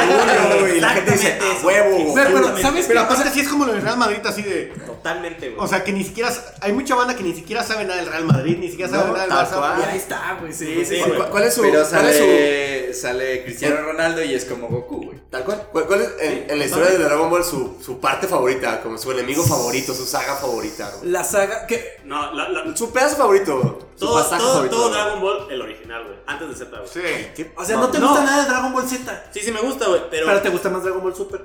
güey, 0.61 0.77
Y 0.77 0.81
la 0.81 0.91
gente 0.91 1.11
dice, 1.13 1.39
a 1.41 1.67
huevo. 1.67 2.15
Pero. 2.15 2.59
¿sabes 2.59 2.87
Pero 2.87 3.01
aparte 3.01 3.31
sí 3.31 3.41
es 3.41 3.49
como 3.49 3.65
lo 3.65 3.73
del 3.73 3.83
Real 3.83 3.97
Madrid, 3.97 4.19
así 4.25 4.43
de... 4.43 4.73
Totalmente, 4.87 5.51
güey. 5.51 5.65
O 5.65 5.67
sea, 5.69 5.83
que 5.85 5.93
ni 5.93 6.05
siquiera... 6.05 6.31
Hay 6.61 6.73
mucha 6.73 6.95
banda 6.95 7.17
que 7.17 7.23
ni 7.23 7.35
siquiera 7.35 7.63
sabe 7.63 7.85
nada 7.85 7.97
del 8.01 8.11
Real 8.11 8.25
Madrid, 8.25 8.57
ni 8.59 8.69
siquiera 8.69 8.91
sabe 8.91 9.07
No, 9.09 9.13
nada 9.17 9.25
del 9.25 9.33
Barça. 9.35 9.95
está, 9.95 10.37
güey. 10.41 10.53
Sí, 10.53 10.85
sí. 10.85 11.01
¿Cuál, 11.31 11.45
es 11.45 11.55
su.? 11.55 11.63
Pero 11.63 11.85
sale 11.85 13.43
Cristiano 13.45 13.77
Ronaldo 13.83 14.23
y 14.23 14.35
es 14.35 14.45
como 14.45 14.69
Goku, 14.69 15.05
güey. 15.07 15.19
Tal 15.31 15.45
cual. 15.45 15.54
¿Cuál, 15.73 15.87
cuál 15.87 16.01
es 16.03 16.11
en, 16.21 16.51
en 16.51 16.59
la 16.59 16.65
historia 16.65 16.91
de 16.91 16.99
Dragon 16.99 17.31
Ball 17.31 17.45
su, 17.45 17.79
su 17.85 17.99
parte 18.01 18.27
favorita? 18.29 18.81
Como 18.83 18.99
su 18.99 19.11
enemigo 19.13 19.43
favorito, 19.45 19.95
su 19.95 20.05
saga 20.07 20.37
favorita. 20.37 20.91
güey? 20.99 21.11
La 21.11 21.25
saga. 21.25 21.67
que 21.67 22.01
no, 22.05 22.33
la, 22.33 22.49
la, 22.49 22.77
Su 22.77 22.91
pedazo 22.93 23.17
favorito. 23.17 23.89
Su 23.97 24.07
todo, 24.07 24.15
pasaje 24.23 24.41
todo, 24.43 24.53
favorito. 24.55 24.77
todo 24.77 24.89
Dragon 24.91 25.21
Ball, 25.21 25.47
el 25.51 25.63
original, 25.63 26.05
güey, 26.05 26.17
antes 26.27 26.49
de 26.49 26.55
Z, 26.65 26.77
güey. 26.79 26.89
Sí. 27.35 27.47
O 27.57 27.65
sea, 27.65 27.77
no 27.77 27.89
te 27.91 27.99
No. 27.99 28.09
gusta 28.09 28.25
nada 28.25 28.43
de 28.45 28.49
Dragon 28.51 28.73
Ball 28.73 28.89
Z. 28.89 29.25
Sí, 29.33 29.41
sí 29.41 29.53
me 29.53 29.61
gusta, 29.61 29.87
güey, 29.89 30.03
pero... 30.11 30.27
Pero 30.27 30.43
te 30.43 30.49
gusta 30.51 30.71
más 30.71 30.83
Dragon 30.83 31.03
Ball 31.03 31.15
Super. 31.15 31.45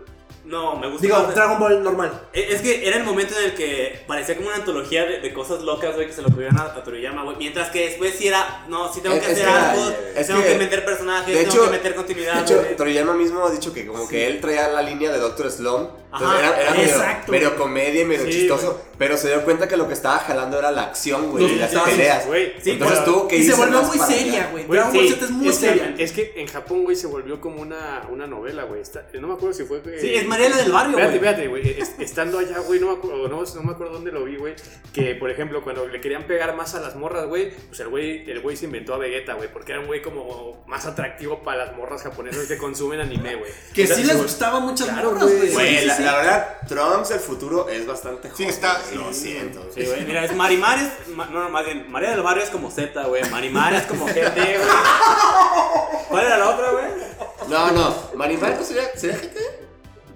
No, 0.50 0.76
me 0.78 0.88
gusta 0.89 1.04
Digo, 1.06 1.18
más 1.20 1.28
de- 1.30 1.34
Dragon 1.36 1.60
Ball 1.60 1.84
normal. 1.84 2.22
Es 2.34 2.56
es 2.56 2.62
que 2.62 2.88
era 2.88 2.97
el 2.97 3.04
momento 3.04 3.38
en 3.38 3.45
el 3.45 3.54
que 3.54 4.02
parecía 4.08 4.36
como 4.36 4.47
una 4.47 4.58
antología 4.58 5.06
de, 5.06 5.20
de 5.22 5.32
cosas 5.34 5.62
locas, 5.62 5.93
güey, 5.95 6.08
que 6.08 6.14
se 6.14 6.22
lo 6.24 6.30
ocurrieron 6.30 6.58
a, 6.58 6.64
a 6.64 6.84
Toriyama, 6.84 7.24
güey. 7.24 7.38
Mientras 7.38 7.70
que 7.70 7.89
después 7.89 8.16
sí 8.18 8.28
era, 8.28 8.66
no, 8.68 8.91
sí 8.91 9.02
tengo 9.02 9.16
Es- 9.16 9.22
que 9.26 9.32
es 9.32 9.38
hacer 9.39 9.45
que 9.45 9.52
era- 9.54 9.72
algo, 9.72 9.91
es 10.16 10.28
tengo 10.28 10.41
que- 10.41 10.47
que, 10.47 10.56
meter 10.58 10.86
personajes, 10.86 11.28
De 11.36 11.39
tengo 11.43 11.52
hecho, 11.54 11.66
que 11.66 11.70
meter 11.72 11.95
continuidad, 11.95 12.34
de 12.36 12.41
hecho 12.41 12.56
güey. 12.64 12.76
Toriyama 12.76 13.14
mismo 13.14 13.45
ha 13.45 13.52
dicho 13.52 13.72
que 13.74 13.86
como 13.86 14.08
que 14.08 14.26
él 14.28 14.41
traía 14.41 14.68
la 14.70 14.82
línea 14.82 15.12
de 15.12 15.20
Doctor 15.20 15.52
Slump. 15.52 15.91
Entonces 16.12 16.28
Ajá, 16.28 16.39
era, 16.39 16.62
era 16.62 16.72
medio, 16.72 16.84
exacto. 16.89 17.32
medio 17.32 17.56
comedia 17.56 18.02
y 18.02 18.06
medio 18.06 18.26
Sí, 18.26 18.32
chistoso. 18.32 18.82
Pero 18.97 19.16
se 19.16 19.28
dio 19.28 19.43
cuenta 19.43 19.68
que 19.68 19.78
lo 19.78 19.88
que 19.88 19.93
estaba 19.93 20.18
jalando 20.18 20.58
era 20.58 20.72
la 20.72 20.82
acción, 20.86 21.30
güey. 21.30 21.43
Los 21.43 21.52
Y 21.52 21.56
las 21.58 21.70
putazos, 21.70 21.89
peleas. 21.91 22.26
güey. 22.26 22.54
Sí, 22.64 22.72
Entonces 22.72 23.00
pero- 23.02 23.12
tuvo 23.14 23.28
que 23.28 23.36
Y 23.38 23.43
se 23.43 23.50
irse 23.50 23.60
volvió 23.62 23.78
más 23.80 23.88
muy 23.89 23.97
para 24.00 24.10
allá. 24.10 24.20
seria, 24.20 24.47
güey. 24.52 24.64
Güey, 24.66 24.80
Dragon 24.80 24.93
Ball 24.95 25.04
sí, 25.08 25.14
Z 25.14 25.26
es 25.26 25.32
muy 25.32 25.54
seria. 25.54 25.95
Es 26.00 26.12
que 26.12 26.34
en 26.36 26.47
Japón, 26.47 26.84
güey, 26.84 26.95
se 26.95 27.06
volvió 27.06 27.39
como 27.39 27.62
una, 27.62 28.08
una 28.10 28.26
novela, 28.26 28.64
güey. 28.64 28.82
Está- 28.82 29.06
No 29.14 29.28
me 29.28 29.34
acuerdo 29.36 29.54
si 29.54 29.66
fue. 29.66 29.84
Sí, 30.02 30.16
es 30.16 30.26
Mariela 30.40 30.58
del 30.64 30.72
Barrio, 30.72 30.94
güey. 30.98 31.14
espérate, 31.16 31.48
güey. 31.48 31.82
es- 31.82 31.92
Estando 32.00 32.40
allá, 32.40 32.60
güey, 32.60 32.80
no 32.80 32.88
me 32.88 32.94
acuerdo, 32.94 33.28
no, 33.28 33.44
no 33.44 33.64
me 33.64 33.72
acuerdo 33.72 33.94
dónde 33.94 34.12
lo 34.12 34.24
vi, 34.24 34.38
güey. 34.38 34.56
Que, 34.94 35.16
por 35.16 35.30
ejemplo, 35.30 35.64
cuando 35.64 35.88
le 35.88 36.00
querían 36.02 36.24
pegar 36.24 36.56
más 36.56 36.74
a 36.76 36.80
las 36.80 36.96
morras, 36.96 37.26
güey, 37.28 37.52
pues 37.68 37.80
el 37.82 37.90
güey, 37.90 38.30
el 38.30 38.40
güey 38.42 38.56
se 38.58 38.66
inventó 38.66 38.94
a 38.94 38.98
Vegeta, 38.98 39.34
güey. 39.34 39.52
Porque 39.52 39.74
era 39.74 39.82
un 39.82 39.88
güey 39.88 40.02
como 40.02 40.64
más 40.68 40.86
atractivo 40.86 41.44
para 41.44 41.66
las 41.66 41.76
morras 41.76 42.02
japonesas 42.04 42.48
que 42.48 42.58
consumen 42.58 43.00
anime, 43.02 43.36
güey. 43.36 43.52
Que 43.74 43.86
sí 43.88 44.04
les 44.04 44.22
gustaba 44.22 44.60
muchas 44.60 44.88
Claro, 44.88 45.12
morras, 45.12 45.24
güey. 45.32 45.52
güey. 45.52 45.78
Sí, 45.80 45.86
la, 45.86 45.96
sí. 45.98 46.04
la 46.04 46.16
verdad, 46.16 46.58
Trunks 46.68 47.10
del 47.10 47.20
futuro 47.20 47.70
es 47.70 47.86
bastante 47.86 48.30
joven. 48.30 48.38
Sí, 48.38 48.44
está- 48.46 48.82
Lo 48.96 49.14
siento. 49.14 49.70
Sí, 49.74 49.86
güey, 49.86 50.06
mira, 50.06 50.24
es 50.26 50.36
Marimar 50.36 50.80
es, 50.80 51.08
ma- 51.16 51.26
no, 51.28 51.44
no, 51.44 51.50
más 51.50 51.66
bien, 51.66 51.92
María 51.92 52.12
del 52.12 52.22
Barrio 52.22 52.44
es 52.44 52.50
como 52.50 52.72
Z, 52.72 53.04
güey, 53.06 53.24
Marimar 53.30 53.74
es 53.74 53.84
como 53.84 54.06
GT, 54.08 54.36
güey. 54.36 54.70
¿Cuál 56.10 56.26
era 56.26 56.38
la 56.38 56.50
otra, 56.50 56.72
güey? 56.72 56.86
No, 57.48 57.72
no. 57.72 57.96
Marimar 58.16 58.56
no 58.56 58.64
sería, 58.64 58.84
sería 58.96 59.18
GT. 59.18 59.38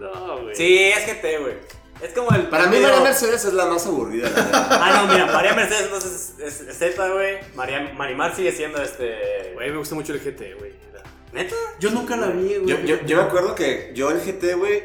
No, 0.04 0.42
güey. 0.42 0.56
Sí, 0.56 0.78
es 0.90 1.06
GT, 1.08 1.40
güey. 1.42 1.54
Es 2.02 2.12
como 2.14 2.32
el... 2.36 2.48
Para 2.50 2.68
mí, 2.68 2.80
María 2.80 3.00
Mercedes 3.00 3.46
es 3.46 3.54
la 3.54 3.66
más 3.66 3.86
aburrida. 3.88 4.30
La 4.30 4.36
verdad. 4.44 4.68
Ah, 4.72 5.04
no, 5.08 5.14
mira, 5.14 5.26
María 5.28 5.54
Mercedes 5.54 5.84
entonces 5.84 6.34
es, 6.40 6.62
es- 6.62 6.68
es 6.70 6.78
Z, 6.78 7.10
güey. 7.10 7.38
María- 7.56 7.94
Marimar 7.96 8.36
sigue 8.36 8.52
siendo 8.52 8.82
este... 8.82 9.52
Güey, 9.54 9.72
me 9.72 9.78
gusta 9.78 9.96
mucho 9.96 10.12
el 10.14 10.20
GT, 10.20 10.56
güey. 10.60 10.74
¿Neta? 11.32 11.56
Yo 11.80 11.90
nunca 11.92 12.16
la 12.18 12.28
vi, 12.28 12.56
güey. 12.58 12.66
Yo, 12.68 12.80
yo, 12.82 13.02
yo 13.06 13.18
me 13.18 13.24
acuerdo 13.24 13.56
que 13.56 13.92
yo 13.96 14.12
el 14.12 14.20
GT, 14.20 14.54
güey, 14.56 14.84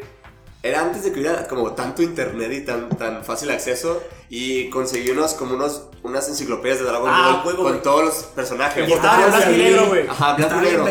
era 0.62 0.80
antes 0.80 1.04
de 1.04 1.12
que 1.12 1.20
hubiera 1.20 1.46
como 1.46 1.72
tanto 1.72 2.02
internet 2.02 2.50
y 2.52 2.61
tan, 2.64 2.88
tan 2.90 3.24
fácil 3.24 3.50
acceso. 3.50 4.02
Y 4.30 4.68
conseguí 4.68 5.11
unos, 5.11 5.32
como 5.34 5.54
unos, 5.54 5.84
unas 6.02 6.28
enciclopedias 6.28 6.80
de 6.80 6.84
Dragon 6.84 7.09
Ah, 7.11 7.30
Ball 7.32 7.40
juego, 7.44 7.62
con 7.62 7.72
güey. 7.72 7.82
todos 7.82 8.04
los 8.04 8.14
personajes. 8.34 8.86
Y 8.86 8.92
estaba 8.92 9.24
en 9.24 9.30
blanco 9.30 9.50
y 9.50 9.56
negro, 9.56 9.86
güey. 9.86 10.06
Ajá, 10.06 10.34
blanco 10.34 10.56
y 10.59 10.61
negro. 10.61 10.84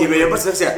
Y, 0.00 0.06
veía 0.06 0.26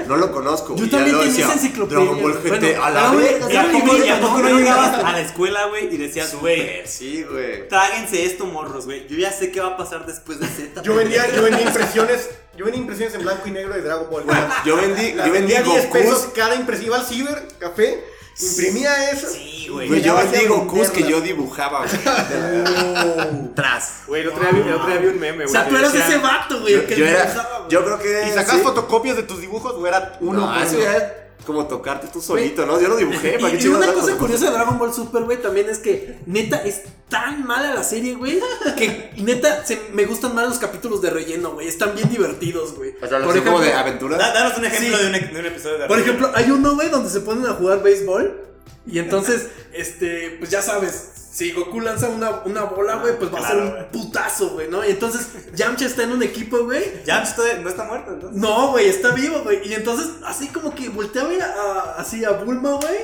no 0.09 0.17
lo 0.17 0.33
conozco. 0.33 0.75
Yo 0.75 0.85
y 0.85 0.89
ya 0.91 0.97
también 0.97 1.17
lo 1.17 1.23
tenía 1.23 1.31
decía, 1.33 1.45
esa 1.45 1.55
enciclopedia. 1.55 2.05
Dragon 2.05 2.23
Ball 2.23 2.33
GT, 2.43 2.49
Bueno, 2.49 2.85
a 2.85 2.91
la 2.91 3.11
verga. 3.13 3.53
¿Y 3.53 3.57
a 3.57 3.63
Pero 3.63 3.79
poco, 3.79 3.93
ni 3.93 3.99
y 3.99 4.01
a 4.01 4.05
bien, 4.05 4.21
poco 4.21 4.39
no, 4.39 4.59
llegabas 4.59 5.05
a 5.05 5.13
la 5.13 5.21
escuela, 5.21 5.67
güey, 5.67 5.95
y 5.95 5.97
decías, 5.97 6.35
güey, 6.35 6.87
Sí, 6.87 7.23
güey. 7.23 7.69
tráguense 7.69 8.25
esto, 8.25 8.47
morros, 8.47 8.87
güey. 8.87 9.07
Yo 9.07 9.17
ya 9.19 9.31
sé 9.31 9.53
qué 9.53 9.61
va 9.61 9.69
a 9.69 9.77
pasar 9.77 10.05
después 10.07 10.41
de 10.41 10.49
Z. 10.49 10.83
Yo 10.83 10.97
vendía, 10.97 11.33
yo 11.33 11.43
vendía 11.43 11.63
impresiones, 11.67 12.31
yo 12.57 12.65
vendía 12.65 12.81
impresiones 12.81 13.15
en 13.15 13.23
blanco 13.23 13.47
y 13.47 13.53
negro 13.53 13.75
de 13.75 13.83
Dragon 13.83 14.09
Ball. 14.11 14.25
Yo 14.65 14.75
vendí, 14.77 15.13
La 15.13 15.27
yo 15.27 15.33
vendí 15.33 15.53
vendía 15.55 15.63
10 15.63 15.87
pesos 15.87 16.29
cada 16.35 16.57
impresión. 16.57 16.87
Iba 16.89 16.97
al 16.97 17.07
ciber, 17.07 17.47
café, 17.61 18.03
imprimía 18.41 19.11
eso. 19.11 19.29
Sí, 19.29 19.69
güey. 19.71 19.89
Güey, 19.89 20.03
yo 20.03 20.17
a 20.17 20.23
Gokus 20.47 20.91
que 20.91 21.03
yo 21.05 21.21
dibujaba, 21.21 21.85
güey. 21.87 21.91
Tras. 23.55 24.03
Güey, 24.07 24.23
el 24.23 24.29
otro, 24.29 24.41
día 24.43 24.99
vi, 24.99 25.07
un 25.09 25.19
meme, 25.21 25.45
O 25.45 25.49
güey. 25.49 25.49
sea, 25.49 25.65
que 25.65 25.71
tú 25.71 25.77
eras 25.77 25.95
ese 25.95 26.19
vato, 26.19 26.61
güey. 26.61 26.75
el 26.75 26.87
Yo, 26.97 27.07
era, 27.07 27.25
dibujaba, 27.25 27.59
güey. 27.59 27.71
yo 27.71 27.85
creo 27.85 27.99
que. 27.99 28.29
¿Y 28.29 28.33
sacabas 28.33 28.63
fotocopias 28.63 29.17
de 29.17 29.23
tus 29.25 29.41
dibujos 29.41 29.73
o 29.75 29.87
era 29.87 30.17
uno 30.21 30.41
No, 30.41 30.63
eso 30.63 30.77
uno? 30.77 31.22
Como 31.47 31.67
tocarte 31.67 32.09
tú 32.13 32.21
solito, 32.21 32.65
¿no? 32.67 32.81
Yo 32.81 32.89
lo 32.89 32.97
dibujé, 32.97 33.39
¿para 33.39 33.57
qué 33.57 33.65
Y, 33.65 33.69
una 33.69 33.93
cosa 33.93 34.17
curiosa 34.17 34.47
de 34.47 34.53
Dragon 34.53 34.79
Ball 34.79 34.93
Super, 34.95 35.23
güey, 35.25 35.41
también 35.43 35.69
es 35.69 35.79
que 35.79 36.19
neta 36.27 36.63
es 36.63 36.83
tan 37.09 37.47
mala 37.47 37.75
la 37.75 37.83
serie, 37.85 38.15
güey, 38.15 38.41
que 38.77 39.13
neta 39.19 39.65
se- 39.67 39.81
me 39.93 40.05
gustan 40.07 40.35
más 40.35 40.49
los 40.49 40.59
capítulos 40.59 41.03
de 41.03 41.11
relleno, 41.11 41.53
güey. 41.53 41.69
Están 41.69 41.95
bien 41.95 42.09
divertidos, 42.09 42.75
güey. 42.77 42.95
O 43.03 43.07
sea, 43.07 43.21
Por 43.21 43.31
así 43.31 43.41
como 43.41 43.61
de 43.61 43.69
ejemplo- 43.69 43.81
aventuras. 43.81 44.19
Da- 44.19 44.33
danos 44.33 44.59
un 44.59 44.65
ejemplo 44.65 44.97
Sí. 44.97 45.03
de, 45.03 45.09
un, 45.09 45.35
de 45.35 45.41
un 45.41 45.47
episodio 45.47 45.79
de 45.79 45.87
Por 45.87 45.99
ejemplo, 45.99 46.31
hay 46.35 46.51
uno, 46.51 46.75
güey, 46.75 46.89
donde 46.89 47.11
se 47.11 47.21
ponen 47.21 47.47
a 47.47 47.53
jugar 47.55 47.83
béisbol. 47.83 48.41
Y 48.87 48.99
entonces, 48.99 49.49
este, 49.73 50.37
pues 50.39 50.51
ya 50.51 50.61
sabes, 50.63 51.11
si 51.33 51.51
Goku 51.53 51.81
lanza 51.81 52.09
una, 52.11 52.43
una 52.45 52.65
bola, 52.65 52.97
güey, 52.97 53.19
pues 53.19 53.33
va 53.33 53.39
a 53.39 53.49
ser 53.49 53.57
un 53.57 53.87
putazo, 53.91 54.51
güey, 54.51 54.69
¿no? 54.69 54.85
Y 54.87 54.91
entonces 54.91 55.29
Yamcha 55.55 55.87
está 55.87 56.03
en 56.03 56.13
un 56.13 56.23
equipo, 56.23 56.59
güey. 56.65 56.85
Yamcha 57.07 57.35
no 57.63 57.71
está 57.71 57.85
muerto, 57.85 58.13
entonces. 58.13 58.39
No, 58.39 58.73
güey, 58.73 58.89
está 58.89 59.13
vivo, 59.13 59.41
güey. 59.43 59.67
Y 59.67 59.73
entonces, 59.73 60.09
así 60.27 60.49
como 60.49 60.75
que 60.75 60.91
voltea 60.91 61.25
güey, 61.25 61.41
a, 61.41 61.95
así 61.97 62.23
a 62.23 62.33
Bulma, 62.33 62.73
güey. 62.73 62.97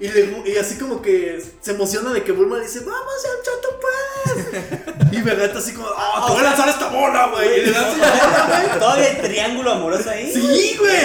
Y, 0.00 0.08
le- 0.08 0.42
y 0.52 0.56
así 0.58 0.76
como 0.76 1.00
que 1.00 1.42
se 1.62 1.70
emociona 1.70 2.12
de 2.12 2.22
que 2.22 2.32
Bulma 2.32 2.58
le 2.58 2.64
dice, 2.64 2.80
vamos, 2.80 3.12
Yamcha, 3.24 3.50
tú 3.62 3.68
puedes. 3.80 5.12
Y 5.12 5.20
Vegeta 5.20 5.58
así 5.58 5.72
como, 5.74 5.88
ah, 5.96 6.24
te 6.26 6.32
voy 6.32 6.40
a 6.40 6.44
lanzar 6.44 6.68
esta 6.68 6.88
bola, 6.88 7.26
güey. 7.28 7.60
Y 7.60 7.66
le 7.66 7.70
lanza 7.72 7.96
la 7.96 8.10
bola, 8.10 8.46
güey. 8.68 8.78
¿Todavía 8.78 9.06
hay 9.06 9.16
triángulo 9.16 9.72
amoroso 9.72 10.10
ahí? 10.10 10.30
Sí, 10.32 10.76
güey. 10.78 10.96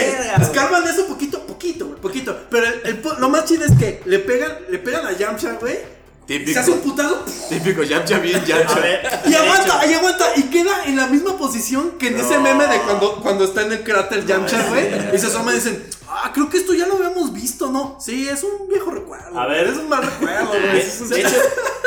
Escarban 0.42 0.86
eso 0.88 1.06
poquito, 1.08 1.46
poquito, 1.46 1.88
güey, 1.88 2.00
poquito. 2.02 2.38
Pero 2.50 2.68
el, 2.68 2.82
el 2.86 3.02
lo 3.20 3.30
más 3.30 3.46
chido 3.46 3.66
es 3.66 3.72
que 3.78 4.02
le 4.06 4.20
pegan, 4.20 4.58
le 4.70 4.80
pegan 4.80 5.06
a 5.06 5.12
Yamcha, 5.14 5.54
güey. 5.60 5.97
Típico. 6.28 6.52
Se 6.52 6.60
hace 6.60 6.72
un 6.72 6.80
putazo 6.80 7.24
Típico, 7.50 7.84
Yamcha 7.84 8.20
bien, 8.20 8.44
Yamcha. 8.44 8.76
A 8.76 8.80
ver, 8.80 9.08
y 9.26 9.34
aguanta, 9.34 9.86
y 9.90 9.94
aguanta, 9.94 10.26
y 10.36 10.44
queda 10.44 10.84
en 10.86 10.98
la 10.98 11.08
misma 11.08 11.38
posición 11.38 11.92
que 11.98 12.08
en 12.10 12.20
ese 12.20 12.38
meme 12.40 12.68
de 12.68 12.80
cuando, 12.82 13.22
cuando 13.22 13.46
está 13.46 13.62
en 13.62 13.72
el 13.72 13.84
cráter 13.84 14.26
Yamcha, 14.26 14.68
güey. 14.70 15.16
Y 15.16 15.18
se 15.18 15.28
asoma 15.28 15.52
y 15.54 15.56
dicen, 15.56 15.82
ah, 16.10 16.32
creo 16.34 16.50
que 16.50 16.58
esto 16.58 16.74
ya 16.74 16.86
lo 16.86 16.96
habíamos 16.96 17.32
visto, 17.34 17.72
¿no? 17.72 17.98
Sí, 18.02 18.28
es 18.28 18.44
un 18.44 18.68
viejo 18.68 18.92
recuerdo. 18.92 19.40
A 19.40 19.48
ver. 19.48 19.68
es 19.68 19.78
un 19.78 19.88
mal 19.88 20.04
recuerdo, 20.04 20.50
güey. 20.50 20.62
De, 20.74 20.80
Es 20.82 21.00
un- 21.02 21.10
de 21.10 21.22
hecho, 21.22 21.30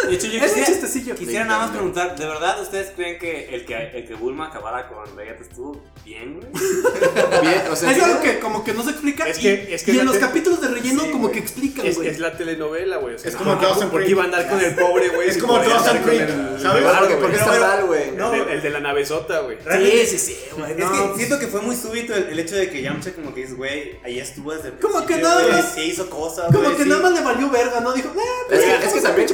de 0.08 0.14
hecho, 0.14 0.26
yo 0.28 0.32
Es 0.38 0.42
un 0.42 0.48
quisiera, 0.48 0.66
chistecillo. 0.66 1.14
quisiera 1.14 1.44
nada 1.44 1.60
más 1.66 1.70
preguntar, 1.72 2.16
¿de 2.18 2.26
verdad 2.26 2.62
ustedes 2.62 2.92
creen 2.96 3.18
que 3.18 3.54
el 3.54 3.66
que, 3.66 3.76
el 3.94 4.08
que 4.08 4.14
Bulma 4.14 4.46
acabara 4.46 4.88
con 4.88 5.14
Vegeta 5.16 5.42
estuvo 5.42 5.82
bien, 6.04 6.40
güey? 6.40 6.46
Bien, 7.42 7.62
o 7.70 7.76
sea, 7.76 7.92
es 7.92 8.02
algo 8.02 8.20
que 8.22 8.38
como 8.40 8.64
que 8.64 8.72
no 8.72 8.82
se 8.82 8.90
explica 8.90 9.24
Es 9.28 9.38
y, 9.38 9.42
que- 9.42 9.74
es 9.74 9.82
que 9.82 9.92
en 9.92 10.06
los 10.06 10.14
te- 10.14 10.20
capítulos 10.20 10.60
de 10.62 10.68
relleno 10.68 11.02
Sí, 11.04 11.10
como 11.10 11.30
que 11.30 11.38
explican, 11.38 11.84
Es, 11.86 11.96
güey. 11.96 12.08
es 12.08 12.18
la 12.18 12.36
telenovela, 12.36 12.96
güey. 12.96 13.14
o 13.14 13.18
sea, 13.18 13.30
Es 13.30 13.36
como 13.36 13.50
porque- 13.52 13.66
Dawson 13.66 13.90
Porque 13.90 14.06
Creek. 14.06 14.18
Andar 14.34 14.48
con 14.48 14.60
el 14.60 14.74
pobre, 14.74 15.08
güey. 15.10 15.28
Es 15.28 15.38
como 15.38 15.58
Dawson 15.58 15.98
Creek, 15.98 16.20
el- 16.22 16.60
¿sabes? 16.60 16.84
Porque 16.84 17.14
Pero, 17.16 17.32
está 17.32 17.58
mal, 17.60 17.84
güey. 17.86 18.10
no, 18.12 18.32
El, 18.34 18.46
de- 18.46 18.52
el 18.54 18.62
de 18.62 18.70
la 18.70 18.80
navezota, 18.80 19.40
güey. 19.40 19.58
Sí, 19.60 20.06
sí, 20.06 20.18
sí, 20.18 20.38
güey. 20.56 20.72
Es 20.72 20.78
no. 20.78 20.90
que 21.12 21.16
siento 21.18 21.38
que 21.38 21.46
fue 21.48 21.60
muy 21.60 21.76
súbito 21.76 22.14
el, 22.14 22.24
el 22.30 22.38
hecho 22.38 22.56
de 22.56 22.70
que 22.70 22.82
Yamcha 22.82 23.12
como 23.12 23.34
que 23.34 23.40
dices, 23.42 23.56
güey, 23.56 23.98
ahí 24.04 24.18
estuvo 24.18 24.52
desde 24.52 24.68
el 24.68 24.74
Como 24.78 25.00
que 25.00 25.14
principio, 25.14 25.28
nada 25.28 25.48
más- 25.48 25.72
Sí 25.74 25.82
hizo 25.82 26.08
cosas, 26.10 26.46
Como 26.54 26.76
que 26.76 26.82
sí. 26.84 26.88
nada 26.88 27.02
más 27.02 27.12
le 27.12 27.20
valió 27.22 27.50
verga, 27.50 27.80
¿no? 27.80 27.92
Dijo, 27.92 28.08
eh, 28.08 28.54
Es 28.54 28.60
que, 28.64 28.86
es 28.86 28.92
que 28.94 29.00
también. 29.00 29.28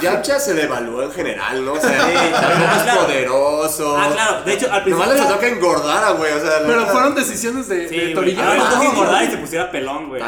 Yamcha 0.00 0.38
se 0.40 0.54
devaluó 0.54 1.02
en 1.02 1.12
general, 1.12 1.64
¿no? 1.64 1.72
O 1.74 1.80
sea, 1.80 1.90
Ah, 2.04 2.74
es 2.76 2.82
claro. 2.82 3.00
poderoso. 3.02 3.96
Ah, 3.96 4.10
claro, 4.12 4.42
de 4.44 4.52
hecho, 4.54 4.70
al 4.72 4.88
Nomás 4.88 5.08
le 5.08 5.14
principio- 5.14 5.24
faltó 5.24 5.40
que 5.40 5.48
engordara, 5.48 6.10
güey. 6.12 6.32
O 6.32 6.40
sea, 6.40 6.62
Pero 6.66 6.86
fueron 6.86 7.14
decisiones 7.14 7.68
de, 7.68 7.88
Sí, 7.88 7.96
de. 7.96 8.14
Toriyama. 8.14 8.50
A 8.50 8.54
ver, 8.54 8.62
¿no? 8.62 8.80
que 8.80 8.86
engordar 8.86 9.24
y 9.24 9.30
se 9.30 9.36
pusiera 9.38 9.70
pelón, 9.70 10.08
güey. 10.08 10.22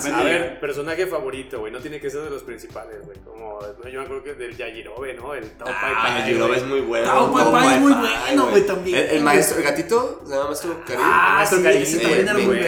Sí. 0.00 0.10
A 0.12 0.22
ver, 0.22 0.60
personaje 0.60 1.06
favorito, 1.06 1.58
güey. 1.60 1.72
No 1.72 1.80
tiene 1.80 2.00
que 2.00 2.10
ser 2.10 2.22
de 2.22 2.30
los 2.30 2.42
principales, 2.42 3.04
güey. 3.04 3.18
Como, 3.24 3.58
no, 3.82 3.88
yo 3.90 3.98
me 4.00 4.04
acuerdo 4.04 4.22
que 4.24 4.34
del 4.34 4.56
Yajirobe, 4.56 5.14
¿no? 5.14 5.34
El 5.34 5.50
Tao 5.52 5.66
Pai 5.66 5.92
Ah, 5.94 6.02
Pai, 6.02 6.20
Yajirobe 6.20 6.46
güey. 6.48 6.60
es 6.60 6.66
muy 6.66 6.80
bueno. 6.80 7.06
Tao 7.06 7.32
Pai 7.32 7.52
Pai 7.52 7.74
es 7.74 7.80
muy 7.80 7.92
bueno, 7.92 8.46
güey, 8.50 8.66
también. 8.66 8.98
El, 8.98 9.04
el 9.16 9.22
maestro, 9.22 9.58
el 9.58 9.64
gatito, 9.64 10.22
se 10.24 10.32
llama 10.32 10.44
maestro 10.46 10.80
Karim. 10.86 11.00
Ah, 11.04 11.34
Maestro 11.36 11.58
sí, 11.58 11.64
Karim, 11.64 11.82
ese 11.82 11.98
también 11.98 12.20
era 12.22 12.32
muy 12.34 12.44
bueno. 12.46 12.66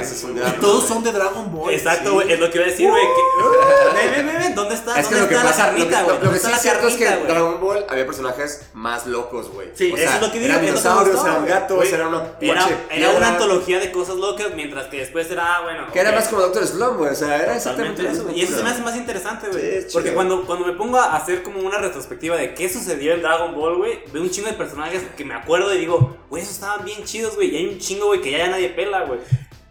es 0.00 0.24
Y 0.24 0.60
todos 0.60 0.84
son 0.86 1.02
de 1.04 1.12
Dragon 1.12 1.52
Ball. 1.52 1.72
Exacto, 1.74 2.08
sí. 2.08 2.14
güey, 2.14 2.32
es 2.32 2.40
lo 2.40 2.50
que 2.50 2.58
iba 2.58 2.66
a 2.66 2.70
decir, 2.70 2.88
güey. 2.90 3.04
Ven, 3.94 4.10
ven, 4.12 4.26
ven, 4.26 4.38
ven, 4.42 4.54
¿dónde 4.54 4.74
está? 4.74 4.98
Es 5.00 5.06
que 5.08 5.14
¿Dónde 5.14 5.34
lo 5.34 5.40
que 5.40 5.46
pasa, 5.46 5.66
lo 5.72 5.74
que, 5.76 5.78
carnita, 5.80 6.00
lo- 6.00 6.04
güey? 6.06 6.14
lo 6.16 6.20
que 6.20 6.24
¿Dónde 6.26 6.38
sí 6.40 6.46
está 6.46 6.48
es 6.48 6.56
la 6.56 6.70
cierto 6.70 6.88
es 6.88 6.96
que 6.96 7.06
en? 7.08 7.26
Dragon 7.26 7.60
Ball 7.60 7.86
había 7.88 8.06
personajes 8.06 8.62
más 8.74 9.06
locos, 9.06 9.48
güey. 9.50 9.68
Sí, 9.74 9.92
eso 9.96 10.14
es 10.16 10.20
lo 10.22 10.32
que 10.32 10.38
digo, 10.38 10.52
eran 10.52 10.64
dinosaurios, 10.64 11.24
eran 11.24 11.46
gatos, 11.46 11.76
Güey, 11.76 11.92
era 11.94 12.08
una 12.08 12.22
Era, 12.40 13.10
una 13.16 13.28
antología 13.28 13.78
de 13.80 13.90
cosas 13.92 14.16
locas, 14.16 14.48
mientras 14.54 14.86
que 14.86 14.98
después 14.98 15.30
era, 15.30 15.56
ah, 15.56 15.62
bueno. 15.62 15.86
Que 15.92 16.00
era 16.00 16.12
más 16.12 16.28
como 16.28 16.42
Doctor 16.42 16.66
Slump, 16.66 16.96
güey. 16.98 17.10
O 17.12 17.14
sea, 17.14 17.36
era 17.42 17.56
exactamente 17.56 18.06
eso. 18.08 18.26
Y 18.34 18.42
eso 18.42 18.56
se 18.56 18.62
me 18.62 18.70
hace 18.70 18.82
más 18.82 18.96
interesante, 18.96 19.48
güey. 19.48 19.76
Es. 19.78 19.92
Porque 19.92 20.12
cuando, 20.12 20.37
cuando 20.46 20.66
me 20.66 20.72
pongo 20.72 20.98
a 20.98 21.16
hacer 21.16 21.42
como 21.42 21.60
una 21.60 21.78
retrospectiva 21.78 22.36
de 22.36 22.54
qué 22.54 22.68
sucedió 22.68 23.14
en 23.14 23.22
Dragon 23.22 23.54
Ball, 23.54 23.76
güey, 23.78 24.00
veo 24.12 24.22
un 24.22 24.30
chingo 24.30 24.48
de 24.48 24.54
personajes 24.54 25.02
que 25.16 25.24
me 25.24 25.34
acuerdo 25.34 25.74
y 25.74 25.78
digo, 25.78 26.16
güey, 26.30 26.42
esos 26.42 26.54
estaban 26.54 26.84
bien 26.84 27.04
chidos, 27.04 27.34
güey. 27.36 27.54
Y 27.54 27.56
hay 27.56 27.66
un 27.66 27.78
chingo, 27.78 28.06
güey, 28.06 28.20
que 28.20 28.30
ya, 28.30 28.38
ya 28.38 28.48
nadie 28.48 28.70
pela, 28.70 29.04
güey. 29.04 29.20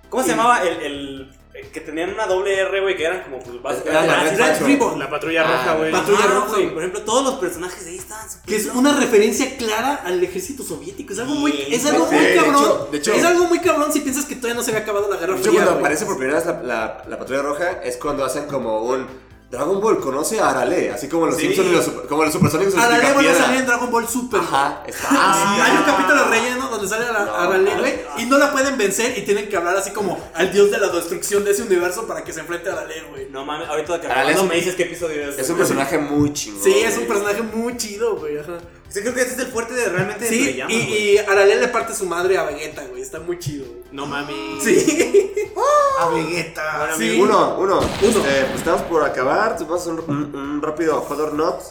¿Cómo 0.09 0.23
se 0.23 0.29
llamaba 0.29 0.61
el, 0.63 0.81
el- 0.81 1.33
el 1.53 1.71
que 1.71 1.81
tenían 1.81 2.13
una 2.13 2.27
doble 2.27 2.55
R, 2.55 2.81
güey, 2.81 2.95
que 2.95 3.03
eran 3.03 3.23
como 3.23 3.39
pues, 3.39 3.83
Era 3.83 4.05
la. 4.05 4.53
Ribbon. 4.59 4.99
La 4.99 5.09
patrulla 5.09 5.41
Ah, 5.43 5.51
roja, 5.63 5.75
güey. 5.77 5.91
Patrulla 5.91 6.27
Roja, 6.27 6.47
güey. 6.49 6.69
Por 6.69 6.83
ejemplo, 6.83 7.01
todos 7.01 7.23
los 7.23 7.33
personajes 7.39 7.83
de 7.83 7.91
ahí 7.91 7.97
estaban 7.97 8.27
Que 8.45 8.57
es 8.57 8.67
una 8.67 8.95
referencia 8.99 9.57
clara 9.57 9.95
al 10.05 10.23
ejército 10.23 10.61
soviético. 10.61 11.13
Es 11.13 11.19
algo 11.19 11.33
muy, 11.33 11.51
Sí, 11.53 11.65
es 11.71 11.83
algo 11.87 12.07
sí, 12.07 12.13
muy 12.15 12.23
de 12.25 12.35
cabrón. 12.35 12.55
hecho- 12.63 12.87
de 12.91 12.97
hecho- 12.99 13.13
es 13.13 13.23
algo 13.23 13.45
muy 13.45 13.59
cabrón 13.59 13.91
si 13.91 14.01
piensas 14.01 14.25
que 14.25 14.35
todavía 14.35 14.53
no 14.53 14.61
se 14.61 14.69
había 14.69 14.83
acabado 14.83 15.09
la 15.09 15.17
Guerra 15.17 15.33
De 15.33 15.39
hecho, 15.39 15.49
Fría. 15.49 15.63
cuando 15.63 15.79
aparece 15.79 16.05
por 16.05 16.17
primera 16.19 16.37
vez 16.37 16.45
la, 16.45 16.61
la, 16.61 17.03
la 17.07 17.17
patrulla 17.17 17.41
roja 17.41 17.71
es 17.83 17.97
cuando 17.97 18.23
hacen 18.23 18.45
como 18.45 18.83
un 18.83 19.07
Dragon 19.49 19.79
Ball 19.79 19.99
conoce 20.01 20.41
a 20.41 20.49
Arale, 20.49 20.91
así 20.91 21.07
como 21.07 21.25
los 21.27 21.35
Sí. 21.37 21.43
Simpsons 21.43 21.69
y 21.69 21.71
los, 21.71 21.85
super- 21.85 22.05
como 22.07 22.23
los 22.25 22.33
supersónicos 22.33 22.75
Arale 22.75 23.13
vuelve 23.13 23.31
a 23.31 23.35
salir 23.35 23.59
en 23.61 23.65
Dragon 23.65 23.89
Ball 23.89 24.05
Super. 24.07 24.41
Ajá, 24.41 24.83
está. 24.85 25.07
Ah, 25.09 25.63
hay 25.65 25.77
un 25.77 25.83
capítulo 25.83 26.25
relleno 26.25 26.67
donde 26.69 26.85
sale 26.87 27.05
a 27.05 27.13
la, 27.13 27.19
a 27.19 27.43
Arale, 27.45 27.75
güey, 27.77 27.93
y 28.17 28.25
no 28.25 28.37
la 28.37 28.51
pueden 28.51 28.77
vencer 28.77 29.17
y 29.17 29.21
tienen 29.21 29.47
que 29.47 29.55
hablar 29.55 29.77
así 29.77 29.91
como 29.91 30.19
al 30.33 30.51
dios 30.51 30.69
de 30.69 30.77
la 30.79 30.89
destrucción 30.89 31.45
de 31.45 31.51
ese 31.51 31.63
universo 31.63 32.05
para 32.05 32.25
que 32.25 32.33
se 32.33 32.41
enfrente 32.41 32.69
a 32.69 32.73
Arale, 32.73 33.01
güey. 33.09 33.29
No 33.29 33.45
mames, 33.45 33.69
ahorita 33.69 34.01
que 34.01 34.07
acabando 34.07 34.41
es- 34.43 34.49
me 34.49 34.55
dices 34.55 34.75
qué 34.75 34.83
episodio 34.83 35.29
es. 35.29 35.39
Es 35.39 35.49
un 35.49 35.55
personaje 35.57 35.97
muy 35.97 36.33
chingón. 36.33 36.61
Sí, 36.63 36.73
es 36.79 36.97
un 36.97 37.05
personaje 37.07 37.41
muy 37.41 37.77
chido, 37.77 38.17
güey. 38.17 38.37
Ajá. 38.39 38.57
Sí, 38.89 39.01
creo 39.01 39.13
que 39.13 39.21
ese 39.21 39.33
es 39.33 39.39
el 39.39 39.47
fuerte 39.47 39.73
de 39.73 39.89
realmente 39.89 40.25
de 40.25 40.29
Sí, 40.31 40.45
Toriyama, 40.45 40.71
y, 40.71 40.85
güey. 40.87 41.09
y 41.13 41.17
Arale 41.17 41.55
le 41.57 41.67
parte 41.67 41.93
su 41.93 42.05
madre 42.05 42.37
a 42.37 42.43
Vegeta, 42.43 42.83
güey. 42.85 43.01
Está 43.01 43.19
muy 43.19 43.37
chido. 43.37 43.65
güey. 43.67 43.83
No 43.91 44.05
mami. 44.05 44.59
Sí. 44.63 45.33
A 45.99 46.09
Vegeta. 46.09 46.89
Sí. 46.97 47.19
Uno, 47.19 47.57
uno. 47.59 47.79
Este, 47.81 48.45
pues 48.45 48.55
estamos 48.59 48.81
por 48.83 49.03
acabar. 49.03 49.57
Vamos 49.59 49.79
a 49.87 49.91
hacer 49.91 49.93
un, 50.07 50.09
un- 50.09 50.35
un 50.35 50.61
rápido 50.61 51.01
Hot 51.01 51.19
or 51.19 51.33
Not, 51.33 51.61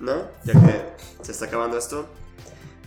¿no? 0.00 0.28
Ya 0.44 0.52
que 0.54 0.92
se 1.24 1.32
está 1.32 1.46
acabando 1.46 1.76
esto. 1.78 2.06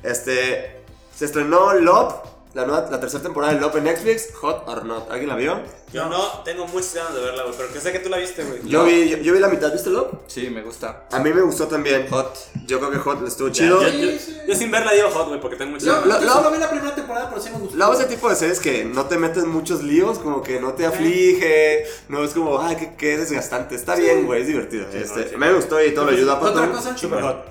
Este. 0.04 0.82
Se 1.16 1.26
estrenó 1.26 1.74
Love, 1.74 2.14
la, 2.56 2.66
nueva, 2.66 2.88
la 2.90 3.00
tercera 3.00 3.22
temporada 3.22 3.54
de 3.54 3.60
Love 3.60 3.76
en 3.76 3.84
Netflix. 3.84 4.30
Hot 4.42 4.64
or 4.68 4.84
Not. 4.86 5.12
¿Alguien 5.12 5.30
la 5.30 5.36
vio? 5.36 5.60
Yo 5.94 6.08
no 6.10 6.42
tengo 6.44 6.66
muchas 6.68 6.96
ganas 6.96 7.14
de 7.14 7.22
verla, 7.22 7.44
güey, 7.44 7.56
pero 7.56 7.72
que 7.72 7.80
sé 7.80 7.92
que 7.92 8.00
tú 8.00 8.10
la 8.10 8.18
viste, 8.18 8.44
güey. 8.44 8.60
Yo 8.68 8.84
vi, 8.84 9.08
yo, 9.10 9.18
yo 9.18 9.34
vi 9.34 9.40
la 9.40 9.48
mitad. 9.50 9.72
¿Viste 9.72 9.90
Love? 9.92 10.08
Sí, 10.28 10.50
me 10.50 10.62
gusta. 10.64 11.04
A 11.12 11.20
mí 11.20 11.32
me 11.34 11.42
gustó 11.42 11.68
también. 11.68 12.08
Hot. 12.10 12.36
Yo 12.66 12.80
creo 12.80 12.92
que 12.92 12.98
Hot 12.98 13.26
estuvo 13.28 13.50
Ya, 13.50 13.54
chido. 13.54 13.82
yo, 13.84 13.90
yo- 13.90 14.18
yo 14.48 14.56
sin 14.56 14.72
verla 14.72 14.94
digo 14.94 15.10
hot, 15.10 15.28
güey, 15.28 15.40
porque 15.40 15.56
tengo 15.58 15.72
muchas 15.72 15.88
Lo- 15.88 15.94
ganas. 16.02 16.22
lo- 16.22 16.28
Yo 16.28 16.34
solo 16.34 16.52
vi 16.52 16.58
la 16.58 16.70
primera 16.70 16.96
temporada, 16.96 17.30
pero 17.30 17.42
sí 17.42 17.50
me 17.52 17.60
gustó. 17.60 17.76
Luego 17.78 17.94
ese 17.94 18.06
tipo 18.06 18.30
de 18.30 18.36
series 18.36 18.60
que 18.60 18.84
no 18.86 19.06
te 19.06 19.18
metes 19.18 19.44
muchos 19.46 19.84
líos, 19.84 20.18
como 20.20 20.42
que 20.42 20.60
no 20.60 20.74
te 20.74 20.86
aflige, 20.86 21.86
no 22.10 22.24
es 22.24 22.32
como, 22.32 22.60
ay, 22.62 22.76
qué, 22.78 22.96
qué 22.98 23.18
desgastante. 23.18 23.76
Está 23.76 23.96
bien, 23.96 24.26
güey, 24.26 24.42
es 24.42 24.48
divertido. 24.48 24.86
este, 24.94 25.22
no, 25.24 25.30
sí. 25.30 25.38
Me 25.38 25.54
gustó 25.54 25.84
y 25.84 25.94
todo 25.94 26.06
lo 26.06 26.12
ayuda. 26.12 26.36
Otra 26.40 26.54
Patton. 26.54 26.72
cosa, 26.72 26.98
Super 26.98 27.22
hot. 27.22 27.46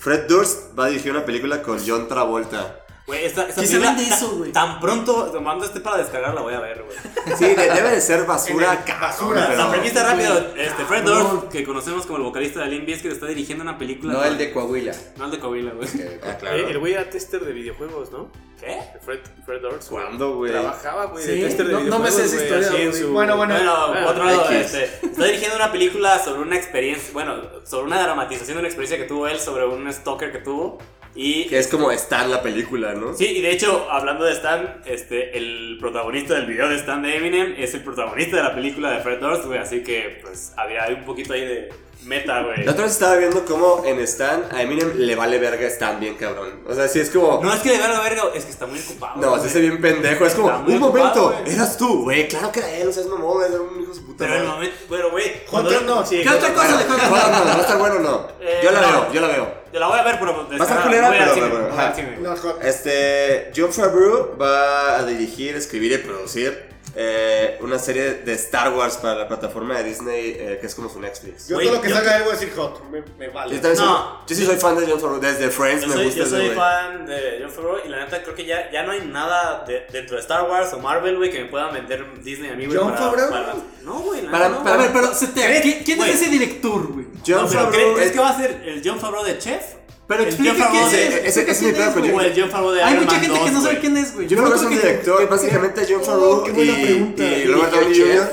Fred 0.00 0.26
Durst 0.28 0.78
va 0.78 0.86
a 0.86 0.88
dirigir 0.88 1.10
una 1.12 1.24
película 1.24 1.62
con 1.62 1.78
John 1.86 2.06
Travolta. 2.08 2.80
Güey, 3.06 3.24
esta, 3.24 3.46
esta 3.48 3.60
¿Qué 3.60 3.68
se 3.68 3.78
vende 3.78 4.02
eso, 4.02 4.36
güey? 4.36 4.50
Tan 4.50 4.80
pronto, 4.80 5.30
tomando 5.30 5.64
este 5.64 5.78
para 5.80 5.98
descargar, 5.98 6.34
la 6.34 6.40
voy 6.40 6.54
a 6.54 6.58
ver, 6.60 6.82
güey. 6.82 7.36
Sí, 7.38 7.44
de- 7.54 7.70
debe 7.70 7.90
de 7.90 8.00
ser 8.00 8.24
basura. 8.26 8.82
Cabrón, 8.86 9.00
basura. 9.10 9.46
pero- 9.46 9.58
La 9.64 9.70
premisa 9.70 10.02
rápido, 10.02 10.38
este, 10.56 10.84
Fred. 10.86 11.04
Durst, 11.04 11.48
que 11.52 11.62
conocemos 11.62 12.04
como 12.04 12.18
el 12.18 12.24
vocalista 12.24 12.60
de 12.62 12.66
Limp 12.66 12.84
Bizkit, 12.86 13.12
está 13.12 13.26
dirigiendo 13.26 13.62
una 13.62 13.78
película. 13.78 14.12
No 14.12 14.24
el 14.24 14.36
de 14.36 14.52
Coahuila. 14.52 14.92
No 15.18 15.26
el 15.26 15.30
de 15.30 15.38
Coahuila, 15.38 15.70
güey. 15.74 15.88
Ah, 16.24 16.36
Eh, 16.52 16.66
el 16.70 16.78
güey 16.80 16.94
era 16.94 17.08
tester 17.08 17.44
de 17.44 17.52
videojuegos, 17.52 18.10
¿no? 18.10 18.28
¿Qué? 18.58 18.76
Fred, 19.04 19.20
Fred 19.44 19.60
Durst. 19.60 19.90
güey. 19.90 20.02
¿Cuándo, 20.04 20.34
güey? 20.38 20.50
Trabajaba, 20.50 21.04
güey, 21.06 21.24
Sí, 21.24 21.30
de 21.30 21.46
tester 21.46 21.66
de 21.68 21.72
no- 21.74 21.78
no 21.78 21.84
me 22.00 22.10
videojuegos. 22.10 22.14
sé 22.16 22.24
esa 22.24 22.34
güey, 22.34 22.44
historia, 22.46 22.68
así 22.68 22.76
en 22.82 22.90
güey. 22.90 23.02
su- 23.02 23.12
Bueno, 23.12 23.36
bueno. 23.36 23.54
Bueno, 23.54 23.86
Bueno, 23.88 24.00
por 24.04 24.10
otro 24.14 24.24
lado, 24.24 24.50
X. 24.50 24.74
este, 24.74 25.06
está 25.06 25.24
dirigiendo 25.26 25.54
una 25.56 25.70
película 25.70 26.18
sobre 26.18 26.40
una 26.40 26.56
experiencia, 26.56 27.10
bueno, 27.12 27.36
sobre 27.64 27.84
una 27.86 28.02
dramatización 28.02 28.56
de 28.56 28.60
una 28.62 28.68
experiencia 28.68 28.98
que 28.98 29.04
tuvo 29.04 29.28
él 29.28 29.38
sobre 29.38 29.64
un 29.64 29.92
stalker 29.92 30.32
que 30.32 30.38
tuvo. 30.38 30.78
Y 31.16 31.46
Que 31.46 31.58
es 31.58 31.68
como 31.68 31.90
Stan 31.92 32.30
la 32.30 32.42
película, 32.42 32.94
¿no? 32.94 33.14
Sí, 33.14 33.26
y 33.26 33.40
de 33.40 33.50
hecho, 33.50 33.90
hablando 33.90 34.24
de 34.24 34.32
Stan, 34.32 34.82
este, 34.84 35.36
el 35.36 35.78
protagonista 35.80 36.34
del 36.34 36.46
video 36.46 36.68
de 36.68 36.76
Stan 36.76 37.02
de 37.02 37.16
Eminem 37.16 37.54
es 37.56 37.74
el 37.74 37.82
protagonista 37.82 38.36
de 38.36 38.42
la 38.42 38.54
película 38.54 38.90
de 38.90 39.00
Fred 39.00 39.20
Durst, 39.20 39.46
güey, 39.46 39.58
así 39.58 39.82
que 39.82 40.18
pues 40.22 40.52
había 40.56 40.86
un 40.88 41.04
poquito 41.04 41.32
ahí 41.32 41.40
de 41.40 41.68
meta, 42.04 42.42
güey. 42.42 42.64
La 42.64 42.72
otra 42.72 42.84
vez 42.84 42.92
estaba 42.92 43.16
viendo 43.16 43.44
cómo 43.44 43.82
en 43.84 43.98
Stan 44.00 44.44
a 44.52 44.62
Eminem 44.62 44.92
le 44.96 45.16
vale 45.16 45.38
verga 45.38 45.66
Stan 45.66 45.98
bien 45.98 46.14
cabrón. 46.14 46.50
O 46.68 46.74
sea, 46.74 46.88
sí 46.88 47.00
es 47.00 47.10
como. 47.10 47.40
No 47.42 47.52
es 47.52 47.60
que 47.60 47.72
de 47.72 47.78
verga, 47.78 48.00
verga, 48.00 48.22
es 48.34 48.44
que 48.44 48.50
está 48.50 48.66
muy 48.66 48.78
ocupado. 48.78 49.20
No, 49.20 49.38
se 49.40 49.48
hace 49.48 49.60
bien 49.60 49.80
pendejo. 49.80 50.24
Es 50.26 50.34
como, 50.34 50.48
un 50.48 50.54
ocupado, 50.82 50.88
momento, 50.88 51.34
eras 51.46 51.76
tú, 51.76 52.04
güey. 52.04 52.28
Claro 52.28 52.52
que 52.52 52.60
era 52.60 52.70
él, 52.70 52.88
o 52.88 52.92
sea, 52.92 53.02
es 53.02 53.08
mamón, 53.08 53.42
era 53.44 53.60
un 53.60 53.80
hijo 53.80 53.90
de 53.90 53.96
su 53.98 54.06
puta. 54.06 54.24
Pero 54.24 54.36
el 54.36 54.44
momento, 54.46 54.76
pero 54.88 55.10
güey, 55.10 55.32
or 55.52 55.82
Not. 55.82 56.06
Sí, 56.06 56.22
¿Qué 56.22 56.28
otra 56.28 56.54
cosa 56.54 56.76
le 56.76 56.84
juegas? 56.84 57.10
no, 57.30 57.44
no, 57.44 57.54
no 57.54 57.60
está 57.60 57.76
bueno, 57.76 57.98
no. 57.98 58.28
Eh, 58.40 58.60
yo 58.62 58.70
la 58.70 58.80
no. 58.80 58.86
veo, 58.88 59.12
yo 59.12 59.20
la 59.20 59.28
veo. 59.28 59.54
la 59.72 59.86
voy 59.88 59.98
a 59.98 60.02
ver, 60.02 60.16
pero. 60.18 60.48
Va 60.48 60.54
a 60.58 60.62
estar 60.62 60.82
culera, 60.82 61.10
pero- 61.10 61.34
pero- 61.34 61.72
ajá. 61.72 61.94
No, 62.20 62.36
hot. 62.36 62.62
Este, 62.64 63.50
John 63.56 63.72
Favreau 63.72 64.36
va 64.40 64.98
a 64.98 65.04
dirigir, 65.04 65.56
escribir 65.56 65.92
y 65.92 65.98
producir 65.98 66.65
eh, 66.94 67.58
una 67.60 67.78
serie 67.78 68.14
de 68.24 68.32
Star 68.34 68.72
Wars 68.72 68.96
para 68.96 69.14
la 69.14 69.28
plataforma 69.28 69.76
de 69.78 69.84
Disney 69.84 70.36
eh, 70.38 70.58
que 70.60 70.66
es 70.66 70.74
como 70.74 70.88
su 70.88 71.00
Netflix. 71.00 71.48
Yo 71.48 71.56
Güey, 71.56 71.66
todo 71.66 71.76
lo 71.76 71.82
que 71.82 71.88
yo 71.90 71.94
salga 71.96 72.12
de 72.12 72.16
él 72.18 72.22
voy 72.24 72.32
a 72.32 72.34
decir 72.38 72.52
hot. 72.56 72.82
Me, 72.90 73.02
me 73.18 73.28
vale. 73.28 73.54
Yo, 73.54 73.60
también 73.60 73.76
soy- 73.76 73.86
No. 73.86 74.26
yo 74.26 74.34
sí 74.36 74.46
soy 74.46 74.56
fan 74.56 74.76
de 74.78 74.86
John 74.86 75.00
Favreau, 75.00 75.20
desde 75.20 75.50
Friends 75.50 75.82
Yo 75.82 75.88
me 75.88 75.94
soy, 75.94 76.04
gusta 76.06 76.18
yo 76.20 76.24
ese 76.26 76.36
soy 76.36 76.44
güey. 76.46 76.56
fan 76.56 77.06
de 77.06 77.38
John 77.42 77.50
Favreau 77.50 77.78
y 77.84 77.88
la 77.88 77.98
neta 78.04 78.22
creo 78.22 78.34
que 78.34 78.44
ya, 78.46 78.70
ya 78.70 78.82
no 78.84 78.92
hay 78.92 79.00
nada 79.06 79.64
de- 79.66 79.86
dentro 79.92 80.16
de 80.16 80.22
Star 80.22 80.48
Wars 80.48 80.72
o 80.72 80.78
Marvel, 80.78 81.16
güey, 81.16 81.30
que 81.30 81.40
me 81.42 81.46
pueda 81.50 81.70
vender 81.70 82.04
Disney 82.22 82.50
a 82.50 82.54
mí, 82.54 82.66
güey. 82.66 82.78
¿John 82.78 82.92
para- 82.92 83.04
Favreau? 83.06 83.30
para- 83.30 83.54
No, 83.82 83.98
güey, 84.00 84.22
la 84.22 84.30
Para- 84.30 84.48
neta 84.48 84.58
no. 84.58 84.64
para- 84.64 84.74
A 84.76 84.82
ver, 84.82 84.92
pero 84.92 85.14
se 85.14 85.26
te- 85.28 85.44
¿Crees- 85.44 85.62
¿quién, 85.62 85.84
quién 85.84 85.98
güey. 85.98 86.10
es 86.10 86.20
ese 86.22 86.30
director, 86.30 86.86
güey? 86.92 87.06
John 87.26 87.42
No, 87.42 87.48
pero 87.48 87.60
Favreau 87.64 87.94
¿crees 87.94 88.06
es- 88.08 88.12
que 88.14 88.20
va 88.20 88.30
a 88.30 88.36
ser 88.36 88.62
el 88.64 88.82
John 88.84 88.98
Favreau 89.00 89.24
de 89.24 89.38
Chef? 89.38 89.62
Pero 90.08 90.22
El 90.22 90.28
explica 90.28 90.52
John 90.56 90.70
quién 90.70 90.82
Favreau 90.84 90.86
es. 90.86 91.14
de- 91.22 91.28
ese- 91.28 91.50
es 91.50 91.62
mi 91.62 91.72
pedo 91.72 91.92
con. 91.92 92.10
O 92.10 92.20
el 92.20 92.40
John 92.40 92.50
Favreau 92.50 92.72
de 92.72 92.82
Hay 92.82 92.92
Iron 92.92 93.04
mucha 93.04 93.16
Man 93.16 93.24
gente 93.24 93.38
que 93.38 93.44
2, 93.44 93.52
no 93.52 93.62
sabe 93.62 93.80
quién 93.80 93.96
es, 93.96 94.14
güey. 94.14 94.26
John 94.28 94.36
Yo 94.36 94.42
Favreau 94.42 94.56
es 94.58 94.62
un 94.62 94.68
que- 94.70 94.76
director, 94.86 95.28
básicamente 95.28 95.86
John 95.88 96.04
Favreau 96.04 96.46
y, 96.46 97.46
Robert 97.52 97.72
Downey 97.74 97.98
Jr. 98.00 98.28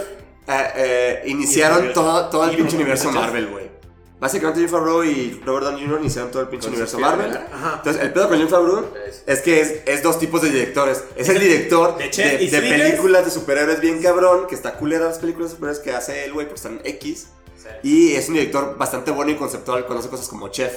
eh, 0.47 0.67
eh, 0.75 1.23
iniciaron 1.25 1.93
todo, 1.93 2.29
todo 2.29 2.43
el 2.49 2.55
pinche 2.57 2.75
universo 2.75 3.11
Marvel, 3.11 3.47
güey. 3.47 3.73
Básicamente 4.19 4.61
John 4.61 4.69
Favreau 4.69 5.03
y 5.03 5.41
Robert 5.45 5.65
Downey 5.65 5.83
Jr. 5.85 5.99
iniciaron 5.99 6.31
todo 6.31 6.41
el 6.43 6.47
pinche 6.47 6.67
universo 6.69 6.97
Marvel. 6.99 7.37
Entonces, 7.77 8.01
el 8.03 8.13
pedo 8.13 8.29
con 8.29 8.37
John 8.39 8.49
Favreau 8.49 8.85
es 9.25 9.41
que 9.41 9.59
es, 9.59 9.73
es 9.85 10.03
dos 10.03 10.19
tipos 10.19 10.41
de 10.43 10.49
directores. 10.51 11.03
Es 11.15 11.27
el 11.27 11.39
director 11.39 11.97
de 11.97 12.61
películas 12.61 13.25
de 13.25 13.31
superhéroes 13.31 13.81
bien 13.81 14.01
cabrón, 14.01 14.45
que 14.47 14.55
está 14.55 14.75
culera 14.75 15.05
las 15.05 15.17
películas 15.19 15.49
de 15.49 15.55
superhéroes 15.55 15.83
que 15.83 15.91
hace 15.91 16.25
él, 16.25 16.33
güey, 16.33 16.45
porque 16.47 16.57
están 16.59 16.79
X. 16.83 17.27
Y 17.81 18.13
es 18.13 18.27
un 18.27 18.35
director 18.35 18.77
bastante 18.77 19.09
bueno 19.11 19.31
y 19.31 19.35
conceptual, 19.35 19.85
conoce 19.87 20.07
cosas 20.09 20.27
como 20.27 20.49
Chef. 20.49 20.71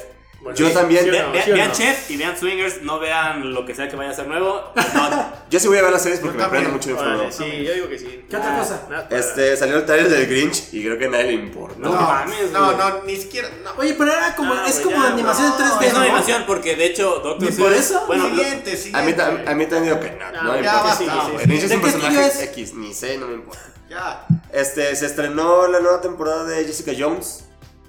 Bueno, 0.47 0.57
Yo 0.61 0.68
sí, 0.68 0.74
también, 0.74 1.03
sí 1.05 1.11
Ve- 1.11 1.22
no, 1.24 1.32
ve- 1.32 1.42
¿sí 1.42 1.51
vean 1.51 1.68
no? 1.68 1.74
Chef 1.74 2.11
y 2.12 2.16
vean 2.16 2.38
Swingers, 2.38 2.82
no 2.82 3.01
vean 3.01 3.53
lo 3.53 3.66
que 3.66 3.74
sea 3.74 3.88
que 3.88 3.97
vaya 3.97 4.11
a 4.11 4.14
ser 4.14 4.28
nuevo. 4.28 4.72
No, 4.94 5.32
yo 5.51 5.59
sí 5.61 5.66
voy 5.66 5.78
a 5.78 5.82
ver 5.82 5.90
las 5.90 6.03
series 6.03 6.20
porque 6.20 6.38
me 6.38 6.44
prende 6.44 6.68
mucho 6.68 6.97
Órale, 6.97 7.30
Favreau. 7.30 7.32
sí, 7.32 7.64
yo 7.64 7.74
digo 7.74 7.88
que 7.88 7.99
sí. 7.99 8.24
¿Qué 8.30 8.36
otra 8.36 8.57
cosa? 8.59 9.07
Este, 9.11 9.57
salió 9.57 9.76
el 9.78 9.84
trailer 9.86 10.09
del 10.09 10.26
Grinch 10.28 10.72
y 10.72 10.84
creo 10.84 10.97
que 10.99 11.07
a 11.07 11.09
nadie 11.11 11.24
le 11.24 11.32
importa. 11.32 11.74
no, 11.80 11.90
mames, 11.92 12.53
No, 12.53 12.72
no, 12.76 13.03
ni 13.03 13.16
siquiera. 13.16 13.49
No. 13.64 13.72
Oye, 13.76 13.94
pero 13.99 14.12
era 14.12 14.36
como, 14.36 14.55
Ah, 14.55 14.64
es 14.68 14.78
como 14.78 14.94
ya, 14.97 15.09
animación 15.09 15.47
en 15.47 15.59
no, 15.59 15.59
3D, 15.80 15.82
Es 15.84 15.90
una 15.92 15.99
¿no? 15.99 16.05
animación 16.05 16.44
porque 16.47 16.76
de 16.76 16.86
hecho 16.86 17.18
Doctor 17.24 17.49
¿Y 17.49 17.53
por 17.53 17.72
eso? 17.72 18.05
Bueno, 18.07 18.28
lo- 18.28 18.36
siguiente, 18.36 18.76
siguiente. 18.76 19.22
A 19.22 19.55
mí, 19.55 19.66
también 19.66 19.82
digo 19.84 20.01
que 20.01 20.11
no, 20.12 20.42
no, 20.44 20.53
me 20.53 20.59
importa. 20.59 20.94
sí. 20.97 21.07
Grinch 21.44 21.64
es 21.64 21.70
un 21.72 21.76
¿De 21.82 21.90
personaje? 21.90 22.44
X, 22.44 22.74
ni 22.74 22.94
sé, 22.94 23.18
no 23.18 23.26
me 23.26 23.34
importa. 23.34 23.61
Ya. 23.90 24.26
Este, 24.53 24.94
se 24.94 25.07
estrenó 25.07 25.66
la 25.68 25.80
nueva 25.80 26.01
temporada 26.01 26.44
de 26.44 26.64
Jessica 26.64 26.92
Jones. 26.97 27.44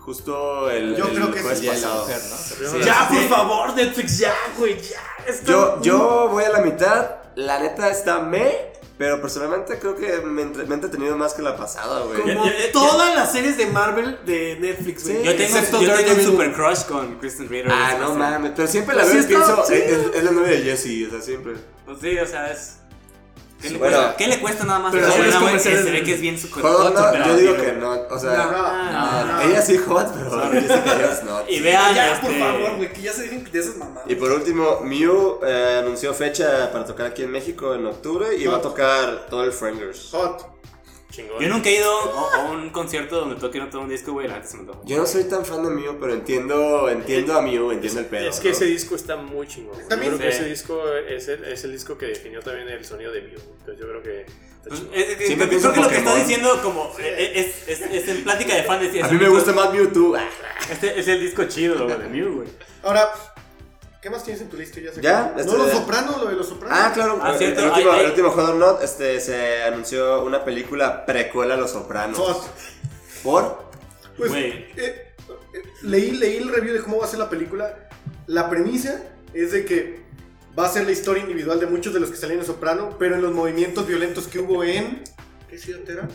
Justo 0.07 0.71
el, 0.71 0.95
Yo 0.95 1.07
el 1.07 1.15
creo 1.15 1.31
que 1.33 1.41
sí, 1.41 1.47
es 1.49 1.63
la 1.65 1.71
pasado. 1.73 2.01
mujer, 2.03 2.21
¿no? 2.29 2.37
Sí. 2.37 2.77
Ya, 2.85 3.09
por 3.09 3.23
favor, 3.27 3.75
Netflix, 3.75 4.17
ya, 4.19 4.33
güey, 4.57 4.79
ya. 4.81 5.33
Yo, 5.45 5.81
yo 5.81 6.29
voy 6.31 6.45
a 6.45 6.49
la 6.49 6.61
mitad. 6.61 7.11
La 7.35 7.59
neta 7.59 7.89
está 7.89 8.19
me. 8.19 8.77
Pero 8.97 9.21
personalmente 9.21 9.77
creo 9.79 9.95
que 9.97 10.21
me, 10.25 10.43
entre- 10.43 10.63
me 10.63 10.71
he 10.71 10.73
entretenido 10.75 11.15
más 11.17 11.33
que 11.33 11.41
la 11.41 11.57
pasada, 11.57 12.03
güey. 12.05 12.21
Como 12.21 12.45
Ya- 12.45 12.51
ya- 12.53 12.65
ya- 12.67 12.71
todas 12.71 13.13
las 13.15 13.31
series 13.33 13.57
de 13.57 13.65
Marvel 13.67 14.17
de 14.25 14.55
Netflix, 14.61 15.03
güey. 15.03 15.23
yo 15.23 15.35
tengo, 15.35 15.43
Excepto 15.57 15.81
yo 15.81 15.93
tengo 15.93 16.13
un 16.13 16.23
super 16.23 16.53
crush 16.53 16.83
con 16.85 17.19
Kristen 17.19 17.49
Ritter. 17.49 17.69
Ah, 17.71 17.97
no 17.99 18.15
mames. 18.15 18.53
Pero 18.55 18.67
siempre 18.67 18.95
la 18.95 19.01
Pues 19.03 19.13
veo 19.13 19.23
y 19.23 19.27
pienso. 19.27 19.63
sí. 19.67 19.73
Es, 19.75 20.15
es 20.15 20.23
la 20.23 20.31
novia 20.31 20.51
de 20.53 20.61
Jesse, 20.63 21.05
o 21.07 21.11
sea, 21.11 21.21
siempre. 21.21 21.53
Pues 21.85 21.97
sí, 22.01 22.17
o 22.17 22.25
sea, 22.25 22.49
es. 22.51 22.76
¿Qué, 23.61 23.71
le, 23.71 23.77
Bueno. 23.79 23.97
cuesta, 23.97 24.15
¿Qué 24.17 24.27
le 24.27 24.39
cuesta 24.39 24.63
nada 24.65 24.79
más? 24.79 24.91
Pero 24.93 25.07
que 25.07 25.59
se 25.59 25.91
ve 25.91 26.03
que 26.03 26.13
es 26.13 26.21
bien 26.21 26.35
no, 26.35 26.41
super 26.41 26.63
yo 27.25 27.35
digo 27.37 27.55
que 27.57 27.71
no. 27.73 27.91
O 28.09 28.19
sea, 28.19 28.37
No, 28.91 29.25
no, 29.25 29.33
no. 29.33 29.41
ella 29.41 29.61
sí 29.61 29.77
hot, 29.77 30.13
pero 30.13 30.51
Jessica 30.51 30.83
Jones 31.01 31.23
no. 31.23 31.41
Y 31.49 31.59
vean, 31.61 31.95
Ya, 31.95 32.21
por 32.21 32.31
favor, 32.37 32.75
güey, 32.77 32.93
que 32.93 33.01
ya 33.01 33.13
se 33.13 33.23
dejen 33.23 33.43
de 33.51 33.59
esas 33.59 33.77
mamadas. 33.77 34.03
Y 34.09 34.15
por 34.15 34.31
último, 34.31 34.81
Mew 34.83 35.39
eh, 35.43 35.77
anunció 35.79 36.13
fecha 36.13 36.71
para 36.71 36.85
tocar 36.85 37.07
aquí 37.07 37.23
en 37.23 37.31
México 37.31 37.73
en 37.73 37.85
octubre 37.87 38.35
y 38.37 38.45
va 38.45 38.57
a 38.57 38.61
tocar 38.61 39.25
todo 39.29 39.43
el 39.43 39.51
Frienders. 39.51 40.09
Hot. 40.11 40.45
Chingón. 41.09 41.39
Yo 41.41 41.47
nunca 41.49 41.69
he 41.69 41.77
ido 41.77 41.91
a 41.91 42.43
un 42.51 42.69
concierto 42.69 43.19
donde 43.21 43.35
toquen 43.37 43.69
todo 43.69 43.81
un 43.81 43.89
disco, 43.89 44.11
güey, 44.11 44.27
la 44.27 44.43
se 44.43 44.57
me. 44.57 44.67
Yo 44.85 44.97
no 44.97 45.05
soy 45.05 45.23
tan 45.23 45.45
fan 45.45 45.63
de 45.63 45.69
Mew, 45.69 45.97
pero 45.99 46.13
entiendo, 46.13 46.89
entiendo 46.89 47.37
a 47.37 47.41
Mew, 47.41 47.71
entiendo 47.71 48.01
el 48.01 48.05
pedo. 48.07 48.29
Es 48.29 48.39
que 48.39 48.49
¿no? 48.49 48.53
ese 48.55 48.65
disco 48.65 48.95
está 48.95 49.15
muy 49.15 49.47
chingón. 49.47 49.79
Yo 49.81 49.87
También- 49.87 50.15
creo 50.17 50.27
que 50.29 50.33
Sí. 50.35 50.39
ese 50.41 50.49
disco 50.49 50.81
es 51.07 51.27
el, 51.29 51.43
es 51.45 51.63
el 51.63 51.71
disco 51.71 51.97
que 51.97 52.07
definió 52.07 52.41
también 52.41 52.67
el 52.69 52.83
sonido 52.85 53.11
de 53.11 53.21
Mew. 53.21 53.39
Entonces 53.59 53.79
yo 53.79 53.87
creo 53.89 54.03
que 54.03 54.21
está 54.21 54.75
chingón. 54.75 54.93
Es- 54.93 55.09
es- 55.21 55.27
Siempre 55.27 55.47
creo 55.47 55.61
que 55.61 55.65
lo 55.67 55.71
que 55.73 55.81
Pokémon. 55.95 56.07
está 56.07 56.15
diciendo 56.15 56.59
como 56.61 56.91
eh, 56.99 57.31
es, 57.35 57.67
es, 57.69 57.81
es 57.89 58.07
en 58.09 58.23
plática 58.23 58.55
de 58.55 58.63
fan 58.63 58.81
decía 58.81 59.05
A 59.05 59.09
mí 59.09 59.17
me 59.17 59.29
gusta 59.29 59.53
más 59.53 59.73
Mewtwo. 59.73 60.17
Este 60.69 60.99
es 60.99 61.07
el 61.07 61.21
disco 61.21 61.45
chido, 61.45 61.85
güey, 61.85 61.97
de 61.99 62.09
Mew, 62.09 62.35
güey. 62.35 62.47
Ahora, 62.83 63.09
¿qué 64.01 64.09
más 64.09 64.23
tienes 64.23 64.41
en 64.41 64.49
tu 64.49 64.57
lista? 64.57 64.79
Ya 64.79 64.91
sé 64.93 65.01
¿Ya? 65.01 65.33
que- 65.35 65.41
Este- 65.41 65.51
¿No 65.53 65.57
los 65.63 65.71
sopranos? 65.71 66.17
¿Lo 66.21 66.25
de 66.29 66.35
los 66.35 66.47
sopranos? 66.47 66.77
Ah, 66.79 66.91
claro. 66.93 67.19
Ah, 67.21 67.31
el, 67.33 67.37
cierto, 67.37 67.61
el 67.61 67.67
último, 67.69 67.91
hay- 67.91 67.97
hay- 67.99 68.03
el 68.05 68.09
último 68.11 68.31
Hot 68.31 68.49
or 68.49 68.55
Not, 68.55 68.83
este, 68.83 69.19
se 69.19 69.63
anunció 69.63 70.23
una 70.23 70.43
película 70.45 71.05
precuela 71.05 71.53
a 71.55 71.57
Los 71.57 71.71
Sopranos. 71.71 72.17
Hot. 72.17 72.47
¿Por? 73.23 73.67
Pues, 74.17 74.31
eh, 74.33 74.73
eh, 74.77 75.13
leí, 75.83 76.11
leí 76.11 76.37
el 76.37 76.49
review 76.49 76.73
de 76.73 76.81
cómo 76.81 76.97
va 76.99 77.05
a 77.05 77.07
ser 77.07 77.19
la 77.19 77.29
película. 77.29 77.89
La 78.27 78.49
premisa 78.49 79.03
es 79.33 79.51
de 79.51 79.65
que 79.65 80.01
va 80.57 80.65
a 80.65 80.69
ser 80.69 80.85
la 80.85 80.91
historia 80.91 81.21
individual 81.21 81.59
de 81.59 81.67
muchos 81.67 81.93
de 81.93 81.99
los 81.99 82.09
que 82.09 82.17
salían 82.17 82.39
en 82.39 82.45
Soprano, 82.45 82.95
pero 82.97 83.15
en 83.15 83.21
los 83.21 83.31
movimientos 83.33 83.85
violentos 83.87 84.27
que 84.27 84.39
hubo 84.39 84.63
en... 84.63 85.03
¿Qué 85.49 85.57
ciudad 85.57 85.81
era? 85.89 86.07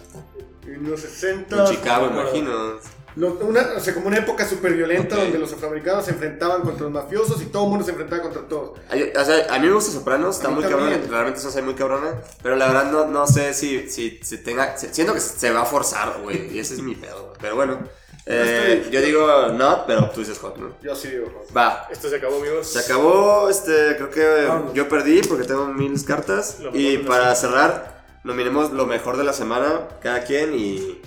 En 0.67 0.89
los 0.91 1.01
60. 1.01 1.57
En 1.59 1.67
Chicago, 1.77 2.07
imagino. 2.07 2.79
Una, 3.15 3.61
o 3.77 3.81
sea, 3.81 3.93
como 3.93 4.07
una 4.07 4.17
época 4.19 4.49
súper 4.49 4.73
violenta 4.73 5.17
donde 5.17 5.39
los 5.39 5.53
afroamericanos 5.53 6.05
se 6.07 6.13
enfrentaban 6.13 6.63
contra 6.63 6.85
los 6.85 6.93
mafiosos 6.93 7.43
y 7.43 7.47
todo 7.47 7.65
el 7.65 7.69
mundo 7.71 7.85
se 7.85 7.91
enfrentaba 7.91 8.23
contra 8.23 8.43
todos. 8.49 8.79
Ay, 8.89 9.13
O 9.15 9.25
sea, 9.25 9.47
a 9.55 9.59
mí 9.59 9.67
me 9.67 9.75
gusta 9.75 9.93
Sopranos, 9.93 10.37
está 10.37 10.49
muy 10.49 10.63
cabrona, 10.65 10.99
realmente 11.11 11.39
eso 11.41 11.49
es 11.51 11.63
muy 11.65 11.75
cabrona, 11.75 12.15
pero 12.43 12.57
la 12.57 12.67
verdad 12.69 12.91
no, 12.91 13.07
no 13.07 13.27
sé 13.27 13.53
si, 13.53 13.89
si, 13.91 14.19
si 14.23 14.39
tenga, 14.39 14.79
si- 14.79 14.89
siento 14.93 15.13
que 15.13 15.21
se 15.21 15.51
va 15.51 15.63
a 15.63 15.67
forzar, 15.67 16.21
güey, 16.23 16.55
y 16.57 16.59
ese 16.59 16.75
es 16.75 16.81
mi 16.83 16.95
pedo, 16.95 17.35
pero 17.41 17.55
bueno, 17.55 17.81
eh, 18.25 18.89
yo 18.91 19.01
digo 19.03 19.49
not, 19.49 19.85
pero 19.87 20.09
tú 20.11 20.21
dices 20.21 20.39
hot, 20.39 20.57
¿no? 20.57 20.71
Yo 20.81 20.95
sí 20.95 21.09
digo. 21.09 21.45
Va, 21.55 21.89
Esto 21.91 22.09
se 22.09 22.17
acabó, 22.17 22.37
amigos. 22.39 22.67
se 22.69 22.79
acabó, 22.79 23.49
este, 23.51 23.97
creo 23.97 24.11
que 24.11 24.75
yo 24.75 24.89
perdí 24.89 25.21
porque 25.23 25.45
tengo 25.45 25.67
mil 25.67 26.03
cartas, 26.05 26.59
y 26.73 26.99
para 26.99 27.35
cerrar, 27.35 28.05
nominemos 28.25 28.71
lo 28.73 28.87
mejor 28.87 29.17
de 29.19 29.25
la 29.25 29.33
semana, 29.33 29.89
cada 30.01 30.23
quien, 30.25 30.55
y, 30.55 31.03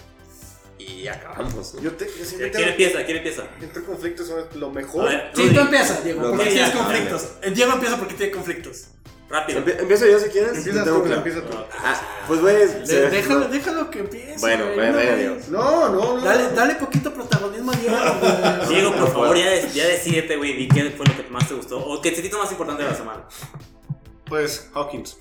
y 0.88 1.08
acabamos, 1.08 1.74
¿no? 1.74 1.82
Yo, 1.82 1.92
te, 1.94 2.06
yo 2.06 2.26
siempre 2.26 2.52
¿Quién 2.52 2.52
tengo 2.52 2.70
empieza? 2.70 3.06
¿Quién 3.06 3.18
empieza? 3.18 3.44
entre 3.62 3.84
conflictos 3.84 4.28
sobre 4.28 4.44
lo 4.60 4.70
mejor. 4.72 5.06
ver, 5.10 5.32
Sí, 5.36 5.50
tú 5.54 5.60
empiezas, 5.60 6.04
Diego, 6.04 6.22
porque 6.30 6.44
que 6.46 6.50
tienes 6.52 6.72
conflictos. 6.72 7.28
Diego 7.54 7.74
empieza 7.74 7.98
porque 7.98 8.14
tiene 8.16 8.32
conflictos. 8.32 8.88
rápido. 9.30 9.60
Empie- 9.66 9.80
Empiezo 9.80 10.06
yo 10.06 10.20
si 10.20 10.30
quieres. 10.30 10.58
Empieza 10.58 10.84
tú, 10.86 11.02
claro. 11.04 11.18
empieza 11.18 11.42
tú. 11.42 11.58
Ah, 11.80 12.02
pues 12.28 12.42
güey, 12.42 12.56
déjalo, 13.10 13.48
déjalo 13.48 13.90
que 13.90 14.00
empiece. 14.00 14.40
Bueno, 14.40 14.66
güey, 14.66 14.92
vez. 14.92 15.18
Diego. 15.18 15.36
No, 15.50 15.90
no, 15.90 16.18
no. 16.18 16.22
Dale, 16.22 16.50
dale 16.52 16.76
poquito 16.76 17.12
protagonismo 17.14 17.72
a 17.72 17.76
Diego. 17.76 17.98
Diego, 18.70 18.92
por 18.92 19.00
No 19.00 19.08
favor, 19.08 19.28
puedo. 19.30 19.44
ya, 19.44 19.68
ya 19.70 19.88
decídete, 19.88 20.38
güey, 20.38 20.54
di 20.54 20.68
qué 20.68 20.92
fue 20.96 21.06
lo 21.08 21.16
que 21.18 21.24
más 21.32 21.48
te 21.48 21.56
gustó. 21.56 21.80
O 21.84 22.00
qué 22.02 22.12
te 22.12 22.22
más 22.38 22.52
importante 22.52 22.84
de 22.84 22.90
la 22.90 22.96
semana. 22.96 23.24
Pues 24.28 24.70
Hawkins. 24.74 25.18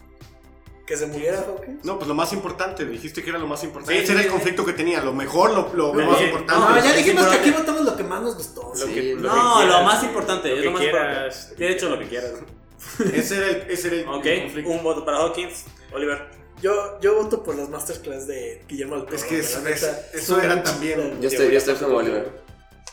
Que 0.86 0.96
se 0.98 1.06
muriera, 1.06 1.38
Hawkins. 1.48 1.82
No, 1.84 1.96
pues 1.96 2.06
lo 2.08 2.14
más 2.14 2.32
importante, 2.34 2.84
dijiste 2.84 3.22
que 3.22 3.30
era 3.30 3.38
lo 3.38 3.46
más 3.46 3.64
importante. 3.64 3.94
Sí, 3.94 3.98
Ese 4.00 4.06
sí, 4.08 4.12
era 4.12 4.20
el 4.20 4.26
sí. 4.26 4.32
conflicto 4.32 4.64
que 4.66 4.74
tenía, 4.74 5.02
lo 5.02 5.14
mejor, 5.14 5.50
lo, 5.52 5.72
lo 5.74 5.94
más 5.94 6.20
importante. 6.20 6.52
No, 6.54 6.76
ya 6.84 6.90
es 6.90 6.96
dijimos 6.98 7.26
que 7.26 7.36
aquí 7.36 7.50
votamos 7.52 7.84
lo 7.86 7.96
que 7.96 8.04
más 8.04 8.20
nos 8.22 8.36
gustó. 8.36 8.70
Lo 8.74 8.86
Sí, 8.86 8.92
que, 8.92 9.14
lo 9.14 9.34
No, 9.34 9.60
que 9.60 9.66
lo 9.66 9.82
más 9.82 10.02
importante, 10.04 10.48
Lo 10.50 10.54
es 10.56 10.60
que 10.60 10.64
lo 10.66 10.72
más 10.72 10.80
quieras. 10.82 11.34
importante. 11.36 11.66
He 11.66 11.72
hecho 11.72 11.88
lo 11.88 11.98
que 11.98 12.08
quieras. 12.08 12.32
Ese 13.14 13.36
era 13.38 13.46
el, 13.48 13.70
ese 13.70 13.86
era 13.88 13.96
el, 13.96 14.08
Ok, 14.08 14.26
el 14.26 14.42
conflicto. 14.42 14.70
un 14.70 14.82
voto 14.82 15.04
para 15.06 15.18
Hawkins. 15.18 15.64
Oliver. 15.94 16.28
Yo, 16.60 17.00
yo 17.00 17.14
voto 17.14 17.42
por 17.42 17.56
las 17.56 17.68
masterclass 17.70 18.26
de 18.26 18.62
Guillermo 18.68 18.96
del 18.96 19.04
Toro. 19.06 19.16
Es 19.16 19.24
que 19.24 19.38
eso- 19.38 19.60
neta, 19.60 19.74
eso- 19.76 19.86
eso 19.86 20.18
estuvo 20.18 20.38
era 20.40 20.54
muy 20.56 20.64
también-. 20.64 21.20
Yo 21.20 21.28
estoy, 21.28 21.50
yo 21.50 21.58
estoy 21.58 21.74
como 21.76 21.96
Oliver. 21.96 22.43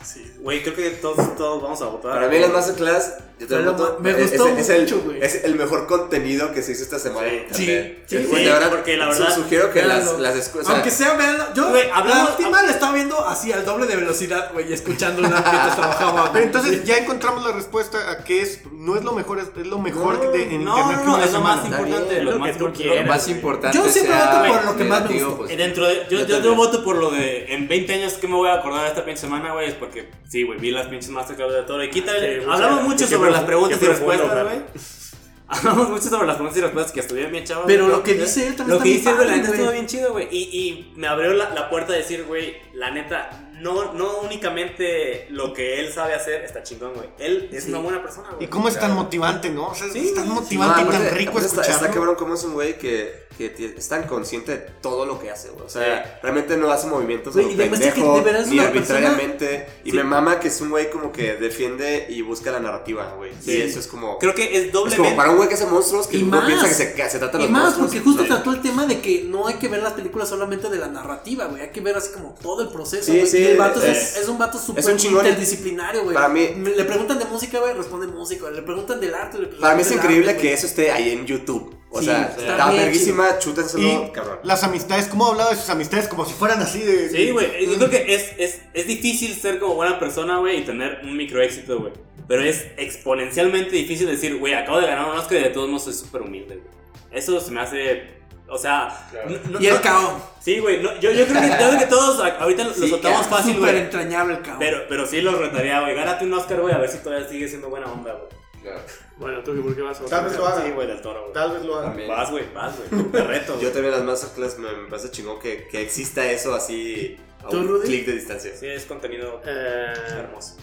Sí. 0.03 0.33
Güey, 0.39 0.63
creo 0.63 0.75
que 0.75 0.89
todos, 0.91 1.35
todos 1.37 1.61
vamos 1.61 1.79
a 1.83 1.85
votar. 1.85 2.13
Para 2.13 2.27
mí 2.27 2.39
las 2.39 2.49
masterclass, 2.51 3.13
yo 3.39 3.45
te 3.45 3.59
lo 3.59 3.73
voto, 3.73 3.97
me 4.01 4.09
es- 4.09 4.31
gustó 4.31 4.47
es, 4.47 4.67
es 4.69 4.81
mucho, 4.81 4.95
el, 4.95 5.01
güey. 5.01 5.21
es 5.23 5.43
el 5.43 5.53
mejor 5.55 5.85
contenido 5.85 6.51
que 6.53 6.63
se 6.63 6.71
hizo 6.71 6.81
esta 6.81 6.97
semana. 6.97 7.27
Sí, 7.51 7.65
sí, 7.67 7.97
sí, 8.07 8.15
de 8.17 8.51
verdad, 8.51 8.71
porque 8.71 8.97
la 8.97 9.09
verdad, 9.09 9.35
sugiero 9.35 9.71
que 9.71 9.83
las, 9.83 10.17
las 10.17 10.35
escuelas. 10.35 10.71
Aunque 10.71 10.89
sea, 10.89 11.13
veanlo. 11.13 11.53
Yo 11.53 11.69
Güey, 11.69 11.83
hablamos- 11.93 12.23
la 12.29 12.35
última 12.35 12.63
la 12.63 12.71
estaba 12.71 12.93
viendo 12.93 13.23
así 13.27 13.51
al 13.51 13.63
doble 13.63 13.85
de 13.85 13.95
velocidad, 13.95 14.51
güey, 14.53 14.71
y 14.71 14.73
escuchándola 14.73 15.29
mientras 15.29 15.75
trabajaba. 15.75 16.31
Pero 16.33 16.45
entonces 16.45 16.83
ya 16.83 16.97
encontramos 16.97 17.45
la 17.45 17.51
respuesta 17.51 18.09
a 18.09 18.23
que 18.23 18.41
es, 18.41 18.61
no 18.71 18.95
es 18.95 19.03
lo 19.03 19.11
mejor, 19.13 19.37
es, 19.37 19.67
lo 19.67 19.77
mejor 19.77 20.17
No, 20.25 20.31
de, 20.31 20.55
en 20.55 20.63
No, 20.65 20.77
internet 20.79 20.97
no, 20.97 21.01
que 21.03 21.05
no, 21.05 21.15
una 21.15 21.25
es 21.25 21.31
lo 21.33 21.41
más 21.41 21.61
semana. 21.61 21.79
importante. 21.83 22.23
Lo 22.23 22.31
lo 22.31 22.39
más 22.39 22.51
que 22.53 22.57
tú 22.57 22.65
importante. 22.65 22.85
Lo 22.87 22.91
quieras. 22.93 23.07
más 23.07 23.27
importante 23.27 23.77
Yo 23.77 23.85
siempre 23.87 24.15
voto 24.15 24.47
por 24.55 24.65
lo 24.65 24.77
que 24.77 24.83
más 24.83 25.01
me 25.07 25.13
gustó. 25.23 25.37
pues, 25.37 25.57
Dentro 25.57 25.87
de, 25.87 26.07
yo, 26.09 26.55
voto 26.55 26.83
por 26.83 26.95
lo 26.95 27.11
de 27.11 27.53
en 27.53 27.67
20 27.67 27.93
años 27.93 28.13
que 28.13 28.27
me 28.27 28.33
voy 28.35 28.49
a 28.49 28.55
acordar 28.55 28.81
de 28.93 28.99
esta 28.99 29.15
semana, 29.21 29.53
güey, 29.53 29.69
porque 29.81 30.09
sí, 30.29 30.43
güey, 30.43 30.59
vi 30.59 30.69
las 30.69 30.87
pinches 30.87 31.09
masterclass 31.09 31.51
de 31.53 31.63
todo 31.63 31.83
y 31.83 31.89
quítale. 31.89 32.41
Sí, 32.41 32.47
hablamos 32.47 32.83
mucho 32.83 33.07
sobre 33.07 33.31
las 33.31 33.43
preguntas 33.43 33.81
y 33.81 33.85
respuestas, 33.87 34.43
güey. 34.43 34.61
Hablamos 35.53 35.89
mucho 35.89 36.03
sobre 36.03 36.27
las 36.27 36.35
preguntas 36.35 36.57
y 36.59 36.61
respuestas 36.61 36.93
que 36.93 36.99
estuvieron 37.01 37.31
bien 37.33 37.43
chavos. 37.43 37.65
Pero 37.67 37.89
lo 37.89 38.01
que 38.03 38.13
dice 38.13 38.47
él 38.47 38.55
también 38.55 38.77
Lo 38.77 38.83
que 38.83 38.89
dice 38.89 39.09
él, 39.09 39.17
la 39.17 39.35
neta 39.35 39.51
estuvo 39.51 39.71
bien 39.71 39.85
chido, 39.85 40.13
güey. 40.13 40.29
Y, 40.31 40.37
y 40.37 40.93
me 40.95 41.07
abrió 41.07 41.33
la, 41.33 41.49
la 41.49 41.69
puerta 41.69 41.91
a 41.91 41.97
decir, 41.97 42.23
güey, 42.23 42.55
la 42.73 42.91
neta, 42.91 43.50
no, 43.61 43.93
no 43.93 44.19
únicamente 44.21 45.27
lo 45.29 45.53
que 45.53 45.79
él 45.79 45.91
sabe 45.93 46.13
hacer 46.13 46.43
está 46.43 46.63
chingón, 46.63 46.93
güey. 46.93 47.07
Él 47.19 47.49
es 47.51 47.67
una 47.67 47.79
buena 47.79 48.01
persona, 48.01 48.29
güey. 48.31 48.45
Y 48.45 48.47
cómo 48.47 48.67
es 48.67 48.79
tan 48.79 48.93
motivante, 48.93 49.49
¿no? 49.49 49.67
O 49.69 49.75
sea, 49.75 49.87
Sí, 49.91 49.99
es 50.07 50.13
tan 50.15 50.25
sí, 50.25 50.29
motivante 50.31 50.81
No, 50.83 50.87
y 50.89 50.91
tan 50.91 51.01
aparte- 51.01 51.15
rico 51.17 51.39
está, 51.39 51.45
escucharlo. 51.61 51.73
está 51.75 51.91
cabrón 51.91 52.15
como 52.15 52.33
es 52.35 52.43
un 52.43 52.53
güey 52.53 52.77
que, 52.77 53.27
que 53.37 53.73
es 53.77 53.87
tan 53.87 54.03
consciente 54.03 54.51
de 54.51 54.57
todo 54.81 55.05
lo 55.05 55.19
que 55.19 55.31
hace, 55.31 55.49
güey. 55.49 55.65
O 55.65 55.69
sea, 55.69 56.19
realmente 56.21 56.57
no 56.57 56.71
hace 56.71 56.87
movimientos 56.87 57.33
Güey, 57.33 57.45
como 57.45 57.55
y 57.55 57.57
que 57.63 57.69
pendejo, 57.69 58.17
es 58.29 58.47
ni 58.47 58.59
arbitrariamente. 58.59 59.67
Y 59.83 59.91
Sí. 59.91 59.97
me 59.97 60.03
mama 60.03 60.39
que 60.39 60.47
es 60.49 60.61
un 60.61 60.69
güey 60.69 60.89
como 60.89 61.11
que 61.11 61.35
defiende 61.35 62.07
y 62.09 62.21
busca 62.21 62.51
la 62.51 62.59
narrativa, 62.59 63.13
güey. 63.17 63.31
Sí. 63.41 63.51
Y 63.57 63.61
eso 63.61 63.79
es 63.79 63.87
como... 63.87 64.17
Creo 64.19 64.33
que 64.35 64.43
es 64.57 64.65
es 64.65 64.71
como 64.71 64.85
doblemente. 64.85 65.15
para 65.15 65.31
un 65.31 65.37
güey 65.37 65.47
que 65.49 65.55
hace 65.55 65.65
monstruos 65.65 66.07
que 66.07 66.17
Y 66.17 66.23
uno 66.23 66.37
más. 66.37 66.45
piensa 66.45 66.67
que 66.67 66.73
se, 66.73 66.93
que 66.93 67.09
se 67.09 67.19
trata 67.19 67.37
de 67.37 67.43
Y 67.45 67.47
los 67.47 67.51
más, 67.51 67.63
monstruos. 67.77 67.89
porque 67.91 68.03
justo 68.03 68.25
trató 68.25 68.51
el 68.51 68.61
tema 68.61 68.85
de 68.85 69.01
que 69.01 69.23
no 69.25 69.47
hay 69.47 69.55
que 69.55 69.67
ver 69.67 69.81
las 69.81 69.93
películas 69.93 70.29
solamente 70.29 70.69
de 70.69 70.77
la 70.77 70.87
narrativa, 70.87 71.45
güey. 71.45 71.61
Hay 71.63 71.69
que 71.69 71.81
ver 71.81 71.95
así 71.95 72.11
como 72.11 72.35
todo 72.41 72.61
el 72.63 72.69
proceso. 72.69 73.05
Sí, 73.11 73.17
güey. 73.19 73.27
sí, 73.27 73.37
y 73.37 73.50
el 73.51 73.57
vato 73.57 73.81
es, 73.83 73.97
es- 73.97 74.17
es 74.17 74.27
un 74.27 74.37
vato 74.37 74.57
súper 74.59 74.85
un 74.85 74.97
chingón. 74.97 75.25
interdisciplinario, 75.25 76.03
güey. 76.03 76.13
Para 76.13 76.29
mí- 76.29 76.49
Le 76.75 76.83
preguntan 76.85 77.19
de 77.19 77.25
música, 77.25 77.59
güey, 77.59 77.73
responde 77.73 78.07
música. 78.07 78.41
güey. 78.43 78.55
Le 78.55 78.61
preguntan 78.61 78.99
del 78.99 79.13
arte, 79.13 79.39
le 79.39 79.47
Para 79.47 79.75
mí 79.75 79.81
es 79.81 79.91
increíble 79.91 80.31
arte, 80.31 80.41
que 80.41 80.53
eso 80.53 80.65
esté 80.67 80.91
ahí 80.91 81.09
en 81.11 81.25
YouTube. 81.25 81.75
O 81.93 81.99
Sí, 81.99 82.05
sea, 82.05 82.33
está 82.37 82.71
verguísima, 82.71 83.37
chútenselo, 83.37 84.13
cabrón. 84.13 84.39
las 84.43 84.63
amistades, 84.63 85.07
¿cómo 85.07 85.25
hablaba 85.27 85.49
de 85.49 85.57
sus 85.57 85.69
amistades? 85.69 86.07
Como 86.07 86.25
si 86.25 86.33
fueran 86.33 86.61
así 86.61 86.79
de. 86.79 87.09
Sí, 87.09 87.31
güey. 87.31 87.65
Yo 87.67 87.75
creo 87.75 87.89
que 87.89 88.15
es, 88.15 88.31
es, 88.37 88.61
es 88.73 88.87
difícil 88.87 89.35
ser 89.35 89.59
como 89.59 89.75
buena 89.75 89.99
persona, 89.99 90.37
güey, 90.37 90.59
y 90.59 90.63
tener 90.63 91.01
un 91.03 91.17
micro 91.17 91.41
éxito, 91.41 91.79
güey. 91.79 91.91
Pero 92.29 92.43
es 92.43 92.63
exponencialmente 92.77 93.75
difícil 93.75 94.07
decir, 94.07 94.37
güey, 94.37 94.53
acabo 94.53 94.79
de 94.79 94.87
ganar 94.87 95.09
un 95.11 95.17
Oscar 95.17 95.39
y 95.39 95.43
de 95.43 95.49
todos 95.49 95.67
modos 95.67 95.83
soy 95.83 95.93
súper 95.93 96.21
humilde, 96.21 96.55
güey. 96.63 97.19
Eso 97.19 97.41
se 97.41 97.51
me 97.51 97.59
hace. 97.59 98.20
O 98.51 98.57
sea. 98.57 99.09
no- 99.27 99.49
no- 99.51 99.61
Y 99.61 99.67
el 99.67 99.75
no- 99.75 99.81
cao. 99.81 100.31
Sí, 100.41 100.59
güey. 100.59 100.81
no, 100.83 100.93
yo, 100.99 101.11
yo, 101.11 101.25
creo 101.25 101.41
que, 101.41 101.47
yo 101.49 101.55
creo 101.55 101.79
que 101.79 101.85
todos 101.85 102.19
ahorita 102.19 102.63
lo 102.65 102.73
Sí, 102.73 102.89
soltamos 102.89 103.27
fácil, 103.27 103.55
Súper 103.55 103.71
güey. 103.73 103.83
entrañable 103.85 104.33
el 104.35 104.41
cao. 104.41 104.57
Pero, 104.59 104.79
pero 104.89 105.05
sí 105.07 105.21
los 105.21 105.37
retaría, 105.37 105.79
güey. 105.81 105.95
Gánate 105.95 106.25
un 106.25 106.33
Oscar, 106.33 106.59
güey, 106.61 106.73
a 106.73 106.77
ver 106.77 106.89
si 106.89 106.97
todavía 106.99 107.27
sigue 107.29 107.47
siendo 107.47 107.69
buena 107.69 107.91
onda, 107.91 108.13
güey. 108.13 108.29
Claro. 108.61 108.79
Bueno, 109.17 109.39
¿tú 109.43 109.59
por 109.63 109.75
qué 109.75 109.81
vas 109.81 109.99
a 110.01 110.05
Tal 110.05 110.25
vez 110.25 110.37
lo 110.37 110.45
haga. 110.47 110.63
Sí, 110.65 110.71
güey, 110.71 110.87
del 110.87 111.01
toro, 111.01 111.21
güey. 111.21 111.33
Tal 111.33 111.51
vez 111.53 111.63
lo 111.63 111.75
haga. 111.77 111.87
También. 111.87 112.07
Vas, 112.09 112.29
güey, 112.31 112.43
vas, 112.53 112.73
güey. 112.89 113.03
Te 113.11 113.23
reto, 113.23 113.53
güey. 113.53 113.65
Yo 113.65 113.71
también 113.71 113.91
las 113.93 114.03
masterclass 114.03 114.57
me, 114.59 114.71
me 114.71 114.89
parece 114.89 115.09
chingón 115.11 115.39
que, 115.39 115.67
que 115.67 115.81
exista 115.81 116.25
eso 116.29 116.53
así 116.53 117.17
a 117.43 117.47
¿Tú, 117.49 117.57
un 117.57 117.81
clic 117.81 118.05
de 118.05 118.13
distancia. 118.13 118.51
Sí, 118.55 118.67
es 118.67 118.85
contenido 118.85 119.41
Eh, 119.45 119.93
hermoso. 120.17 120.57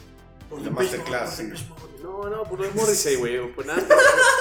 Por 0.48 0.62
La 0.62 0.70
masterclass, 0.70 1.42
no, 2.02 2.28
no, 2.30 2.42
por 2.44 2.58
lo 2.60 2.64
de 2.66 2.72
Morrissey, 2.74 3.16
güey. 3.16 3.52
Por 3.52 3.66
nada. 3.66 3.84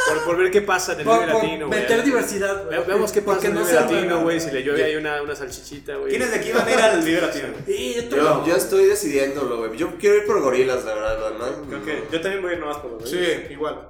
Por, 0.07 0.23
por 0.25 0.37
ver 0.37 0.49
qué 0.51 0.61
pasa 0.61 0.93
en 0.93 0.99
el 1.01 1.05
Por, 1.05 1.17
por 1.19 1.27
Latino, 1.43 1.67
güey. 1.67 1.79
meter 1.81 2.03
diversidad, 2.03 2.65
güey. 2.65 2.79
Ve- 2.79 2.85
Veamos 2.87 3.11
qué 3.11 3.21
pasa 3.21 3.33
Porque 3.35 3.47
en 3.47 3.57
el 3.57 3.63
no 3.63 3.71
Latino, 3.71 4.21
güey. 4.23 4.39
Si 4.39 4.51
le 4.51 4.63
llueve 4.63 4.83
ahí 4.83 4.95
una, 4.95 5.21
una 5.21 5.35
salchichita, 5.35 5.95
güey. 5.95 6.09
¿Quiénes 6.09 6.31
de 6.31 6.37
aquí 6.37 6.51
van 6.51 6.67
a 6.67 6.71
ir 6.71 6.77
al 6.79 7.01
Vive 7.03 7.21
Latino? 7.21 7.47
Sí, 7.65 7.93
yo 7.95 8.01
Yo, 8.17 8.23
también. 8.25 8.45
yo 8.45 8.55
estoy 8.55 8.85
decidiéndolo, 8.85 9.57
güey. 9.57 9.77
Yo 9.77 9.97
quiero 9.97 10.15
ir 10.17 10.25
por 10.25 10.41
gorilas, 10.41 10.85
la 10.85 10.93
verdad. 10.95 11.31
demás, 11.31 11.49
Creo 11.67 11.79
no. 11.79 11.85
que 11.85 12.03
yo 12.11 12.21
también 12.21 12.41
voy 12.41 12.51
a 12.51 12.53
ir 12.55 12.59
nomás 12.61 12.77
por 12.77 12.91
los 12.93 13.09
Sí, 13.09 13.19
igual. 13.49 13.87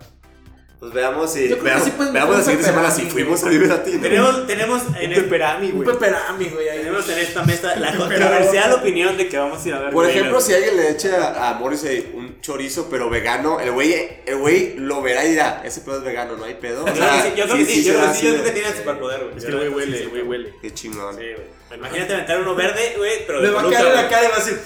Pues 0.79 0.93
veamos 0.93 1.33
si. 1.33 1.49
Yo 1.49 1.57
creo 1.57 1.57
que 1.57 1.63
Veamos, 1.69 1.85
sí 1.85 1.91
pueden 1.91 2.13
veamos 2.13 2.31
la 2.33 2.37
un 2.37 2.43
siguiente 2.43 2.65
semana 2.69 2.91
si 2.91 3.01
fuimos 3.07 3.39
a 3.41 3.45
güey. 3.47 3.57
Vive 3.57 3.67
Latino. 3.67 4.01
Tenemos, 4.01 4.47
tenemos 4.47 4.81
en, 4.99 5.11
el- 5.11 5.25
Perami, 5.25 5.67
Un 5.71 5.83
güey. 5.83 5.87
peperami, 5.87 6.45
güey. 6.49 6.67
tenemos 6.67 7.09
en 7.09 7.17
esta 7.17 7.43
mesa 7.43 7.75
la 7.77 7.95
controversial 7.95 8.73
opinión 8.73 9.17
de 9.17 9.27
que 9.27 9.37
vamos 9.39 9.65
a 9.65 9.67
ir 9.67 9.73
a 9.73 9.79
ver. 9.79 9.89
Por 9.91 10.05
ejemplo, 10.07 10.39
si 10.39 10.53
alguien 10.53 10.77
le 10.77 10.91
echa 10.91 11.49
a, 11.49 11.53
Morrissey 11.55 12.11
un 12.13 12.39
chorizo, 12.41 12.89
pero 12.91 13.09
vegano, 13.09 13.59
el 13.59 13.71
güey, 13.71 14.19
el 14.27 14.35
güey 14.37 14.75
lo 14.77 15.01
verá 15.01 15.25
y 15.25 15.31
dirá: 15.31 15.63
Ese 15.65 15.81
pedo 15.81 15.97
es 15.97 16.03
vegano, 16.03 16.37
no 16.37 16.43
hay 16.45 16.53
pedo. 16.53 16.83
O 16.83 16.87
Yo 16.87 16.93
creo 16.93 17.07
que 17.11 17.21
sí, 17.23 17.33
yo 17.35 17.43
creo 17.45 17.57
que 17.57 17.65
sí, 17.65 17.83
yo 17.83 17.93
creo 17.95 18.07
que 18.09 18.13
sí, 18.13 18.21
yo 18.27 18.27
así 18.27 18.27
creo 18.27 18.35
que 18.35 18.43
de- 18.43 18.51
tiene 18.51 18.67
el 18.69 18.75
superpoder, 18.75 19.23
güey. 19.23 19.37
Es 19.37 19.45
que 19.45 19.49
el 19.51 19.57
güey 19.57 19.69
huele, 19.69 20.01
el 20.03 20.09
güey 20.09 20.21
huele. 20.21 20.53
Qué 20.61 20.73
chingón. 20.75 21.15
Sí, 21.15 21.21
güey. 21.23 21.79
Imagínate 21.79 22.13
aventar 22.13 22.39
uno 22.39 22.53
verde, 22.55 22.93
güey, 22.97 23.25
pero 23.25 23.41
Le 23.41 23.49
va 23.49 23.61
a 23.61 23.69
caer 23.71 23.87
en 23.87 23.95
la 23.95 24.09
cara 24.09 24.25
y 24.25 24.29
va 24.29 24.35
a 24.35 24.39
decir: 24.39 24.59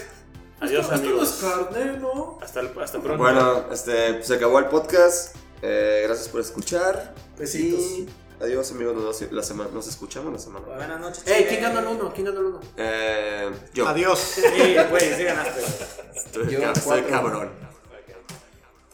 Adiós, 0.60 0.92
amigos. 0.92 1.30
es 1.30 1.50
carne, 1.50 1.98
¿no? 2.02 2.38
Hasta, 2.42 2.60
el- 2.60 2.70
hasta 2.84 3.00
pronto. 3.00 3.18
Bueno, 3.18 3.66
este, 3.72 4.22
se 4.22 4.36
acabó 4.36 4.60
el 4.60 4.66
podcast. 4.66 5.36
Eh, 5.62 6.04
gracias 6.06 6.30
por 6.30 6.42
escuchar. 6.42 7.14
Besitos. 7.38 7.80
Y 7.80 8.08
adiós, 8.40 8.72
amigos. 8.72 8.96
Nos, 8.96 9.32
la 9.32 9.44
semana, 9.44 9.70
nos 9.72 9.88
escuchamos 9.88 10.32
la 10.34 10.40
semana. 10.40 10.66
Buenas 10.66 11.00
noches. 11.00 11.28
Ey. 11.28 11.46
¿quién 11.46 11.62
ganó 11.62 11.80
el 11.80 11.88
uno? 11.88 12.12
¿Quién 12.14 12.26
ganó 12.26 12.40
el 12.40 12.46
uno? 12.48 12.60
Eh, 12.78 13.52
yo. 13.74 13.88
Adiós. 13.88 14.20
Sí, 14.20 14.76
güey, 14.90 15.14
sí 15.14 15.24
ganaste. 15.24 15.62
Estoy, 16.16 16.52
Yo, 16.54 16.60
cuatro. 16.84 17.08
cabrón. 17.10 17.52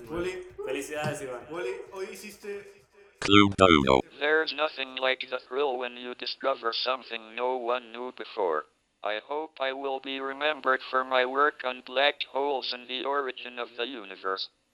Wally, 0.10 0.48
Felicidades, 0.66 1.22
Iván. 1.22 1.42
Wally, 1.50 1.72
hoy 1.92 2.08
hiciste. 2.12 2.74
Clue 3.20 3.50
Dono. 3.58 4.02
There's 4.20 4.54
nothing 4.54 4.96
like 5.02 5.26
the 5.30 5.40
thrill 5.50 5.78
when 5.78 5.98
you 5.98 6.14
discover 6.16 6.72
something 6.74 7.36
no 7.36 7.58
one 7.58 7.92
knew 7.92 8.14
before. 8.18 8.66
I 9.04 9.20
hope 9.28 9.60
I 9.60 9.74
will 9.74 10.00
be 10.00 10.20
remembered 10.20 10.82
for 10.90 11.04
my 11.04 11.26
work 11.26 11.64
on 11.66 11.82
black 11.86 12.16
holes 12.32 12.74
and 12.74 12.88
the 12.88 13.04
origin 13.06 13.60
of 13.60 13.70
the 13.78 13.86
universe, 13.86 14.50